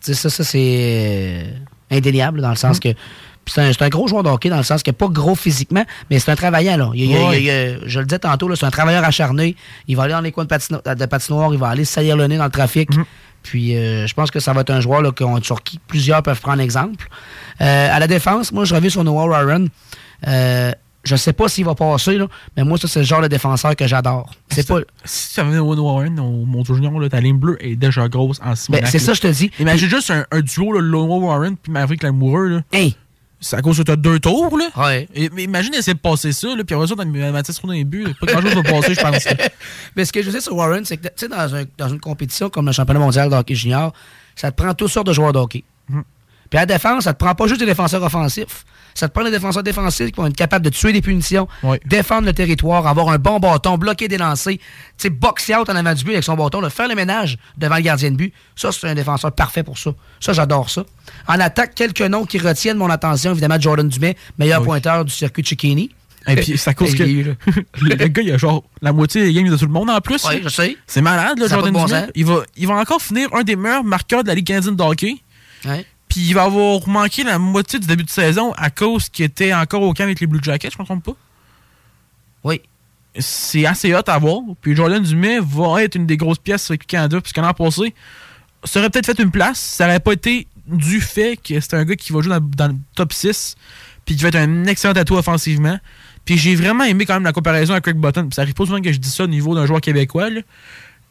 Ça, 0.00 0.14
ça 0.14 0.44
c'est 0.44 0.58
euh, 0.58 1.44
indéniable 1.90 2.40
dans 2.40 2.50
le 2.50 2.56
sens 2.56 2.78
que. 2.78 2.88
C'est 3.46 3.60
un, 3.60 3.72
c'est 3.72 3.82
un 3.82 3.88
gros 3.88 4.06
joueur 4.06 4.22
de 4.22 4.28
hockey 4.28 4.48
dans 4.48 4.56
le 4.56 4.62
sens 4.62 4.82
que 4.82 4.90
pas 4.92 5.08
gros 5.08 5.34
physiquement, 5.34 5.84
mais 6.10 6.18
c'est 6.18 6.30
un 6.30 6.36
travaillant. 6.36 6.76
Là. 6.76 6.90
Il 6.94 7.02
il 7.04 7.10
il 7.10 7.80
je 7.86 7.98
le 8.00 8.06
disais 8.06 8.18
tantôt, 8.20 8.54
c'est 8.54 8.66
un 8.66 8.70
travailleur 8.70 9.04
acharné. 9.04 9.56
Il 9.88 9.96
va 9.96 10.04
aller 10.04 10.12
dans 10.12 10.20
les 10.20 10.30
coins 10.32 10.44
de, 10.44 10.48
patino- 10.48 10.80
de 10.82 11.06
patinoire, 11.06 11.52
il 11.52 11.58
va 11.58 11.68
aller 11.68 11.84
saillir 11.84 12.16
le 12.16 12.26
nez 12.28 12.36
dans 12.38 12.44
le 12.44 12.50
trafic. 12.50 12.88
Puis 13.42 13.76
euh, 13.76 14.06
je 14.06 14.14
pense 14.14 14.30
que 14.30 14.38
ça 14.38 14.52
va 14.52 14.60
être 14.60 14.70
un 14.70 14.80
joueur 14.80 15.02
là, 15.02 15.10
sur 15.42 15.62
qui 15.62 15.80
plusieurs 15.86 16.22
peuvent 16.22 16.40
prendre 16.40 16.60
exemple. 16.62 17.08
Euh, 17.60 17.88
à 17.92 17.98
la 17.98 18.06
défense, 18.06 18.52
moi 18.52 18.64
je 18.64 18.74
reviens 18.74 18.90
sur 18.90 19.02
Noah 19.02 19.26
Warren. 19.26 19.68
Euh, 20.28 20.72
je 21.04 21.16
sais 21.16 21.32
pas 21.32 21.48
s'il 21.48 21.64
va 21.64 21.74
passer, 21.74 22.16
là, 22.16 22.28
mais 22.56 22.62
moi, 22.62 22.78
ça, 22.78 22.86
c'est 22.86 23.00
le 23.00 23.04
genre 23.04 23.22
de 23.22 23.26
défenseur 23.26 23.74
que 23.74 23.88
j'adore. 23.88 24.30
C'est 24.50 24.64
pas. 24.68 24.78
Si 25.04 25.34
ça 25.34 25.42
venait 25.42 25.56
de 25.56 25.60
Owen 25.60 25.80
Warren 25.80 26.20
au 26.20 26.46
Montour 26.46 26.76
Junior, 26.76 26.96
là, 27.00 27.08
ta 27.08 27.20
ligne 27.20 27.38
bleue 27.38 27.56
est 27.60 27.74
déjà 27.74 28.08
grosse 28.08 28.38
en 28.44 28.54
Simonac. 28.54 28.84
Ben, 28.84 28.90
c'est 28.90 28.98
là. 28.98 29.04
ça, 29.06 29.14
je 29.14 29.20
te 29.20 29.26
dis. 29.26 29.50
Imagine 29.58 29.88
juste 29.88 30.12
un, 30.12 30.24
un 30.30 30.40
duo, 30.40 30.72
là, 30.72 30.80
Lowa 30.80 31.16
Warren 31.16 31.56
puis 31.56 31.72
Maverick 31.72 32.04
Lamoureux. 32.04 32.46
Là. 32.46 32.60
Hey! 32.72 32.94
C'est 33.44 33.56
à 33.56 33.60
cause 33.60 33.76
que 33.76 33.82
t'as 33.82 33.96
deux 33.96 34.20
tours, 34.20 34.56
là. 34.56 34.68
Ouais. 34.76 35.08
Et, 35.14 35.28
mais 35.30 35.42
imagine 35.42 35.74
essayer 35.74 35.94
de 35.94 35.98
passer 35.98 36.30
ça, 36.32 36.46
là, 36.54 36.62
puis 36.64 36.74
après 36.76 36.86
ça, 36.86 36.94
t'as 36.96 37.04
Mathias 37.04 37.58
Roux 37.58 37.66
dans 37.66 37.72
les 37.72 37.82
buts. 37.84 38.06
Pas 38.20 38.26
grand 38.26 38.40
chose 38.40 38.54
va 38.54 38.62
passer, 38.62 38.94
je 38.94 39.00
pense. 39.00 39.26
Mais 39.96 40.04
ce 40.04 40.12
que 40.12 40.22
je 40.22 40.30
sais 40.30 40.40
sur 40.40 40.54
Warren, 40.56 40.84
c'est 40.84 40.96
que 40.96 41.08
tu 41.08 41.08
sais, 41.16 41.28
dans, 41.28 41.52
un- 41.54 41.64
dans 41.76 41.88
une 41.88 42.00
compétition 42.00 42.48
comme 42.50 42.66
le 42.66 42.72
championnat 42.72 43.00
mondial 43.00 43.28
de 43.28 43.34
hockey 43.34 43.54
junior, 43.56 43.92
ça 44.36 44.50
te 44.52 44.62
prend 44.62 44.72
toutes 44.74 44.90
sortes 44.92 45.08
de 45.08 45.12
joueurs 45.12 45.32
de 45.32 45.38
hockey. 45.40 45.64
Mhm. 45.88 46.04
Puis 46.48 46.56
à 46.58 46.62
la 46.62 46.66
défense, 46.66 47.04
ça 47.04 47.12
te 47.14 47.18
prend 47.18 47.34
pas 47.34 47.46
juste 47.48 47.58
des 47.60 47.66
défenseurs 47.66 48.02
offensifs. 48.02 48.64
Ça 48.94 49.08
te 49.08 49.14
prend 49.14 49.24
des 49.24 49.30
défenseurs 49.30 49.62
défensifs 49.62 50.10
qui 50.12 50.20
vont 50.20 50.26
être 50.26 50.36
capables 50.36 50.64
de 50.64 50.70
tuer 50.70 50.92
des 50.92 51.00
punitions, 51.02 51.48
défendre 51.86 52.26
le 52.26 52.32
territoire, 52.32 52.86
avoir 52.86 53.08
un 53.08 53.18
bon 53.18 53.38
bâton, 53.40 53.78
bloquer 53.78 54.08
des 54.08 54.18
lancers, 54.18 54.54
tu 54.54 54.60
sais, 54.98 55.10
boxer 55.10 55.56
out 55.56 55.68
en 55.68 55.76
avant 55.76 55.94
du 55.94 56.04
but 56.04 56.12
avec 56.12 56.24
son 56.24 56.34
bâton, 56.34 56.60
là, 56.60 56.70
faire 56.70 56.88
le 56.88 56.94
ménage 56.94 57.38
devant 57.56 57.76
le 57.76 57.82
gardien 57.82 58.10
de 58.10 58.16
but. 58.16 58.32
Ça, 58.56 58.70
c'est 58.72 58.88
un 58.88 58.94
défenseur 58.94 59.32
parfait 59.32 59.62
pour 59.62 59.78
ça. 59.78 59.92
Ça, 60.20 60.32
j'adore 60.32 60.70
ça. 60.70 60.84
En 61.26 61.40
attaque, 61.40 61.74
quelques 61.74 62.02
noms 62.02 62.24
qui 62.26 62.38
retiennent 62.38 62.76
mon 62.76 62.90
attention, 62.90 63.32
évidemment, 63.32 63.58
Jordan 63.58 63.88
Dumais, 63.88 64.16
meilleur 64.38 64.62
pointeur 64.62 65.04
du 65.04 65.12
circuit 65.12 65.44
Chikini. 65.44 65.90
Et 66.28 66.36
puis, 66.36 66.60
à 66.66 66.74
cause 66.74 66.94
que 66.94 67.02
le, 67.02 67.36
le 67.80 68.06
gars, 68.06 68.22
il 68.22 68.32
a 68.32 68.38
genre 68.38 68.62
la 68.80 68.92
moitié 68.92 69.24
des 69.24 69.32
games 69.32 69.48
de 69.48 69.56
tout 69.56 69.66
le 69.66 69.72
monde 69.72 69.90
en 69.90 70.00
plus. 70.00 70.24
Oui, 70.28 70.40
je 70.44 70.48
sais. 70.48 70.76
C'est 70.86 71.02
malade, 71.02 71.38
là, 71.38 71.48
Ça 71.48 71.54
a 71.54 71.58
Jordan 71.58 71.72
bon 71.72 71.84
Dumais. 71.86 72.06
Il 72.14 72.26
va, 72.26 72.42
il 72.56 72.66
va 72.68 72.74
encore 72.74 73.02
finir 73.02 73.28
un 73.34 73.42
des 73.42 73.56
meilleurs 73.56 73.82
marqueurs 73.84 74.22
de 74.22 74.28
la 74.28 74.34
Ligue 74.34 74.46
canadienne 74.46 74.76
de 74.76 74.82
hockey. 74.82 75.16
Ouais. 75.64 75.84
Puis 76.12 76.20
il 76.20 76.34
va 76.34 76.42
avoir 76.42 76.86
manqué 76.86 77.24
la 77.24 77.38
moitié 77.38 77.78
du 77.78 77.86
début 77.86 78.04
de 78.04 78.10
saison 78.10 78.52
à 78.58 78.68
cause 78.68 79.08
qu'il 79.08 79.24
était 79.24 79.54
encore 79.54 79.80
au 79.80 79.94
camp 79.94 80.02
avec 80.02 80.20
les 80.20 80.26
Blue 80.26 80.40
Jackets, 80.42 80.68
je 80.70 80.76
ne 80.76 80.82
me 80.82 80.84
trompe 80.84 81.04
pas? 81.04 81.16
Oui. 82.44 82.60
C'est 83.18 83.64
assez 83.64 83.94
hot 83.94 84.02
à 84.06 84.18
voir. 84.18 84.40
Puis 84.60 84.76
Jordan 84.76 85.02
Dumais 85.02 85.38
va 85.40 85.82
être 85.82 85.94
une 85.94 86.04
des 86.04 86.18
grosses 86.18 86.38
pièces 86.38 86.70
avec 86.70 86.82
le 86.82 86.86
Canada, 86.86 87.18
puisque 87.18 87.38
l'an 87.38 87.54
passé, 87.54 87.94
ça 88.62 88.80
aurait 88.80 88.90
peut-être 88.90 89.06
fait 89.06 89.22
une 89.22 89.30
place. 89.30 89.58
Ça 89.58 89.86
n'aurait 89.86 90.00
pas 90.00 90.12
été 90.12 90.46
du 90.66 91.00
fait 91.00 91.38
que 91.42 91.58
c'est 91.58 91.72
un 91.72 91.84
gars 91.86 91.96
qui 91.96 92.12
va 92.12 92.20
jouer 92.20 92.38
dans, 92.38 92.46
dans 92.56 92.68
le 92.68 92.76
top 92.94 93.14
6, 93.14 93.56
puis 94.04 94.14
qui 94.14 94.22
va 94.22 94.28
être 94.28 94.36
un 94.36 94.64
excellent 94.66 94.92
atout 94.92 95.16
offensivement. 95.16 95.78
Puis 96.26 96.36
j'ai 96.36 96.54
vraiment 96.56 96.84
aimé 96.84 97.06
quand 97.06 97.14
même 97.14 97.24
la 97.24 97.32
comparaison 97.32 97.72
avec 97.72 97.84
Craig 97.84 97.96
Button. 97.96 98.24
Puis 98.24 98.34
ça 98.34 98.42
arrive 98.42 98.52
pas 98.52 98.66
souvent 98.66 98.82
que 98.82 98.92
je 98.92 98.98
dis 98.98 99.08
ça 99.08 99.24
au 99.24 99.28
niveau 99.28 99.54
d'un 99.54 99.64
joueur 99.64 99.80
québécois. 99.80 100.28
là. 100.28 100.42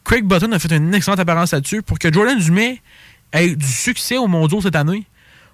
Craig 0.04 0.26
Button 0.26 0.52
a 0.52 0.60
fait 0.60 0.72
une 0.76 0.94
excellente 0.94 1.20
apparence 1.20 1.54
là-dessus 1.54 1.82
pour 1.82 1.98
que 1.98 2.14
Jordan 2.14 2.38
Dumais 2.38 2.84
ait 3.34 3.56
du 3.56 3.68
succès 3.68 4.18
au 4.18 4.28
mondiaux 4.28 4.62
cette 4.62 4.76
année. 4.76 5.06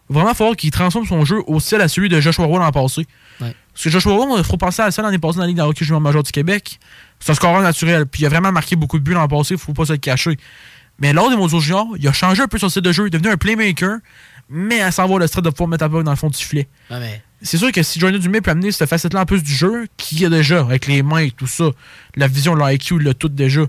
Il 0.09 0.13
va 0.13 0.21
vraiment 0.21 0.33
falloir 0.33 0.55
qu'il 0.55 0.71
transforme 0.71 1.05
son 1.05 1.25
jeu 1.25 1.41
au 1.47 1.59
style 1.59 1.81
à 1.81 1.87
celui 1.87 2.07
de 2.07 2.19
Joshua 2.21 2.45
Roy 2.45 2.59
l'an 2.59 2.71
passé. 2.71 3.05
Ouais. 3.41 3.53
Parce 3.73 3.83
que 3.83 3.89
Joshua 3.89 4.13
Roy, 4.13 4.37
il 4.37 4.43
faut 4.43 4.57
penser 4.57 4.81
à 4.81 4.89
ça 4.89 5.01
l'année 5.01 5.19
passée 5.19 5.35
dans 5.35 5.41
la 5.41 5.47
Ligue 5.47 5.57
de 5.57 5.61
hockey 5.61 5.83
junior 5.83 5.99
major 5.99 6.23
du 6.23 6.31
Québec. 6.31 6.79
C'est 7.19 7.31
un 7.31 7.35
scoreur 7.35 7.61
naturel. 7.61 8.05
Puis 8.05 8.23
il 8.23 8.25
a 8.25 8.29
vraiment 8.29 8.51
marqué 8.51 8.75
beaucoup 8.75 8.97
de 8.99 9.03
buts 9.03 9.13
l'an 9.13 9.27
passé, 9.27 9.55
il 9.55 9.59
faut 9.59 9.73
pas 9.73 9.85
se 9.85 9.91
le 9.91 9.97
cacher. 9.97 10.37
Mais 10.99 11.13
lors 11.13 11.29
des 11.29 11.35
mondiaux 11.35 11.59
juniors, 11.59 11.87
il 11.99 12.07
a 12.07 12.13
changé 12.13 12.41
un 12.41 12.47
peu 12.47 12.57
son 12.57 12.69
style 12.69 12.81
de 12.81 12.91
jeu. 12.91 13.03
Il 13.03 13.07
est 13.07 13.17
devenu 13.17 13.29
un 13.29 13.37
playmaker, 13.37 13.97
mais 14.49 14.81
à 14.81 14.91
savoir 14.91 15.19
le 15.19 15.27
style 15.27 15.41
de 15.41 15.49
pouvoir 15.49 15.67
mettre 15.67 15.83
la 15.83 15.89
puck 15.89 16.03
dans 16.03 16.11
le 16.11 16.17
fond 16.17 16.29
du 16.29 16.37
filet. 16.37 16.67
Ouais, 16.89 16.99
mais 16.99 17.21
C'est 17.41 17.57
sûr 17.57 17.71
que 17.71 17.83
si 17.83 17.99
Jordan 17.99 18.19
Dumais 18.19 18.41
peut 18.41 18.51
amener 18.51 18.71
cette 18.71 18.89
facette-là 18.89 19.21
en 19.21 19.25
plus 19.25 19.43
du 19.43 19.53
jeu, 19.53 19.87
qu'il 19.97 20.21
y 20.21 20.25
a 20.25 20.29
déjà, 20.29 20.61
avec 20.61 20.87
les 20.87 21.03
mains 21.03 21.19
et 21.19 21.31
tout 21.31 21.47
ça, 21.47 21.65
la 22.15 22.27
vision, 22.27 22.55
l'IQ, 22.55 22.99
l'a 22.99 23.13
tout 23.13 23.29
déjà. 23.29 23.61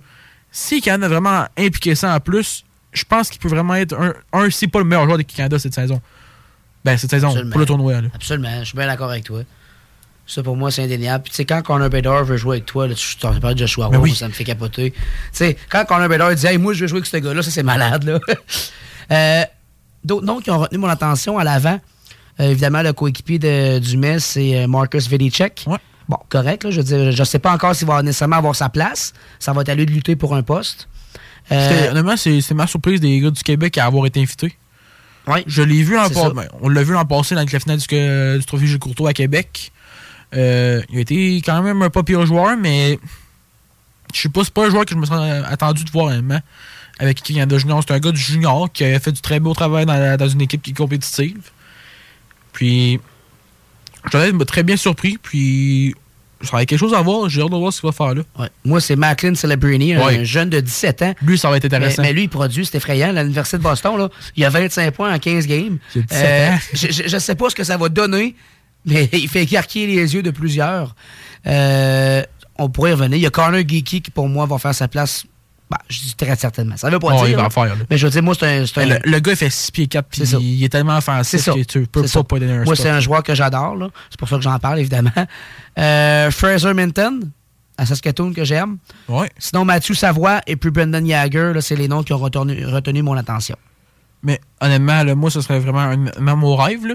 Si 0.51 0.81
Canada 0.81 1.07
a 1.07 1.09
vraiment 1.09 1.47
impliqué 1.59 1.95
ça 1.95 2.15
en 2.15 2.21
plus, 2.21 2.65
je 2.99 3.05
pense 3.05 3.31
qu'il 3.31 3.41
peut 3.41 3.49
vraiment 3.49 3.75
être 3.75 3.95
un, 3.95 4.15
un 4.33 4.51
si 4.51 4.69
pas 4.69 4.79
le 4.81 4.85
meilleur 4.85 5.05
joueur 5.05 5.19
de 5.19 5.23
Canada 5.23 5.59
cette 5.59 5.75
saison. 5.75 6.01
Ben, 6.85 6.97
cette 6.97 7.11
saison, 7.11 7.29
Absolument. 7.29 7.51
pour 7.51 7.61
le 7.61 7.67
tournoi. 7.67 8.01
Là. 8.01 8.09
Absolument, 8.15 8.59
je 8.61 8.65
suis 8.65 8.77
bien 8.77 8.87
d'accord 8.87 9.11
avec 9.11 9.25
toi. 9.25 9.43
Ça, 10.27 10.43
pour 10.43 10.57
moi, 10.57 10.71
c'est 10.71 10.83
indéniable. 10.85 11.25
Puis, 11.25 11.31
tu 11.31 11.37
sais, 11.37 11.45
quand 11.47 11.63
Connor 11.63 11.89
Bedard 11.89 12.23
veut 12.25 12.37
jouer 12.37 12.57
avec 12.57 12.67
toi, 12.67 12.87
là, 12.87 12.95
tu 12.95 13.17
t'en 13.17 13.39
parles 13.41 13.55
de 13.55 13.61
Joshua 13.61 13.89
Ben 13.89 13.97
Roy, 13.97 14.09
oui. 14.11 14.15
ça 14.15 14.29
me 14.29 14.33
fait 14.35 14.45
capoter. 14.45 14.91
Tu 14.93 14.99
sais, 15.33 15.57
quand 15.71 15.87
Connor 15.87 16.09
Bedard 16.09 16.35
dit, 16.35 16.47
hey, 16.47 16.59
moi, 16.59 16.75
je 16.75 16.81
veux 16.83 16.87
jouer 16.87 16.99
avec 16.99 17.07
ce 17.07 17.17
gars-là, 17.17 17.43
ça, 17.43 17.51
c'est 17.51 17.63
malade, 17.63 18.05
là. 18.05 18.19
Euh, 19.11 19.43
D'autres 20.05 20.27
noms 20.27 20.39
qui 20.41 20.51
ont 20.51 20.59
retenu 20.59 20.77
mon 20.77 20.89
attention 20.89 21.39
à 21.39 21.45
l'avant, 21.45 21.81
euh, 22.41 22.51
évidemment, 22.51 22.83
le 22.83 22.93
coéquipier 22.93 23.39
de 23.39 23.79
Dumais, 23.79 24.21
c'est 24.21 24.59
euh, 24.59 24.67
Marcus 24.67 25.09
Vedicek. 25.09 25.65
Bon, 26.09 26.19
correct, 26.29 26.65
là, 26.65 26.71
je 26.71 26.77
veux 26.77 26.85
dire, 26.85 27.13
je 27.13 27.25
sais 27.25 27.39
pas 27.39 27.53
encore 27.53 27.75
s'il 27.75 27.87
va 27.87 28.03
nécessairement 28.03 28.37
avoir 28.37 28.55
sa 28.55 28.69
place. 28.69 29.15
Ça 29.39 29.55
va 29.55 29.63
être 29.63 29.71
à 29.71 29.75
lui 29.75 29.87
de 29.87 29.91
lutter 29.93 30.15
pour 30.15 30.35
un 30.35 30.43
poste. 30.43 30.89
Euh, 31.53 31.91
Honnêtement, 31.91 32.17
c'est 32.17 32.41
c'est 32.41 32.55
ma 32.55 32.67
surprise 32.67 33.01
des 33.01 33.21
gars 33.21 33.31
du 33.31 33.43
Québec 33.43 33.79
à 33.79 33.87
avoir 33.87 34.07
été 34.07 34.21
invités. 34.21 34.57
Ouais. 35.27 35.45
Je 35.47 35.63
l'ai 35.63 35.83
vu 35.83 35.99
en 35.99 36.09
C'est 36.09 36.15
ça. 36.15 36.21
On 36.63 36.69
l'a 36.69 36.83
vu 36.83 36.93
l'an 36.93 37.05
passé 37.05 37.35
dans 37.35 37.43
la 37.51 37.61
finale 37.61 37.79
du, 37.79 37.87
du 38.39 38.45
Trophée 38.47 38.67
Gilles 38.67 38.79
Courtois 38.79 39.11
à 39.11 39.13
Québec. 39.13 39.73
Euh, 40.35 40.83
il 40.91 40.99
a 40.99 41.01
été 41.01 41.37
quand 41.45 41.63
même 41.63 41.81
un 41.83 41.91
pas 41.91 42.03
pire 42.03 42.25
joueur, 42.27 42.57
mais 42.59 42.99
je 44.15 44.21
sais 44.21 44.29
pas, 44.29 44.45
c'est 44.45 44.53
pas 44.53 44.67
un 44.67 44.71
joueur 44.71 44.85
que 44.85 44.95
je 44.95 44.99
me 44.99 45.07
serais 45.07 45.43
attendu 45.47 45.85
de 45.85 45.91
voir 45.91 46.07
vraiment 46.07 46.41
avec 46.99 47.23
qui 47.23 47.35
Canada 47.35 47.57
Junior. 47.59 47.83
C'est 47.87 47.95
un 47.95 47.99
gars 47.99 48.13
du 48.13 48.21
junior 48.21 48.71
qui 48.73 48.85
a 48.85 48.99
fait 49.01 49.13
du 49.13 49.21
très 49.21 49.39
beau 49.41 49.55
travail 49.55 49.87
dans, 49.87 49.95
la- 49.95 50.17
dans 50.17 50.29
une 50.29 50.41
équipe 50.43 50.63
qui 50.63 50.71
est 50.71 50.75
compétitive. 50.75 51.51
Puis, 52.53 52.99
j'en 54.13 54.21
ai 54.23 54.45
très 54.47 54.63
bien 54.63 54.77
surpris. 54.77 55.19
Puis, 55.23 55.95
ça 56.43 56.57
va 56.57 56.63
être 56.63 56.69
quelque 56.69 56.79
chose 56.79 56.95
à 56.95 57.03
voir. 57.03 57.29
J'ai 57.29 57.43
hâte 57.43 57.51
de 57.51 57.57
voir 57.57 57.73
ce 57.73 57.81
qu'il 57.81 57.89
va 57.89 57.93
faire 57.93 58.15
là. 58.15 58.23
Ouais. 58.39 58.49
Moi, 58.65 58.81
c'est 58.81 58.97
Macklin 58.97 59.35
Celebrini, 59.35 59.95
un 59.95 60.25
jeune 60.25 60.51
de 60.51 60.61
17 60.61 61.03
ans. 61.03 61.15
Lui, 61.23 61.39
ça 61.39 61.51
va 61.51 61.57
être 61.57 61.65
intéressant. 61.65 62.03
Mais, 62.03 62.09
mais 62.09 62.15
lui, 62.15 62.23
il 62.25 62.29
produit, 62.29 62.65
c'est 62.65 62.77
effrayant. 62.77 63.13
L'Université 63.13 63.59
de 63.59 63.63
Boston, 63.63 63.97
là, 63.99 64.09
il 64.37 64.45
a 64.45 64.51
25 64.51 64.91
points 64.93 65.13
en 65.15 65.19
15 65.19 65.47
games. 65.47 65.79
Il 65.95 66.03
a 66.03 66.05
17 66.05 66.53
ans. 66.53 66.59
je, 66.73 67.09
je 67.09 67.19
sais 67.19 67.35
pas 67.35 67.51
ce 67.51 67.55
que 67.55 67.65
ça 67.65 67.77
va 67.77 67.89
donner, 67.89 68.35
mais 68.87 69.09
il 69.13 69.29
fait 69.29 69.43
écarquiller 69.43 69.87
les 69.87 70.15
yeux 70.15 70.23
de 70.23 70.31
plusieurs. 70.31 70.95
Euh, 71.47 72.23
on 72.59 72.69
pourrait 72.69 72.91
y 72.91 72.95
revenir. 72.95 73.17
Il 73.17 73.23
y 73.23 73.27
a 73.27 73.31
Connor 73.31 73.61
Geeky 73.67 74.03
qui, 74.03 74.11
pour 74.11 74.29
moi, 74.29 74.47
va 74.47 74.59
faire 74.59 74.75
sa 74.75 74.89
place. 74.89 75.25
Bah, 75.71 75.79
je 75.89 76.01
dis 76.01 76.15
très 76.15 76.35
certainement. 76.37 76.77
Ça 76.79 76.89
veut 76.89 76.99
pas 76.99 77.09
Oh, 77.13 77.19
dire. 77.19 77.29
il 77.29 77.37
va 77.37 77.51
faire. 77.51 77.77
Mais 77.91 77.99
je 77.99 78.07
veux 78.07 78.11
dire, 78.11 78.23
moi, 78.23 78.35
c'est 78.39 78.47
un. 78.47 78.87
Le, 78.87 78.99
le 79.11 79.19
gars, 79.21 79.33
il 79.33 79.37
fait 79.37 79.51
6 79.51 79.71
pieds 79.71 79.87
4 79.87 80.07
puis 80.09 80.23
il 80.23 80.65
est 80.65 80.69
tellement 80.71 80.97
offensif 80.97 81.45
que 81.45 81.63
tu 81.65 81.87
peux 81.87 82.03
pas 82.05 82.23
pas 82.25 82.39
donner 82.39 82.53
un 82.53 82.65
Moi, 82.65 82.75
c'est 82.75 82.89
un 82.89 83.01
joueur 83.01 83.23
que 83.23 83.35
j'adore. 83.35 83.77
là. 83.77 83.89
C'est 84.09 84.19
pour 84.19 84.29
ça 84.29 84.37
que 84.37 84.43
j'en 84.43 84.59
parle, 84.59 84.79
évidemment. 84.81 85.11
Euh, 85.79 86.33
Fraser 86.33 86.75
Minton, 86.75 87.21
à 87.77 87.87
Saskatoon, 87.87 88.33
que 88.33 88.43
j'aime. 88.45 88.79
Ouais. 89.09 89.31
Sinon, 89.39 89.65
Mathieu 89.65 89.95
Savoie 89.95 90.41
et 90.49 90.57
puis 90.57 90.71
Brendan 90.73 91.07
Yager, 91.07 91.53
c'est 91.61 91.77
les 91.77 91.87
noms 91.87 92.03
qui 92.03 92.13
ont 92.13 92.19
retenu, 92.19 92.67
retenu 92.67 93.03
mon 93.03 93.17
attention. 93.17 93.55
Mais 94.25 94.41
honnêtement, 94.61 95.05
là, 95.05 95.15
moi, 95.15 95.31
ce 95.31 95.41
serait 95.41 95.61
vraiment 95.61 95.79
un, 95.83 95.97
même 95.97 96.39
mon 96.41 96.57
rêve 96.57 96.85
là, 96.85 96.95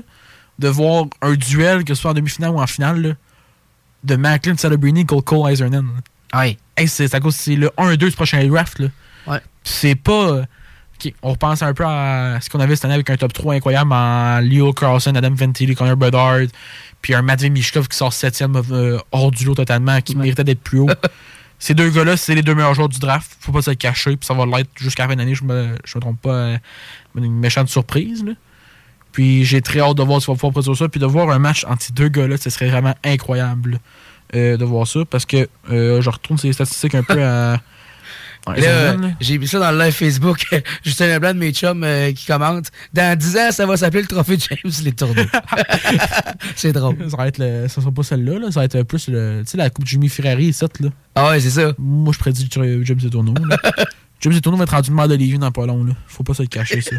de 0.60 0.68
voir 0.68 1.06
un 1.22 1.36
duel, 1.36 1.86
que 1.86 1.94
ce 1.94 2.02
soit 2.02 2.12
en 2.12 2.14
demi-finale 2.14 2.50
ou 2.52 2.60
en 2.60 2.68
finale, 2.68 3.02
là, 3.02 3.10
de 4.04 4.16
Macklin 4.18 4.58
Celebrini 4.58 5.06
contre 5.06 5.24
Cole 5.24 5.50
Eisernan. 5.50 5.86
Ouais. 6.34 6.57
Hey, 6.76 6.88
c'est 6.88 7.14
à 7.14 7.19
cause 7.19 7.35
c'est 7.35 7.55
le 7.55 7.69
1-2 7.77 7.97
du 7.97 8.11
prochain 8.11 8.45
draft. 8.47 8.80
Là. 8.80 8.88
Ouais. 9.27 9.39
C'est 9.64 9.95
pas. 9.95 10.41
on 11.22 11.31
repense 11.31 11.61
un 11.61 11.73
peu 11.73 11.85
à 11.85 12.39
ce 12.41 12.49
qu'on 12.49 12.60
avait 12.60 12.76
cette 12.76 12.85
année 12.85 12.95
avec 12.95 13.10
un 13.10 13.18
top 13.18 13.34
3 13.34 13.55
incroyable 13.55 13.93
en 13.93 14.39
Leo 14.39 14.73
Carlson, 14.73 15.14
Adam 15.15 15.34
Ventilli, 15.34 15.76
Connor 15.76 15.97
Bedard, 15.97 16.47
puis 17.01 17.14
un 17.14 17.22
Matvey 17.22 17.49
Mishkov 17.49 17.88
qui 17.88 17.97
sort 17.97 18.11
7e 18.11 18.64
euh, 18.72 18.99
hors 19.11 19.31
du 19.31 19.45
lot 19.45 19.55
totalement, 19.55 20.01
qui 20.01 20.15
méritait 20.15 20.43
d'être 20.43 20.61
plus 20.61 20.80
haut. 20.80 20.89
Ces 21.60 21.73
deux 21.73 21.89
gars-là, 21.89 22.18
c'est 22.18 22.35
les 22.35 22.41
deux 22.41 22.55
meilleurs 22.55 22.73
joueurs 22.73 22.89
du 22.89 22.99
draft. 22.99 23.31
Faut 23.39 23.53
pas 23.53 23.61
se 23.61 23.69
le 23.69 23.76
cacher, 23.77 24.18
puis 24.18 24.26
ça 24.26 24.34
va 24.34 24.45
l'être 24.45 24.69
jusqu'à 24.76 25.03
la 25.03 25.10
fin 25.10 25.15
de 25.15 25.19
l'année, 25.19 25.35
je 25.35 25.45
me, 25.45 25.77
je 25.85 25.97
me 25.97 26.01
trompe 26.01 26.22
pas. 26.22 26.30
euh, 26.30 26.57
une 27.15 27.39
méchante 27.39 27.69
surprise. 27.69 28.23
Là. 28.26 28.34
Puis 29.14 29.45
j'ai 29.45 29.61
très 29.61 29.80
hâte 29.80 29.95
de 29.95 30.03
voir 30.03 30.22
si 30.22 30.30
on 30.30 30.34
va 30.34 30.38
pouvoir 30.38 30.51
produire 30.53 30.76
ça. 30.76 30.89
Puis 30.89 30.99
de 30.99 31.05
voir 31.05 31.30
un 31.30 31.39
match 31.39 31.64
entre 31.65 31.84
ces 31.84 31.93
deux 31.93 32.10
gars-là, 32.10 32.35
ce 32.35 32.49
serait 32.49 32.69
vraiment 32.69 32.95
incroyable 33.05 33.80
euh, 34.35 34.57
de 34.57 34.65
voir 34.65 34.88
ça. 34.88 34.99
Parce 35.10 35.26
que 35.26 35.47
euh, 35.72 36.01
je 36.01 36.10
retourne 36.10 36.38
ces 36.38 36.53
statistiques 36.53 36.95
un 36.95 37.03
peu 37.03 37.23
à. 37.23 37.60
Ouais, 38.45 38.60
Et 38.60 38.61
là, 38.61 38.88
Iserman, 38.89 39.07
là. 39.07 39.15
j'ai 39.22 39.38
mis 39.38 39.47
ça 39.47 39.57
dans 39.57 39.72
le 39.72 39.80
live 39.80 39.93
Facebook. 39.93 40.45
Justin 40.84 41.07
Leblanc 41.07 41.34
de 41.34 41.39
mes 41.39 41.53
chums 41.53 41.81
euh, 41.85 42.11
qui 42.11 42.26
commente. 42.26 42.72
Dans 42.91 43.18
10 43.18 43.38
ans, 43.38 43.51
ça 43.53 43.65
va 43.65 43.77
s'appeler 43.77 44.01
le 44.01 44.07
trophée 44.10 44.38
James 44.38 44.72
Les 44.84 44.91
Tourneaux. 44.91 45.23
c'est 46.57 46.73
drôle. 46.73 46.97
Ça 47.10 47.15
va 47.15 47.30
être 47.30 47.38
le, 47.38 47.69
ça 47.69 47.80
sera 47.80 47.89
pas 47.93 48.03
celle-là, 48.03 48.39
là. 48.39 48.51
ça 48.51 48.60
va 48.60 48.65
être 48.65 48.84
plus 48.84 49.07
le, 49.07 49.45
la 49.53 49.69
coupe 49.69 49.85
Jimmy 49.88 50.10
Ferrari, 50.10 50.51
cette, 50.51 50.81
là. 50.81 50.89
Ah 51.15 51.30
ouais, 51.30 51.39
c'est 51.39 51.51
ça. 51.51 51.72
Moi, 51.77 52.11
je 52.14 52.19
prédis 52.19 52.49
James 52.51 53.10
Tourneau. 53.10 53.34
James 54.19 54.41
Tourneau 54.41 54.57
va 54.57 54.64
être 54.65 54.72
rendu 54.72 54.91
maire 54.91 55.07
de 55.07 55.15
Lévis 55.15 55.38
dans 55.38 55.51
pas 55.53 55.65
long, 55.65 55.85
là. 55.85 55.93
Faut 56.07 56.23
pas 56.23 56.34
se 56.34 56.41
le 56.41 56.49
cacher, 56.49 56.81
ça. 56.81 56.97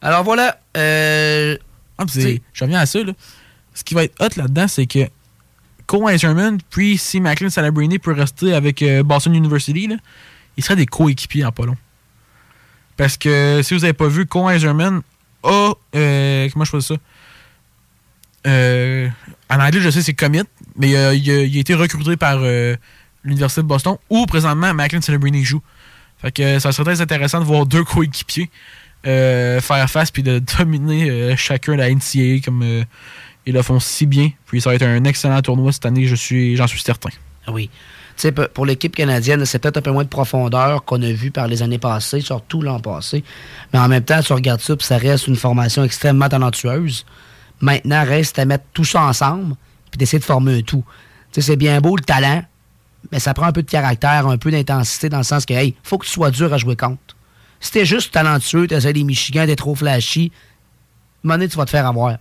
Alors 0.00 0.22
voilà. 0.22 0.60
Euh, 0.76 1.56
Ah, 1.98 2.04
je 2.14 2.38
reviens 2.64 2.78
à 2.78 2.86
ça, 2.86 3.02
là. 3.02 3.12
Ce 3.74 3.82
qui 3.82 3.94
va 3.94 4.04
être 4.04 4.14
hot 4.20 4.28
là-dedans, 4.36 4.68
c'est 4.68 4.86
que 4.86 5.00
Cole 5.92 6.14
Iserman, 6.14 6.56
puis 6.70 6.96
si 6.96 7.20
Macklin 7.20 7.50
Salabrini 7.50 7.98
peut 7.98 8.12
rester 8.12 8.54
avec 8.54 8.80
euh, 8.80 9.02
Boston 9.02 9.34
University, 9.34 9.88
là, 9.88 9.96
ils 10.56 10.64
seraient 10.64 10.76
des 10.76 10.86
coéquipiers 10.86 11.44
en 11.44 11.52
pas 11.52 11.66
long. 11.66 11.76
Parce 12.96 13.18
que 13.18 13.60
si 13.62 13.74
vous 13.74 13.80
n'avez 13.80 13.92
pas 13.92 14.08
vu, 14.08 14.24
Cole 14.24 14.56
Iserman 14.56 15.02
a. 15.42 15.72
euh, 15.94 16.48
comment 16.50 16.64
je 16.64 16.70
fais 16.70 16.80
ça? 16.80 16.94
Euh, 18.46 19.06
En 19.50 19.60
anglais, 19.60 19.82
je 19.82 19.90
sais, 19.90 20.00
c'est 20.00 20.14
commit, 20.14 20.40
mais 20.76 20.88
il 20.88 20.96
a, 20.96 21.12
il 21.12 21.28
il 21.28 21.58
été 21.58 21.74
recruté 21.74 22.16
par 22.16 22.40
l'Université 23.22 23.60
de 23.60 23.66
Boston 23.66 23.98
où 24.08 24.24
présentement 24.24 24.72
Macklin 24.72 25.02
Salabrini 25.02 25.44
joue. 25.44 25.60
Fait 26.22 26.32
que 26.32 26.58
ça 26.58 26.72
serait 26.72 26.84
très 26.84 27.02
intéressant 27.02 27.40
de 27.40 27.44
voir 27.44 27.66
deux 27.66 27.84
coéquipiers 27.84 28.48
faire 29.04 29.90
face 29.90 30.10
puis 30.10 30.22
de 30.22 30.38
dominer 30.58 31.36
chacun 31.36 31.76
la 31.76 31.90
NCAA 31.90 32.40
comme 32.42 32.84
ils 33.46 33.54
le 33.54 33.62
font 33.62 33.80
si 33.80 34.06
bien. 34.06 34.30
Puis 34.46 34.60
ça 34.60 34.70
va 34.70 34.76
être 34.76 34.82
un 34.82 35.04
excellent 35.04 35.40
tournoi 35.42 35.72
cette 35.72 35.86
année, 35.86 36.06
je 36.06 36.14
suis, 36.14 36.56
j'en 36.56 36.66
suis 36.66 36.80
certain. 36.80 37.10
Ah 37.46 37.52
Oui. 37.52 37.70
Tu 38.14 38.22
sais, 38.22 38.32
pe- 38.32 38.48
pour 38.48 38.66
l'équipe 38.66 38.94
canadienne, 38.94 39.44
c'est 39.46 39.58
peut-être 39.58 39.78
un 39.78 39.82
peu 39.82 39.90
moins 39.90 40.04
de 40.04 40.08
profondeur 40.08 40.84
qu'on 40.84 41.00
a 41.02 41.10
vu 41.12 41.30
par 41.30 41.48
les 41.48 41.62
années 41.62 41.78
passées, 41.78 42.20
surtout 42.20 42.60
l'an 42.60 42.78
passé. 42.78 43.24
Mais 43.72 43.78
en 43.78 43.88
même 43.88 44.04
temps, 44.04 44.20
tu 44.20 44.32
regardes 44.34 44.60
ça, 44.60 44.76
puis 44.76 44.86
ça 44.86 44.98
reste 44.98 45.28
une 45.28 45.36
formation 45.36 45.82
extrêmement 45.82 46.28
talentueuse. 46.28 47.06
Maintenant, 47.62 48.04
reste 48.04 48.38
à 48.38 48.44
mettre 48.44 48.64
tout 48.74 48.84
ça 48.84 49.02
ensemble, 49.02 49.54
puis 49.90 49.96
d'essayer 49.98 50.18
de 50.18 50.24
former 50.24 50.58
un 50.58 50.62
tout. 50.62 50.84
C'est 51.32 51.56
bien 51.56 51.80
beau 51.80 51.96
le 51.96 52.02
talent, 52.02 52.44
mais 53.10 53.18
ça 53.18 53.32
prend 53.32 53.46
un 53.46 53.52
peu 53.52 53.62
de 53.62 53.70
caractère, 53.70 54.26
un 54.28 54.36
peu 54.36 54.50
d'intensité, 54.50 55.08
dans 55.08 55.16
le 55.18 55.22
sens 55.24 55.46
que, 55.46 55.54
hey, 55.54 55.74
faut 55.82 55.96
que 55.96 56.04
tu 56.04 56.12
sois 56.12 56.30
dur 56.30 56.52
à 56.52 56.58
jouer 56.58 56.76
contre. 56.76 57.16
Si 57.60 57.70
t'es 57.72 57.86
juste 57.86 58.12
talentueux, 58.12 58.66
t'essaies 58.66 58.92
des 58.92 59.04
Michigan, 59.04 59.46
t'es 59.46 59.56
trop 59.56 59.74
flashy, 59.74 60.32
à 61.24 61.48
tu 61.48 61.56
vas 61.56 61.64
te 61.64 61.70
faire 61.70 61.86
avoir. 61.86 62.18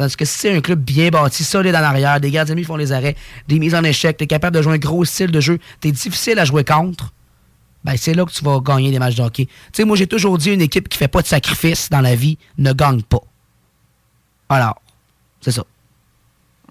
Tandis 0.00 0.16
que 0.16 0.24
si 0.24 0.38
c'est 0.38 0.56
un 0.56 0.62
club 0.62 0.80
bien 0.80 1.10
bâti, 1.10 1.44
solide 1.44 1.74
en 1.74 1.82
arrière, 1.82 2.18
des 2.20 2.30
gardiens 2.30 2.54
qui 2.54 2.64
font 2.64 2.76
les 2.76 2.90
arrêts, 2.90 3.16
des 3.48 3.58
mises 3.58 3.74
en 3.74 3.84
échec, 3.84 4.16
t'es 4.16 4.26
capable 4.26 4.56
de 4.56 4.62
jouer 4.62 4.76
un 4.76 4.78
gros 4.78 5.04
style 5.04 5.30
de 5.30 5.40
jeu, 5.40 5.58
t'es 5.78 5.92
difficile 5.92 6.38
à 6.38 6.46
jouer 6.46 6.64
contre, 6.64 7.12
ben 7.84 7.94
c'est 7.98 8.14
là 8.14 8.24
que 8.24 8.32
tu 8.32 8.42
vas 8.42 8.60
gagner 8.60 8.90
des 8.90 8.98
matchs 8.98 9.16
de 9.16 9.22
hockey. 9.22 9.44
Tu 9.44 9.52
sais, 9.74 9.84
moi 9.84 9.98
j'ai 9.98 10.06
toujours 10.06 10.38
dit 10.38 10.52
une 10.52 10.62
équipe 10.62 10.88
qui 10.88 10.96
fait 10.96 11.06
pas 11.06 11.20
de 11.20 11.26
sacrifice 11.26 11.90
dans 11.90 12.00
la 12.00 12.14
vie 12.14 12.38
ne 12.56 12.72
gagne 12.72 13.02
pas. 13.02 13.20
Alors, 14.48 14.80
c'est 15.42 15.52
ça. 15.52 15.64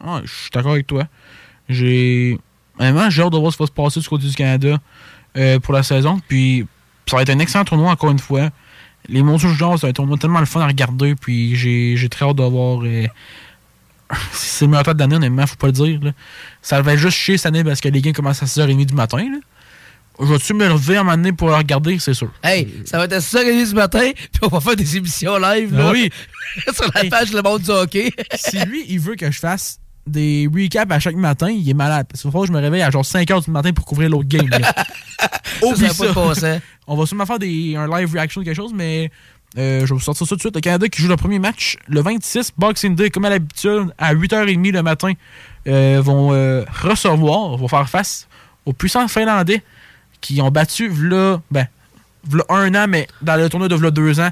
Ouais, 0.03 0.22
je 0.23 0.34
suis 0.34 0.49
d'accord 0.51 0.72
avec 0.72 0.88
toi. 0.88 1.03
J'ai. 1.69 2.39
Vraiment, 2.80 3.11
j'ai 3.11 3.22
hâte 3.22 3.31
de 3.31 3.38
voir 3.38 3.51
ce 3.51 3.57
qui 3.57 3.61
va 3.64 3.68
se 3.68 3.72
passer 3.72 3.99
du 3.99 4.10
côté 4.10 4.26
du 4.26 4.34
Canada 4.34 4.80
euh, 5.38 5.60
pour 5.60 5.76
la 5.76 5.84
saison. 5.84 6.19
Puis, 6.27 6.65
ça 7.06 7.18
va 7.18 7.22
être 7.22 7.30
un 7.30 7.38
excellent 7.38 7.64
tournoi, 7.64 7.91
encore 7.91 8.10
une 8.10 8.18
fois. 8.18 8.49
Les 9.10 9.23
Mondiaux 9.23 9.49
Juniors, 9.49 9.80
ça 9.80 9.88
va 9.88 9.91
être 9.91 10.18
tellement 10.18 10.40
le 10.40 10.45
fun 10.45 10.61
à 10.61 10.68
regarder. 10.68 11.15
Puis, 11.15 11.56
j'ai 11.56 11.95
j'ai 11.98 12.10
très 12.10 12.26
hâte 12.26 12.36
de 12.38 12.44
voir. 12.44 12.81
euh, 12.84 13.07
si 14.31 14.48
c'est 14.49 14.65
le 14.65 14.72
meilleur 14.72 14.84
temps 14.84 14.94
de 14.94 14.99
l'année, 14.99 15.15
honnêtement, 15.15 15.45
faut 15.48 15.56
pas 15.56 15.68
le 15.68 15.73
dire. 15.73 15.99
là. 16.02 16.11
Ça 16.61 16.81
va 16.81 16.94
être 16.94 16.99
juste 16.99 17.18
chier 17.18 17.38
cette 17.38 17.48
année 17.48 17.64
parce 17.64 17.80
que 17.81 17.90
les 17.90 18.02
games 18.02 18.14
commencent 18.14 18.41
à 18.44 18.45
6h30 18.45 18.86
du 18.86 18.94
matin. 18.95 19.18
Là. 19.18 19.38
Je 20.22 20.26
vais-tu 20.26 20.53
me 20.53 20.68
lever 20.68 20.98
à 20.98 21.02
un 21.02 21.03
moment 21.03 21.15
donné 21.15 21.31
pour 21.31 21.48
le 21.48 21.56
regarder, 21.56 21.98
c'est 21.99 22.14
sûr. 22.14 22.30
Hey, 22.44 22.68
ça 22.86 22.98
va 22.98 23.06
être 23.06 23.14
à 23.14 23.19
6h30 23.19 23.69
du 23.69 23.76
matin, 23.76 24.11
puis 24.15 24.30
on 24.41 24.48
va 24.48 24.60
faire 24.60 24.76
des 24.76 24.98
émissions 24.98 25.38
live 25.38 25.73
là, 25.73 25.86
Ah 25.88 25.91
oui. 25.91 26.10
sur 26.73 26.91
la 26.94 27.06
page 27.06 27.31
Le 27.31 27.41
Monde 27.41 27.61
du 27.61 27.69
Hockey. 27.69 28.11
si 28.36 28.60
lui, 28.65 28.84
il 28.90 28.99
veut 28.99 29.15
que 29.15 29.31
je 29.31 29.40
fasse 29.40 29.80
des 30.07 30.49
recaps 30.51 30.91
à 30.91 30.99
chaque 30.99 31.15
matin, 31.15 31.49
il 31.49 31.69
est 31.69 31.73
malade. 31.73 32.07
Parce 32.09 32.21
qu'il 32.21 32.31
faut 32.31 32.41
que 32.41 32.47
je 32.47 32.51
me 32.51 32.59
réveille 32.59 32.81
à 32.81 32.89
genre 32.89 33.03
5h 33.03 33.45
du 33.45 33.51
matin 33.51 33.71
pour 33.73 33.85
couvrir 33.85 34.09
l'autre 34.09 34.27
game. 34.27 34.49
Oublie 35.61 35.89
ça. 35.89 36.59
On 36.88 36.95
va 36.95 37.05
sûrement 37.05 37.26
faire 37.26 37.39
des, 37.39 37.76
un 37.76 37.88
live 37.88 38.11
reaction 38.13 38.41
ou 38.41 38.43
quelque 38.43 38.55
chose, 38.55 38.73
mais 38.73 39.11
euh, 39.57 39.81
je 39.81 39.85
vais 39.85 39.93
vous 39.93 39.99
sortir 39.99 40.26
ça 40.26 40.30
tout 40.31 40.35
de 40.35 40.41
suite. 40.41 40.55
Le 40.55 40.61
Canada 40.61 40.88
qui 40.88 41.01
joue 41.01 41.07
le 41.07 41.15
premier 41.15 41.39
match 41.39 41.77
le 41.88 42.01
26, 42.01 42.53
Boxing 42.57 42.95
Day, 42.95 43.09
comme 43.09 43.26
à 43.26 43.30
l'habitude, 43.30 43.93
à 43.97 44.13
8h30 44.13 44.71
le 44.71 44.84
matin, 44.84 45.13
euh, 45.67 46.01
vont 46.03 46.34
euh, 46.34 46.63
recevoir, 46.81 47.57
vont 47.57 47.67
faire 47.67 47.89
face 47.89 48.27
aux 48.65 48.73
puissants 48.73 49.07
Finlandais 49.07 49.63
qui 50.21 50.41
ont 50.41 50.51
battu, 50.51 50.89
v'là, 50.89 51.41
ben, 51.49 51.67
v'là 52.27 52.43
un 52.49 52.76
an, 52.76 52.85
mais 52.88 53.07
dans 53.21 53.35
le 53.35 53.49
tournoi 53.49 53.69
de 53.69 53.76
v'là 53.76 53.91
deux 53.91 54.19
ans, 54.19 54.30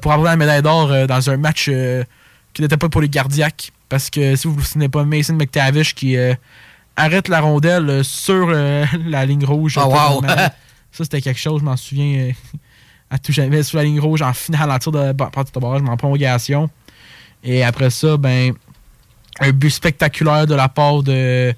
pour 0.00 0.12
avoir 0.12 0.30
la 0.30 0.36
médaille 0.36 0.62
d'or 0.62 1.06
dans 1.06 1.30
un 1.30 1.36
match 1.36 1.70
qui 2.52 2.62
n'était 2.62 2.76
pas 2.76 2.88
pour 2.88 3.00
les 3.00 3.08
gardiaques. 3.08 3.72
Parce 3.92 4.08
que 4.08 4.36
si 4.36 4.48
vous 4.48 4.54
vous 4.54 4.62
souvenez 4.62 4.88
pas, 4.88 5.04
Mason 5.04 5.34
McTavish 5.34 5.94
qui 5.94 6.16
euh, 6.16 6.34
arrête 6.96 7.28
la 7.28 7.40
rondelle 7.42 7.90
euh, 7.90 8.02
sur 8.02 8.48
euh, 8.48 8.86
la 9.04 9.26
ligne 9.26 9.44
rouge. 9.44 9.76
Oh, 9.76 9.84
wow. 9.84 10.22
Ça, 10.90 11.04
c'était 11.04 11.20
quelque 11.20 11.38
chose, 11.38 11.60
je 11.60 11.64
m'en 11.66 11.76
souviens, 11.76 12.32
à 13.10 13.18
tout 13.18 13.32
jamais, 13.32 13.62
sur 13.62 13.76
la 13.76 13.84
ligne 13.84 14.00
rouge, 14.00 14.22
en 14.22 14.32
finale, 14.32 14.70
en 14.70 14.78
tir 14.78 14.92
de 14.92 15.12
partie 15.12 15.52
de 15.52 15.60
barrage, 15.60 15.82
mais 15.82 15.90
en 15.90 15.98
prolongation. 15.98 16.70
Et 17.44 17.62
après 17.62 17.90
ça, 17.90 18.16
ben, 18.16 18.54
un 19.40 19.50
but 19.50 19.68
spectaculaire 19.68 20.46
de 20.46 20.54
la 20.54 20.70
part 20.70 21.02
de. 21.02 21.54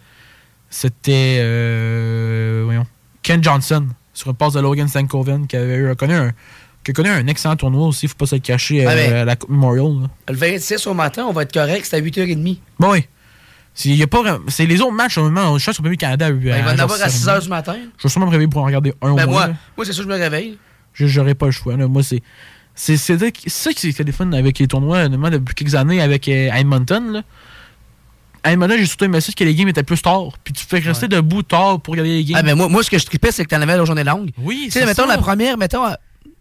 C'était. 0.70 1.39
euh, 1.39 2.62
voyons. 2.65 2.86
Ken 3.23 3.44
Johnson, 3.44 3.86
sur 4.12 4.31
une 4.31 4.36
passe 4.36 4.55
de 4.55 4.61
Logan 4.61 4.89
Stankoven, 4.89 5.47
qui 5.47 5.55
avait 5.55 5.77
eu, 5.77 5.94
connu 5.94 6.15
un, 6.15 6.32
qui 6.85 6.90
a 6.90 6.94
connu 6.94 7.09
un 7.09 7.27
excellent 7.27 7.56
tournoi 7.56 7.86
aussi, 7.86 8.06
faut 8.09 8.15
pas 8.15 8.27
se 8.27 8.35
le 8.36 8.40
cacher, 8.40 8.85
Ah, 8.86 8.90
euh, 8.90 8.94
mais- 8.94 9.16
à 9.20 9.24
la 9.24 9.36
Coupe 9.36 9.51
Memorial. 9.51 10.02
là. 10.02 10.09
Le 10.28 10.36
26 10.36 10.86
au 10.86 10.94
matin, 10.94 11.24
on 11.28 11.32
va 11.32 11.43
être 11.43 11.52
correct, 11.52 11.86
c'est 11.89 11.97
à 11.97 12.01
8h30. 12.01 12.59
Bon, 12.78 12.93
oui. 12.93 13.05
C'est 13.77 13.89
y 13.89 14.02
a 14.02 14.06
pas 14.06 14.23
c'est 14.48 14.66
les 14.66 14.81
autres 14.81 14.93
matchs, 14.93 15.19
au 15.19 15.24
moment, 15.28 15.59
je 15.59 15.62
suis 15.65 15.74
sur 15.74 15.82
le 15.82 15.97
Canada. 15.97 16.31
Ben, 16.31 16.40
il 16.59 16.62
va 16.65 16.74
en 16.74 16.78
avoir 16.78 17.02
à 17.02 17.09
6h 17.09 17.40
du 17.43 17.48
matin. 17.48 17.74
Je 17.98 18.02
vais 18.05 18.09
sûrement 18.09 18.27
me 18.27 18.31
réveiller 18.31 18.48
pour 18.48 18.62
en 18.62 18.66
regarder 18.66 18.94
un 19.02 19.15
Ben 19.15 19.24
au 19.24 19.27
moins. 19.27 19.27
moi, 19.27 19.47
là. 19.48 19.55
moi 19.77 19.85
c'est 19.86 19.93
sûr 19.93 20.05
que 20.06 20.11
je 20.12 20.16
me 20.16 20.23
réveille. 20.23 20.56
Je- 20.93 21.06
J'aurais 21.09 21.35
pas 21.35 21.47
le 21.47 21.52
choix. 21.52 21.77
là. 21.77 21.89
Moi, 21.89 22.02
c'est. 22.05 22.23
C'est 22.77 22.97
ça 22.97 23.73
qui 23.73 23.94
le 24.05 24.12
fun 24.12 24.32
avec 24.32 24.59
les 24.61 24.66
tournois, 24.69 24.98
honnêtement, 25.05 25.31
depuis 25.31 25.55
quelques 25.55 25.74
années 25.77 26.01
avec 26.01 26.28
euh, 26.28 26.51
Edmonton. 26.52 27.12
Là. 27.15 27.23
À 28.43 28.52
Edmonton, 28.52 28.77
j'ai 28.78 28.86
surtout 28.86 29.05
aimé 29.06 29.20
ça 29.20 29.32
que 29.32 29.43
les 29.44 29.55
games 29.55 29.69
étaient 29.69 29.82
plus 29.82 30.01
tard. 30.02 30.28
Puis 30.44 30.52
tu 30.52 30.65
fais 30.66 30.78
rester 30.81 31.09
debout 31.09 31.43
tard 31.43 31.81
pour 31.81 31.93
regarder 31.93 32.11
les 32.16 32.24
games. 32.24 32.36
Ah, 32.39 32.43
mais 32.44 32.55
moi, 32.55 32.69
moi, 32.69 32.82
ce 32.82 32.90
que 32.90 32.98
je 32.98 33.06
tripais, 33.06 33.32
c'est 33.32 33.44
que 33.44 33.48
t'en 33.48 33.61
avais 33.62 33.77
la 33.77 33.85
journée 33.85 34.05
longue. 34.05 34.31
Oui, 34.39 34.62
Tu 34.66 34.70
sais, 34.73 34.81
c'est 34.81 34.86
mettons, 34.86 35.02
ça. 35.02 35.09
la 35.09 35.19
première, 35.19 35.56
mettons, 35.56 35.85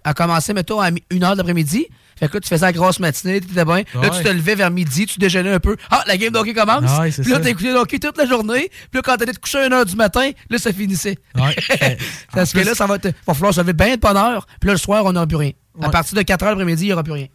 a, 0.04 0.10
a 0.10 0.14
commencé, 0.14 0.54
mettons, 0.54 0.80
à 0.80 0.90
1h 0.92 1.00
de 1.34 1.38
l'après-midi. 1.38 1.88
Fait 2.20 2.28
que 2.28 2.36
là, 2.36 2.40
tu 2.42 2.48
faisais 2.50 2.66
la 2.66 2.72
grosse 2.72 3.00
matinée, 3.00 3.42
t'étais 3.42 3.66
bien. 3.66 3.84
Là, 4.00 4.10
tu 4.10 4.24
te 4.24 4.30
levais 4.30 4.56
vers 4.56 4.70
midi, 4.70 5.06
tu 5.08 5.20
déjeunais 5.20 5.52
un 5.52 5.60
peu. 5.60 5.76
Ah, 5.90 6.04
la 6.08 6.16
game 6.18 6.32
d'hockey 6.32 6.54
commence. 6.54 7.00
Ouais, 7.00 7.10
c'est 7.12 7.24
puis 7.24 7.32
là, 7.32 7.38
ça. 7.38 7.44
t'as 7.44 7.50
écouté 7.50 7.70
le 7.72 7.78
hockey 7.78 7.98
toute 8.00 8.18
la 8.18 8.26
journée. 8.28 8.70
Puis 8.70 8.90
là, 8.96 9.02
quand 9.04 9.18
t'allais 9.18 9.34
te 9.34 9.40
coucher 9.40 9.58
à 9.60 9.68
1h 9.70 9.86
du 9.86 9.96
matin, 9.96 10.30
là, 10.50 10.58
ça 10.60 10.72
finissait. 10.72 11.18
Ouais. 11.36 11.98
Parce 12.32 12.54
que 12.54 12.60
là, 12.60 12.76
ça 12.76 12.86
va, 12.86 13.00
te, 13.00 13.08
va 13.08 13.34
falloir 13.34 13.54
se 13.54 13.62
lever 13.62 13.74
bien 13.74 13.96
de 13.96 14.00
bonne 14.00 14.16
heure. 14.18 14.46
Puis 14.60 14.68
là, 14.68 14.74
le 14.74 14.80
soir, 14.80 15.04
on 15.06 15.12
n'aura 15.14 15.26
plus 15.28 15.38
rien. 15.38 15.52
À 15.82 15.90
partir 15.90 16.16
de 16.16 16.22
4h 16.22 16.46
l'après-midi, 16.46 16.84
il 16.84 16.88
n'y 16.88 16.94
aura 16.94 17.04
plus 17.04 17.14
rien. 17.14 17.28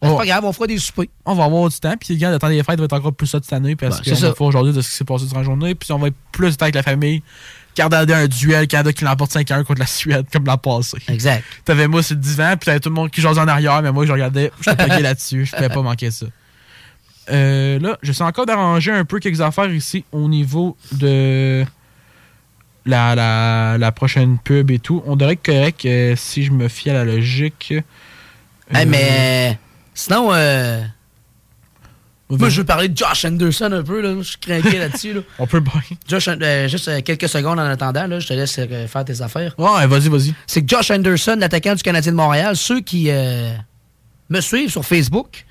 C'est 0.00 0.08
Oh. 0.10 0.16
pas 0.16 0.26
grave, 0.26 0.44
on 0.44 0.52
fera 0.52 0.68
des 0.68 0.78
soupers. 0.78 1.06
On 1.26 1.34
va 1.34 1.42
avoir 1.46 1.68
du 1.68 1.76
temps. 1.76 1.94
Puis 1.98 2.14
le 2.14 2.20
gars, 2.20 2.30
le 2.30 2.38
temps 2.38 2.48
des 2.48 2.62
fêtes 2.62 2.78
va 2.78 2.84
être 2.84 2.92
encore 2.92 3.12
plus 3.12 3.26
ça 3.26 3.40
cette 3.42 3.52
année. 3.52 3.74
Parce 3.74 4.00
Ben, 4.00 4.14
c'est 4.14 4.32
qu'on 4.32 4.44
va 4.44 4.48
aujourd'hui 4.48 4.72
de 4.72 4.80
ce 4.80 4.88
qui 4.90 4.94
s'est 4.94 5.04
passé 5.04 5.24
durant 5.26 5.40
la 5.40 5.44
journée. 5.44 5.74
Puis 5.74 5.90
on 5.92 5.98
va 5.98 6.06
être 6.06 6.14
plus 6.30 6.52
de 6.52 6.54
temps 6.56 6.66
avec 6.66 6.76
la 6.76 6.84
famille. 6.84 7.20
Regarder 7.82 8.14
un 8.14 8.26
duel, 8.26 8.66
Canada 8.66 8.92
qui 8.92 9.04
l'emporte 9.04 9.32
5 9.32 9.50
1 9.50 9.64
contre 9.64 9.80
la 9.80 9.86
Suède, 9.86 10.26
comme 10.32 10.44
l'an 10.44 10.58
passé. 10.58 10.98
Exact. 11.08 11.44
T'avais 11.64 11.86
moi 11.88 12.02
sur 12.02 12.16
le 12.16 12.20
divan, 12.20 12.54
puis 12.58 12.66
t'avais 12.66 12.80
tout 12.80 12.88
le 12.88 12.94
monde 12.94 13.10
qui 13.10 13.20
jasait 13.20 13.40
en 13.40 13.48
arrière, 13.48 13.80
mais 13.82 13.92
moi, 13.92 14.04
je 14.06 14.12
regardais, 14.12 14.50
je 14.60 14.70
plugué 14.70 15.00
là-dessus. 15.02 15.46
Je 15.46 15.54
pouvais 15.54 15.68
pas 15.68 15.82
manquer 15.82 16.10
ça. 16.10 16.26
Euh, 17.30 17.78
là, 17.78 17.98
j'essaie 18.02 18.24
encore 18.24 18.46
d'arranger 18.46 18.90
un 18.90 19.04
peu 19.04 19.18
quelques 19.20 19.40
affaires 19.40 19.70
ici 19.70 20.04
au 20.12 20.28
niveau 20.28 20.76
de 20.92 21.64
la, 22.86 23.14
la, 23.14 23.76
la 23.78 23.92
prochaine 23.92 24.38
pub 24.38 24.70
et 24.70 24.78
tout. 24.78 25.02
On 25.06 25.14
devrait 25.14 25.34
être 25.34 25.44
correct 25.44 25.84
euh, 25.84 26.14
si 26.16 26.42
je 26.44 26.52
me 26.52 26.68
fie 26.68 26.88
à 26.90 26.94
la 26.94 27.04
logique. 27.04 27.74
Hey, 28.72 28.86
Euh, 28.86 28.86
mais 28.88 29.58
sinon, 29.94 30.30
euh, 30.32 30.82
moi, 32.30 32.50
je 32.50 32.58
veux 32.58 32.64
parler 32.64 32.88
de 32.88 32.96
Josh 32.96 33.24
Anderson 33.24 33.72
un 33.72 33.82
peu. 33.82 34.00
Là. 34.00 34.14
Je 34.18 34.22
suis 34.22 34.38
craqué 34.38 34.78
là-dessus. 34.78 35.14
Là. 35.14 35.20
On 35.38 35.46
peut 35.46 35.60
bien. 35.60 35.72
Josh, 36.06 36.28
euh, 36.28 36.68
juste 36.68 36.88
euh, 36.88 37.00
quelques 37.00 37.28
secondes 37.28 37.58
en 37.58 37.64
attendant, 37.64 38.06
là, 38.06 38.20
je 38.20 38.26
te 38.26 38.34
laisse 38.34 38.56
euh, 38.58 38.86
faire 38.86 39.04
tes 39.04 39.22
affaires. 39.22 39.54
Ouais, 39.56 39.86
vas-y, 39.86 40.08
vas-y. 40.08 40.34
C'est 40.46 40.62
que 40.62 40.68
Josh 40.68 40.90
Anderson, 40.90 41.36
l'attaquant 41.38 41.74
du 41.74 41.82
Canadien 41.82 42.12
de 42.12 42.16
Montréal, 42.16 42.56
ceux 42.56 42.80
qui 42.80 43.10
me 43.10 44.40
suivent 44.40 44.70
sur 44.70 44.84
Facebook 44.84 45.46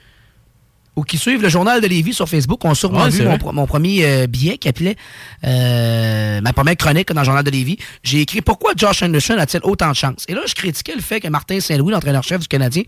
ou 0.95 1.03
qui 1.03 1.17
suivent 1.17 1.43
le 1.43 1.49
journal 1.49 1.79
de 1.79 1.87
Lévis 1.87 2.13
sur 2.13 2.27
Facebook 2.27 2.63
ont 2.65 2.73
sûrement 2.73 3.03
Ouais, 3.03 3.09
vu 3.09 3.23
mon, 3.53 3.67
premier 3.67 4.27
billet 4.27 4.57
qui 4.57 4.67
appelait 4.67 4.95
ma 5.43 6.53
première 6.53 6.75
chronique 6.75 7.11
dans 7.11 7.21
le 7.21 7.25
journal 7.25 7.43
de 7.43 7.51
Lévis. 7.51 7.77
J'ai 8.03 8.21
écrit 8.21 8.41
Pourquoi 8.41 8.73
Josh 8.75 9.01
Anderson 9.01 9.35
a-t-il 9.37 9.61
autant 9.63 9.89
de 9.89 9.95
chance 9.95 10.25
Et 10.27 10.33
là, 10.33 10.41
je 10.45 10.53
critiquais 10.53 10.95
le 10.95 11.01
fait 11.01 11.19
que 11.19 11.27
Martin 11.27 11.59
Saint-Louis, 11.59 11.91
l'entraîneur-chef 11.91 12.41
du 12.41 12.47
Canadien, 12.47 12.83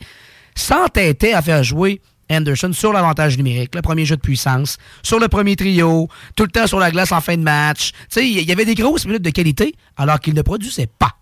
s'entêtait 0.56 1.34
à 1.34 1.42
faire 1.42 1.64
jouer 1.64 2.02
Anderson 2.30 2.72
sur 2.74 2.94
l'avantage 2.94 3.38
numérique, 3.38 3.76
le 3.76 3.82
premier 3.82 4.06
jeu 4.06 4.16
de 4.16 4.22
puissance, 4.22 4.78
sur 5.04 5.20
le 5.20 5.28
premier 5.28 5.56
trio, 5.56 6.08
tout 6.36 6.44
le 6.44 6.52
temps 6.52 6.68
sur 6.68 6.80
la 6.80 6.92
glace 6.92 7.12
en 7.12 7.22
fin 7.22 7.38
de 7.38 7.42
match. 7.42 7.92
Tu 7.92 7.98
sais, 8.10 8.30
il 8.30 8.48
y 8.48 8.52
avait 8.52 8.66
des 8.66 8.76
grosses 8.76 9.06
minutes 9.06 9.24
de 9.24 9.30
qualité 9.32 9.76
alors 9.98 10.20
qu'il 10.20 10.34
ne 10.34 10.42
produisait 10.42 10.88
pas. 10.88 11.16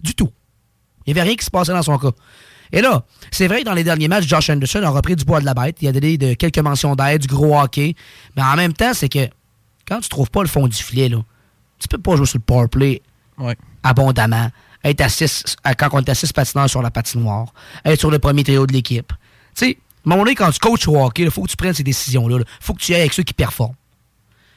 Du 0.00 0.14
tout. 0.14 0.30
Il 1.06 1.12
n'y 1.12 1.20
avait 1.20 1.28
rien 1.28 1.36
qui 1.36 1.44
se 1.44 1.50
passait 1.50 1.72
dans 1.72 1.82
son 1.82 1.96
cas. 1.98 2.10
Et 2.72 2.80
là, 2.80 3.04
c'est 3.30 3.46
vrai 3.46 3.60
que 3.60 3.66
dans 3.66 3.74
les 3.74 3.84
derniers 3.84 4.08
matchs, 4.08 4.26
Josh 4.26 4.50
Anderson 4.50 4.82
a 4.82 4.88
repris 4.88 5.14
du 5.14 5.24
bois 5.24 5.40
de 5.40 5.44
la 5.44 5.54
bête. 5.54 5.76
Il 5.80 5.88
a 5.88 5.92
donné 5.92 6.16
de 6.16 6.34
quelques 6.34 6.58
mentions 6.58 6.96
d'aide, 6.96 7.22
du 7.22 7.28
gros 7.28 7.60
hockey. 7.60 7.94
Mais 8.36 8.42
en 8.42 8.56
même 8.56 8.72
temps, 8.72 8.94
c'est 8.94 9.08
que 9.08 9.28
quand 9.86 10.00
tu 10.00 10.08
trouves 10.08 10.30
pas 10.30 10.42
le 10.42 10.48
fond 10.48 10.66
du 10.66 10.76
filet, 10.76 11.08
là, 11.08 11.18
tu 11.78 11.88
peux 11.88 11.98
pas 11.98 12.16
jouer 12.16 12.26
sur 12.26 12.38
le 12.38 12.44
power 12.44 12.68
play 12.68 13.02
abondamment. 13.82 14.50
Être 14.84 15.02
à 15.02 15.08
six, 15.08 15.56
quand 15.78 15.88
on 15.92 16.00
est 16.00 16.08
à 16.08 16.14
6 16.14 16.32
patineurs 16.32 16.70
sur 16.70 16.82
la 16.82 16.90
patinoire. 16.90 17.52
Être 17.84 18.00
sur 18.00 18.10
le 18.10 18.18
premier 18.18 18.42
trio 18.42 18.66
de 18.66 18.72
l'équipe. 18.72 19.12
Tu 19.54 19.66
sais, 19.66 19.78
à 20.04 20.08
un 20.08 20.10
moment 20.10 20.24
donné, 20.24 20.34
quand 20.34 20.50
tu 20.50 20.58
coaches 20.58 20.88
au 20.88 21.00
hockey, 21.00 21.22
il 21.22 21.30
faut 21.30 21.42
que 21.42 21.50
tu 21.50 21.56
prennes 21.56 21.74
ces 21.74 21.84
décisions-là. 21.84 22.38
Il 22.38 22.44
faut 22.60 22.74
que 22.74 22.80
tu 22.80 22.92
ailles 22.92 23.02
avec 23.02 23.12
ceux 23.12 23.22
qui 23.22 23.34
performent. 23.34 23.76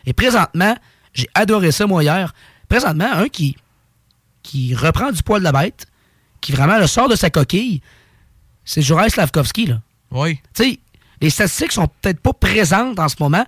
Et 0.05 0.13
présentement, 0.13 0.75
j'ai 1.13 1.27
adoré 1.35 1.71
ça, 1.71 1.85
moi, 1.85 2.03
hier. 2.03 2.33
Présentement, 2.67 3.11
un 3.13 3.29
qui, 3.29 3.55
qui 4.41 4.73
reprend 4.73 5.11
du 5.11 5.21
poil 5.21 5.39
de 5.39 5.43
la 5.43 5.51
bête, 5.51 5.85
qui 6.41 6.51
vraiment 6.51 6.79
le 6.79 6.87
sort 6.87 7.09
de 7.09 7.15
sa 7.15 7.29
coquille, 7.29 7.81
c'est 8.63 8.81
Juraj 8.81 9.11
Slavkovski, 9.11 9.67
là. 9.67 9.81
Oui. 10.11 10.39
Tu 10.53 10.63
sais, 10.63 10.79
les 11.21 11.29
statistiques 11.29 11.71
sont 11.71 11.87
peut-être 12.01 12.19
pas 12.19 12.33
présentes 12.33 12.99
en 12.99 13.07
ce 13.07 13.15
moment, 13.19 13.45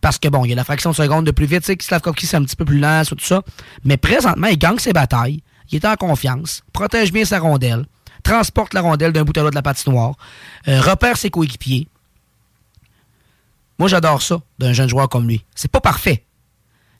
parce 0.00 0.18
que, 0.18 0.28
bon, 0.28 0.44
il 0.44 0.50
y 0.50 0.52
a 0.52 0.56
la 0.56 0.64
fraction 0.64 0.90
de 0.90 0.96
seconde 0.96 1.26
de 1.26 1.30
plus 1.30 1.46
vite, 1.46 1.60
tu 1.60 1.66
sais, 1.66 1.76
que 1.76 1.84
Slavkovski, 1.84 2.26
c'est 2.26 2.36
un 2.36 2.44
petit 2.44 2.56
peu 2.56 2.64
plus 2.64 2.78
lent, 2.78 3.02
tout 3.06 3.16
ça. 3.20 3.42
Mais 3.84 3.98
présentement, 3.98 4.48
il 4.48 4.58
gagne 4.58 4.78
ses 4.78 4.92
batailles, 4.92 5.42
il 5.70 5.76
est 5.76 5.86
en 5.86 5.96
confiance, 5.96 6.62
protège 6.72 7.12
bien 7.12 7.24
sa 7.24 7.38
rondelle, 7.38 7.84
transporte 8.24 8.74
la 8.74 8.80
rondelle 8.80 9.12
d'un 9.12 9.22
bout 9.22 9.36
à 9.38 9.42
l'autre 9.42 9.52
de 9.52 9.56
la 9.56 9.62
patinoire, 9.62 10.14
euh, 10.66 10.80
repère 10.80 11.16
ses 11.16 11.30
coéquipiers. 11.30 11.86
Moi, 13.78 13.88
j'adore 13.88 14.22
ça 14.22 14.40
d'un 14.58 14.72
jeune 14.72 14.88
joueur 14.88 15.08
comme 15.08 15.28
lui. 15.28 15.44
C'est 15.54 15.70
pas 15.70 15.80
parfait. 15.80 16.24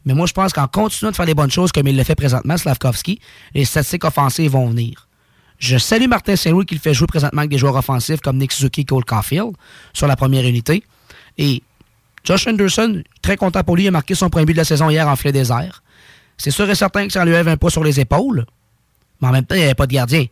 Mais 0.05 0.14
moi, 0.14 0.26
je 0.26 0.32
pense 0.32 0.52
qu'en 0.52 0.68
continuant 0.68 1.10
de 1.10 1.16
faire 1.16 1.26
les 1.26 1.34
bonnes 1.34 1.51
choses 1.51 1.72
comme 1.72 1.88
il 1.88 1.96
le 1.96 2.05
fait 2.05 2.14
présentement, 2.14 2.56
Slavkovski, 2.56 3.20
les 3.55 3.64
statistiques 3.64 4.05
offensives 4.05 4.52
vont 4.52 4.68
venir. 4.68 5.09
Je 5.59 5.78
salue 5.78 6.09
Martin 6.09 6.36
Saint-Louis 6.36 6.66
qui 6.66 6.74
le 6.74 6.80
fait 6.80 6.92
jouer 6.92 7.06
présentement 7.06 7.40
avec 7.40 7.51
des 7.51 7.59
joueurs 7.59 7.76
offensifs 7.76 8.20
comme 8.20 8.36
Nick 8.36 8.52
Suzuki 8.52 8.82
et 8.82 8.84
Cole 8.84 9.05
Caulfield 9.05 9.52
sur 9.92 10.06
la 10.06 10.16
première 10.16 10.44
unité. 10.44 10.84
Et 11.38 11.62
Josh 12.24 12.46
Anderson, 12.46 13.02
très 13.22 13.36
content 13.36 13.62
pour 13.62 13.76
lui, 13.76 13.86
a 13.86 13.90
marqué 13.90 14.14
son 14.14 14.28
premier 14.28 14.46
but 14.46 14.52
de 14.55 14.59
la 14.59 14.64
saison 14.64 14.90
hier 14.90 15.09
en 15.09 15.16
filet 15.16 15.51
airs. 15.51 15.82
C'est 16.36 16.51
sûr 16.51 16.68
et 16.68 16.74
certain 16.74 17.06
que 17.06 17.12
ça 17.12 17.24
lui 17.24 17.32
lève 17.32 17.48
un 17.48 17.56
poids 17.56 17.70
sur 17.70 17.84
les 17.84 18.01
épaules, 18.01 18.44
mais 19.20 19.28
en 19.28 19.32
même 19.32 19.44
temps, 19.44 19.55
il 19.55 19.59
n'y 19.59 19.64
avait 19.64 19.74
pas 19.74 19.86
de 19.86 19.92
gardien. 19.92 20.26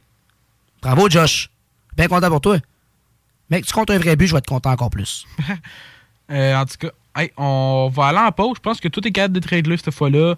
Bravo, 0.83 1.09
Josh. 1.09 1.49
Bien 1.97 2.09
content 2.09 2.29
pour 2.29 2.41
toi. 2.41 2.59
Mec, 3.51 3.67
tu 3.67 3.73
comptes 3.73 3.91
un 3.91 3.99
vrai 3.99 4.17
but, 4.17 4.27
je 4.27 4.33
vais 4.33 4.39
être 4.39 4.47
content 4.47 4.71
encore 4.73 4.91
plus. 4.91 5.27
Euh, 6.31 6.55
en 6.57 6.65
tout 6.65 6.77
cas, 6.79 6.89
hey, 7.21 7.31
on 7.37 7.91
va 7.93 8.07
aller 8.07 8.19
en 8.19 8.33
pause. 8.33 8.55
Je 8.57 8.61
pense 8.63 8.81
que 8.81 8.89
tout 8.89 9.07
est 9.07 9.11
capable 9.11 9.35
de 9.35 9.41
trade 9.41 9.67
là 9.67 9.77
cette 9.77 9.93
fois-là. 9.93 10.37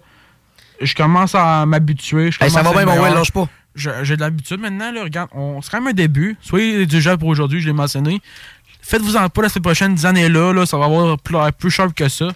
Je 0.81 0.93
commence 0.93 1.33
à 1.35 1.65
m'habituer. 1.65 2.31
je 2.31 2.43
Hey, 2.43 2.49
ça 2.51 2.63
va 2.63 2.73
bien, 2.73 2.85
mon 2.85 3.01
Will, 3.01 3.13
lâche 3.13 3.31
pas. 3.31 3.47
J'ai 3.75 4.15
de 4.17 4.19
l'habitude 4.19 4.59
maintenant. 4.59 4.91
Là, 4.91 5.03
regarde, 5.03 5.29
on- 5.33 5.61
c'est 5.61 5.69
quand 5.71 5.79
même 5.79 5.89
un 5.89 5.93
début. 5.93 6.35
Soyez 6.41 6.85
déjà 6.85 7.15
pour 7.17 7.29
aujourd'hui, 7.29 7.61
je 7.61 7.67
l'ai 7.67 7.73
mentionné. 7.73 8.19
Faites-vous-en 8.81 9.29
pas 9.29 9.43
la 9.43 9.49
semaine 9.49 9.63
prochaine, 9.63 9.95
10 9.95 10.05
années-là, 10.05 10.51
là, 10.51 10.65
ça 10.65 10.77
va 10.77 10.85
avoir 10.85 11.17
plus, 11.17 11.37
plus 11.57 11.71
sharp 11.71 11.93
que 11.93 12.09
ça. 12.09 12.27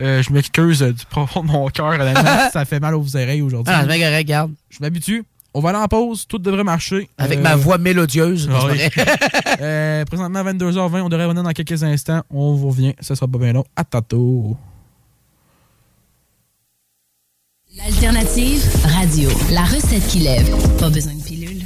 Euh, 0.00 0.22
je 0.22 0.32
m'excuse 0.32 0.82
euh, 0.82 0.92
du 0.92 1.04
profond 1.06 1.42
de 1.42 1.48
mon 1.48 1.68
cœur. 1.68 1.94
ça 2.52 2.64
fait 2.64 2.78
mal 2.80 2.94
aux 2.94 3.16
oreilles 3.16 3.42
aujourd'hui. 3.42 3.74
Ah, 3.76 3.82
regarde. 3.82 4.52
Je 4.68 4.78
m'habitue. 4.80 5.24
On 5.52 5.60
va 5.60 5.70
aller 5.70 5.78
en 5.78 5.88
pause. 5.88 6.26
Tout 6.28 6.38
devrait 6.38 6.62
marcher. 6.64 7.08
Avec 7.18 7.38
Euh, 7.38 7.42
ma 7.42 7.56
voix 7.56 7.76
mélodieuse. 7.78 8.48
ah 8.52 8.66
oui. 8.70 8.78
Euh, 9.60 10.04
présentement, 10.04 10.38
à 10.38 10.44
22h20, 10.52 11.00
on 11.02 11.08
devrait 11.08 11.24
revenir 11.26 11.42
dans 11.42 11.50
quelques 11.52 11.82
instants. 11.82 12.22
On 12.30 12.54
vous 12.54 12.68
revient. 12.68 12.94
Ça 13.00 13.14
sera 13.14 13.26
pas 13.28 13.38
bien 13.38 13.52
long. 13.52 13.64
À 13.76 13.84
tantôt. 13.84 14.56
L'alternative 17.76 18.64
radio. 18.84 19.28
La 19.52 19.62
recette 19.64 20.06
qui 20.08 20.20
lève. 20.20 20.48
Pas 20.78 20.88
besoin 20.90 21.14
de 21.14 21.22
pilule. 21.22 21.62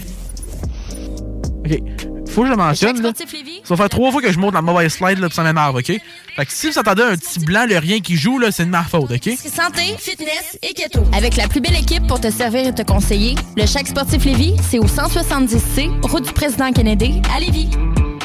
OK. 1.64 2.13
Faut 2.34 2.40
que 2.42 2.48
je 2.48 2.52
le 2.52 2.56
mentionne. 2.56 3.00
Là. 3.00 3.12
Ça 3.14 3.74
va 3.74 3.76
faire 3.76 3.88
trois 3.88 4.10
fois 4.10 4.20
que 4.20 4.32
je 4.32 4.38
monte 4.38 4.54
dans 4.54 4.58
la 4.58 4.62
mauvaise 4.62 4.92
slide, 4.92 5.20
là, 5.20 5.28
puis 5.28 5.36
ça 5.36 5.44
m'énerve, 5.44 5.76
OK? 5.76 5.86
Fait 5.86 6.00
que 6.46 6.52
si 6.52 6.68
vous 6.68 6.78
entendez 6.78 7.02
un 7.02 7.16
petit 7.16 7.38
blanc, 7.38 7.64
le 7.68 7.78
rien 7.78 8.00
qui 8.00 8.16
joue, 8.16 8.38
là, 8.40 8.50
c'est 8.50 8.64
de 8.64 8.70
ma 8.70 8.82
faute, 8.82 9.10
OK? 9.12 9.30
Santé, 9.38 9.94
fitness 9.98 10.58
et 10.62 10.74
keto. 10.74 11.04
Avec 11.16 11.36
la 11.36 11.46
plus 11.46 11.60
belle 11.60 11.76
équipe 11.76 12.06
pour 12.08 12.20
te 12.20 12.30
servir 12.30 12.66
et 12.66 12.74
te 12.74 12.82
conseiller, 12.82 13.36
le 13.56 13.66
Chèque 13.66 13.86
Sportif 13.86 14.24
Lévis, 14.24 14.56
c'est 14.68 14.80
au 14.80 14.86
170C, 14.86 15.90
route 16.02 16.24
du 16.24 16.32
président 16.32 16.72
Kennedy, 16.72 17.22
à 17.34 17.38
Lévis. 17.38 17.70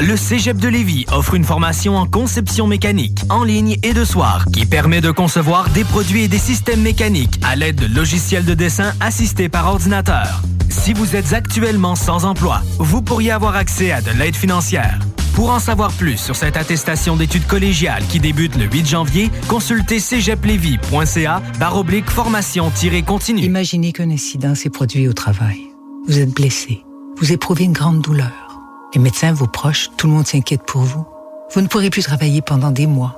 Le 0.02 0.16
Cégep 0.16 0.58
de 0.58 0.70
Lévis 0.70 1.06
offre 1.12 1.34
une 1.34 1.44
formation 1.44 1.98
en 1.98 2.06
conception 2.06 2.68
mécanique, 2.68 3.20
en 3.30 3.44
ligne 3.44 3.78
et 3.84 3.94
de 3.94 4.06
soir, 4.06 4.46
qui 4.54 4.66
permet 4.66 5.02
de 5.02 5.12
concevoir 5.12 5.70
des 5.72 5.84
produits 5.84 6.24
et 6.24 6.28
des 6.30 6.38
systèmes 6.38 6.82
mécaniques 6.82 7.38
à 7.44 7.58
l'aide 7.58 7.76
de 7.76 7.94
logiciels 7.94 8.46
de 8.46 8.54
dessin 8.54 8.94
assistés 9.02 9.50
par 9.50 9.68
ordinateur. 9.68 10.42
Si 10.70 10.94
vous 10.94 11.18
êtes 11.18 11.34
actuellement 11.34 11.96
sans 11.96 12.24
emploi, 12.24 12.62
vous 12.78 13.02
pourriez 13.02 13.32
avoir 13.32 13.58
accès 13.58 13.92
à 13.92 14.00
de 14.00 14.12
l'aide 14.12 14.38
financière. 14.38 15.00
Pour 15.34 15.50
en 15.50 15.60
savoir 15.60 15.92
plus 15.92 16.16
sur 16.16 16.38
cette 16.38 16.56
attestation 16.56 17.18
d'études 17.18 17.48
collégiales 17.48 18.04
qui 18.08 18.22
débute 18.22 18.56
le 18.56 18.66
8 18.68 18.88
janvier, 18.88 19.30
consultez 19.50 20.00
cégeplevis.ca 20.00 21.44
baroblique 21.60 22.10
formation-continue. 22.10 23.42
Imaginez 23.42 23.92
qu'un 23.92 24.12
incident 24.12 24.56
s'est 24.56 24.70
produit 24.70 25.10
au 25.10 25.14
travail. 25.14 25.60
Vous 26.08 26.20
êtes 26.20 26.34
blessé. 26.34 26.86
Vous 27.18 27.34
éprouvez 27.34 27.66
une 27.66 27.74
grande 27.74 28.02
douleur. 28.02 28.49
Les 28.96 29.00
médecins, 29.00 29.32
vos 29.34 29.46
proches, 29.46 29.92
tout 29.98 30.08
le 30.08 30.14
monde 30.14 30.26
s'inquiète 30.26 30.64
pour 30.64 30.82
vous. 30.82 31.06
Vous 31.54 31.62
ne 31.62 31.68
pourrez 31.68 31.92
plus 31.92 32.04
travailler 32.04 32.42
pendant 32.42 32.72
des 32.72 32.88
mois. 32.88 33.16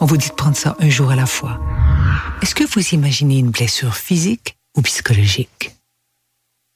On 0.00 0.06
vous 0.06 0.16
dit 0.16 0.28
de 0.28 0.34
prendre 0.34 0.56
ça 0.56 0.76
un 0.78 0.88
jour 0.88 1.10
à 1.10 1.16
la 1.16 1.26
fois. 1.26 1.58
Est-ce 2.40 2.54
que 2.54 2.62
vous 2.62 2.94
imaginez 2.94 3.38
une 3.38 3.50
blessure 3.50 3.96
physique 3.96 4.56
ou 4.76 4.82
psychologique? 4.82 5.74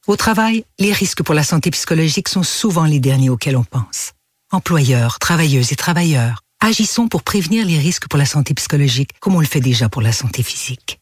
Au 0.09 0.17
travail, 0.17 0.65
les 0.81 0.93
risques 0.93 1.23
pour 1.23 1.37
la 1.37 1.45
santé 1.45 1.71
psychologique 1.71 2.29
sont 2.29 2.43
souvent 2.43 2.85
les 2.85 2.99
derniers 2.99 3.31
auxquels 3.31 3.57
on 3.57 3.63
pense. 3.63 4.13
Employeurs, 4.51 5.21
travailleuses 5.21 5.73
et 5.73 5.77
travailleurs, 5.77 6.41
agissons 6.61 7.07
pour 7.07 7.23
prévenir 7.23 7.65
les 7.65 7.79
risques 7.79 8.09
pour 8.09 8.19
la 8.19 8.27
santé 8.27 8.55
psychologique 8.55 9.11
comme 9.21 9.37
on 9.37 9.41
le 9.41 9.47
fait 9.47 9.61
déjà 9.61 9.89
pour 9.89 10.03
la 10.03 10.13
santé 10.13 10.43
physique. 10.43 11.02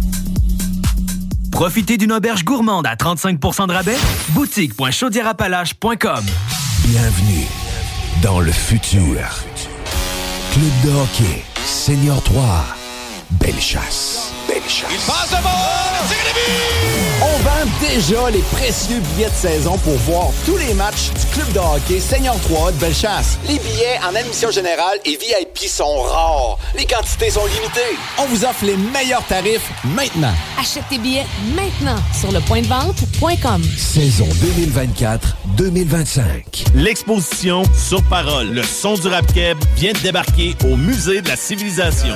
Profitez 1.51 1.97
d'une 1.97 2.11
auberge 2.13 2.43
gourmande 2.43 2.87
à 2.87 2.95
35% 2.95 3.67
de 3.67 3.73
rabais? 3.73 3.97
Boutique.chaudièrapalache.com 4.29 6.23
Bienvenue 6.85 7.45
dans 8.23 8.39
le 8.39 8.51
futur. 8.51 9.19
Club 10.53 10.71
de 10.83 10.89
hockey, 10.89 11.43
Senior 11.63 12.21
3, 12.23 12.65
Belle 13.31 13.59
Il 14.53 14.97
passe 15.07 15.31
le 15.31 15.37
On 17.21 17.37
vend 17.39 17.65
déjà 17.79 18.29
les 18.31 18.41
précieux 18.51 18.99
billets 19.15 19.29
de 19.29 19.33
saison 19.33 19.77
pour 19.77 19.95
voir 19.99 20.27
tous 20.45 20.57
les 20.57 20.73
matchs 20.73 21.11
du 21.11 21.25
club 21.27 21.53
de 21.53 21.59
hockey 21.59 22.01
Seigneur 22.01 22.35
3 22.41 22.73
de 22.73 22.77
Bellechasse. 22.77 23.37
Les 23.47 23.59
billets 23.59 23.97
en 24.03 24.13
admission 24.13 24.51
générale 24.51 24.99
et 25.05 25.11
VIP 25.11 25.69
sont 25.69 26.01
rares. 26.01 26.57
Les 26.75 26.85
quantités 26.85 27.29
sont 27.29 27.45
limitées. 27.45 27.95
On 28.17 28.25
vous 28.25 28.43
offre 28.43 28.65
les 28.65 28.75
meilleurs 28.75 29.25
tarifs 29.27 29.71
maintenant. 29.85 30.33
Achète 30.59 30.83
tes 30.89 30.97
billets 30.97 31.27
maintenant 31.55 32.01
sur 32.19 32.33
lepointdevente.com. 32.33 33.63
Saison 33.77 34.27
2024-2025. 35.57 36.73
L'exposition 36.75 37.63
Sur 37.77 38.03
Parole, 38.03 38.49
le 38.49 38.63
son 38.63 38.95
du 38.95 39.07
rap 39.07 39.31
keb 39.33 39.57
vient 39.77 39.93
de 39.93 39.99
débarquer 39.99 40.57
au 40.65 40.75
Musée 40.75 41.21
de 41.21 41.29
la 41.29 41.37
Civilisation. 41.37 42.15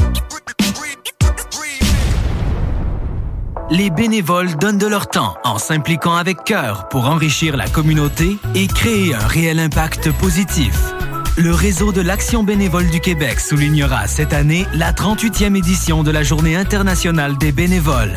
les 3.71 3.89
bénévoles 3.89 4.57
donnent 4.57 4.77
de 4.77 4.85
leur 4.85 5.07
temps 5.07 5.37
en 5.45 5.57
s'impliquant 5.57 6.13
avec 6.13 6.43
cœur 6.43 6.89
pour 6.89 7.05
enrichir 7.05 7.55
la 7.55 7.69
communauté 7.69 8.37
et 8.53 8.67
créer 8.67 9.15
un 9.15 9.25
réel 9.25 9.59
impact 9.59 10.11
positif. 10.11 10.77
Le 11.37 11.53
réseau 11.53 11.93
de 11.93 12.01
l'Action 12.01 12.43
bénévole 12.43 12.89
du 12.89 12.99
Québec 12.99 13.39
soulignera 13.39 14.07
cette 14.07 14.33
année 14.33 14.67
la 14.73 14.91
38e 14.91 15.55
édition 15.55 16.03
de 16.03 16.11
la 16.11 16.21
Journée 16.21 16.57
internationale 16.57 17.37
des 17.37 17.53
bénévoles. 17.53 18.13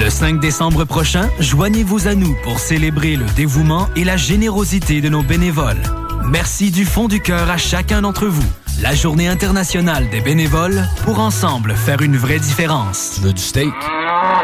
Le 0.00 0.08
5 0.08 0.40
décembre 0.40 0.84
prochain, 0.84 1.28
joignez-vous 1.40 2.08
à 2.08 2.14
nous 2.14 2.34
pour 2.42 2.58
célébrer 2.58 3.16
le 3.16 3.26
dévouement 3.36 3.88
et 3.96 4.04
la 4.04 4.16
générosité 4.16 5.02
de 5.02 5.10
nos 5.10 5.22
bénévoles. 5.22 5.82
Merci 6.24 6.70
du 6.70 6.86
fond 6.86 7.06
du 7.06 7.20
cœur 7.20 7.50
à 7.50 7.58
chacun 7.58 8.00
d'entre 8.00 8.26
vous. 8.26 8.48
La 8.82 8.94
Journée 8.94 9.26
internationale 9.26 10.08
des 10.10 10.20
bénévoles 10.20 10.86
pour 11.04 11.18
ensemble 11.18 11.74
faire 11.74 12.02
une 12.02 12.16
vraie 12.16 12.38
différence. 12.38 13.12
Tu 13.14 13.20
veux 13.22 13.32
du 13.32 13.40
steak? 13.40 13.72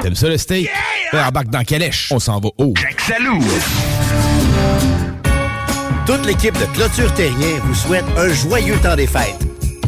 T'aimes 0.01 0.15
ça 0.15 0.29
le 0.29 0.39
steak? 0.39 0.71
Yeah! 1.13 1.29
Embarque 1.29 1.49
dans 1.49 1.63
Calèche. 1.65 2.09
On 2.11 2.19
s'en 2.19 2.41
va 2.41 2.49
haut. 2.57 2.73
Jack 2.77 2.99
Salou! 2.99 3.39
Toute 6.07 6.25
l'équipe 6.25 6.59
de 6.59 6.65
Clôture 6.75 7.13
Terrien 7.13 7.59
vous 7.65 7.75
souhaite 7.75 8.07
un 8.17 8.33
joyeux 8.33 8.79
temps 8.79 8.97
des 8.97 9.07
fêtes. 9.07 9.37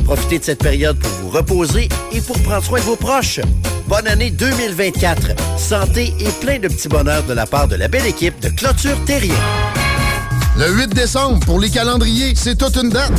Profitez 0.04 0.38
de 0.38 0.44
cette 0.44 0.62
période 0.62 0.98
pour 0.98 1.10
vous 1.22 1.30
reposer 1.30 1.88
et 2.12 2.20
pour 2.20 2.38
prendre 2.42 2.62
soin 2.62 2.80
de 2.80 2.84
vos 2.84 2.96
proches. 2.96 3.40
Bonne 3.88 4.06
année 4.06 4.30
2024. 4.30 5.58
Santé 5.58 6.12
et 6.20 6.30
plein 6.42 6.58
de 6.58 6.68
petits 6.68 6.88
bonheurs 6.88 7.22
de 7.22 7.32
la 7.32 7.46
part 7.46 7.66
de 7.66 7.76
la 7.76 7.88
belle 7.88 8.06
équipe 8.06 8.38
de 8.40 8.50
Clôture 8.50 9.02
Terrien. 9.06 9.34
Le 10.58 10.70
8 10.70 10.88
décembre, 10.94 11.40
pour 11.46 11.58
les 11.58 11.70
calendriers, 11.70 12.34
c'est 12.36 12.56
toute 12.56 12.76
une 12.76 12.90
date. 12.90 13.12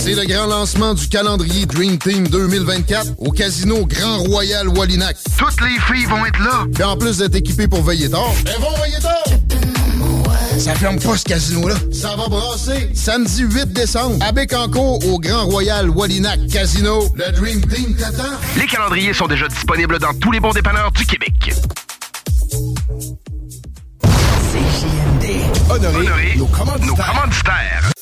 C'est 0.00 0.14
le 0.14 0.24
grand 0.24 0.46
lancement 0.46 0.94
du 0.94 1.08
calendrier 1.08 1.66
Dream 1.66 1.98
Team 1.98 2.28
2024 2.28 3.12
au 3.18 3.30
Casino 3.30 3.84
Grand 3.86 4.18
Royal 4.18 4.68
Wallinac. 4.68 5.16
Toutes 5.36 5.60
les 5.60 5.78
filles 5.92 6.06
vont 6.06 6.24
être 6.24 6.40
là. 6.40 6.64
Puis 6.72 6.82
en 6.82 6.96
plus 6.96 7.18
d'être 7.18 7.34
équipées 7.34 7.68
pour 7.68 7.82
veiller 7.82 8.08
tard, 8.08 8.32
elles 8.46 8.60
vont 8.60 8.82
veiller 8.82 9.00
tard. 9.00 9.24
Ça 10.58 10.74
ferme 10.74 10.98
pas 10.98 11.16
ce 11.16 11.24
casino-là. 11.24 11.76
Ça 11.92 12.16
va 12.16 12.26
brasser. 12.28 12.90
Samedi 12.94 13.42
8 13.42 13.72
décembre, 13.72 14.16
à 14.26 14.32
Bécancourt, 14.32 15.06
au 15.06 15.18
Grand 15.20 15.44
Royal 15.44 15.88
Wallinac 15.88 16.40
Casino. 16.50 17.04
Le 17.14 17.30
Dream 17.32 17.60
Team 17.66 17.94
t'attend. 17.94 18.34
Les 18.56 18.66
calendriers 18.66 19.12
sont 19.12 19.28
déjà 19.28 19.46
disponibles 19.46 19.98
dans 19.98 20.14
tous 20.14 20.32
les 20.32 20.40
bons 20.40 20.52
dépanneurs 20.52 20.90
du 20.92 21.06
Québec. 21.06 21.54
CJMD. 24.02 25.70
Honoré, 25.70 26.34
nos 26.36 26.46
commanditaires. 26.46 26.86
Nos 26.86 26.96
commanditaires. 26.96 27.92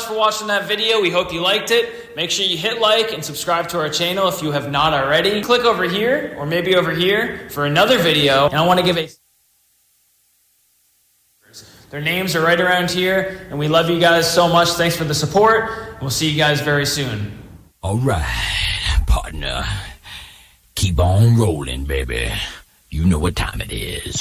Much 0.00 0.08
for 0.08 0.16
watching 0.16 0.46
that 0.48 0.66
video. 0.66 1.00
We 1.00 1.10
hope 1.10 1.32
you 1.32 1.40
liked 1.40 1.70
it. 1.70 2.16
Make 2.16 2.30
sure 2.30 2.44
you 2.44 2.56
hit 2.56 2.80
like 2.80 3.12
and 3.12 3.24
subscribe 3.24 3.68
to 3.68 3.78
our 3.78 3.88
channel 3.88 4.28
if 4.28 4.42
you 4.42 4.52
have 4.52 4.70
not 4.70 4.92
already. 4.92 5.42
Click 5.42 5.64
over 5.64 5.84
here 5.84 6.34
or 6.38 6.46
maybe 6.46 6.76
over 6.76 6.92
here 6.92 7.48
for 7.50 7.66
another 7.66 7.98
video. 7.98 8.46
And 8.46 8.56
I 8.56 8.66
want 8.66 8.80
to 8.80 8.86
give 8.86 8.96
a 8.96 9.08
their 11.90 12.00
names 12.00 12.36
are 12.36 12.40
right 12.40 12.60
around 12.60 12.88
here, 12.92 13.40
and 13.50 13.58
we 13.58 13.66
love 13.66 13.90
you 13.90 13.98
guys 13.98 14.32
so 14.32 14.48
much. 14.48 14.68
Thanks 14.68 14.94
for 14.94 15.02
the 15.02 15.14
support. 15.14 15.72
We'll 16.00 16.10
see 16.10 16.30
you 16.30 16.36
guys 16.36 16.60
very 16.60 16.86
soon. 16.86 17.36
All 17.82 17.96
right, 17.96 19.02
partner. 19.08 19.64
Keep 20.76 21.00
on 21.00 21.36
rolling, 21.36 21.86
baby. 21.86 22.30
You 22.90 23.06
know 23.06 23.18
what 23.18 23.34
time 23.34 23.60
it 23.60 23.72
is. 23.72 24.16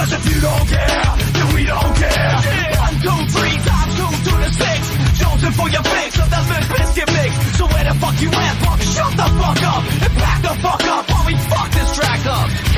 Cause 0.00 0.12
if 0.14 0.34
you 0.34 0.40
don't 0.40 0.66
care, 0.66 1.04
then 1.36 1.54
we 1.54 1.66
don't 1.66 1.94
care. 2.00 2.08
Yeah. 2.08 2.80
One, 2.80 2.96
two, 3.04 3.20
three, 3.36 3.56
times 3.68 3.92
two 4.00 4.12
to 4.24 4.32
the 4.40 4.48
six. 4.48 4.80
Chosen 5.20 5.52
for 5.52 5.68
your 5.68 5.84
fix 5.84 6.18
of 6.18 6.30
that 6.32 6.44
Limp 6.48 6.66
Bizkit 6.72 7.08
mix. 7.12 7.58
So 7.58 7.66
where 7.68 7.84
the 7.84 7.94
fuck 8.00 8.16
you 8.22 8.30
at, 8.32 8.56
punk? 8.64 8.80
Shut 8.80 9.12
the 9.12 9.28
fuck 9.36 9.60
up 9.60 9.82
and 10.00 10.12
pack 10.16 10.40
the 10.40 10.54
fuck 10.64 10.84
up 10.88 11.04
while 11.10 11.26
we 11.26 11.34
fuck 11.36 11.70
this 11.72 11.94
track 11.94 12.24
up. 12.24 12.69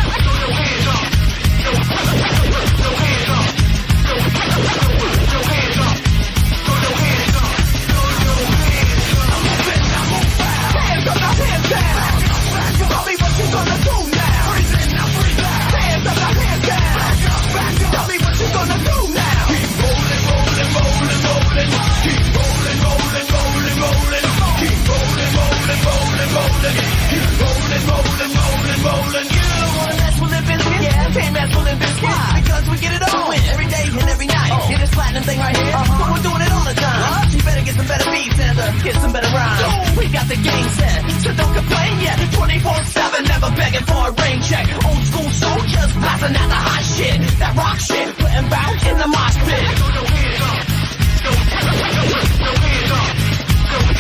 Get 32.82 32.98
it 32.98 33.02
on. 33.06 33.30
Win 33.30 33.42
every 33.54 33.68
day 33.70 33.86
and 33.86 34.08
every 34.10 34.26
night. 34.26 34.50
See 34.66 34.76
this 34.76 34.90
platinum 34.90 35.22
thing 35.22 35.38
right 35.38 35.56
here? 35.56 35.72
So 35.72 36.04
we're 36.10 36.26
doing 36.26 36.42
it 36.42 36.50
all 36.50 36.66
the 36.66 36.74
time. 36.74 37.30
You 37.30 37.38
better 37.46 37.62
get 37.62 37.74
some 37.78 37.86
better 37.86 38.08
beats 38.10 38.38
and 38.42 38.58
uh, 38.58 38.66
get 38.82 38.94
some 38.98 39.12
better 39.14 39.30
rhymes. 39.30 39.96
We 39.96 40.04
got 40.10 40.26
the 40.26 40.38
game 40.42 40.68
set, 40.74 41.00
so 41.22 41.30
don't 41.38 41.54
complain 41.54 41.94
yet. 42.02 42.18
24-7, 42.34 43.30
never 43.30 43.50
begging 43.54 43.86
for 43.86 44.02
a 44.10 44.12
rain 44.18 44.42
check. 44.42 44.66
Old 44.82 45.02
school 45.06 45.30
soldiers 45.30 45.90
blasting 45.94 46.34
out 46.34 46.48
the 46.50 46.60
hot 46.66 46.82
shit. 46.82 47.18
That 47.38 47.52
rock 47.54 47.78
shit, 47.78 48.08
putting 48.18 48.48
back 48.50 48.76
in 48.82 48.96
the 48.98 49.08
mosh 49.08 49.38
pit. 49.46 49.62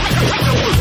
Hands 0.02 0.71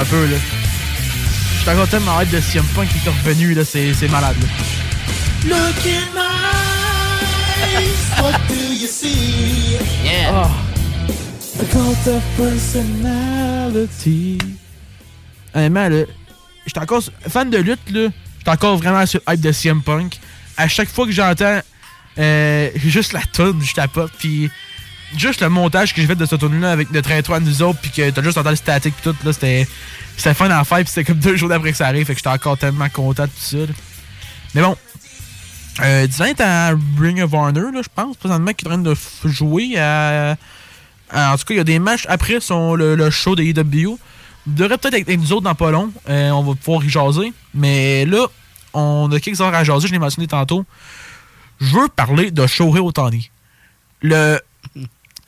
un 0.00 0.04
peu, 0.04 0.26
là. 0.26 0.36
Je 1.56 1.60
suis 1.60 1.70
encore 1.70 1.88
tellement 1.88 2.12
hâte 2.12 2.30
de 2.30 2.40
CM 2.40 2.64
Punk 2.74 2.88
qui 2.88 3.06
est 3.06 3.10
revenu, 3.10 3.52
là. 3.52 3.64
C'est 3.64 4.08
malade, 4.08 4.36
là. 4.40 4.46
Look 5.48 5.84
in 5.84 6.06
my 6.14 6.20
eyes, 7.76 8.10
what 8.22 8.40
do 8.48 8.54
you 8.54 8.86
see? 8.86 9.76
Yeah. 10.02 10.48
The 11.58 11.66
cult 11.70 12.06
of 12.06 12.22
personality. 12.38 14.38
Honnêtement, 15.54 15.88
là, 15.90 16.04
j'étais 16.66 16.80
encore 16.80 17.02
fan 17.28 17.50
de 17.50 17.58
lutte, 17.58 17.90
là. 17.90 18.08
J'étais 18.38 18.50
encore 18.50 18.78
vraiment 18.78 19.04
sur 19.04 19.20
le 19.26 19.34
hype 19.34 19.42
de 19.42 19.52
CM 19.52 19.82
Punk. 19.82 20.18
À 20.56 20.66
chaque 20.66 20.88
fois 20.88 21.04
que 21.04 21.12
j'entends 21.12 21.60
euh, 22.18 22.70
juste 22.76 23.12
la 23.12 23.20
tune, 23.32 23.60
je 23.62 23.74
tapote. 23.74 24.12
Puis 24.18 24.50
juste 25.16 25.40
le 25.40 25.48
montage 25.48 25.94
que 25.94 26.00
j'ai 26.00 26.06
fait 26.06 26.14
de 26.14 26.26
cette 26.26 26.40
tune 26.40 26.60
là 26.60 26.72
avec 26.72 26.90
notre 26.90 27.10
intro 27.12 27.34
à 27.34 27.40
nous 27.40 27.62
autres, 27.62 27.78
puis 27.80 27.90
que 27.90 28.10
t'as 28.10 28.22
juste 28.22 28.38
entendu 28.38 28.52
le 28.52 28.56
statique, 28.56 28.94
puis 28.94 29.12
tout, 29.12 29.16
là, 29.24 29.32
c'était 29.32 29.66
c'était 30.20 30.34
fun 30.34 30.50
à 30.50 30.64
faire, 30.64 30.78
puis 30.78 30.88
c'était 30.88 31.04
comme 31.04 31.18
deux 31.18 31.36
jours 31.36 31.48
d'après 31.48 31.70
que 31.70 31.76
ça 31.76 31.86
arrive. 31.86 32.06
Fait 32.06 32.12
que 32.12 32.18
j'étais 32.18 32.28
encore 32.28 32.58
tellement 32.58 32.88
content 32.88 33.24
de 33.24 33.28
tout 33.28 33.34
ça. 33.38 33.56
Mais 34.54 34.60
bon, 34.60 34.76
euh, 35.82 36.06
Dylan 36.06 36.28
est 36.28 36.40
à 36.40 36.74
Ring 36.98 37.22
of 37.22 37.32
Honor, 37.32 37.72
là, 37.72 37.80
je 37.82 37.88
pense, 37.94 38.16
présentement, 38.16 38.52
qui 38.52 38.64
est 38.64 38.68
en 38.68 38.82
train 38.82 38.82
de 38.82 38.94
jouer 39.24 39.78
à. 39.78 40.36
En 41.12 41.36
tout 41.36 41.44
cas, 41.44 41.54
il 41.54 41.56
y 41.56 41.60
a 41.60 41.64
des 41.64 41.78
matchs 41.78 42.04
après 42.08 42.40
son, 42.40 42.74
le, 42.74 42.94
le 42.94 43.10
show 43.10 43.34
de 43.34 43.42
EW. 43.42 43.98
Devrait 44.46 44.78
peut-être 44.78 44.94
être 44.94 45.08
avec 45.08 45.20
autres 45.32 45.42
dans 45.42 45.54
pas 45.54 45.70
long. 45.70 45.92
Euh, 46.08 46.30
on 46.30 46.42
va 46.42 46.54
pouvoir 46.54 46.84
y 46.84 46.88
jaser. 46.88 47.32
Mais 47.54 48.04
là, 48.06 48.26
on 48.72 49.10
a 49.12 49.20
quelques 49.20 49.40
heures 49.40 49.54
à 49.54 49.64
jaser, 49.64 49.88
je 49.88 49.92
l'ai 49.92 49.98
mentionné 49.98 50.26
tantôt. 50.26 50.64
Je 51.60 51.76
veux 51.76 51.88
parler 51.88 52.30
de 52.30 52.46
Shohei 52.46 52.80
Otani. 52.80 53.30
Le 54.02 54.38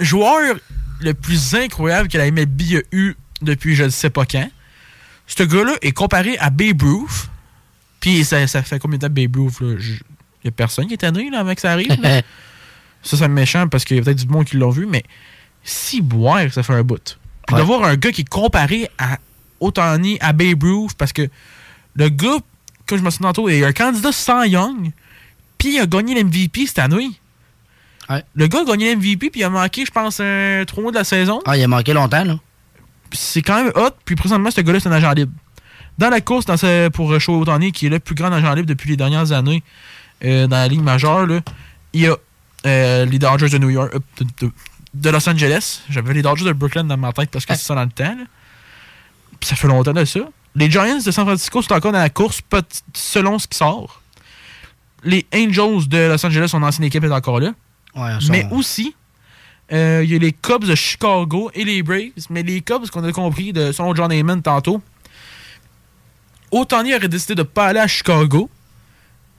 joueur 0.01 0.56
le 1.01 1.14
plus 1.14 1.55
incroyable 1.55 2.09
que 2.09 2.16
la 2.16 2.31
MLB 2.31 2.60
a 2.77 2.81
eu 2.93 3.16
depuis 3.43 3.74
je 3.74 3.85
ne 3.85 3.90
sais 3.90 4.10
pas 4.10 4.24
quand. 4.24 4.48
Ce 5.36 5.42
gars-là 5.44 5.76
est 5.80 5.92
comparé 5.92 6.36
à 6.38 6.50
Babe 6.50 6.82
Ruth. 6.82 7.30
Puis 8.00 8.24
ça, 8.24 8.46
ça 8.46 8.62
fait 8.62 8.78
combien 8.78 8.98
de 8.98 9.06
temps 9.06 9.12
Babe 9.12 9.34
Ruth? 9.36 9.56
Il 9.60 10.00
n'y 10.44 10.48
a 10.48 10.50
personne 10.50 10.86
qui 10.86 10.94
est 10.94 10.98
tanné 10.98 11.30
là, 11.30 11.40
avant 11.40 11.54
que 11.54 11.60
ça 11.60 11.72
arrive. 11.72 12.00
là. 12.00 12.20
ça, 13.02 13.16
c'est 13.16 13.28
méchant 13.28 13.66
parce 13.68 13.84
qu'il 13.84 13.96
y 13.96 14.00
a 14.00 14.02
peut-être 14.02 14.26
du 14.26 14.26
monde 14.26 14.44
qui 14.44 14.56
l'ont 14.56 14.70
vu, 14.70 14.86
mais 14.86 15.04
si 15.64 16.02
boire, 16.02 16.52
ça 16.52 16.62
fait 16.62 16.74
un 16.74 16.82
bout. 16.82 17.18
Puis 17.46 17.56
de 17.56 17.62
voir 17.62 17.84
un 17.84 17.96
gars 17.96 18.12
qui 18.12 18.22
est 18.22 18.28
comparé 18.28 18.90
à 18.98 19.18
Otani, 19.60 20.18
à 20.20 20.32
Babe 20.32 20.62
Ruth, 20.62 20.94
parce 20.98 21.12
que 21.12 21.28
le 21.94 22.09
gars, 22.09 22.38
comme 22.86 22.98
je 22.98 23.02
me 23.02 23.10
suis 23.10 23.18
dit 23.18 23.24
tantôt, 23.24 23.48
est 23.48 23.64
un 23.64 23.72
candidat 23.72 24.12
sans 24.12 24.42
Young, 24.44 24.90
Puis 25.56 25.74
il 25.76 25.80
a 25.80 25.86
gagné 25.86 26.14
l'MVP 26.14 26.66
cette 26.66 26.78
année. 26.78 27.10
Le 28.34 28.46
gars 28.48 28.60
a 28.60 28.64
gagné 28.64 28.94
l'MVP, 28.94 29.30
puis 29.30 29.40
il 29.40 29.44
a 29.44 29.48
manqué, 29.48 29.86
je 29.86 29.90
pense, 29.90 30.20
un, 30.20 30.64
trois 30.66 30.82
mois 30.82 30.92
de 30.92 30.98
la 30.98 31.04
saison. 31.04 31.40
Ah, 31.46 31.56
il 31.56 31.62
a 31.62 31.68
manqué 31.68 31.94
longtemps, 31.94 32.24
là. 32.24 32.38
C'est 33.12 33.43
quand 33.43 33.62
même 33.62 33.72
hot, 33.74 33.90
puis 34.05 34.16
présentement, 34.16 34.51
ce 34.51 34.60
gars-là, 34.60 34.80
c'est 34.80 34.89
un 34.89 34.93
agent 34.93 35.12
libre. 35.12 35.32
Dans 35.98 36.09
la 36.09 36.20
course 36.20 36.47
dans 36.47 36.56
ce- 36.56 36.89
pour 36.89 37.18
Show 37.20 37.40
Otani, 37.43 37.70
qui 37.72 37.86
est 37.86 37.90
le 37.90 37.98
plus 38.01 38.14
grand 38.14 38.32
agent 38.32 38.52
libre 38.55 38.66
depuis 38.68 38.89
les 38.90 38.97
dernières 38.97 39.32
années 39.32 39.62
euh, 40.24 40.47
dans 40.47 40.56
la 40.56 40.68
ligue 40.68 40.82
majeure, 40.82 41.26
là, 41.26 41.40
il 41.93 42.01
y 42.02 42.06
a 42.09 42.16
euh, 42.66 43.05
les 43.05 43.18
Dodgers 43.18 43.48
de 43.51 43.59
New 43.59 43.70
York, 43.70 43.93
euh, 43.94 43.98
de, 44.18 44.47
de- 44.47 44.52
de 44.94 45.10
Los 45.10 45.28
Angeles. 45.28 45.82
J'avais 45.90 46.14
les 46.14 46.22
Dodgers 46.22 46.44
de 46.44 46.52
Brooklyn 46.52 46.84
dans 46.84 46.97
ma 46.97 47.12
tête 47.12 47.30
parce 47.30 47.44
que 47.47 47.55
c'est 47.55 47.64
ça 47.64 47.74
dans 47.74 47.82
le 47.84 47.90
temps. 47.90 48.05
là. 48.05 48.24
Puis 49.40 49.48
ça 49.48 49.56
fait 49.56 49.66
longtemps 49.68 49.93
de 49.93 50.05
ça. 50.05 50.20
Les 50.55 50.70
Giants 50.70 50.98
de 51.05 51.10
San 51.10 51.24
Francisco 51.24 51.62
sont 51.62 51.72
encore 51.72 51.93
dans 51.93 51.98
la 51.98 52.10
course 52.10 52.40
selon 52.94 53.39
ce 53.39 53.47
qui 53.48 53.56
sort. 53.59 54.01
Les 55.05 55.26
Angels 55.34 55.89
de 55.89 56.09
Los 56.09 56.24
Angeles, 56.24 56.48
son 56.48 56.62
ancienne 56.62 56.84
équipe, 56.86 57.02
est 57.05 57.10
encore 57.10 57.40
là. 57.40 57.52
Ouais, 57.97 58.20
sont- 58.20 58.30
Mais 58.32 58.47
aussi, 58.52 58.94
euh, 59.73 60.03
il 60.05 60.12
y 60.12 60.16
a 60.16 60.19
les 60.19 60.32
Cubs 60.32 60.65
de 60.65 60.74
Chicago 60.74 61.51
et 61.55 61.65
les 61.65 61.82
Braves. 61.82 62.11
Mais 62.31 62.43
les 62.43 62.61
Cubs, 62.61 62.89
qu'on 62.90 63.05
a 63.05 63.12
compris, 63.12 63.53
de, 63.53 63.73
selon 63.73 63.94
John 63.94 64.12
Heyman 64.12 64.43
tantôt, 64.43 64.82
Otani 66.51 66.94
aurait 66.94 67.09
décidé 67.09 67.35
de 67.35 67.40
ne 67.40 67.47
pas 67.47 67.69
aller 67.69 67.81
à 67.81 67.86
Chicago, 67.86 68.51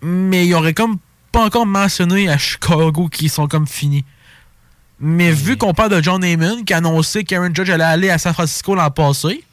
mais 0.02 0.48
il 0.48 0.54
aurait 0.56 0.74
comme 0.74 0.98
pas 1.32 1.46
encore 1.46 1.66
mentionné 1.66 2.30
à 2.30 2.38
Chicago 2.38 3.08
qu'ils 3.08 3.30
sont 3.30 3.48
comme 3.48 3.68
finis. 3.68 4.06
Mais 5.00 5.32
vu 5.32 5.58
qu'on 5.58 5.74
parle 5.74 5.90
de 5.92 6.02
John 6.02 6.24
Heyman 6.24 6.66
qui 6.66 6.74
a 6.74 6.78
annoncé 6.78 7.24
qu'Aaron 7.24 7.54
Judge 7.54 7.70
allait 7.70 7.84
aller 7.84 8.10
à 8.10 8.18
San 8.18 8.34
Francisco 8.34 8.74
l'an 8.74 8.90
passé, 8.90 9.44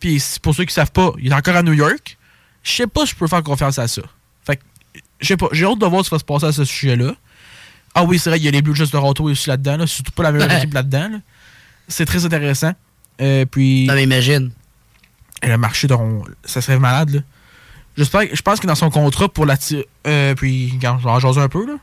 puis 0.00 0.22
pour 0.42 0.54
ceux 0.54 0.64
qui 0.64 0.74
savent 0.74 0.92
pas, 0.92 1.12
il 1.18 1.32
est 1.32 1.34
encore 1.34 1.56
à 1.56 1.62
New 1.62 1.72
York, 1.72 2.16
je 2.62 2.72
sais 2.72 2.86
pas 2.86 3.06
si 3.06 3.12
je 3.12 3.16
peux 3.16 3.26
faire 3.28 3.42
confiance 3.42 3.78
à 3.78 3.86
ça. 3.86 4.02
Fait 4.44 4.56
que, 4.56 4.62
je 5.20 5.26
sais 5.26 5.36
pas, 5.36 5.48
j'ai 5.52 5.64
hâte 5.64 5.78
de 5.78 5.86
voir 5.86 6.04
ce 6.04 6.10
qui 6.10 6.14
va 6.14 6.18
se 6.18 6.24
passer 6.24 6.46
à 6.46 6.52
ce 6.52 6.64
sujet-là. 6.64 7.14
Ah 7.98 8.04
oui, 8.04 8.18
c'est 8.18 8.30
vrai, 8.30 8.38
il 8.38 8.44
y 8.44 8.48
a 8.48 8.50
les 8.50 8.62
Blue 8.62 8.74
Jays 8.74 8.86
de 8.86 8.90
Toronto 8.90 9.24
aussi 9.24 9.48
là-dedans, 9.48 9.76
là, 9.78 9.86
surtout 9.86 10.12
pas 10.12 10.22
la 10.24 10.32
meilleure 10.32 10.52
équipe 10.52 10.74
là-dedans. 10.74 11.08
là. 11.10 11.18
C'est 11.88 12.04
très 12.04 12.24
intéressant. 12.24 12.72
Euh, 13.20 13.44
puis. 13.44 13.86
Non, 13.86 13.94
mais 13.94 14.04
imagine. 14.04 14.50
Le 15.42 15.56
marché 15.56 15.86
de 15.86 15.94
Ron- 15.94 16.24
ça 16.44 16.60
serait 16.60 16.78
malade, 16.78 17.10
là. 17.10 17.20
J'espère, 17.96 18.22
je 18.32 18.42
pense 18.42 18.60
que 18.60 18.66
dans 18.66 18.76
son 18.76 18.90
contrat 18.90 19.28
pour 19.28 19.44
la 19.44 19.56
euh, 20.06 20.34
puis, 20.34 20.70
regarde, 20.72 21.00
je 21.00 21.04
vais 21.04 21.10
en 21.10 21.38
un 21.38 21.48
peu, 21.48 21.66
là. 21.66 21.74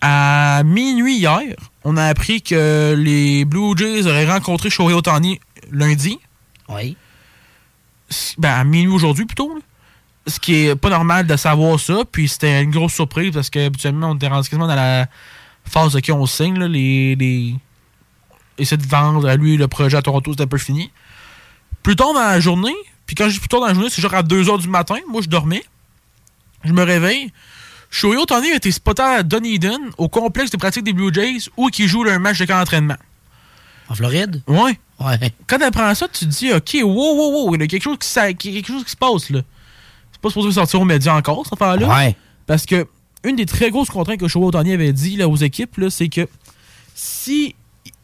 À 0.00 0.64
minuit 0.64 1.16
hier, 1.16 1.40
on 1.84 1.96
a 1.96 2.04
appris 2.06 2.42
que 2.42 2.94
les 2.98 3.44
Blue 3.44 3.76
Jays 3.76 4.06
auraient 4.06 4.28
rencontré 4.28 4.68
Shohei 4.68 4.94
Otani 4.94 5.38
lundi. 5.70 6.18
Oui. 6.68 6.96
Ben, 8.38 8.50
à 8.50 8.64
minuit 8.64 8.92
aujourd'hui, 8.92 9.26
plutôt, 9.26 9.54
là. 9.54 9.60
Ce 10.26 10.38
qui 10.38 10.66
est 10.66 10.76
pas 10.76 10.88
normal 10.90 11.26
de 11.26 11.36
savoir 11.36 11.80
ça, 11.80 12.02
puis 12.10 12.28
c'était 12.28 12.62
une 12.62 12.70
grosse 12.70 12.92
surprise 12.94 13.32
parce 13.34 13.50
que 13.50 13.66
habituellement, 13.66 14.10
on 14.10 14.14
était 14.14 14.28
rendu 14.28 14.48
quasiment 14.48 14.68
dans 14.68 14.74
la 14.76 15.08
phase 15.64 15.92
de 15.94 16.00
qui 16.00 16.12
on 16.12 16.26
signe, 16.26 16.58
là, 16.58 16.68
les, 16.68 17.16
les... 17.16 17.54
essayer 18.58 18.76
de 18.76 18.86
vendre 18.86 19.28
à 19.28 19.34
lui 19.36 19.56
le 19.56 19.66
projet 19.68 19.96
à 19.96 20.02
Toronto, 20.02 20.30
c'était 20.32 20.44
un 20.44 20.48
peu 20.48 20.58
fini. 20.58 20.90
Plus 21.82 21.96
tard 21.96 22.14
dans 22.14 22.20
la 22.20 22.38
journée, 22.38 22.74
puis 23.06 23.16
quand 23.16 23.28
je 23.28 23.32
dis 23.34 23.38
plus 23.40 23.48
tard 23.48 23.60
dans 23.60 23.66
la 23.66 23.74
journée, 23.74 23.90
c'est 23.90 24.00
genre 24.00 24.14
à 24.14 24.22
2h 24.22 24.60
du 24.60 24.68
matin, 24.68 24.96
moi 25.08 25.22
je 25.22 25.28
dormais, 25.28 25.64
je 26.64 26.72
me 26.72 26.82
réveille, 26.84 27.32
Shohei 27.90 28.16
Otani 28.16 28.52
a 28.52 28.56
été 28.56 28.70
spoté 28.70 29.02
à 29.02 29.22
Dunedin, 29.24 29.78
au 29.98 30.08
complexe 30.08 30.50
de 30.52 30.56
pratique 30.56 30.84
des 30.84 30.92
Blue 30.92 31.12
Jays, 31.12 31.48
où 31.56 31.68
il 31.76 31.88
joue 31.88 32.04
leur 32.04 32.20
match 32.20 32.38
de 32.38 32.44
camp 32.44 32.58
d'entraînement. 32.58 32.96
En 33.88 33.94
Floride? 33.96 34.40
Ouais. 34.46 34.78
Ouais. 35.00 35.32
Quand 35.48 35.58
tu 35.58 35.64
apprends 35.64 35.92
ça, 35.96 36.06
tu 36.06 36.20
te 36.26 36.30
dis, 36.30 36.52
OK, 36.52 36.76
wow, 36.82 36.86
wow, 37.16 37.46
wow, 37.48 37.54
il 37.56 37.60
y 37.60 37.64
a 37.64 37.66
quelque 37.66 37.82
chose 37.82 37.98
qui, 37.98 38.06
sa- 38.08 38.30
il 38.30 38.36
y 38.46 38.48
a 38.50 38.60
quelque 38.62 38.68
chose 38.68 38.84
qui 38.84 38.92
se 38.92 38.96
passe, 38.96 39.28
là. 39.30 39.40
Pas 40.22 40.28
supposé 40.30 40.52
sortir 40.52 40.80
aux 40.80 40.84
médias 40.84 41.14
encore, 41.14 41.44
cette 41.44 41.60
affaire-là. 41.60 41.88
Ouais. 41.88 42.16
Parce 42.46 42.64
que 42.64 42.86
une 43.24 43.36
des 43.36 43.46
très 43.46 43.70
grosses 43.70 43.90
contraintes 43.90 44.18
que 44.18 44.28
Shohei 44.28 44.46
Otani 44.46 44.72
avait 44.72 44.92
dit 44.92 45.16
là, 45.16 45.28
aux 45.28 45.36
équipes, 45.36 45.78
c'est 45.90 46.08
que 46.08 46.28
si 46.94 47.54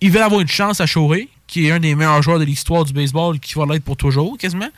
ils 0.01 0.11
veulent 0.11 0.23
avoir 0.23 0.41
une 0.41 0.49
chance 0.49 0.81
à 0.81 0.87
Shohei, 0.87 1.29
qui 1.47 1.67
est 1.67 1.71
un 1.71 1.81
des 1.81 1.95
meilleurs 1.95 2.23
joueurs 2.23 2.39
de 2.39 2.45
l'histoire 2.45 2.85
du 2.85 2.93
baseball, 2.93 3.41
qui 3.41 3.55
va 3.55 3.65
l'être 3.67 3.85
pour 3.85 3.97
toujours, 3.97 4.37
quasiment, 4.37 4.69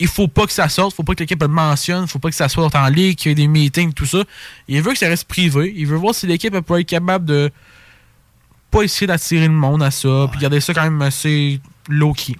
il 0.00 0.08
faut 0.08 0.28
pas 0.28 0.46
que 0.46 0.52
ça 0.52 0.68
sorte, 0.68 0.94
faut 0.94 1.02
pas 1.02 1.14
que 1.14 1.20
l'équipe 1.20 1.40
le 1.40 1.48
mentionne, 1.48 2.06
faut 2.06 2.18
pas 2.18 2.30
que 2.30 2.36
ça 2.36 2.48
sorte 2.48 2.74
en 2.74 2.88
ligue, 2.88 3.16
qu'il 3.16 3.30
y 3.30 3.32
ait 3.32 3.34
des 3.34 3.48
meetings, 3.48 3.92
tout 3.92 4.06
ça. 4.06 4.24
Il 4.68 4.82
veut 4.82 4.92
que 4.92 4.98
ça 4.98 5.08
reste 5.08 5.24
privé. 5.24 5.72
Il 5.76 5.86
veut 5.86 5.96
voir 5.96 6.14
si 6.14 6.26
l'équipe 6.26 6.58
peut 6.60 6.80
être 6.80 6.86
capable 6.86 7.24
de 7.24 7.50
pas 8.70 8.82
essayer 8.82 9.06
d'attirer 9.06 9.46
le 9.46 9.54
monde 9.54 9.82
à 9.82 9.90
ça, 9.90 10.28
puis 10.30 10.40
garder 10.40 10.60
ça 10.60 10.74
quand 10.74 10.82
même 10.82 11.02
assez 11.02 11.60
low-key. 11.88 12.36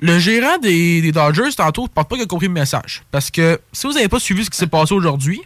Le 0.00 0.18
gérant 0.18 0.58
des, 0.58 1.10
Dodgers, 1.10 1.52
tantôt, 1.56 1.86
je 1.86 1.92
pense 1.92 2.06
pas 2.06 2.14
qu'il 2.14 2.24
a 2.24 2.26
compris 2.26 2.46
le 2.46 2.52
message. 2.52 3.02
Parce 3.10 3.30
que 3.30 3.60
si 3.72 3.86
vous 3.86 3.94
n'avez 3.94 4.08
pas 4.08 4.20
suivi 4.20 4.44
ce 4.44 4.50
qui 4.50 4.56
s'est 4.56 4.68
passé 4.68 4.94
aujourd'hui, 4.94 5.40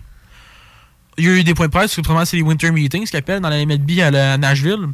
il 1.18 1.24
y 1.24 1.28
a 1.28 1.32
eu 1.32 1.44
des 1.44 1.54
points 1.54 1.66
de 1.66 1.70
presse, 1.70 1.92
probablement 1.94 2.24
c'est 2.24 2.36
les 2.36 2.42
Winter 2.42 2.70
Meetings, 2.70 3.06
ce 3.06 3.10
qu'ils 3.10 3.18
appellent 3.18 3.40
dans 3.40 3.48
la 3.48 3.64
MLB 3.64 4.00
à, 4.00 4.10
la- 4.10 4.38
Nashville. 4.38 4.88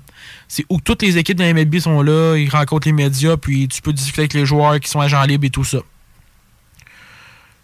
C'est 0.46 0.64
où 0.68 0.80
toutes 0.80 1.02
les 1.02 1.18
équipes 1.18 1.38
de 1.38 1.44
la 1.44 1.52
MLB 1.52 1.78
sont 1.78 2.02
là, 2.02 2.36
ils 2.36 2.48
rencontrent 2.48 2.86
les 2.86 2.92
médias, 2.92 3.36
puis 3.36 3.68
tu 3.68 3.82
peux 3.82 3.92
discuter 3.92 4.22
avec 4.22 4.34
les 4.34 4.46
joueurs 4.46 4.78
qui 4.80 4.88
sont 4.88 5.00
agents 5.00 5.22
libres 5.22 5.46
et 5.46 5.50
tout 5.50 5.64
ça. 5.64 5.78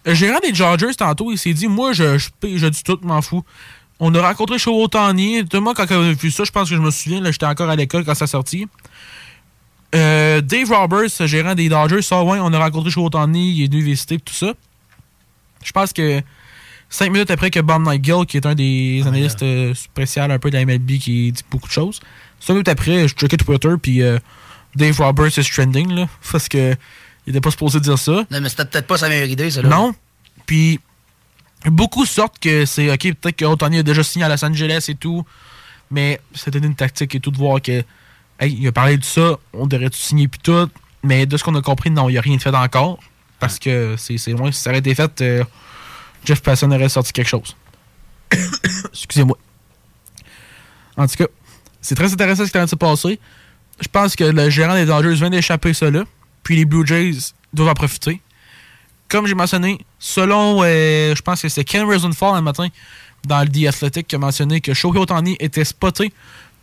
Le 0.05 0.13
gérant 0.13 0.39
des 0.39 0.51
Dodgers, 0.51 0.93
tantôt, 0.95 1.31
il 1.31 1.37
s'est 1.37 1.53
dit 1.53 1.67
Moi, 1.67 1.93
je, 1.93 2.17
je, 2.17 2.67
dis 2.67 2.83
tout, 2.83 2.99
m'en 3.03 3.21
fous. 3.21 3.43
On 3.99 4.13
a 4.13 4.21
rencontré 4.21 4.59
Shohei 4.59 4.83
Otani. 4.83 5.43
Monde, 5.53 5.75
quand 5.75 5.89
a 5.89 6.11
vu 6.13 6.29
ça, 6.29 6.43
je 6.43 6.51
pense 6.51 6.69
que 6.69 6.75
je 6.75 6.81
me 6.81 6.91
souviens, 6.91 7.23
j'étais 7.31 7.45
encore 7.45 7.69
à 7.69 7.75
l'école 7.75 8.05
quand 8.05 8.13
ça 8.13 8.27
sortit. 8.27 8.67
Euh, 9.93 10.41
Dave 10.41 10.71
Roberts, 10.71 11.11
le 11.19 11.27
gérant 11.27 11.55
des 11.55 11.69
Dodgers, 11.69 12.01
ça, 12.01 12.23
ouais, 12.23 12.39
on 12.41 12.51
a 12.51 12.59
rencontré 12.59 12.89
Shohei 12.89 13.05
Otani, 13.05 13.53
il 13.53 13.63
est 13.63 13.67
venu 13.67 13.81
visiter, 13.81 14.19
tout 14.19 14.33
ça. 14.33 14.53
Je 15.63 15.71
pense 15.71 15.93
que 15.93 16.21
cinq 16.89 17.11
minutes 17.11 17.31
après 17.31 17.49
que 17.49 17.59
Bob 17.59 17.83
Nightgill, 17.83 18.25
qui 18.27 18.37
est 18.37 18.45
un 18.45 18.55
des 18.55 19.03
analystes 19.05 19.43
euh, 19.43 19.73
spéciaux 19.73 20.23
un 20.23 20.39
peu 20.39 20.49
de 20.49 20.57
la 20.57 20.65
MLB, 20.65 20.97
qui 20.97 21.31
dit 21.31 21.43
beaucoup 21.49 21.67
de 21.67 21.73
choses, 21.73 21.99
cinq 22.39 22.53
minutes 22.53 22.69
après, 22.69 23.07
je 23.07 23.13
checkais 23.13 23.37
Twitter, 23.37 23.73
puis 23.81 24.01
euh, 24.01 24.19
Dave 24.75 24.99
Roberts 24.99 25.37
est 25.37 25.53
trending, 25.53 25.91
là, 25.93 26.07
parce 26.31 26.47
que 26.49 26.75
il 27.27 27.31
était 27.31 27.41
pas 27.41 27.51
supposé 27.51 27.79
dire 27.79 27.97
ça. 27.97 28.25
Non, 28.29 28.39
mais 28.41 28.49
c'était 28.49 28.65
peut-être 28.65 28.87
pas 28.87 28.97
sa 28.97 29.09
meilleure 29.09 29.29
idée, 29.29 29.49
ça. 29.49 29.61
là. 29.61 29.69
Non. 29.69 29.95
Puis, 30.45 30.79
beaucoup 31.65 32.05
sortent 32.05 32.37
que 32.37 32.65
c'est 32.65 32.91
OK, 32.91 33.13
peut-être 33.15 33.35
que 33.35 33.45
Otani 33.45 33.79
a 33.79 33.83
déjà 33.83 34.03
signé 34.03 34.25
à 34.25 34.29
Los 34.29 34.45
Angeles 34.45 34.85
et 34.89 34.95
tout, 34.95 35.25
mais 35.89 36.21
c'était 36.33 36.59
une 36.59 36.75
tactique 36.75 37.15
et 37.15 37.19
tout 37.19 37.31
de 37.31 37.37
voir 37.37 37.61
que, 37.61 37.83
hey, 38.39 38.55
il 38.59 38.67
a 38.67 38.71
parlé 38.71 38.97
de 38.97 39.03
ça, 39.03 39.37
on 39.53 39.67
devrait 39.67 39.89
tout 39.89 39.97
signer 39.97 40.27
puis 40.27 40.39
tout, 40.41 40.69
mais 41.03 41.25
de 41.25 41.37
ce 41.37 41.43
qu'on 41.43 41.55
a 41.55 41.61
compris, 41.61 41.89
non, 41.89 42.09
il 42.09 42.13
n'y 42.13 42.17
a 42.17 42.21
rien 42.21 42.37
de 42.37 42.41
fait 42.41 42.53
encore, 42.53 42.99
parce 43.39 43.59
que 43.59 43.95
c'est 43.97 44.31
loin, 44.31 44.51
si 44.51 44.61
ça 44.61 44.69
aurait 44.69 44.79
été 44.79 44.95
fait, 44.95 45.21
euh, 45.21 45.43
Jeff 46.23 46.41
Passan 46.41 46.73
aurait 46.73 46.89
sorti 46.89 47.13
quelque 47.13 47.29
chose. 47.29 47.55
Excusez-moi. 48.91 49.37
En 50.97 51.07
tout 51.07 51.15
cas, 51.15 51.27
c'est 51.81 51.95
très 51.95 52.11
intéressant 52.11 52.45
ce 52.45 52.51
qui 52.51 52.57
est 52.57 52.61
de 52.61 52.65
se 52.67 52.75
passer. 52.75 53.19
Je 53.79 53.87
pense 53.87 54.15
que 54.15 54.23
le 54.23 54.49
gérant 54.49 54.75
des 54.75 54.85
Dodgers 54.85 55.13
vient 55.15 55.29
d'échapper 55.29 55.73
là. 55.81 56.03
Puis 56.43 56.55
les 56.55 56.65
Blue 56.65 56.85
Jays 56.85 57.33
doivent 57.53 57.69
en 57.69 57.73
profiter. 57.73 58.21
Comme 59.07 59.27
j'ai 59.27 59.35
mentionné, 59.35 59.79
selon, 59.99 60.63
euh, 60.63 61.13
je 61.15 61.21
pense 61.21 61.41
que 61.41 61.49
c'est 61.49 61.63
Ken 61.63 61.83
Rosenthal 61.83 62.35
un 62.35 62.41
matin 62.41 62.67
dans 63.25 63.41
le 63.41 63.49
The 63.49 63.67
Athletic 63.67 64.07
qui 64.07 64.15
a 64.15 64.19
mentionné 64.19 64.61
que 64.61 64.73
Shohei 64.73 64.99
Otani 64.99 65.35
était 65.39 65.65
spoté 65.65 66.11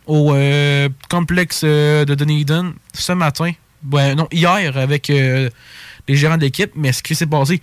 au 0.05 0.33
euh, 0.33 0.89
complexe 1.09 1.61
euh, 1.63 2.05
de 2.05 2.15
Dunedin 2.15 2.73
ce 2.93 3.11
matin. 3.13 3.51
Ouais, 3.91 4.15
non, 4.15 4.27
hier 4.31 4.77
avec 4.77 5.09
euh, 5.09 5.49
les 6.07 6.15
gérants 6.15 6.37
de 6.37 6.41
l'équipe. 6.41 6.71
Mais 6.75 6.91
ce 6.91 7.03
qui 7.03 7.15
s'est 7.15 7.25
passé, 7.25 7.61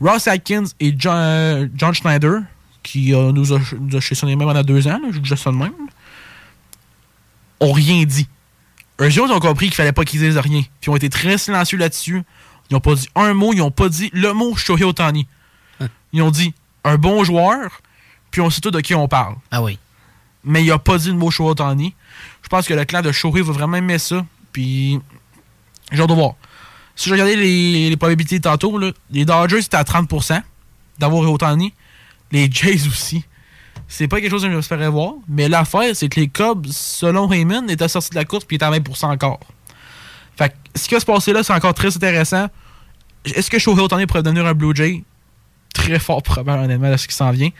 Ross 0.00 0.28
Atkins 0.28 0.64
et 0.80 0.94
John, 0.96 1.70
John 1.74 1.94
Schneider, 1.94 2.40
qui 2.82 3.12
nous 3.12 3.52
a, 3.52 3.60
nous 3.80 3.96
a 3.96 4.26
mêmes 4.26 4.38
pendant 4.38 4.62
deux 4.62 4.86
ans, 4.86 4.98
là, 5.02 5.08
je 5.10 5.18
dis 5.18 5.36
ça 5.36 5.50
de 5.50 5.56
même, 5.56 5.72
ont 7.60 7.72
rien 7.72 8.04
dit. 8.04 8.28
Eux 9.00 9.20
autres 9.20 9.34
ont 9.34 9.40
compris 9.40 9.66
qu'il 9.66 9.74
fallait 9.74 9.92
pas 9.92 10.04
qu'ils 10.04 10.20
disent 10.20 10.38
rien. 10.38 10.62
Puis 10.62 10.88
ils 10.88 10.90
ont 10.90 10.96
été 10.96 11.08
très 11.08 11.38
silencieux 11.38 11.78
là-dessus. 11.78 12.22
Ils 12.70 12.76
ont 12.76 12.80
pas 12.80 12.94
dit 12.94 13.08
un 13.14 13.34
mot, 13.34 13.52
ils 13.52 13.62
ont 13.62 13.70
pas 13.70 13.88
dit 13.88 14.10
le 14.12 14.32
mot 14.32 14.56
Shohei 14.56 14.84
Otani. 14.84 15.26
Ils 16.12 16.22
ont 16.22 16.30
dit 16.30 16.54
un 16.84 16.96
bon 16.96 17.22
joueur, 17.24 17.80
puis 18.30 18.40
on 18.40 18.50
sait 18.50 18.60
tout 18.60 18.70
de 18.70 18.80
qui 18.80 18.94
on 18.94 19.08
parle. 19.08 19.36
Ah 19.50 19.62
oui. 19.62 19.78
Mais 20.48 20.64
il 20.64 20.72
a 20.72 20.78
pas 20.78 20.96
dit 20.96 21.08
le 21.08 21.14
mot 21.14 21.30
Shohei 21.30 21.50
Otani. 21.50 21.94
Je 22.42 22.48
pense 22.48 22.66
que 22.66 22.72
le 22.72 22.86
clan 22.86 23.02
de 23.02 23.12
Shohei 23.12 23.42
va 23.42 23.52
vraiment 23.52 23.76
aimer 23.76 23.98
ça. 23.98 24.24
Puis 24.50 24.98
j'ai 25.92 26.00
hâte 26.00 26.08
de 26.08 26.14
voir. 26.14 26.36
Si 26.96 27.10
je 27.10 27.14
regardais 27.14 27.36
les, 27.36 27.90
les 27.90 27.96
probabilités 27.98 28.40
tantôt, 28.40 28.78
là, 28.78 28.90
les 29.10 29.26
Dodgers 29.26 29.58
étaient 29.58 29.76
à 29.76 29.82
30% 29.82 30.40
d'avoir 30.98 31.30
Otani. 31.30 31.74
Les 32.32 32.50
Jays 32.50 32.86
aussi. 32.88 33.24
C'est 33.88 34.08
pas 34.08 34.20
quelque 34.22 34.30
chose 34.30 34.42
que 34.42 34.50
j'espérais 34.50 34.88
voir. 34.88 35.14
Mais 35.28 35.50
l'affaire, 35.50 35.94
c'est 35.94 36.08
que 36.08 36.18
les 36.18 36.28
Cubs, 36.28 36.66
selon 36.70 37.30
Heyman, 37.30 37.68
étaient 37.68 37.86
sortis 37.86 38.10
de 38.10 38.16
la 38.16 38.24
course 38.24 38.46
puis 38.46 38.56
étaient 38.56 38.64
à 38.64 38.70
20% 38.70 39.04
encore. 39.04 39.40
Fait 40.36 40.48
que 40.48 40.54
ce 40.74 40.88
qui 40.88 40.94
va 40.94 41.00
se 41.00 41.06
passer 41.06 41.34
là, 41.34 41.42
c'est 41.42 41.52
encore 41.52 41.74
très 41.74 41.94
intéressant. 41.94 42.46
Est-ce 43.26 43.50
que 43.50 43.58
Shohei 43.58 43.82
Otani 43.82 44.06
pourrait 44.06 44.22
devenir 44.22 44.46
un 44.46 44.54
Blue 44.54 44.74
Jay? 44.74 45.04
Très 45.74 45.98
fort 45.98 46.22
probable, 46.22 46.64
honnêtement, 46.64 46.90
de 46.90 46.96
ce 46.96 47.06
qui 47.06 47.14
s'en 47.14 47.32
vient. 47.32 47.50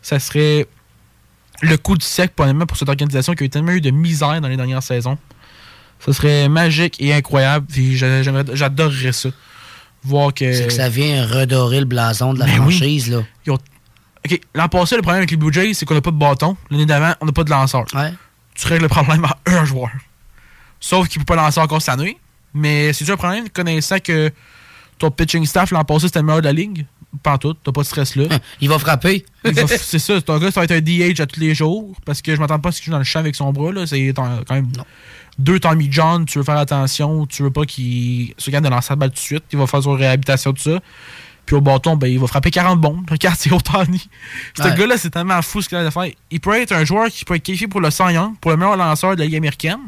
Ça 0.00 0.18
serait 0.18 0.66
le 1.62 1.76
coup 1.76 1.96
du 1.96 2.04
siècle, 2.04 2.34
pour 2.34 2.76
cette 2.76 2.88
organisation 2.88 3.34
qui 3.34 3.44
a 3.44 3.46
eu 3.46 3.50
tellement 3.50 3.72
eu 3.72 3.80
de 3.80 3.90
misère 3.90 4.40
dans 4.40 4.48
les 4.48 4.56
dernières 4.56 4.82
saisons. 4.82 5.18
Ça 6.00 6.12
serait 6.12 6.48
magique 6.48 6.96
et 7.00 7.12
incroyable. 7.12 7.66
J'adorerais 7.70 9.12
ça. 9.12 9.30
Voir 10.04 10.32
que. 10.32 10.52
C'est 10.52 10.68
que 10.68 10.72
ça 10.72 10.88
vient 10.88 11.26
redorer 11.26 11.80
le 11.80 11.86
blason 11.86 12.32
de 12.32 12.38
la 12.38 12.46
Ben 12.46 12.60
oui. 12.60 12.76
franchise, 12.76 13.10
là. 13.10 13.22
Ils 13.46 13.52
ont 13.52 13.58
OK, 14.24 14.40
l'an 14.54 14.68
passé, 14.68 14.96
le 14.96 15.02
problème 15.02 15.18
avec 15.20 15.30
les 15.30 15.36
Blue 15.36 15.52
Jays, 15.52 15.74
c'est 15.74 15.86
qu'on 15.86 15.94
n'a 15.94 16.00
pas 16.00 16.10
de 16.10 16.16
bâton. 16.16 16.56
L'année 16.70 16.86
d'avant, 16.86 17.14
on 17.20 17.26
n'a 17.26 17.32
pas 17.32 17.44
de 17.44 17.50
lanceur. 17.50 17.84
Tu 18.54 18.66
règles 18.66 18.82
le 18.82 18.88
problème 18.88 19.24
à 19.24 19.38
un 19.46 19.64
joueur. 19.64 19.90
Sauf 20.80 21.08
qu'il 21.08 21.20
ne 21.20 21.24
peut 21.24 21.34
pas 21.34 21.42
lancer 21.42 21.60
encore 21.60 21.80
cette 21.80 21.94
année. 21.94 22.18
Mais 22.54 22.92
c'est 22.92 23.08
un 23.10 23.16
problème, 23.16 23.48
connaissant 23.50 23.98
que 24.00 24.30
ton 24.98 25.10
pitching 25.10 25.44
staff 25.46 25.70
l'an 25.70 25.84
passé, 25.84 26.06
c'était 26.06 26.18
le 26.20 26.24
meilleur 26.26 26.40
de 26.40 26.46
la 26.46 26.52
ligue. 26.52 26.86
Pas 27.22 27.38
tout, 27.38 27.54
t'as 27.54 27.72
pas 27.72 27.80
de 27.80 27.86
stress 27.86 28.16
là. 28.16 28.24
Il 28.60 28.68
va 28.68 28.78
frapper. 28.78 29.24
C'est 29.44 29.98
ça, 29.98 30.14
un 30.28 30.38
gars, 30.38 30.50
ça 30.50 30.60
va 30.60 30.64
être 30.64 30.72
un 30.72 30.80
DH 30.80 31.20
à 31.22 31.26
tous 31.26 31.40
les 31.40 31.54
jours. 31.54 31.94
Parce 32.04 32.20
que 32.20 32.34
je 32.34 32.40
m'attends 32.40 32.58
pas 32.58 32.68
à 32.68 32.72
ce 32.72 32.78
qu'il 32.78 32.86
joue 32.86 32.92
dans 32.92 32.98
le 32.98 33.04
champ 33.04 33.20
avec 33.20 33.34
son 33.34 33.50
bras. 33.52 33.72
là. 33.72 33.86
C'est 33.86 34.12
ton- 34.14 34.42
quand 34.46 34.54
même 34.54 34.68
deux 35.38 35.58
Tommy 35.58 35.88
John. 35.90 36.26
Tu 36.26 36.38
veux 36.38 36.44
faire 36.44 36.58
attention. 36.58 37.24
Tu 37.26 37.42
veux 37.42 37.50
pas 37.50 37.64
qu'il 37.64 38.34
se 38.36 38.50
gagne 38.50 38.62
de 38.62 38.68
lancer 38.68 38.88
la 38.90 38.96
balle 38.96 39.08
tout 39.10 39.14
de 39.14 39.20
suite. 39.20 39.44
Il 39.52 39.58
va 39.58 39.66
faire 39.66 39.82
son 39.82 39.92
réhabilitation, 39.92 40.52
tout 40.52 40.62
ça. 40.62 40.80
Puis 41.46 41.56
au 41.56 41.62
bâton, 41.62 41.96
ben, 41.96 42.08
il 42.08 42.18
va 42.18 42.26
frapper 42.26 42.50
40 42.50 42.78
bombes. 42.78 43.10
Regarde, 43.10 43.36
c'est 43.38 43.50
Otani. 43.54 44.06
Ce 44.54 44.62
Ouais. 44.62 44.74
gars-là, 44.76 44.98
c'est 44.98 45.08
tellement 45.10 45.40
fou 45.40 45.62
ce 45.62 45.68
qu'il 45.70 45.78
a 45.78 45.86
à 45.86 45.90
faire. 45.90 46.10
Il 46.30 46.40
peut 46.40 46.54
être 46.60 46.72
un 46.72 46.84
joueur 46.84 47.08
qui 47.08 47.24
peut 47.24 47.36
être 47.36 47.42
qualifié 47.42 47.68
pour 47.68 47.80
le 47.80 47.90
Cy 47.90 48.02
Young, 48.12 48.34
pour 48.38 48.50
le 48.50 48.58
meilleur 48.58 48.76
lanceur 48.76 49.14
de 49.14 49.20
la 49.20 49.24
Ligue 49.24 49.36
américaine. 49.36 49.78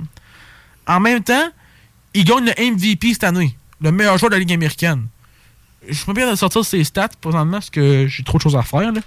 En 0.87 1.01
même 1.01 1.23
temps, 1.23 1.49
il 2.15 2.25
gagne 2.25 2.47
le 2.47 2.53
MVP 2.59 3.13
cette 3.13 3.25
année. 3.25 3.55
Le 3.83 3.93
meilleur 3.93 4.17
joueur 4.17 4.31
de 4.31 4.37
la 4.37 4.41
Ligue 4.41 4.53
américaine. 4.55 5.07
Je 5.89 5.95
suis 5.95 6.07
pas 6.07 6.13
bien 6.13 6.31
de 6.31 6.37
sortir 6.37 6.65
ses 6.65 6.85
stats 6.85 7.09
présentement 7.21 7.53
parce 7.53 7.71
que 7.71 8.07
j'ai 8.07 8.23
trop 8.23 8.39
de 8.39 8.43
choses 8.43 8.57
à 8.57 8.63
faire. 8.63 8.93
Là. 8.93 9.01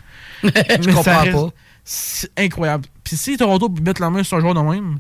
Je 0.44 0.92
ça 0.92 0.94
comprends 0.94 1.04
pas. 1.48 1.54
C'est 1.84 2.32
incroyable. 2.38 2.86
Puis 3.04 3.18
si 3.18 3.38
Toronto 3.38 3.70
peut 3.70 3.82
mettre 3.82 4.02
la 4.02 4.10
main 4.10 4.24
sur 4.24 4.38
un 4.38 4.40
joueur 4.40 4.54
de 4.54 4.62
même, 4.62 5.00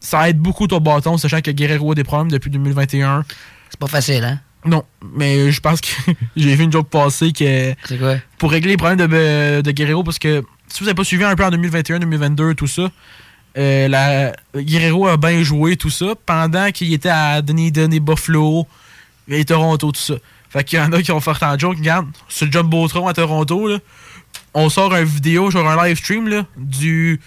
ça 0.00 0.28
aide 0.28 0.38
beaucoup 0.38 0.66
ton 0.66 0.80
bâton, 0.80 1.16
sachant 1.16 1.40
que 1.40 1.50
Guerrero 1.50 1.92
a 1.92 1.94
des 1.94 2.04
problèmes 2.04 2.30
depuis 2.30 2.50
2021. 2.50 3.24
C'est 3.70 3.78
pas 3.78 3.86
facile, 3.86 4.24
hein? 4.24 4.40
Non, 4.64 4.84
mais 5.16 5.50
je 5.50 5.60
pense 5.60 5.80
que 5.80 5.88
j'ai 6.36 6.54
vu 6.54 6.64
une 6.64 6.72
joke 6.72 6.88
passer 6.88 7.32
que. 7.32 7.74
C'est 7.84 7.98
quoi? 7.98 8.16
Pour 8.38 8.50
régler 8.50 8.72
les 8.72 8.76
problèmes 8.76 9.08
de, 9.08 9.60
de 9.60 9.70
Guerrero, 9.70 10.02
parce 10.04 10.18
que 10.18 10.44
si 10.68 10.80
vous 10.80 10.86
n'avez 10.86 10.94
pas 10.94 11.04
suivi 11.04 11.24
un 11.24 11.34
peu 11.34 11.44
en 11.44 11.50
2021, 11.50 12.00
2022, 12.00 12.54
tout 12.54 12.66
ça, 12.66 12.90
euh, 13.58 13.88
la, 13.88 14.32
Guerrero 14.56 15.08
a 15.08 15.16
bien 15.16 15.42
joué, 15.42 15.76
tout 15.76 15.90
ça, 15.90 16.14
pendant 16.26 16.70
qu'il 16.70 16.92
était 16.92 17.08
à 17.08 17.42
Dunedin 17.42 17.90
et 17.90 18.00
Buffalo 18.00 18.66
et 19.28 19.44
Toronto, 19.44 19.92
tout 19.92 20.00
ça. 20.00 20.14
Fait 20.52 20.64
qu'il 20.64 20.78
y 20.78 20.82
en 20.82 20.92
a 20.92 21.00
qui 21.02 21.10
ont 21.12 21.20
fait 21.20 21.42
en 21.42 21.58
joke, 21.58 21.78
regarde, 21.78 22.06
sur 22.28 22.46
le 22.46 22.52
Jumbotron 22.52 23.06
à 23.08 23.14
Toronto, 23.14 23.68
là, 23.68 23.78
on 24.54 24.68
sort 24.68 24.94
une 24.94 25.04
vidéo, 25.04 25.50
genre 25.50 25.66
un 25.68 25.86
live 25.86 25.96
stream, 25.96 26.28
là, 26.28 26.44
du, 26.56 27.20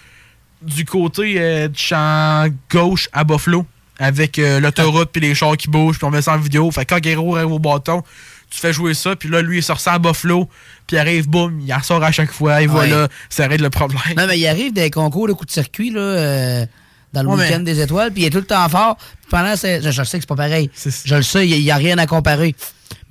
du 0.62 0.86
côté 0.86 1.36
euh, 1.38 1.68
du 1.68 1.80
champ 1.82 2.46
gauche 2.70 3.10
à 3.14 3.24
Buffalo, 3.24 3.66
avec 3.98 4.38
euh, 4.38 4.60
l'autoroute 4.60 5.10
puis 5.12 5.22
les 5.22 5.34
chars 5.34 5.58
qui 5.58 5.70
bougent, 5.70 5.98
puis 5.98 6.06
on 6.06 6.12
met 6.12 6.22
ça 6.22 6.34
en 6.34 6.38
vidéo. 6.38 6.70
Fait 6.72 6.86
que 6.86 6.94
quand 6.94 7.00
Guerrero 7.02 7.36
arrive 7.36 7.52
au 7.54 7.60
bâton, 7.60 8.04
tu 8.52 8.60
fais 8.60 8.72
jouer 8.74 8.94
ça, 8.94 9.16
puis 9.16 9.28
là, 9.30 9.42
lui, 9.42 9.58
il 9.58 9.64
sort 9.64 9.80
ça 9.80 9.94
à 9.94 10.00
Buffalo, 10.00 10.48
puis 10.86 10.98
il 10.98 11.00
arrive, 11.00 11.28
boum, 11.28 11.60
il 11.62 11.74
en 11.74 11.82
sort 11.82 12.04
à 12.04 12.12
chaque 12.12 12.32
fois, 12.32 12.62
et 12.62 12.68
Ouais. 12.68 12.72
voilà, 12.72 13.08
ça 13.30 13.48
règle 13.48 13.64
le 13.64 13.70
problème. 13.72 14.02
Non, 14.16 14.28
mais 14.28 14.38
il 14.38 14.46
arrive 14.48 14.72
des 14.72 14.92
concours 14.92 15.28
de 15.28 15.34
coups 15.34 15.48
de 15.48 15.52
circuit, 15.54 15.90
là, 15.90 16.00
euh, 16.00 16.66
dans 17.12 17.24
le 17.24 17.30
Ouais, 17.30 17.44
week-end 17.46 17.58
mais- 17.60 17.64
des 17.74 17.82
étoiles, 17.82 18.12
puis 18.12 18.22
il 18.22 18.26
est 18.26 18.30
tout 18.30 18.38
le 18.38 18.46
temps 18.46 18.68
fort. 18.70 18.98
Pendant, 19.32 19.56
c'est- 19.56 19.82
je, 19.82 19.90
je 19.90 20.04
sais 20.04 20.18
que 20.18 20.24
c'est 20.24 20.28
pas 20.28 20.36
pareil. 20.36 20.70
Je 21.06 21.16
le 21.16 21.24
sais, 21.24 21.48
il 21.48 21.60
n'y 21.64 21.72
a, 21.72 21.76
rien 21.76 21.98
à 21.98 22.06
comparer. 22.06 22.54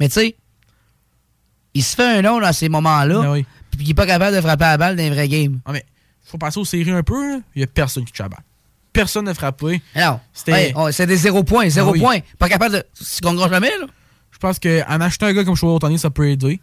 Mais 0.01 0.09
tu 0.09 0.15
sais, 0.15 0.37
il 1.75 1.83
se 1.83 1.97
fait 1.97 2.19
un 2.19 2.23
nom 2.23 2.41
dans 2.41 2.53
ces 2.53 2.69
moments-là, 2.69 3.21
puis 3.71 3.81
il 3.87 3.91
est 3.91 3.95
pas 3.95 4.07
capable 4.07 4.37
de 4.37 4.41
frapper 4.41 4.65
la 4.65 4.77
balle 4.77 4.97
dans 4.97 5.03
les 5.03 5.11
vrais 5.11 5.29
games. 5.29 5.61
Ah, 5.65 5.73
mais 5.73 5.85
faut 6.25 6.39
passer 6.39 6.59
aux 6.61 6.65
séries 6.65 6.91
un 6.91 7.03
peu, 7.03 7.41
il 7.55 7.61
y 7.61 7.65
a 7.65 7.67
personne 7.67 8.05
qui 8.05 8.13
touche 8.13 8.21
la 8.21 8.29
balle. 8.29 8.43
Personne 8.93 9.25
n'a 9.25 9.35
frappé. 9.35 9.83
Non, 9.97 10.21
C'était- 10.33 10.73
Ouais, 10.75 11.07
des 11.07 11.17
zéro 11.17 11.43
points, 11.43 11.69
zéro 11.69 11.89
Ah 11.91 11.93
oui. 11.93 12.01
point. 12.01 12.19
Pas 12.39 12.49
capable 12.49 12.77
de. 12.77 12.85
Tu 12.97 13.21
gagneras 13.21 13.49
jamais, 13.49 13.71
là. 13.81 13.87
Je 14.31 14.39
pense 14.39 14.59
qu'en 14.61 15.01
achetant 15.01 15.27
un 15.27 15.33
gars 15.33 15.45
comme 15.45 15.57
Shohei 15.57 15.75
Otani, 15.75 15.99
ça 15.99 16.11
peut 16.11 16.29
aider. 16.31 16.61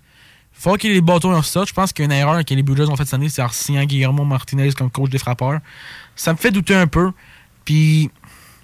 Faut 0.53 0.75
qu'il 0.75 0.89
y 0.89 0.93
ait 0.93 0.95
les 0.95 1.01
bâtons 1.01 1.37
et 1.37 1.43
ça. 1.43 1.63
Je 1.65 1.73
pense 1.73 1.91
qu'il 1.91 2.03
y 2.03 2.05
a 2.05 2.13
une 2.13 2.17
erreur 2.19 2.43
que 2.45 2.53
les 2.53 2.63
Blue 2.63 2.75
Jays 2.77 2.87
ont 2.89 2.95
faite 2.95 3.07
cette 3.07 3.15
année, 3.15 3.27
c'est 3.29 3.41
en 3.41 3.49
signant 3.49 3.83
Guillermo 3.83 4.23
Martinez 4.23 4.71
comme 4.73 4.89
coach 4.91 5.09
des 5.09 5.17
frappeurs. 5.17 5.59
Ça 6.15 6.31
me 6.31 6.37
fait 6.37 6.51
douter 6.51 6.75
un 6.75 6.87
peu. 6.87 7.11
Puis, 7.65 8.09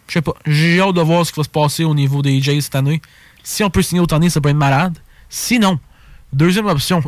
je 0.08 0.14
sais 0.14 0.22
pas, 0.22 0.34
j'ai 0.46 0.80
hâte 0.80 0.94
de 0.96 1.02
voir 1.02 1.26
ce 1.26 1.32
qui 1.34 1.40
va 1.40 1.44
se 1.44 1.50
passer 1.50 1.84
au 1.84 1.94
niveau 1.96 2.22
des 2.22 2.42
Jays 2.42 2.62
cette 2.62 2.76
année. 2.76 3.02
Si 3.48 3.64
on 3.64 3.69
peut 3.69 3.82
signer 3.82 4.02
Otani, 4.02 4.30
ça 4.30 4.41
peut 4.41 4.49
être 4.49 4.57
malade. 4.57 4.98
Sinon, 5.30 5.80
deuxième 6.34 6.65
option, 6.65 7.02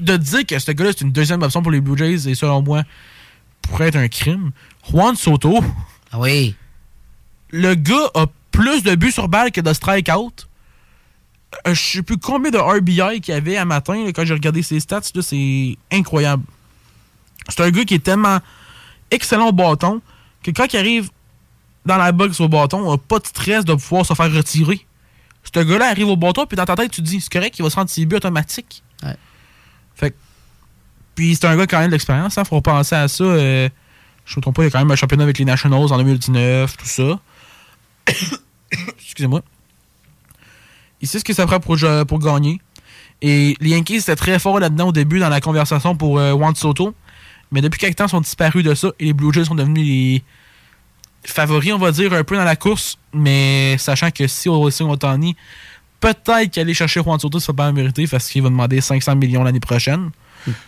de 0.00 0.16
dire 0.16 0.44
que 0.44 0.58
ce 0.58 0.72
gars-là, 0.72 0.90
c'est 0.90 1.02
une 1.04 1.12
deuxième 1.12 1.40
option 1.40 1.62
pour 1.62 1.70
les 1.70 1.80
Blue 1.80 1.96
Jays, 1.96 2.28
et 2.28 2.34
selon 2.34 2.62
moi, 2.62 2.82
pourrait 3.62 3.86
être 3.86 3.96
un 3.96 4.08
crime. 4.08 4.50
Juan 4.90 5.14
Soto. 5.14 5.62
Ah 6.10 6.18
oui. 6.18 6.56
Le 7.50 7.76
gars 7.76 8.10
a 8.14 8.26
plus 8.50 8.82
de 8.82 8.96
buts 8.96 9.12
sur 9.12 9.28
balle 9.28 9.52
que 9.52 9.60
de 9.60 9.72
strikeout. 9.72 10.48
Euh, 11.68 11.74
je 11.74 11.80
sais 11.80 12.02
plus 12.02 12.18
combien 12.18 12.50
de 12.50 12.58
RBI 12.58 13.20
qu'il 13.20 13.32
y 13.32 13.36
avait 13.36 13.56
à 13.56 13.64
matin 13.64 14.04
là, 14.04 14.12
quand 14.12 14.24
j'ai 14.24 14.34
regardé 14.34 14.64
ses 14.64 14.80
stats. 14.80 15.02
C'est 15.20 15.78
incroyable. 15.92 16.42
C'est 17.48 17.60
un 17.60 17.70
gars 17.70 17.84
qui 17.84 17.94
est 17.94 18.02
tellement 18.02 18.40
excellent 19.12 19.50
au 19.50 19.52
bâton 19.52 20.02
que 20.42 20.50
quand 20.50 20.72
il 20.72 20.76
arrive 20.76 21.10
dans 21.86 21.98
la 21.98 22.10
box 22.10 22.40
au 22.40 22.48
bâton, 22.48 22.80
on 22.80 22.90
n'a 22.90 22.98
pas 22.98 23.20
de 23.20 23.26
stress 23.28 23.64
de 23.64 23.74
pouvoir 23.74 24.04
se 24.04 24.14
faire 24.14 24.32
retirer. 24.32 24.84
Ce 25.52 25.60
gars-là 25.60 25.86
arrive 25.90 26.08
au 26.08 26.16
bâton, 26.16 26.46
puis 26.46 26.56
dans 26.56 26.64
ta 26.64 26.74
tête, 26.76 26.90
tu 26.90 27.00
te 27.02 27.06
dis, 27.06 27.20
c'est 27.20 27.32
correct, 27.32 27.58
il 27.58 27.62
va 27.62 27.70
se 27.70 27.76
rendre 27.76 27.90
ses 27.90 28.04
buts 28.06 28.16
automatiques. 28.16 28.82
Ouais. 29.02 29.16
Fait 29.94 30.10
que- 30.10 30.16
Puis 31.14 31.34
c'est 31.36 31.46
un 31.46 31.56
gars 31.56 31.66
qui 31.66 31.74
a 31.74 31.78
quand 31.78 31.80
même 31.80 31.88
de 31.90 31.94
l'expérience, 31.94 32.36
il 32.36 32.44
faut 32.44 32.60
penser 32.60 32.94
à 32.96 33.06
ça. 33.08 33.24
euh, 33.24 33.68
je 34.24 34.36
me 34.36 34.40
trompe 34.42 34.56
pas, 34.56 34.62
il 34.62 34.66
y 34.66 34.68
a 34.68 34.70
quand 34.70 34.78
même 34.78 34.90
un 34.90 34.96
championnat 34.96 35.24
avec 35.24 35.38
les 35.38 35.44
Nationals 35.44 35.92
en 35.92 35.98
2019, 35.98 36.76
tout 36.76 36.86
ça. 36.86 37.20
Excusez-moi. 38.98 39.42
Il 41.00 41.08
sait 41.08 41.18
ce 41.18 41.24
que 41.24 41.32
ça 41.34 41.46
pour, 41.46 41.76
euh, 41.84 42.04
pour 42.04 42.18
gagner. 42.18 42.60
Et 43.22 43.56
les 43.60 43.70
Yankees 43.70 43.96
étaient 43.96 44.16
très 44.16 44.38
forts 44.38 44.58
là-dedans 44.58 44.88
au 44.88 44.92
début 44.92 45.18
dans 45.18 45.28
la 45.28 45.40
conversation 45.40 45.94
pour 45.96 46.18
euh, 46.18 46.32
Juan 46.32 46.54
Soto. 46.54 46.94
Mais 47.52 47.60
depuis 47.60 47.78
quelques 47.78 47.96
temps, 47.96 48.06
ils 48.06 48.10
sont 48.10 48.20
disparus 48.20 48.64
de 48.64 48.74
ça 48.74 48.88
et 48.98 49.04
les 49.06 49.12
Blue 49.12 49.32
Jays 49.32 49.44
sont 49.44 49.54
devenus 49.54 49.84
les 49.86 50.22
favoris, 51.26 51.72
on 51.72 51.78
va 51.78 51.92
dire, 51.92 52.12
un 52.12 52.24
peu 52.24 52.36
dans 52.36 52.44
la 52.44 52.56
course. 52.56 52.98
Mais 53.12 53.76
sachant 53.78 54.10
que 54.10 54.26
si 54.26 54.48
on 54.48 54.68
signe 54.70 54.90
Otani, 54.90 55.36
peut-être 56.00 56.50
qu'aller 56.52 56.74
chercher 56.74 57.00
Juan 57.02 57.18
Soto, 57.18 57.40
ça 57.40 57.52
pas 57.52 57.66
la 57.66 57.72
mériter 57.72 58.06
parce 58.06 58.28
qu'il 58.28 58.42
va 58.42 58.48
demander 58.48 58.80
500 58.80 59.16
millions 59.16 59.42
l'année 59.44 59.60
prochaine. 59.60 60.10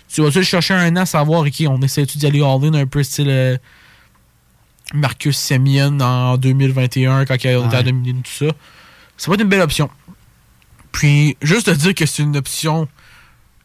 Tu 0.09 0.23
vas-tu 0.23 0.43
chercher 0.43 0.75
un 0.75 0.97
an, 0.97 1.05
savoir, 1.05 1.41
OK, 1.43 1.63
on 1.69 1.81
essaie-tu 1.83 2.17
d'y 2.19 2.27
aller 2.27 2.41
all-in 2.43 2.73
un 2.75 2.87
peu 2.87 3.03
style 3.03 3.29
euh, 3.29 3.57
Marcus 4.95 5.37
Semien 5.37 6.01
en 6.01 6.37
2021 6.39 7.27
quand 7.27 7.35
il 7.45 7.49
a 7.49 7.53
été 7.53 7.65
à 7.65 7.69
Ouais. 7.69 7.83
dominer 7.83 8.15
tout 8.23 8.47
ça? 8.47 8.53
Ça 9.19 9.31
va 9.31 9.35
être 9.35 9.43
une 9.43 9.49
belle 9.49 9.61
option. 9.61 9.91
Puis, 10.93 11.37
juste 11.43 11.69
de 11.69 11.75
dire 11.75 11.95
que 11.95 12.07
c'est 12.07 12.23
une 12.23 12.37
option, 12.39 12.89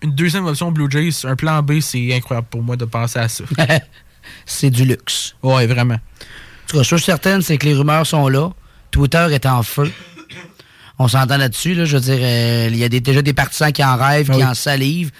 une 0.01 0.11
deuxième 0.13 0.45
option 0.47 0.71
Blue 0.71 0.89
Jays, 0.91 1.25
un 1.25 1.35
plan 1.37 1.61
B, 1.61 1.79
c'est 1.79 2.13
incroyable 2.13 2.47
pour 2.49 2.61
moi 2.61 2.75
de 2.75 2.83
penser 2.85 3.19
à 3.19 3.29
ça. 3.29 3.45
c'est 4.45 4.69
du 4.69 4.83
luxe. 4.83 5.35
Ouais, 5.41 5.65
vraiment. 5.67 5.99
Tout 6.71 6.77
cas, 6.77 6.83
chose 6.83 7.03
certaine, 7.03 7.41
c'est 7.41 7.57
que 7.57 7.65
les 7.65 7.73
rumeurs 7.73 8.07
sont 8.07 8.29
là. 8.29 8.49
Twitter 8.91 9.27
est 9.31 9.45
en 9.45 9.61
feu. 9.61 9.91
On 10.99 11.07
s'entend 11.09 11.35
là-dessus. 11.37 11.73
Là, 11.73 11.83
je 11.83 11.97
veux 11.97 12.01
dire, 12.01 12.19
euh, 12.21 12.67
il 12.71 12.77
y 12.77 12.83
a 12.85 12.89
des- 12.89 13.01
déjà 13.01 13.21
des 13.21 13.33
partisans 13.33 13.71
qui 13.73 13.83
en 13.83 13.97
rêvent, 13.97 14.29
Ah 14.31 14.35
qui 14.37 14.43
en 14.45 14.53
salivent. 14.53 15.11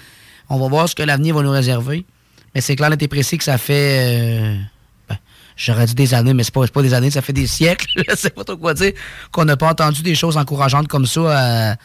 On 0.48 0.58
va 0.58 0.68
voir 0.68 0.88
ce 0.88 0.94
que 0.94 1.02
l'avenir 1.02 1.34
va 1.34 1.42
nous 1.42 1.50
réserver. 1.50 2.06
Mais 2.54 2.60
c'est 2.62 2.74
clair, 2.76 2.88
net 2.88 3.02
et 3.02 3.08
précis 3.08 3.36
que 3.36 3.44
ça 3.44 3.58
fait. 3.58 3.98
euh, 4.54 4.56
ben, 5.08 5.18
J'aurais 5.56 5.84
dit 5.86 5.94
des 5.94 6.14
années, 6.14 6.32
mais 6.32 6.42
c'est 6.42 6.54
pas, 6.54 6.66
pas 6.68 6.82
des 6.82 6.94
années, 6.94 7.10
ça 7.10 7.20
fait 7.20 7.32
des 7.34 7.46
siècles, 7.46 7.86
je 8.08 8.16
sais 8.16 8.30
pas 8.30 8.44
trop 8.44 8.56
quoi 8.56 8.72
dire, 8.72 8.92
qu'on 9.30 9.44
n'a 9.44 9.56
pas 9.58 9.68
entendu 9.70 10.00
des 10.02 10.14
choses 10.14 10.38
encourageantes 10.38 10.88
comme 10.88 11.04
ça 11.06 11.72
à, 11.72 11.76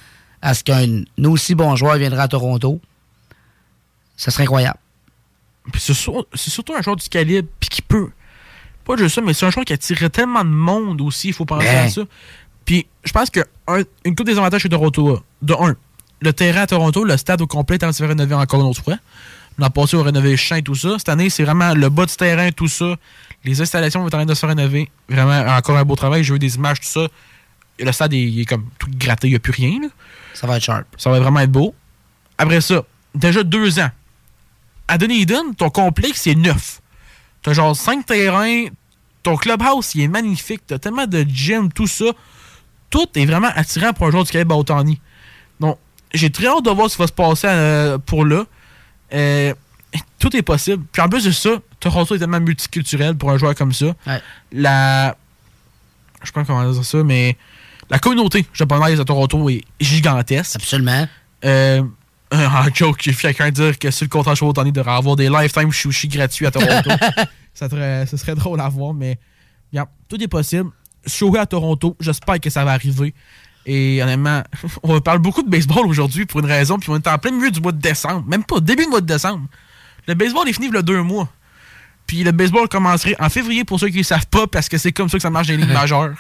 à 0.41 0.53
ce 0.53 0.63
qu'un 0.63 1.03
aussi 1.25 1.55
bon 1.55 1.75
joueur 1.75 1.97
viendra 1.97 2.23
à 2.23 2.27
Toronto. 2.29 2.79
Ça 4.15 4.31
serait 4.31 4.43
incroyable. 4.43 4.79
C'est 5.77 5.93
sur- 5.93 6.25
c'est 6.33 6.49
surtout 6.51 6.73
un 6.75 6.81
joueur 6.81 6.95
du 6.95 7.07
calibre, 7.09 7.49
puis 7.59 7.69
qui 7.69 7.81
peut. 7.81 8.09
Pas 8.87 8.95
juste 8.97 9.15
ça, 9.15 9.21
mais 9.21 9.33
c'est 9.33 9.45
un 9.45 9.51
joueur 9.51 9.65
qui 9.65 9.73
attirait 9.73 10.09
tellement 10.09 10.43
de 10.45 10.49
monde 10.49 11.01
aussi, 11.01 11.27
il 11.27 11.33
faut 11.33 11.45
penser 11.45 11.65
Ben. 11.67 11.85
à 11.85 11.89
ça. 11.89 12.01
Puis 12.65 12.87
je 13.03 13.11
pense 13.11 13.29
que 13.29 13.41
un- 13.67 13.83
une 14.05 14.15
coupe 14.15 14.25
des 14.25 14.37
avantages 14.37 14.61
chez 14.61 14.69
Toronto, 14.69 15.21
de 15.41 15.53
un, 15.53 15.75
le 16.21 16.33
terrain 16.33 16.61
à 16.61 16.67
Toronto, 16.67 17.03
le 17.03 17.15
stade 17.17 17.41
au 17.41 17.47
complet, 17.47 17.77
est 17.81 17.91
se 17.91 17.97
fait 18.03 18.07
rénover 18.07 18.33
encore 18.35 18.61
une 18.61 18.67
autre 18.67 18.81
fois. 18.83 18.95
L'an 19.59 19.69
passé, 19.69 19.95
on 19.97 20.01
a 20.01 20.03
rénové 20.03 20.31
le 20.31 20.35
champ 20.37 20.55
et 20.55 20.61
tout 20.63 20.75
ça. 20.75 20.95
Cette 20.97 21.09
année, 21.09 21.29
c'est 21.29 21.43
vraiment 21.43 21.73
le 21.73 21.89
bas 21.89 22.05
du 22.05 22.15
terrain, 22.15 22.49
tout 22.51 22.67
ça. 22.67 22.95
Les 23.43 23.59
installations 23.61 23.99
vont 24.01 24.07
être 24.07 24.13
en 24.13 24.17
train 24.19 24.25
de 24.25 24.33
se 24.33 24.39
faire 24.39 24.49
rénover. 24.49 24.89
Vraiment, 25.09 25.39
encore 25.51 25.77
un 25.77 25.83
beau 25.83 25.95
travail. 25.95 26.23
J'ai 26.23 26.33
vu 26.33 26.39
des 26.39 26.55
images, 26.55 26.79
tout 26.79 26.87
ça. 26.87 27.07
Et 27.79 27.83
le 27.85 27.91
stade, 27.91 28.13
il 28.13 28.39
est 28.41 28.45
comme 28.45 28.65
tout 28.79 28.87
gratté, 28.97 29.27
il 29.27 29.31
n'y 29.31 29.35
a 29.35 29.39
plus 29.39 29.51
rien. 29.53 29.79
là. 29.81 29.87
Ça 30.33 30.45
va 30.47 30.57
être 30.57 30.63
sharp. 30.63 30.85
Ça 30.97 31.09
va 31.09 31.19
vraiment 31.19 31.39
être 31.39 31.51
beau. 31.51 31.73
Après 32.37 32.61
ça, 32.61 32.83
déjà 33.15 33.43
deux 33.43 33.79
ans. 33.79 33.89
À 34.87 34.97
Dunedin, 34.99 35.53
ton 35.57 35.69
complexe, 35.69 36.21
c'est 36.21 36.35
neuf. 36.35 36.79
T'as 37.47 37.53
genre 37.53 37.77
cinq 37.77 38.05
terrains. 38.05 38.65
Ton 39.23 39.37
clubhouse, 39.37 39.95
il 39.95 40.01
est 40.01 40.09
magnifique. 40.09 40.63
T'as 40.67 40.79
tellement 40.79 41.07
de 41.07 41.21
gym, 41.21 41.71
tout 41.71 41.87
ça. 41.87 42.07
Tout 42.89 43.07
est 43.15 43.25
vraiment 43.25 43.47
attirant 43.55 43.93
pour 43.93 44.07
un 44.07 44.11
joueur 44.11 44.25
du 44.25 44.31
Québec 44.31 44.49
Bautani. 44.49 44.99
Donc, 45.57 45.77
j'ai 46.13 46.29
très 46.29 46.47
hâte 46.47 46.65
de 46.65 46.69
voir 46.71 46.89
ce 46.89 46.97
qui 46.97 47.03
va 47.03 47.07
se 47.07 47.13
passer 47.13 47.47
euh, 47.47 47.97
pour 47.99 48.25
là. 48.25 48.43
Euh, 49.13 49.53
tout 50.19 50.35
est 50.35 50.41
possible. 50.41 50.83
Puis 50.91 51.01
en 51.01 51.07
plus 51.07 51.23
de 51.23 51.31
ça, 51.31 51.51
Toronto 51.79 52.15
est 52.15 52.19
tellement 52.19 52.41
multiculturel 52.41 53.15
pour 53.15 53.31
un 53.31 53.37
joueur 53.37 53.55
comme 53.55 53.71
ça. 53.71 53.95
La. 54.51 55.15
Je 56.19 56.25
sais 56.25 56.33
pas 56.33 56.43
comment 56.43 56.69
dire 56.69 56.83
ça, 56.83 57.01
mais 57.01 57.37
la 57.89 57.97
communauté 57.97 58.45
japonaise 58.53 58.99
à 58.99 59.05
Toronto 59.05 59.49
est 59.49 59.63
gigantesque. 59.79 60.57
Absolument. 60.57 61.07
Euh, 61.45 61.81
en 62.31 62.73
joke, 62.73 62.97
j'ai 63.01 63.11
vu 63.11 63.17
quelqu'un 63.17 63.51
dire 63.51 63.79
que 63.79 63.89
sur 63.91 64.05
le 64.05 64.09
contrat 64.09 64.35
Show 64.35 64.51
Tony 64.53 64.71
devrait 64.71 64.95
avoir 64.95 65.15
des 65.15 65.29
lifetime 65.29 65.71
sushi 65.71 66.07
gratuits 66.07 66.45
à 66.45 66.51
Toronto. 66.51 66.89
ça, 67.53 67.69
serait, 67.69 68.05
ça 68.05 68.17
serait 68.17 68.35
drôle 68.35 68.59
à 68.59 68.69
voir, 68.69 68.93
mais 68.93 69.17
tout 70.09 70.21
est 70.21 70.27
possible. 70.27 70.69
Show 71.05 71.35
à 71.37 71.45
Toronto, 71.45 71.95
j'espère 71.99 72.39
que 72.39 72.49
ça 72.49 72.65
va 72.65 72.71
arriver. 72.71 73.13
Et 73.65 74.01
honnêtement, 74.01 74.43
on 74.83 74.99
parle 75.01 75.19
beaucoup 75.19 75.43
de 75.43 75.49
baseball 75.49 75.85
aujourd'hui 75.85 76.25
pour 76.25 76.39
une 76.39 76.45
raison, 76.45 76.79
puis 76.79 76.89
on 76.89 76.95
est 76.95 77.07
en 77.07 77.17
plein 77.17 77.31
milieu 77.31 77.51
du 77.51 77.61
mois 77.61 77.71
de 77.71 77.81
décembre. 77.81 78.25
Même 78.27 78.43
pas, 78.43 78.59
début 78.59 78.83
du 78.83 78.89
mois 78.89 79.01
de 79.01 79.05
décembre. 79.05 79.47
Le 80.07 80.13
baseball 80.13 80.47
est 80.47 80.53
fini 80.53 80.75
a 80.75 80.81
deux 80.81 81.01
mois. 81.01 81.29
Puis 82.05 82.23
le 82.23 82.31
baseball 82.31 82.69
commencerait 82.69 83.15
en 83.19 83.29
février 83.29 83.65
pour 83.65 83.79
ceux 83.79 83.89
qui 83.89 83.97
ne 83.97 84.03
savent 84.03 84.27
pas, 84.27 84.47
parce 84.47 84.69
que 84.69 84.77
c'est 84.77 84.93
comme 84.93 85.09
ça 85.09 85.17
que 85.17 85.21
ça 85.21 85.29
marche 85.29 85.47
dans 85.47 85.53
les 85.53 85.59
ligues 85.59 85.73
majeures. 85.73 86.15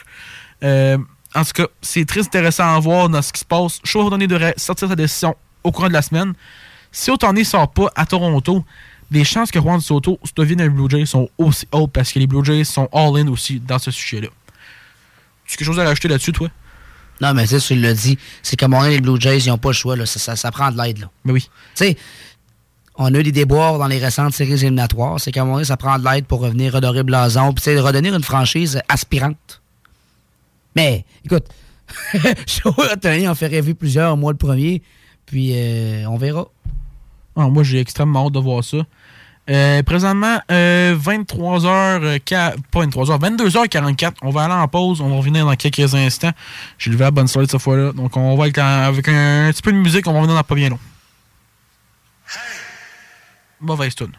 Euh, 0.63 0.97
en 1.33 1.43
tout 1.43 1.53
cas, 1.53 1.67
c'est 1.81 2.05
très 2.05 2.21
intéressant 2.21 2.75
à 2.75 2.79
voir 2.79 3.07
dans 3.07 3.21
ce 3.21 3.31
qui 3.31 3.39
se 3.39 3.45
passe. 3.45 3.79
Shohei 3.83 4.27
devrait 4.27 4.53
sortir 4.57 4.89
sa 4.89 4.95
décision 4.95 5.35
au 5.67 5.71
courant 5.71 5.87
de 5.87 5.93
la 5.93 6.01
semaine. 6.01 6.33
Si 6.91 7.11
Otani 7.11 7.41
ne 7.41 7.45
sort 7.45 7.71
pas 7.71 7.91
à 7.95 8.05
Toronto, 8.05 8.63
les 9.11 9.23
chances 9.23 9.51
que 9.51 9.59
Juan 9.59 9.79
Soto 9.79 10.19
se 10.23 10.31
devienne 10.35 10.61
un 10.61 10.69
Blue 10.69 10.89
Jays 10.89 11.05
sont 11.05 11.29
aussi 11.37 11.67
hautes 11.71 11.91
parce 11.91 12.11
que 12.11 12.19
les 12.19 12.27
Blue 12.27 12.43
Jays 12.43 12.63
sont 12.63 12.89
all-in 12.91 13.27
aussi 13.27 13.59
dans 13.59 13.79
ce 13.79 13.91
sujet-là. 13.91 14.27
Tu 15.45 15.53
as 15.53 15.57
quelque 15.57 15.67
chose 15.67 15.79
à 15.79 15.85
rajouter 15.85 16.07
là-dessus, 16.07 16.33
toi? 16.33 16.49
Non, 17.21 17.33
mais 17.33 17.47
c'est, 17.47 17.59
tu 17.59 17.75
l'as 17.75 17.93
dit. 17.93 18.17
C'est 18.43 18.57
comme 18.57 18.73
on 18.73 18.83
est 18.83 18.91
les 18.91 19.01
Blue 19.01 19.19
Jays, 19.19 19.39
ils 19.39 19.49
n'ont 19.49 19.57
pas 19.57 19.69
le 19.69 19.73
choix. 19.73 19.95
Là. 19.95 20.05
Ça, 20.05 20.19
ça, 20.19 20.35
ça 20.35 20.51
prend 20.51 20.71
de 20.71 20.81
l'aide. 20.81 20.99
Là. 20.99 21.09
Mais 21.23 21.33
oui. 21.33 21.41
Tu 21.43 21.49
sais, 21.75 21.97
on 22.95 23.13
a 23.13 23.19
eu 23.19 23.23
des 23.23 23.31
déboires 23.31 23.77
dans 23.77 23.87
les 23.87 23.99
récentes 23.99 24.33
séries 24.33 24.53
éliminatoires. 24.53 25.19
C'est 25.19 25.31
qu'à 25.31 25.41
un 25.41 25.45
moment 25.45 25.57
donné, 25.57 25.65
ça 25.65 25.77
prend 25.77 25.97
de 25.97 26.05
l'aide 26.05 26.25
pour 26.25 26.41
revenir 26.41 26.73
redorer 26.73 27.03
blason. 27.03 27.53
Puis, 27.53 27.63
tu 27.63 27.79
redonner 27.79 28.09
une 28.09 28.23
franchise 28.23 28.81
aspirante. 28.89 29.61
Mais, 30.75 31.05
écoute, 31.25 31.45
Shohei 32.45 33.27
on 33.27 33.35
fait 33.35 33.47
rêver 33.47 33.73
plusieurs, 33.73 34.17
moi 34.17 34.31
le 34.31 34.37
premier. 34.37 34.81
Puis, 35.27 35.51
euh, 35.53 36.05
on 36.07 36.17
verra. 36.17 36.47
Ah, 37.35 37.47
moi, 37.49 37.63
j'ai 37.63 37.79
extrêmement 37.79 38.25
hâte 38.25 38.33
de 38.33 38.39
voir 38.39 38.63
ça. 38.63 38.77
Euh, 39.49 39.81
présentement, 39.83 40.39
23h, 40.49 42.19
pas 42.71 42.85
23h, 42.85 43.19
22h44. 43.19 44.13
On 44.23 44.31
va 44.31 44.45
aller 44.45 44.53
en 44.53 44.67
pause. 44.67 44.99
On 44.99 45.09
va 45.09 45.15
revenir 45.17 45.45
dans 45.45 45.55
quelques 45.55 45.93
instants. 45.93 46.31
J'ai 46.77 46.89
levé 46.91 47.03
la 47.03 47.11
bonne 47.11 47.27
soirée 47.27 47.47
cette 47.47 47.61
fois-là. 47.61 47.93
Donc, 47.93 48.17
on 48.17 48.35
va 48.35 48.47
être 48.47 48.57
avec 48.57 49.07
un, 49.07 49.51
petit 49.51 49.61
peu 49.61 49.71
de 49.71 49.77
musique. 49.77 50.07
On 50.07 50.13
va 50.13 50.19
revenir 50.19 50.35
dans 50.35 50.43
pas 50.43 50.55
bien 50.55 50.69
long. 50.69 50.79
Mauvaise 53.61 53.95
tune. 53.95 54.11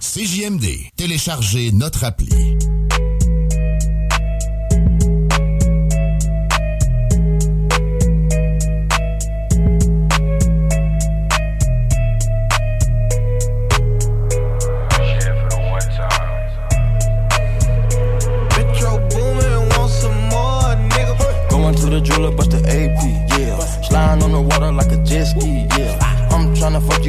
CJMD, 0.00 0.92
téléchargez 0.96 1.72
notre 1.72 2.04
appli. 2.04 2.58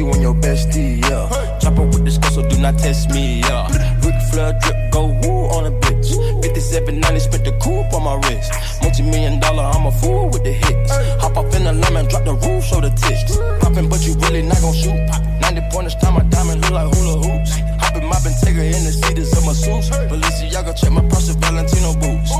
You 0.02 0.10
and 0.12 0.22
your 0.22 0.34
bestie, 0.34 0.98
yeah. 1.06 1.28
Chopper 1.60 1.86
with 1.86 2.04
the 2.04 2.10
skull, 2.10 2.32
so 2.32 2.42
do 2.48 2.58
not 2.58 2.76
test 2.78 3.10
me, 3.10 3.40
yeah. 3.40 3.70
Rick 4.02 4.18
Flair 4.30 4.52
drip, 4.60 4.78
go 4.90 5.06
woo 5.22 5.46
on 5.54 5.66
a 5.66 5.72
bitch. 5.82 6.10
5790, 6.42 7.20
spent 7.20 7.44
the 7.44 7.54
coupe 7.62 7.92
on 7.94 8.02
my 8.02 8.16
wrist. 8.26 8.50
Multi 8.82 9.02
million 9.02 9.38
dollar, 9.38 9.62
I'm 9.62 9.86
a 9.86 9.92
fool 9.92 10.28
with 10.28 10.42
the 10.42 10.52
hits. 10.52 10.90
Hop 11.22 11.36
up 11.36 11.54
in 11.54 11.64
the 11.64 11.72
lemon, 11.72 12.06
drop 12.08 12.24
the 12.24 12.34
roof, 12.34 12.64
show 12.64 12.80
the 12.80 12.90
tits. 12.90 13.38
Poppin', 13.62 13.88
but 13.88 14.02
you 14.02 14.14
really 14.26 14.42
not 14.42 14.60
gon' 14.60 14.74
shoot. 14.74 14.98
90 15.40 15.62
pointers, 15.70 15.94
time 15.96 16.14
my 16.14 16.24
diamond 16.34 16.62
look 16.62 16.72
like 16.72 16.88
hula 16.94 17.14
hoops. 17.22 17.52
Hoppin', 17.78 18.06
moppin', 18.10 18.34
take 18.42 18.56
her 18.58 18.66
in 18.66 18.82
the 18.82 18.92
seats 18.92 19.30
of 19.38 19.46
my 19.46 19.54
suits. 19.54 19.88
Balenciaga, 20.10 20.74
check 20.74 20.90
my 20.90 21.02
purse, 21.06 21.30
Valentino 21.38 21.94
boots. 22.02 22.32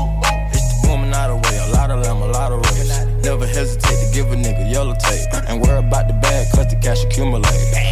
It's 0.51 0.81
the 0.81 0.87
woman 0.89 1.13
out 1.13 1.31
of 1.31 1.39
way, 1.47 1.57
a 1.63 1.67
lot 1.71 1.89
of 1.91 2.03
them, 2.03 2.21
a 2.21 2.27
lot 2.27 2.51
of 2.51 2.59
race. 2.59 3.12
Never 3.23 3.47
hesitate 3.47 3.99
to 4.03 4.13
give 4.13 4.31
a 4.31 4.35
nigga 4.35 4.69
yellow 4.69 4.95
tape. 4.95 5.27
And 5.47 5.61
worry 5.61 5.79
about 5.79 6.07
the 6.07 6.13
bag, 6.13 6.47
cause 6.53 6.67
the 6.67 6.75
cash 6.75 7.03
accumulate. 7.05 7.45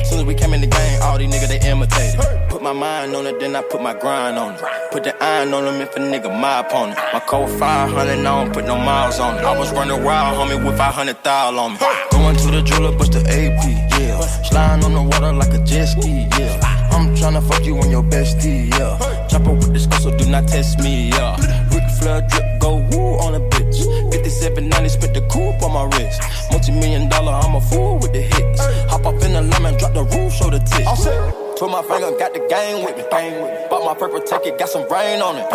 Soon 0.06 0.20
as 0.20 0.26
we 0.26 0.36
came 0.36 0.54
in 0.54 0.60
the 0.60 0.68
game, 0.68 1.02
all 1.02 1.18
these 1.18 1.34
niggas 1.34 1.48
they 1.48 1.60
imitated. 1.70 2.20
Put 2.50 2.62
my 2.62 2.74
mind 2.74 3.16
on 3.16 3.26
it, 3.26 3.40
then 3.40 3.56
I 3.56 3.62
put 3.62 3.82
my 3.82 3.94
grind 3.94 4.38
on 4.38 4.56
it. 4.56 4.62
Put 4.92 5.06
the 5.06 5.16
iron 5.24 5.54
on 5.54 5.64
them 5.64 5.80
if 5.80 5.96
a 5.96 6.00
nigga 6.00 6.30
my 6.38 6.60
opponent. 6.60 7.00
My 7.14 7.22
code 7.22 7.50
500, 7.58 7.98
I 7.98 8.22
don't 8.22 8.54
put 8.54 8.66
no 8.66 8.78
miles 8.78 9.20
on 9.20 9.38
it. 9.38 9.46
I 9.46 9.58
was 9.58 9.72
running 9.72 10.04
wild, 10.04 10.38
homie, 10.38 10.64
with 10.64 10.78
500 10.78 11.24
thou 11.24 11.58
on 11.58 11.74
me. 11.74 11.80
Going 12.12 12.36
to 12.36 12.48
the 12.52 12.62
jeweler, 12.62 12.92
bust 12.98 13.14
the 13.14 13.22
AP, 13.22 13.64
yeah. 14.02 14.20
Sliding 14.44 14.84
on 14.84 14.94
the 14.94 15.02
water 15.02 15.32
like 15.32 15.54
a 15.54 15.64
jet 15.64 15.86
ski, 15.86 16.28
yeah. 16.38 16.90
I'm 16.92 17.16
tryna 17.16 17.42
fuck 17.48 17.64
you 17.64 17.78
and 17.78 17.90
your 17.90 18.04
bestie, 18.04 18.70
yeah. 18.78 19.00
Chopper 19.30 19.54
with 19.54 19.72
the 19.72 19.80
skull, 19.80 20.00
so 20.02 20.18
do 20.18 20.30
not 20.30 20.48
test 20.50 20.78
me, 20.80 21.10
yeah. 21.10 21.38
Ric 21.74 21.88
Flair 22.00 22.22
drip, 22.30 22.51
go 22.62 22.78
woo 22.94 23.18
on 23.26 23.34
a 23.34 23.42
bitch. 23.42 23.82
5790, 24.14 24.90
spent 24.90 25.14
the 25.14 25.22
coupe 25.28 25.62
on 25.66 25.74
my 25.74 25.84
wrist. 25.98 26.22
Multi 26.52 26.72
million 26.72 27.10
dollar, 27.10 27.34
I'm 27.34 27.56
a 27.56 27.62
fool 27.62 27.98
with 27.98 28.14
the 28.14 28.22
hits. 28.22 28.62
Hop 28.94 29.06
up 29.06 29.20
in 29.26 29.34
the 29.34 29.42
lemon, 29.42 29.76
drop 29.78 29.94
the 29.94 30.06
roof, 30.06 30.32
show 30.32 30.50
the 30.50 30.60
tits. 30.60 31.04
Put 31.60 31.70
my 31.70 31.82
finger, 31.82 32.16
got 32.18 32.34
the 32.34 32.46
gang 32.48 32.86
with 32.86 32.96
me. 32.96 33.04
Bang 33.12 33.42
with 33.42 33.52
me. 33.52 33.68
Bought 33.70 33.84
my 33.84 33.96
purple 33.98 34.22
ticket, 34.22 34.58
got 34.58 34.70
some 34.70 34.88
rain 34.90 35.22
on 35.22 35.36
it. 35.38 35.50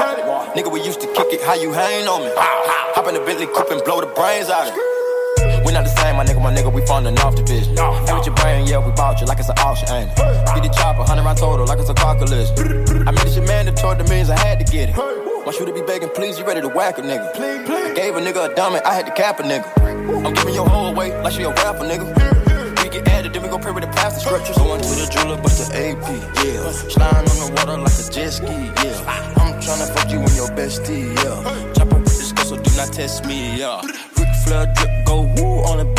Nigga, 0.54 0.70
we 0.70 0.82
used 0.82 1.00
to 1.00 1.06
kick 1.14 1.32
it, 1.32 1.40
how 1.42 1.54
you 1.54 1.72
hang 1.72 2.06
on 2.08 2.20
me? 2.22 2.30
Hop 2.34 3.06
in 3.08 3.14
the 3.14 3.20
Bentley 3.20 3.46
coupe 3.46 3.70
and 3.70 3.82
blow 3.84 4.00
the 4.00 4.10
brains 4.18 4.50
out 4.50 4.68
of 4.68 4.74
it. 4.74 5.64
We 5.64 5.72
not 5.72 5.84
the 5.84 5.94
same, 5.98 6.16
my 6.16 6.24
nigga, 6.24 6.42
my 6.42 6.54
nigga, 6.54 6.72
we 6.72 6.84
falling 6.86 7.18
off 7.18 7.34
the 7.34 7.42
bitch. 7.42 7.66
Hey, 8.06 8.14
with 8.14 8.26
your 8.26 8.34
brain, 8.36 8.66
yeah, 8.66 8.78
we 8.78 8.92
bought 8.92 9.20
you 9.20 9.26
like 9.26 9.38
it's 9.38 9.48
an 9.48 9.58
auction, 9.58 9.88
ain't 9.90 10.10
it? 10.10 10.16
Get 10.54 10.62
the 10.62 10.70
chopper, 10.74 11.00
100 11.00 11.22
round 11.22 11.38
total, 11.38 11.66
like 11.66 11.78
it's 11.78 11.90
a 11.90 11.94
car 11.94 12.14
collision. 12.16 12.54
I 13.08 13.10
made 13.10 13.26
this 13.26 13.34
shit 13.34 13.46
mandatory, 13.46 13.98
the 13.98 14.04
means 14.04 14.30
I 14.30 14.38
had 14.38 14.64
to 14.64 14.66
get 14.72 14.90
it. 14.90 15.15
My 15.46 15.52
shooter 15.52 15.72
be 15.72 15.80
begging, 15.80 16.08
please, 16.08 16.40
you 16.40 16.44
ready 16.44 16.60
to 16.60 16.68
whack 16.68 16.98
a 16.98 17.02
nigga. 17.02 17.32
please 17.32 17.68
I 17.70 17.94
gave 17.94 18.16
a 18.16 18.20
nigga 18.20 18.50
a 18.50 18.54
dummy, 18.56 18.80
I 18.80 18.92
had 18.92 19.06
to 19.06 19.12
cap 19.12 19.38
a 19.38 19.44
nigga. 19.44 20.26
I'm 20.26 20.34
giving 20.34 20.54
your 20.54 20.68
whole 20.68 20.88
away 20.88 21.16
like 21.22 21.34
she 21.34 21.44
a 21.44 21.50
rapper, 21.50 21.84
nigga. 21.84 22.82
We 22.82 22.88
get 22.90 23.06
added, 23.06 23.32
then 23.32 23.44
we 23.44 23.48
gon' 23.48 23.62
pray 23.62 23.70
with 23.70 23.84
the 23.84 23.90
plastic 23.90 24.26
scriptures. 24.26 24.56
Going 24.56 24.80
to 24.80 24.88
the 24.88 25.06
jeweler, 25.08 25.40
bust 25.40 25.70
the 25.70 25.78
AP, 25.78 26.02
yeah. 26.44 26.72
Sliding 26.72 27.30
on 27.30 27.38
the 27.38 27.52
water 27.54 27.78
like 27.78 27.92
a 27.94 28.10
jet 28.10 28.30
ski, 28.30 28.46
yeah. 28.82 29.34
I'm 29.36 29.54
tryna 29.62 29.86
fuck 29.94 30.10
you 30.10 30.18
and 30.18 30.34
your 30.34 30.48
bestie, 30.48 31.14
yeah. 31.14 31.72
Chopper 31.74 31.94
with 31.94 32.06
the 32.06 32.24
skull, 32.26 32.44
so 32.44 32.56
do 32.56 32.76
not 32.76 32.92
test 32.92 33.24
me, 33.24 33.56
yeah. 33.56 33.80
Ric 34.18 34.28
Flair 34.42 34.66
drip, 34.74 35.06
go 35.06 35.30
woo 35.38 35.62
on 35.70 35.78
a 35.78 35.95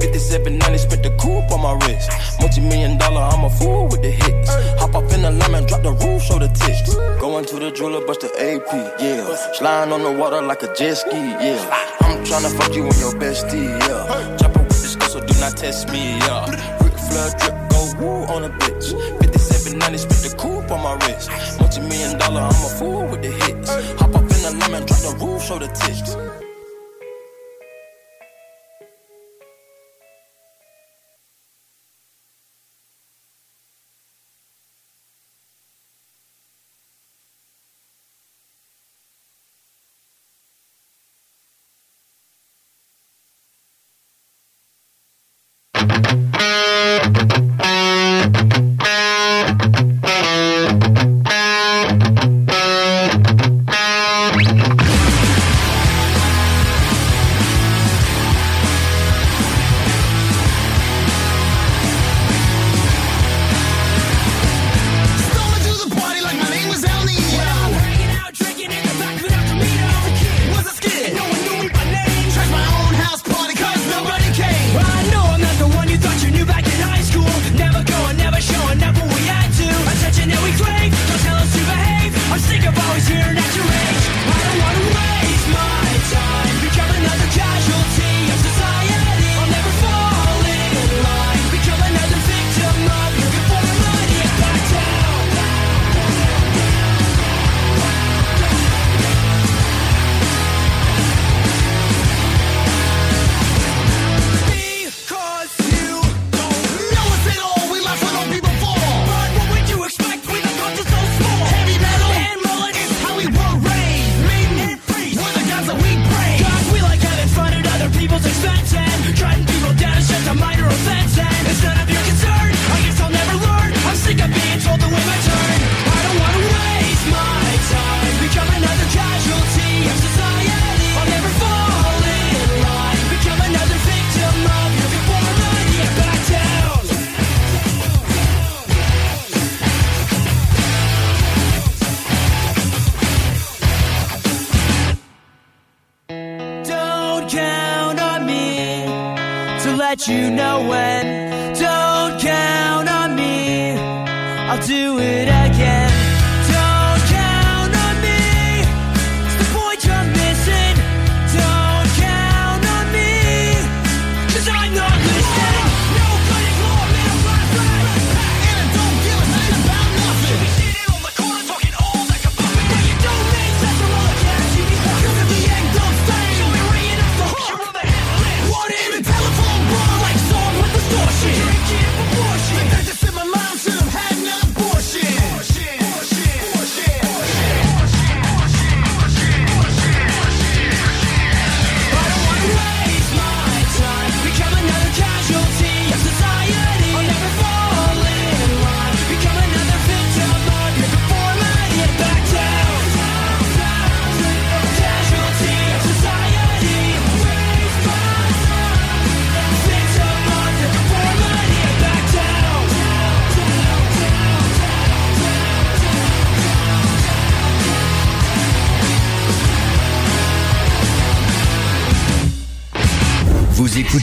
bitch. 0.00 0.10
5790, 0.30 0.78
spent 0.78 1.02
the 1.02 1.10
coupe 1.20 1.50
on 1.52 1.60
my 1.60 1.72
wrist. 1.86 2.10
Multi 2.40 2.60
million 2.60 2.98
dollar, 2.98 3.20
I'm 3.20 3.44
a 3.44 3.50
fool 3.50 3.86
with 3.88 4.02
the 4.02 4.10
hits. 4.10 4.50
Hop 4.80 4.94
up 4.94 5.12
in 5.12 5.22
the 5.22 5.30
lemon, 5.30 5.66
drop 5.66 5.82
the 5.82 5.92
roof, 5.92 6.22
show 6.22 6.38
the 6.38 6.48
tits. 6.48 6.94
Going 7.20 7.44
to 7.46 7.56
the 7.58 7.70
jeweler, 7.70 8.04
bust 8.06 8.20
the 8.20 8.28
AP, 8.28 9.00
yeah. 9.00 9.34
Sliding 9.54 9.92
on 9.92 10.02
the 10.02 10.12
water 10.12 10.42
like 10.42 10.62
a 10.62 10.74
jet 10.74 10.94
ski, 10.94 11.16
yeah. 11.16 11.60
I'm 12.00 12.24
tryna 12.24 12.56
fuck 12.56 12.74
you 12.74 12.84
and 12.84 12.98
your 12.98 13.12
bestie, 13.12 13.68
yeah. 13.86 14.36
Chopper 14.38 14.60
with 14.60 14.68
the 14.68 14.88
skull, 14.88 15.08
so 15.08 15.20
do 15.20 15.40
not 15.40 15.56
test 15.56 15.88
me, 15.90 16.18
yeah. 16.18 16.50
Ric 16.82 16.94
Flair 16.94 17.30
drip, 17.38 17.56
go 17.70 17.80
woo 18.00 18.24
on 18.34 18.44
a 18.44 18.50
bitch. 18.50 18.92
5790, 19.20 19.98
spent 19.98 20.22
the 20.22 20.36
coupe 20.36 20.70
on 20.70 20.80
my 20.82 20.94
wrist. 21.06 21.30
Multi 21.60 21.80
million 21.80 22.18
dollar, 22.18 22.42
I'm 22.42 22.64
a 22.64 22.68
fool 22.78 23.06
with 23.06 23.22
the 23.22 23.30
hits. 23.30 23.70
Hop 24.00 24.14
up 24.14 24.22
in 24.22 24.28
the 24.28 24.56
lemon, 24.60 24.86
drop 24.86 25.00
the 25.00 25.12
roof, 25.20 25.42
show 25.42 25.58
the 25.58 25.68
tits. 25.68 26.49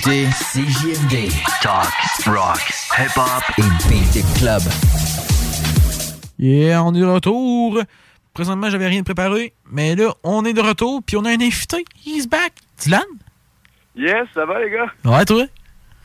Écoutez 0.08 0.26
CJMD. 0.32 1.32
Talk, 1.62 1.92
rock, 2.28 2.60
hip-hop 2.98 3.44
et 3.58 3.90
beat 3.90 4.26
club. 4.38 4.62
Yeah, 6.40 6.84
on 6.84 6.94
est 6.96 7.00
de 7.00 7.06
retour. 7.06 7.82
Présentement, 8.34 8.70
j'avais 8.70 8.88
rien 8.88 9.04
préparé, 9.04 9.54
mais 9.70 9.96
là, 9.96 10.14
on 10.24 10.46
est 10.46 10.54
de 10.54 10.62
retour, 10.62 11.02
puis 11.06 11.18
on 11.18 11.26
a 11.26 11.32
un 11.32 11.42
invité. 11.42 11.84
He's 12.06 12.28
back. 12.28 12.54
Dylan? 12.80 13.02
Yes, 13.96 14.28
ça 14.34 14.46
va 14.46 14.62
les 14.64 14.70
gars? 14.70 14.88
Ouais, 15.04 15.26
toi? 15.26 15.46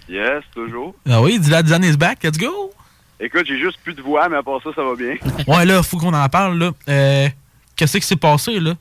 Yes, 0.09 0.43
toujours. 0.55 0.95
Ah 1.09 1.21
oui, 1.21 1.39
Dylan, 1.39 1.63
Dylan 1.63 1.85
is 1.85 1.97
back. 1.97 2.25
Let's 2.25 2.39
go. 2.39 2.73
Écoute, 3.21 3.45
j'ai 3.47 3.59
juste 3.61 3.79
plus 3.85 3.95
de 3.95 4.03
voix, 4.03 4.29
mais 4.29 4.39
à 4.39 4.43
part 4.43 4.61
ça, 4.65 4.71
ça 4.75 4.83
va 4.83 4.97
bien. 4.97 5.15
Ouais, 5.47 5.65
là, 5.65 5.83
faut 5.83 5.99
qu'on 5.99 6.15
en 6.15 6.29
parle, 6.29 6.59
là. 6.59 6.71
Euh, 6.89 7.29
Qu'est-ce 7.77 7.99
qui 7.99 8.07
s'est 8.07 8.17
passé, 8.17 8.59
là? 8.59 8.75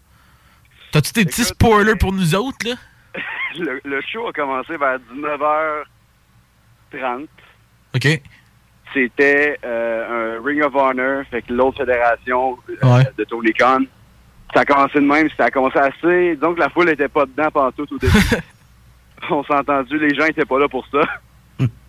T'as-tu 0.92 1.14
des 1.14 1.26
petits 1.26 1.44
spoilers 1.46 1.96
pour 1.96 2.12
nous 2.12 2.36
autres, 2.36 2.68
là? 2.68 2.76
le, 3.60 3.82
le 3.84 4.02
show 4.02 4.28
a 4.28 4.34
commencé 4.34 4.78
vers 4.78 4.98
19h30. 5.14 7.28
OK. 7.96 8.22
C'était 8.94 9.58
euh, 9.64 10.38
un 10.40 10.44
Ring 10.46 10.62
of 10.64 10.76
Honor, 10.76 11.24
fait 11.30 11.42
que 11.44 11.54
l'autre 11.54 11.78
fédération 11.78 12.58
euh, 12.70 12.76
Ouais. 12.98 13.04
de 13.18 13.24
Tony 13.24 13.54
Khan. 13.54 13.80
Ça 14.54 14.62
a 14.62 14.66
commencé 14.66 15.00
de 15.00 15.06
même, 15.06 15.30
ça 15.38 15.46
a 15.46 15.50
commencé 15.50 15.78
assez. 15.80 16.36
Donc 16.36 16.60
la 16.60 16.70
foule 16.70 16.90
était 16.90 17.08
pas 17.08 17.26
dedans 17.26 17.50
pendant 17.54 17.72
tout 17.72 17.88
au 17.94 17.98
début. 17.98 18.14
On 19.30 19.44
s'est 19.46 19.54
entendu, 19.54 19.98
les 19.98 20.14
gens 20.14 20.26
étaient 20.26 20.44
pas 20.46 20.60
là 20.60 20.68
pour 20.68 20.86
ça. 20.88 21.02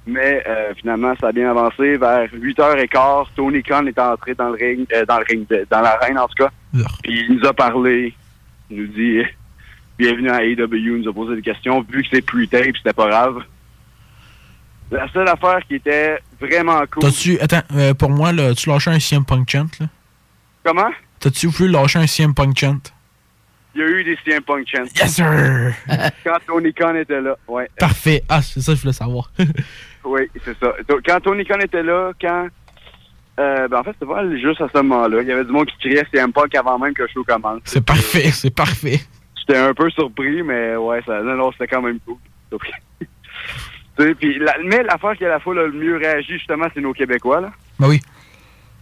Mais 0.06 0.42
euh, 0.48 0.74
finalement, 0.76 1.14
ça 1.20 1.28
a 1.28 1.32
bien 1.32 1.50
avancé. 1.50 1.96
Vers 1.96 2.28
8h15, 2.32 3.26
Tony 3.36 3.62
Khan 3.62 3.86
est 3.86 3.98
entré 3.98 4.34
dans 4.34 4.50
le 4.50 4.54
ring, 4.56 4.86
euh, 4.92 5.04
dans 5.06 5.18
le 5.18 5.24
ring, 5.28 5.46
de- 5.48 5.66
dans 5.70 5.80
l'arène 5.80 6.18
en 6.18 6.26
tout 6.28 6.44
cas. 6.44 6.50
Puis 7.02 7.26
il 7.28 7.36
nous 7.36 7.46
a 7.46 7.52
parlé, 7.52 8.14
il 8.70 8.80
nous 8.82 8.86
dit 8.88 9.22
bienvenue 10.02 10.30
à 10.30 10.44
AEW, 10.44 10.68
il 10.72 10.96
nous 10.96 11.08
a 11.08 11.12
posé 11.12 11.36
des 11.36 11.42
questions. 11.42 11.80
Vu 11.88 12.02
que 12.02 12.08
c'est 12.12 12.22
pre-tape, 12.22 12.76
c'était 12.76 12.92
pas 12.92 13.08
grave. 13.08 13.44
La 14.90 15.08
seule 15.12 15.28
affaire 15.28 15.60
qui 15.68 15.76
était 15.76 16.18
vraiment 16.40 16.82
cool. 16.90 17.04
T'as-tu. 17.04 17.38
Attends, 17.38 17.62
euh, 17.76 17.94
pour 17.94 18.10
moi, 18.10 18.32
là, 18.32 18.52
tu 18.54 18.68
lâché 18.68 18.90
un 18.90 18.98
CM 18.98 19.24
Punk 19.24 19.48
chant, 19.48 19.68
là? 19.78 19.86
Comment? 20.64 20.90
T'as-tu 21.20 21.46
voulu 21.46 21.70
lâcher 21.70 22.00
un 22.00 22.06
CM 22.08 22.34
Punk 22.34 22.58
chant? 22.58 22.80
Il 23.74 23.80
y 23.80 23.84
a 23.84 23.86
eu 23.86 24.04
des 24.04 24.18
CM 24.24 24.42
Punk 24.42 24.66
chants. 24.68 24.84
Yes, 24.96 25.14
sir! 25.14 25.72
Quand 26.24 26.38
Tony 26.48 26.74
Khan 26.74 26.96
était 26.96 27.20
là, 27.20 27.36
ouais. 27.46 27.70
Parfait. 27.78 28.24
Ah, 28.28 28.42
c'est 28.42 28.60
ça 28.60 28.72
que 28.72 28.76
je 28.76 28.82
voulais 28.82 28.92
savoir. 28.92 29.30
Oui, 30.04 30.22
c'est 30.44 30.58
ça. 30.58 30.72
Quand 31.06 31.20
Tony 31.20 31.44
Khan 31.44 31.60
était 31.60 31.84
là, 31.84 32.10
quand... 32.20 32.48
Euh, 33.38 33.68
ben 33.68 33.78
en 33.78 33.84
fait, 33.84 33.92
c'était 33.92 34.12
pas 34.12 34.28
juste 34.36 34.60
à 34.60 34.66
ce 34.66 34.78
moment-là. 34.78 35.22
Il 35.22 35.28
y 35.28 35.30
avait 35.30 35.44
du 35.44 35.52
monde 35.52 35.66
qui 35.66 35.78
criait 35.78 36.04
CM 36.12 36.32
Punk 36.32 36.52
avant 36.56 36.76
même 36.76 36.92
que 36.92 37.02
le 37.02 37.08
show 37.08 37.22
commence. 37.22 37.60
c'est 37.66 37.86
parfait, 37.86 38.32
c'est 38.32 38.52
parfait. 38.52 39.00
J'étais 39.52 39.68
un 39.68 39.74
peu 39.74 39.90
surpris, 39.90 40.42
mais 40.42 40.76
ouais, 40.76 41.02
ça, 41.06 41.20
non, 41.22 41.34
non, 41.36 41.52
c'était 41.52 41.66
quand 41.66 41.82
même 41.82 41.98
cool. 42.00 42.16
Donc, 42.50 42.62
tu 43.00 43.06
sais, 43.98 44.14
puis 44.14 44.38
la- 44.38 44.56
mais 44.64 44.82
l'affaire 44.82 45.16
qui 45.16 45.24
a 45.24 45.28
la 45.28 45.40
foule 45.40 45.58
a 45.58 45.64
le 45.66 45.72
mieux 45.72 45.96
réagi, 45.96 46.34
justement, 46.38 46.66
c'est 46.72 46.80
nos 46.80 46.92
Québécois, 46.94 47.40
là. 47.42 47.52
Ben 47.78 47.88
oui. 47.88 48.00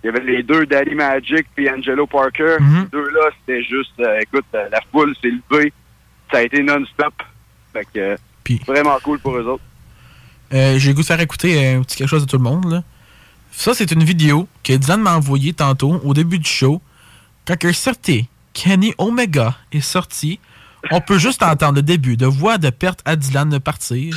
Il 0.02 0.06
y 0.06 0.08
avait 0.10 0.20
les 0.24 0.42
deux, 0.42 0.64
Daddy 0.66 0.94
Magic 0.94 1.46
puis 1.54 1.68
Angelo 1.68 2.06
Parker. 2.06 2.56
Mhm. 2.60 2.84
Ces 2.84 2.90
deux-là, 2.96 3.30
c'était 3.40 3.62
juste, 3.62 3.98
euh, 4.00 4.18
écoute, 4.20 4.46
euh, 4.54 4.68
la 4.70 4.80
foule 4.90 5.14
s'est 5.20 5.30
levée. 5.50 5.72
Ça 6.32 6.38
a 6.38 6.42
été 6.42 6.62
non-stop. 6.62 7.14
Fait 7.72 7.86
que, 7.92 7.98
euh, 7.98 8.16
vraiment 8.66 8.96
cool 9.02 9.18
pour 9.18 9.36
eux 9.36 9.44
autres. 9.44 9.62
Euh, 10.54 10.78
J'ai 10.78 10.94
goût 10.94 11.02
de 11.02 11.06
faire 11.06 11.20
écouter 11.20 11.74
un 11.74 11.82
petit 11.82 11.96
quelque 11.98 12.08
chose 12.08 12.24
de 12.24 12.30
tout 12.30 12.38
le 12.38 12.42
monde. 12.44 12.70
Là. 12.70 12.82
Ça, 13.52 13.74
c'est 13.74 13.90
une 13.92 14.02
vidéo 14.04 14.48
que 14.64 14.72
Dylan 14.72 15.00
m'a 15.02 15.16
envoyée 15.16 15.52
tantôt 15.52 16.00
au 16.04 16.14
début 16.14 16.38
du 16.38 16.48
show. 16.48 16.80
Quand 17.46 17.62
un 17.64 17.72
certain 17.72 18.20
Kenny 18.54 18.94
Omega 18.98 19.54
est 19.70 19.80
sorti, 19.80 20.40
on 20.90 21.00
peut 21.00 21.18
juste 21.18 21.42
entendre 21.42 21.74
le 21.76 21.82
début 21.82 22.16
de 22.16 22.26
voix 22.26 22.58
de 22.58 22.70
perte 22.70 23.00
à 23.04 23.16
Dylan 23.16 23.48
de 23.48 23.58
partir. 23.58 24.16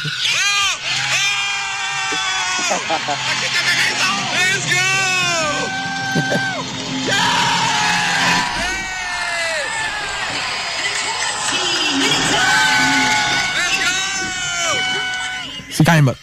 C'est 15.70 15.84
quand 15.86 15.94
même 15.94 16.08
hot. 16.08 16.14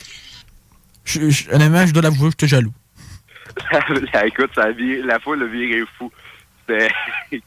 Je- 1.04 1.28
je- 1.30 1.50
honnêtement, 1.50 1.86
je 1.86 1.92
dois 1.92 2.02
l'avouer, 2.02 2.30
j'étais 2.30 2.46
jaloux. 2.48 2.72
Écoute, 4.24 4.50
ça 4.54 4.68
la 5.04 5.18
foule 5.20 5.42
a 5.42 5.46
viré 5.46 5.82
fou. 5.98 6.10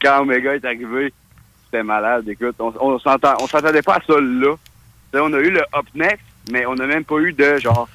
Quand 0.02 0.20
Omega 0.22 0.54
est 0.54 0.64
arrivé, 0.64 1.12
c'était 1.74 1.82
malade. 1.82 2.28
Écoute, 2.28 2.54
on, 2.60 2.72
on 2.80 2.98
s'attendait 3.00 3.82
pas 3.82 3.94
à 3.96 4.00
ça 4.06 4.14
là. 4.20 4.54
On 5.14 5.32
a 5.32 5.38
eu 5.38 5.50
le 5.50 5.60
up 5.60 5.86
next, 5.94 6.20
mais 6.52 6.66
on 6.66 6.74
n'a 6.76 6.86
même 6.86 7.04
pas 7.04 7.16
eu 7.18 7.32
de 7.32 7.58
genre 7.58 7.88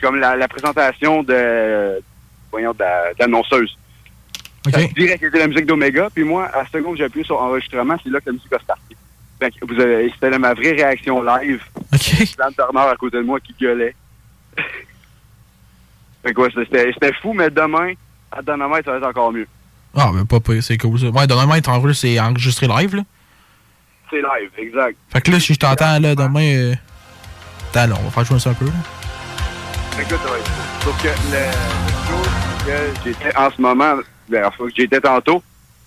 comme 0.00 0.16
la, 0.20 0.36
la 0.36 0.48
présentation 0.48 1.22
de 1.22 2.00
voyons 2.50 2.72
de 2.72 2.78
la- 2.80 3.12
de 3.14 3.18
l'annonceuse. 3.20 3.76
Que 4.64 4.70
c'était 4.70 5.38
la 5.38 5.46
musique 5.48 5.66
d'Omega, 5.66 6.08
puis 6.14 6.22
moi, 6.24 6.46
à 6.46 6.58
la 6.62 6.68
seconde 6.68 6.92
que 6.92 6.98
j'ai 6.98 7.04
appuyé 7.04 7.24
sur 7.24 7.40
enregistrement, 7.40 7.96
c'est 8.02 8.10
là 8.10 8.20
que 8.20 8.26
la 8.26 8.32
musique 8.32 8.52
a 8.52 8.58
starté. 8.60 8.96
Vous 9.62 9.80
avez- 9.80 10.10
c'était 10.10 10.38
ma 10.38 10.54
vraie 10.54 10.72
réaction 10.72 11.22
live. 11.22 11.62
OK. 11.92 12.36
Dan 12.38 12.54
Turner 12.54 12.88
à 12.92 12.96
côté 12.96 13.16
de 13.16 13.22
moi 13.22 13.40
qui 13.40 13.54
gueulait. 13.60 13.94
fait 16.22 16.32
que 16.34 16.40
ouais, 16.40 16.50
c'était 16.54 16.92
c'était 16.92 17.12
fou, 17.14 17.32
mais 17.32 17.50
demain, 17.50 17.94
à 18.30 18.42
Dynamite, 18.42 18.84
ça 18.84 18.92
va 18.92 18.98
être 18.98 19.06
encore 19.08 19.32
mieux. 19.32 19.48
Ah, 19.94 20.10
mais 20.14 20.24
pas 20.24 20.40
pire, 20.40 20.62
c'est 20.62 20.78
cool 20.78 20.98
ça. 20.98 21.06
Ouais, 21.06 21.26
demain, 21.26 21.56
être 21.56 21.68
enregistré, 21.68 22.14
c'est 22.14 22.20
enregistré 22.20 22.66
live, 22.66 22.96
là. 22.96 23.02
C'est 24.10 24.16
live, 24.16 24.50
exact. 24.58 24.96
Fait 25.10 25.20
que 25.20 25.30
là, 25.30 25.40
si 25.40 25.54
je 25.54 25.58
t'entends, 25.58 25.98
là, 25.98 26.14
demain. 26.14 26.54
Euh... 26.54 26.74
Attends, 27.70 27.86
là, 27.88 27.96
on 28.00 28.04
va 28.04 28.10
faire 28.10 28.24
jouer 28.24 28.38
ça 28.38 28.50
un 28.50 28.54
peu, 28.54 28.66
là. 28.66 28.72
Écoute, 30.00 30.20
ouais. 30.24 30.40
Sauf 30.82 31.02
que 31.02 31.08
le, 31.08 31.52
show 32.08 32.30
que 32.66 33.04
j'étais 33.04 33.36
en 33.36 33.50
ce 33.50 33.60
moment, 33.60 33.96
ben, 34.28 34.50
que 34.50 34.64
j'étais 34.74 35.00
tantôt, 35.00 35.42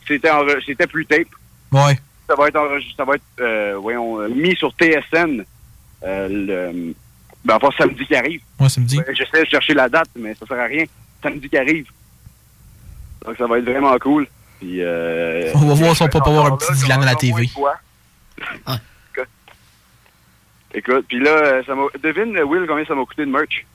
c'était 0.07 0.29
c'était 0.65 0.87
plus 0.87 1.05
tape. 1.05 1.27
Ouais. 1.71 1.97
Ça 2.27 2.35
va 2.35 2.47
être 2.47 2.55
enregistré, 2.55 2.95
ça 2.97 3.05
va 3.05 3.15
être, 3.15 3.23
euh, 3.39 3.77
voyons, 3.79 4.21
euh, 4.21 4.29
mis 4.29 4.55
sur 4.55 4.71
TSN, 4.73 5.43
euh, 6.03 6.27
le, 6.29 6.93
ben, 7.43 7.55
enfin, 7.55 7.69
samedi 7.77 8.05
qui 8.05 8.15
arrive. 8.15 8.41
Ouais, 8.59 8.69
samedi. 8.69 8.99
J'essaie 9.13 9.43
de 9.43 9.49
chercher 9.49 9.73
la 9.73 9.89
date, 9.89 10.09
mais 10.15 10.35
ça 10.35 10.45
sert 10.45 10.59
à 10.59 10.65
rien. 10.65 10.85
Samedi 11.21 11.49
qui 11.49 11.57
arrive. 11.57 11.87
Donc, 13.25 13.37
ça 13.37 13.47
va 13.47 13.57
être 13.59 13.65
vraiment 13.65 13.97
cool. 13.99 14.27
Puis, 14.59 14.81
euh, 14.81 15.51
On 15.55 15.67
va 15.67 15.73
voir 15.73 15.95
si 15.95 16.03
on 16.03 16.07
peut 16.07 16.19
pas 16.19 16.29
avoir 16.29 16.45
un 16.47 16.57
petit 16.57 16.73
Dylan 16.73 17.01
à 17.01 17.05
la 17.05 17.15
TV. 17.15 17.49
Écoute, 20.73 21.05
puis 21.07 21.19
là, 21.21 21.31
euh, 21.31 21.63
ça 21.65 21.73
m'a... 21.73 21.83
Devine, 22.03 22.37
Will, 22.43 22.65
combien 22.67 22.85
ça 22.85 22.93
m'a 22.93 23.05
coûté 23.05 23.25
de 23.25 23.31
merch? 23.31 23.65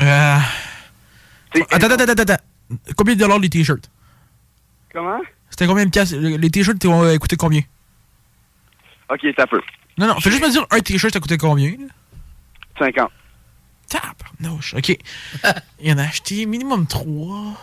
Euh... 0.00 0.36
Attends, 1.70 1.90
attends, 1.90 2.04
attends, 2.04 2.22
attends. 2.22 2.42
Combien 2.96 3.14
de 3.14 3.20
dollars 3.20 3.38
les 3.38 3.50
t-shirts? 3.50 3.90
Comment? 4.94 5.20
C'était 5.50 5.66
combien 5.66 5.84
de 5.84 5.90
piastres? 5.90 6.16
Les 6.16 6.50
t-shirts 6.50 6.78
t'ont 6.78 7.04
euh, 7.04 7.18
coûté 7.18 7.36
combien? 7.36 7.60
Ok, 9.10 9.20
ça 9.36 9.46
peut. 9.46 9.60
Non, 9.98 10.06
non, 10.06 10.20
fais 10.20 10.30
juste 10.30 10.42
me 10.42 10.50
dire 10.50 10.66
un 10.70 10.80
t-shirt, 10.80 11.12
ça 11.12 11.20
coûté 11.20 11.36
combien? 11.36 11.72
là? 11.72 11.86
50. 12.78 13.10
Tabarnouche. 13.88 14.72
OK. 14.74 14.96
Il 15.80 15.92
en 15.92 15.98
a 15.98 16.04
acheté 16.04 16.46
minimum 16.46 16.86
3. 16.86 17.54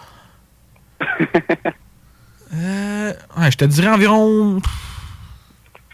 Euh, 2.54 3.14
ouais, 3.38 3.52
je 3.52 3.58
te 3.58 3.66
dirais 3.66 3.88
environ... 3.90 4.62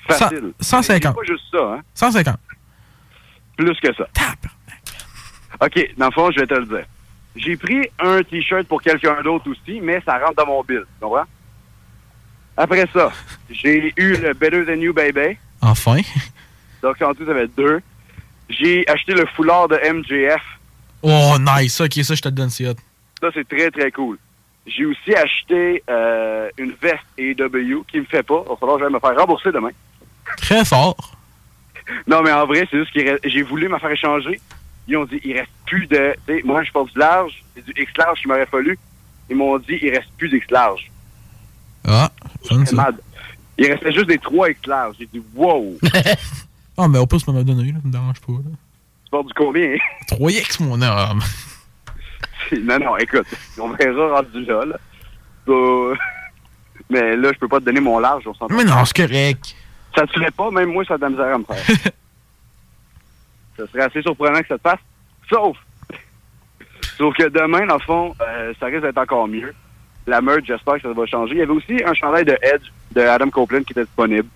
Facile. 0.08 0.54
Cent- 0.60 0.84
150. 0.84 1.16
C'est 1.16 1.28
pas 1.28 1.34
juste 1.34 1.44
ça, 1.52 1.58
hein? 1.78 1.82
150. 1.96 2.38
Plus 3.58 3.80
que 3.80 3.94
ça. 3.96 4.08
OK, 5.62 5.94
dans 5.98 6.06
le 6.08 6.12
fond, 6.12 6.30
je 6.32 6.40
vais 6.42 6.48
te 6.48 6.54
le 6.54 6.66
dire. 6.66 6.86
J'ai 7.36 7.58
pris 7.58 7.90
un 8.00 8.22
T-shirt 8.24 8.68
pour 8.68 8.82
quelqu'un 8.82 9.22
d'autre 9.24 9.50
aussi, 9.50 9.80
mais 9.82 10.02
ça 10.06 10.18
rentre 10.20 10.36
dans 10.36 10.46
mon 10.46 10.64
bill. 10.64 10.82
Tu 10.82 10.86
comprends? 11.02 11.24
Après 12.56 12.88
ça, 12.94 13.12
j'ai 13.50 13.94
eu 13.98 14.16
le 14.18 14.34
Better 14.34 14.66
Than 14.66 14.80
You 14.80 14.94
Baby. 14.94 15.38
Enfin. 15.62 15.98
Donc, 16.82 17.02
en 17.02 17.14
tout, 17.14 17.26
ça 17.26 17.34
fait 17.34 17.48
deux. 17.58 17.82
J'ai 18.50 18.88
acheté 18.88 19.14
le 19.14 19.26
foulard 19.36 19.68
de 19.68 19.76
MJF. 19.92 20.42
Oh, 21.02 21.36
nice. 21.40 21.82
OK, 21.82 21.94
ça, 22.04 22.14
je 22.16 22.22
te 22.22 22.28
le 22.28 22.34
donne, 22.36 22.50
c'est 22.52 22.68
hot. 22.70 22.76
Ça, 23.22 23.30
c'est 23.34 23.48
très, 23.48 23.72
très 23.72 23.92
cool. 23.92 24.18
J'ai 24.68 24.86
aussi 24.86 25.14
acheté 25.16 25.84
euh, 25.90 26.50
une 26.58 26.72
veste 26.82 27.04
AEW 27.18 27.84
qui 27.88 28.00
me 28.00 28.06
fait 28.06 28.24
pas. 28.24 28.42
Il 28.46 28.50
va 28.50 28.56
falloir 28.58 28.78
que 28.78 28.84
j'aille 28.84 28.94
me 28.94 29.00
faire 29.00 29.16
rembourser 29.18 29.52
demain. 29.52 29.70
Très 30.38 30.66
fort. 30.66 30.96
Non, 32.08 32.22
mais 32.24 32.32
en 32.32 32.48
vrai, 32.48 32.68
c'est 32.72 32.80
juste 32.80 32.94
que 32.94 33.30
j'ai 33.30 33.44
voulu 33.44 33.70
me 33.70 33.78
faire 33.78 33.92
échanger. 33.92 34.40
Ils 34.88 34.98
ont 34.98 35.06
dit, 35.06 35.20
il 35.24 35.34
reste 35.38 35.52
plus 35.66 35.86
de... 35.88 36.16
moi, 36.46 36.64
je 36.64 36.72
porte 36.72 36.92
du 36.94 37.00
large. 37.00 37.44
C'est 37.56 37.64
du 37.66 37.74
X-large 37.84 38.20
qui 38.22 38.28
m'aurait 38.28 38.46
fallu. 38.48 38.78
Ils 39.30 39.36
m'ont 39.36 39.58
dit, 39.60 39.78
il 39.82 39.90
reste 39.92 40.10
plus 40.18 40.30
d'X-large. 40.30 40.92
Ah, 41.88 42.10
fun, 42.48 42.64
C'est 42.66 42.76
ça. 42.76 42.84
mad. 42.84 43.00
Il 43.58 43.72
restait 43.72 43.92
juste 43.94 44.08
des 44.08 44.18
3 44.18 44.50
X-large. 44.52 44.96
J'ai 45.00 45.06
dit, 45.08 45.22
wow! 45.36 45.78
Ah, 46.78 46.90
mais 46.90 46.98
au 47.00 47.06
plus, 47.06 47.20
ça 47.22 47.32
m'a 47.32 47.42
donné, 47.42 47.72
là. 47.72 47.78
Ça 47.82 47.88
me 47.88 47.92
dérange 47.94 48.20
pas, 48.20 48.34
là. 48.34 48.40
tu 49.06 49.10
portes 49.10 49.28
du 49.28 49.34
combien? 49.34 49.76
3X, 50.12 50.62
mon 50.62 50.82
homme. 50.82 51.22
non, 52.64 52.80
non, 52.80 52.98
écoute, 52.98 53.26
on 53.60 53.70
verra 53.70 54.16
rendu 54.22 54.46
là. 54.46 54.66
là. 54.66 54.78
Ça- 55.48 56.00
Mais 56.90 57.16
là, 57.16 57.32
je 57.34 57.40
peux 57.40 57.48
pas 57.48 57.60
te 57.60 57.66
donner 57.66 57.80
mon 57.80 57.98
large. 58.00 58.24
On 58.28 58.34
s'entend. 58.36 58.54
Mais 58.56 58.64
non, 58.64 58.86
c'est 58.86 58.96
correct. 59.08 59.56
Ça 59.96 60.06
te 60.06 60.20
fait 60.20 60.32
pas, 60.32 60.52
même 60.52 60.72
moi, 60.72 60.84
ça 60.86 60.96
a 60.96 60.98
de 60.98 61.02
la 61.04 61.10
misère 61.10 61.34
à 61.34 61.38
me 61.40 61.44
faire. 61.46 61.66
ça 63.58 63.68
serait 63.68 63.84
assez 63.84 64.02
surprenant 64.02 64.42
que 64.42 64.48
ça 64.48 64.58
te 64.58 64.62
fasse. 64.70 64.80
Sauf, 65.30 65.58
sauf 66.98 67.16
que 67.16 67.28
demain, 67.30 67.66
dans 67.66 67.76
le 67.76 67.80
fond, 67.82 68.16
euh, 68.22 68.54
ça 68.60 68.68
risque 68.68 68.82
d'être 68.82 68.98
encore 68.98 69.28
mieux. 69.28 69.54
La 70.06 70.22
merge, 70.22 70.44
j'espère 70.46 70.76
que 70.76 70.82
ça 70.82 70.94
va 70.94 71.06
changer. 71.08 71.34
Il 71.34 71.40
y 71.40 71.42
avait 71.42 71.52
aussi 71.54 71.82
un 71.84 71.94
chandail 71.94 72.26
de 72.26 72.38
Edge 72.42 72.70
de 72.92 73.02
Adam 73.02 73.30
Copeland 73.30 73.64
qui 73.64 73.72
était 73.72 73.86
disponible. 73.86 74.28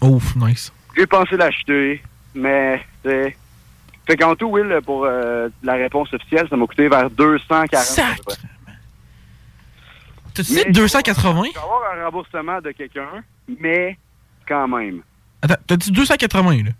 Ouf, 0.00 0.36
nice. 0.36 0.72
J'ai 0.96 1.06
pensé 1.06 1.36
l'acheter, 1.36 2.02
mais 2.34 2.80
c'est. 3.04 3.36
Fait 4.06 4.16
qu'en 4.16 4.36
tout, 4.36 4.46
Will, 4.46 4.80
pour 4.84 5.04
euh, 5.04 5.48
la 5.62 5.74
réponse 5.74 6.12
officielle, 6.14 6.46
ça 6.48 6.56
m'a 6.56 6.66
coûté 6.66 6.88
vers 6.88 7.10
240. 7.10 7.98
à 7.98 8.14
peu 8.16 8.22
près. 8.24 8.36
T'as-tu 10.34 10.52
dit 10.52 10.64
280? 10.70 11.44
Je 11.46 11.52
vais 11.52 11.58
avoir 11.58 11.92
un 11.92 12.04
remboursement 12.04 12.60
de 12.60 12.70
quelqu'un, 12.72 13.24
mais 13.60 13.96
quand 14.46 14.68
même. 14.68 15.00
Attends, 15.42 15.56
t'as 15.66 15.76
dit 15.76 15.90
280, 15.90 16.64
là? 16.64 16.70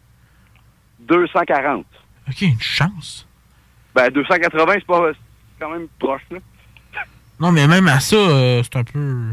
240. 1.00 1.86
OK, 2.28 2.42
une 2.42 2.60
chance. 2.60 3.26
Ben, 3.94 4.10
280, 4.10 4.72
c'est 4.74 4.86
pas. 4.86 5.10
Quand 5.58 5.70
même 5.70 5.88
proche, 5.98 6.22
là. 6.30 6.38
Non, 7.40 7.50
mais 7.50 7.66
même 7.66 7.88
à 7.88 8.00
ça, 8.00 8.16
euh, 8.16 8.62
c'est 8.62 8.76
un 8.76 8.84
peu... 8.84 9.32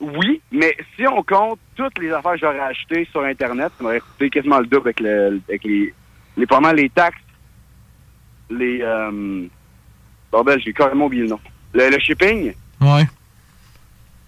Oui, 0.00 0.40
mais 0.52 0.76
si 0.96 1.06
on 1.06 1.22
compte 1.22 1.58
toutes 1.76 1.98
les 1.98 2.10
affaires 2.12 2.32
que 2.32 2.38
j'aurais 2.38 2.60
achetées 2.60 3.08
sur 3.10 3.22
Internet, 3.22 3.72
ça 3.76 3.82
m'aurait 3.82 4.00
coûté 4.00 4.30
quasiment 4.30 4.58
le 4.58 4.66
double 4.66 4.88
avec, 4.88 5.00
le, 5.00 5.40
avec 5.48 5.64
les, 5.64 5.94
les, 6.36 6.46
pas 6.46 6.60
mal 6.60 6.76
les 6.76 6.88
taxes, 6.90 7.18
les... 8.50 8.80
Euh, 8.82 9.46
bordel, 10.30 10.60
j'ai 10.64 10.72
carrément 10.72 11.06
oublié 11.06 11.22
le 11.24 11.30
nom. 11.30 11.40
Le, 11.72 11.90
le 11.90 11.98
shipping, 11.98 12.52
Ouais. 12.80 13.04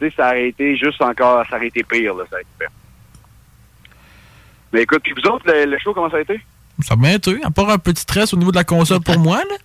tu 0.00 0.08
sais, 0.08 0.14
ça 0.16 0.28
aurait 0.28 0.48
été 0.48 0.76
juste 0.76 1.00
encore... 1.02 1.44
Ça 1.48 1.56
aurait 1.56 1.68
été 1.68 1.82
pire, 1.82 2.14
là, 2.14 2.24
ça 2.30 2.34
aurait 2.36 2.42
été 2.42 2.50
pire. 2.58 2.70
Mais 4.72 4.82
écoute, 4.82 5.00
puis 5.02 5.12
vous 5.12 5.28
autres, 5.30 5.44
le, 5.46 5.64
le 5.70 5.78
show, 5.78 5.92
comment 5.94 6.10
ça 6.10 6.16
a 6.16 6.20
été? 6.20 6.40
Ça 6.80 6.96
m'a 6.96 7.12
été. 7.12 7.38
À 7.44 7.50
part 7.50 7.70
un 7.70 7.78
petit 7.78 8.02
stress 8.02 8.34
au 8.34 8.36
niveau 8.36 8.50
de 8.50 8.56
la 8.56 8.64
console 8.64 9.00
pour 9.00 9.18
moi, 9.18 9.38
là. 9.38 9.54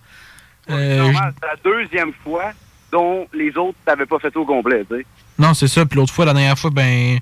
Euh, 0.70 0.98
Normal, 0.98 1.34
c'est 1.40 1.46
la 1.48 1.56
deuxième 1.56 2.12
fois 2.22 2.52
dont 2.92 3.26
les 3.32 3.48
autres 3.56 3.76
t'avaient 3.84 4.06
pas 4.06 4.20
fait 4.20 4.34
au 4.36 4.44
complet, 4.46 4.84
tu 4.88 4.96
sais. 4.96 5.06
Non, 5.36 5.54
c'est 5.54 5.66
ça. 5.66 5.84
Puis 5.84 5.96
l'autre 5.98 6.12
fois, 6.14 6.24
la 6.24 6.32
dernière 6.34 6.56
fois, 6.56 6.70
ben. 6.70 7.18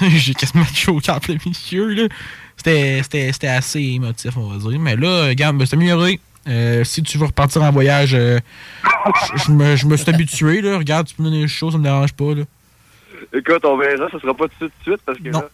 J'ai 0.16 0.34
quasiment 0.34 0.64
choqué 0.64 1.10
en 1.10 1.18
plein 1.20 1.36
milieu, 1.44 1.94
là. 1.94 2.08
C'était- 2.56 3.48
assez 3.48 3.80
émotif, 3.80 4.36
on 4.36 4.48
va 4.48 4.56
dire. 4.70 4.80
Mais 4.80 4.96
là, 4.96 5.26
regarde, 5.28 5.62
c'est 5.64 5.74
amélioré. 5.74 6.20
Euh, 6.48 6.84
si 6.84 7.02
tu 7.02 7.18
veux 7.18 7.26
repartir 7.26 7.62
en 7.62 7.70
voyage, 7.72 8.14
euh, 8.14 8.38
je- 9.46 9.50
me, 9.52 9.96
suis 9.96 10.10
habitué, 10.10 10.60
là. 10.60 10.78
Regarde, 10.78 11.06
tu 11.06 11.14
peux 11.14 11.22
me 11.24 11.28
donner 11.28 11.42
les 11.42 11.48
choses, 11.48 11.72
ça 11.72 11.78
me 11.78 11.82
dérange 11.84 12.12
pas, 12.12 12.34
là. 12.34 12.44
Écoute, 13.32 13.64
on 13.64 13.76
verra, 13.76 14.08
ça 14.10 14.20
sera 14.20 14.34
pas 14.34 14.44
tout 14.46 14.66
de 14.66 14.70
suite, 14.70 14.72
tout 14.84 14.90
de 14.90 14.96
suite 14.96 15.02
parce 15.04 15.18
que 15.18 15.28
là, 15.30 15.48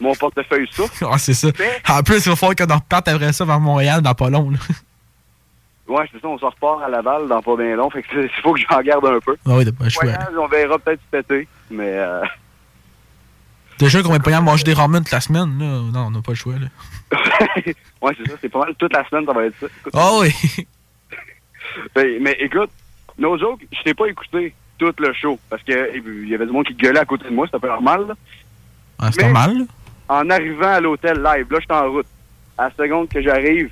mon 0.00 0.14
portefeuille 0.14 0.68
souffre. 0.70 1.08
Ah, 1.10 1.18
c'est 1.18 1.34
ça. 1.34 1.48
En 1.88 2.02
plus, 2.02 2.24
il 2.24 2.28
va 2.28 2.36
falloir 2.36 2.54
qu'on 2.56 2.72
en 2.72 2.76
reparte 2.78 3.08
après 3.08 3.32
ça 3.32 3.44
vers 3.44 3.60
Montréal 3.60 4.00
dans 4.02 4.14
pas 4.14 4.30
long, 4.30 4.50
là. 4.50 4.58
Ouais, 5.88 6.04
c'est 6.12 6.20
ça, 6.20 6.26
on 6.26 6.36
s'en 6.38 6.50
repart 6.50 6.82
à 6.82 6.88
Laval 6.88 7.28
dans 7.28 7.40
pas 7.40 7.56
bien 7.56 7.76
long, 7.76 7.88
fait 7.90 8.02
que 8.02 8.24
il 8.24 8.42
faut 8.42 8.54
que 8.54 8.60
j'en 8.68 8.80
garde 8.82 9.06
un 9.06 9.20
peu. 9.20 9.36
Ah 9.46 9.56
oui, 9.56 9.70
pas 9.70 9.84
le 9.84 9.90
choix. 9.90 10.02
Voyage, 10.02 10.34
on 10.36 10.48
verra 10.48 10.78
peut-être 10.80 11.00
cet 11.12 11.30
été, 11.30 11.46
mais 11.70 11.92
euh, 11.92 12.22
Déjà 13.78 14.02
qu'on 14.02 14.10
va 14.10 14.18
pas 14.18 14.30
y 14.30 14.42
manger 14.42 14.64
des 14.64 14.72
ramen 14.72 15.02
toute 15.02 15.12
la 15.12 15.20
semaine, 15.20 15.58
là. 15.58 15.80
Non, 15.92 16.06
on 16.06 16.10
n'a 16.10 16.22
pas 16.22 16.32
le 16.32 16.36
choix, 16.36 16.54
là. 16.54 16.68
ouais, 18.02 18.12
c'est 18.16 18.28
ça, 18.28 18.36
c'est 18.40 18.48
pas 18.48 18.60
mal. 18.60 18.74
Toute 18.78 18.92
la 18.92 19.06
semaine, 19.08 19.26
ça 19.26 19.32
va 19.32 19.44
être 19.44 19.58
ça. 19.60 19.66
Ah 19.92 20.10
oui! 20.20 20.32
ben, 21.94 22.18
mais 22.20 22.36
écoute, 22.40 22.70
no 23.18 23.38
joke, 23.38 23.60
je 23.72 23.82
t'ai 23.82 23.94
pas 23.94 24.06
écouté 24.06 24.54
tout 24.78 24.92
le 24.98 25.12
show 25.12 25.38
parce 25.48 25.62
que 25.62 25.96
il 25.96 26.28
y 26.28 26.34
avait 26.34 26.46
du 26.46 26.52
monde 26.52 26.66
qui 26.66 26.74
gueulait 26.74 27.00
à 27.00 27.04
côté 27.04 27.24
de 27.24 27.34
moi, 27.34 27.46
c'était 27.46 27.58
pas 27.58 27.68
normal. 27.68 28.06
là. 28.08 28.14
Ah, 28.98 29.10
c'est 29.12 29.22
normal, 29.22 29.58
là? 29.58 29.64
En 30.08 30.30
arrivant 30.30 30.68
à 30.68 30.80
l'hôtel 30.80 31.16
live, 31.16 31.46
là, 31.50 31.58
je 31.58 31.64
suis 31.64 31.72
en 31.72 31.90
route. 31.90 32.06
À 32.56 32.64
la 32.64 32.74
seconde 32.74 33.08
que 33.08 33.20
j'arrive, 33.20 33.70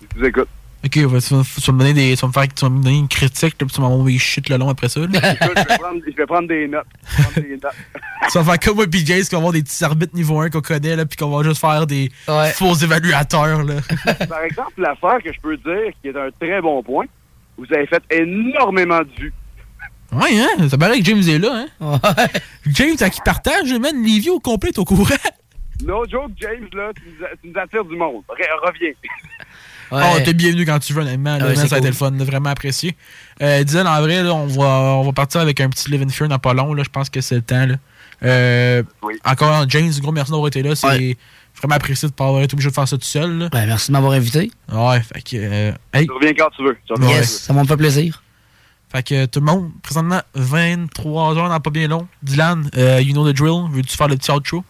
je 0.00 0.18
vous 0.18 0.24
écoute. 0.24 0.48
Ok, 0.82 0.92
tu, 0.92 1.04
vas, 1.04 1.20
tu 1.20 1.34
vas 1.34 1.72
me 1.72 1.78
donner 1.78 1.92
des. 1.92 2.16
Tu 2.16 2.20
vas 2.22 2.28
me 2.28 2.32
faire 2.32 2.48
tu 2.48 2.64
vas 2.64 2.70
me 2.70 2.82
donner 2.82 2.96
une 2.98 3.08
critique, 3.08 3.54
là, 3.60 3.66
puis 3.66 3.74
tu 3.74 3.80
vas 3.82 3.88
m'envoyer 3.88 4.18
shit 4.18 4.48
le 4.48 4.56
long 4.56 4.70
après 4.70 4.88
ça. 4.88 5.00
Écoute, 5.00 5.14
je 5.14 5.20
vais 5.68 5.76
prendre, 5.78 6.00
je 6.06 6.16
vais 6.16 6.26
prendre 6.26 6.48
des 6.48 6.68
notes. 6.68 6.86
Je 7.04 7.16
vais 7.16 7.22
prendre 7.22 7.48
des 7.48 7.56
notes. 7.56 7.72
tu 8.32 8.38
vas 8.38 8.44
faire 8.44 8.58
comme 8.60 8.76
moi 8.76 8.86
PJ, 8.86 9.04
qui 9.04 9.30
va 9.32 9.36
avoir 9.36 9.52
des 9.52 9.62
petits 9.62 9.84
arbitres 9.84 10.14
niveau 10.16 10.40
1 10.40 10.48
qu'on 10.48 10.62
connaît, 10.62 10.96
là, 10.96 11.04
puis 11.04 11.18
qu'on 11.18 11.36
va 11.36 11.42
juste 11.46 11.60
faire 11.60 11.86
des 11.86 12.10
faux 12.54 12.74
évaluateurs, 12.74 13.62
là. 13.62 13.74
Par 14.28 14.40
exemple, 14.42 14.72
l'affaire 14.78 15.18
que 15.22 15.30
je 15.32 15.40
peux 15.40 15.56
dire, 15.58 15.92
qui 16.00 16.08
est 16.08 16.16
un 16.16 16.30
très 16.40 16.62
bon 16.62 16.82
point, 16.82 17.04
vous 17.58 17.66
avez 17.74 17.86
fait 17.86 18.02
énormément 18.10 19.00
de 19.00 19.10
vues. 19.18 19.34
ouais, 20.12 20.40
hein? 20.40 20.68
Ça 20.70 20.78
paraît 20.78 20.98
que 21.00 21.04
James 21.04 21.22
est 21.28 21.38
là, 21.38 21.66
hein? 21.82 21.98
James, 22.66 22.96
à 23.00 23.10
qui 23.10 23.20
partage, 23.22 23.70
man, 23.74 24.02
Livy 24.02 24.30
au 24.30 24.40
complet, 24.40 24.70
t'es 24.70 24.78
au 24.78 24.86
courant? 24.86 25.14
No 25.84 26.06
joke, 26.08 26.32
James, 26.40 26.68
là, 26.72 26.90
tu 26.94 27.02
nous, 27.06 27.24
a- 27.26 27.28
tu 27.42 27.48
nous 27.52 27.60
attires 27.60 27.84
du 27.84 27.96
monde. 27.96 28.22
Re- 28.30 28.66
reviens. 28.68 28.92
Oh, 29.90 30.18
t'es 30.24 30.32
bienvenu 30.34 30.64
quand 30.64 30.78
tu 30.78 30.92
veux, 30.92 31.02
honnêtement. 31.02 31.38
Ouais, 31.38 31.54
ça 31.56 31.62
a 31.62 31.66
été 31.66 31.78
cool. 31.78 31.86
le 31.88 31.92
fun, 31.92 32.10
vraiment 32.12 32.50
apprécié. 32.50 32.96
Euh, 33.42 33.64
Dylan, 33.64 33.86
en 33.86 34.00
vrai, 34.00 34.22
là, 34.22 34.34
on, 34.34 34.46
va, 34.46 34.64
on 34.98 35.02
va 35.02 35.12
partir 35.12 35.40
avec 35.40 35.60
un 35.60 35.68
petit 35.68 35.90
Live 35.90 36.02
in 36.02 36.08
Fear 36.08 36.28
dans 36.28 36.38
pas 36.38 36.54
long. 36.54 36.74
Là, 36.74 36.82
je 36.84 36.88
pense 36.90 37.10
que 37.10 37.20
c'est 37.20 37.34
le 37.36 37.42
temps. 37.42 37.66
Là. 37.66 37.74
Euh, 38.22 38.82
Encore, 39.24 39.64
James, 39.68 39.90
gros 40.00 40.12
merci 40.12 40.30
d'avoir 40.30 40.48
été 40.48 40.62
là. 40.62 40.74
C'est 40.74 41.16
vraiment 41.56 41.74
apprécié 41.74 42.08
de 42.08 42.12
ne 42.12 42.16
pas 42.16 42.26
avoir 42.26 42.42
été 42.42 42.54
obligé 42.54 42.68
de 42.68 42.74
faire 42.74 42.86
ça 42.86 42.96
tout 42.96 43.04
seul. 43.04 43.38
Là. 43.38 43.48
Ben, 43.50 43.66
merci 43.66 43.88
de 43.88 43.92
m'avoir 43.92 44.12
invité. 44.12 44.50
Ouais, 44.72 45.00
fait 45.00 45.22
que. 45.22 45.36
euh, 45.36 45.72
hey. 45.92 46.06
Tu 46.06 46.12
reviens 46.12 46.34
quand 46.34 46.50
tu 46.56 46.62
veux. 46.64 46.76
Tu 46.86 47.24
ça 47.24 47.52
m'a 47.52 47.64
fait 47.64 47.76
plaisir. 47.76 48.22
Fait 48.92 49.04
que 49.06 49.26
tout 49.26 49.38
le 49.40 49.46
monde, 49.46 49.70
présentement, 49.82 50.20
23 50.34 51.36
heures 51.38 51.48
dans 51.48 51.60
pas 51.60 51.70
bien 51.70 51.86
long. 51.86 52.08
Dylan, 52.22 52.68
euh, 52.76 53.00
you 53.00 53.12
know 53.12 53.30
the 53.30 53.34
drill. 53.34 53.66
Veux-tu 53.70 53.96
faire 53.96 54.08
le 54.08 54.16
petit 54.16 54.30
outro? 54.30 54.64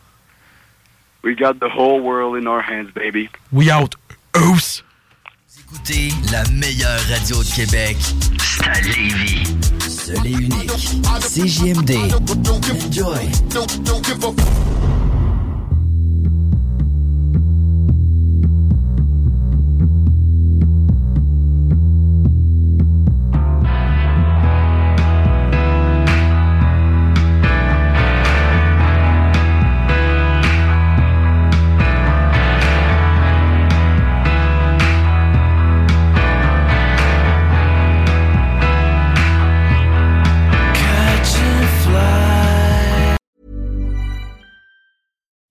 We 1.25 1.35
got 1.37 1.55
the 1.55 1.71
whole 1.75 2.01
world 2.01 2.43
in 2.43 2.47
our 2.47 2.63
hands, 2.63 2.91
baby. 2.95 3.29
We 3.53 3.71
out. 3.71 3.95
Oos! 4.37 4.83
Écoutez 5.73 6.09
la 6.33 6.43
meilleure 6.51 6.99
radio 7.09 7.45
de 7.45 7.49
Québec. 7.49 7.97
C'est 8.41 8.65
à 8.65 8.81
Lévis. 8.81 9.45
Seul 9.89 10.27
et 10.27 10.33
unique. 10.33 10.71
CJMD. 11.21 11.93
Enjoy. 12.89 13.31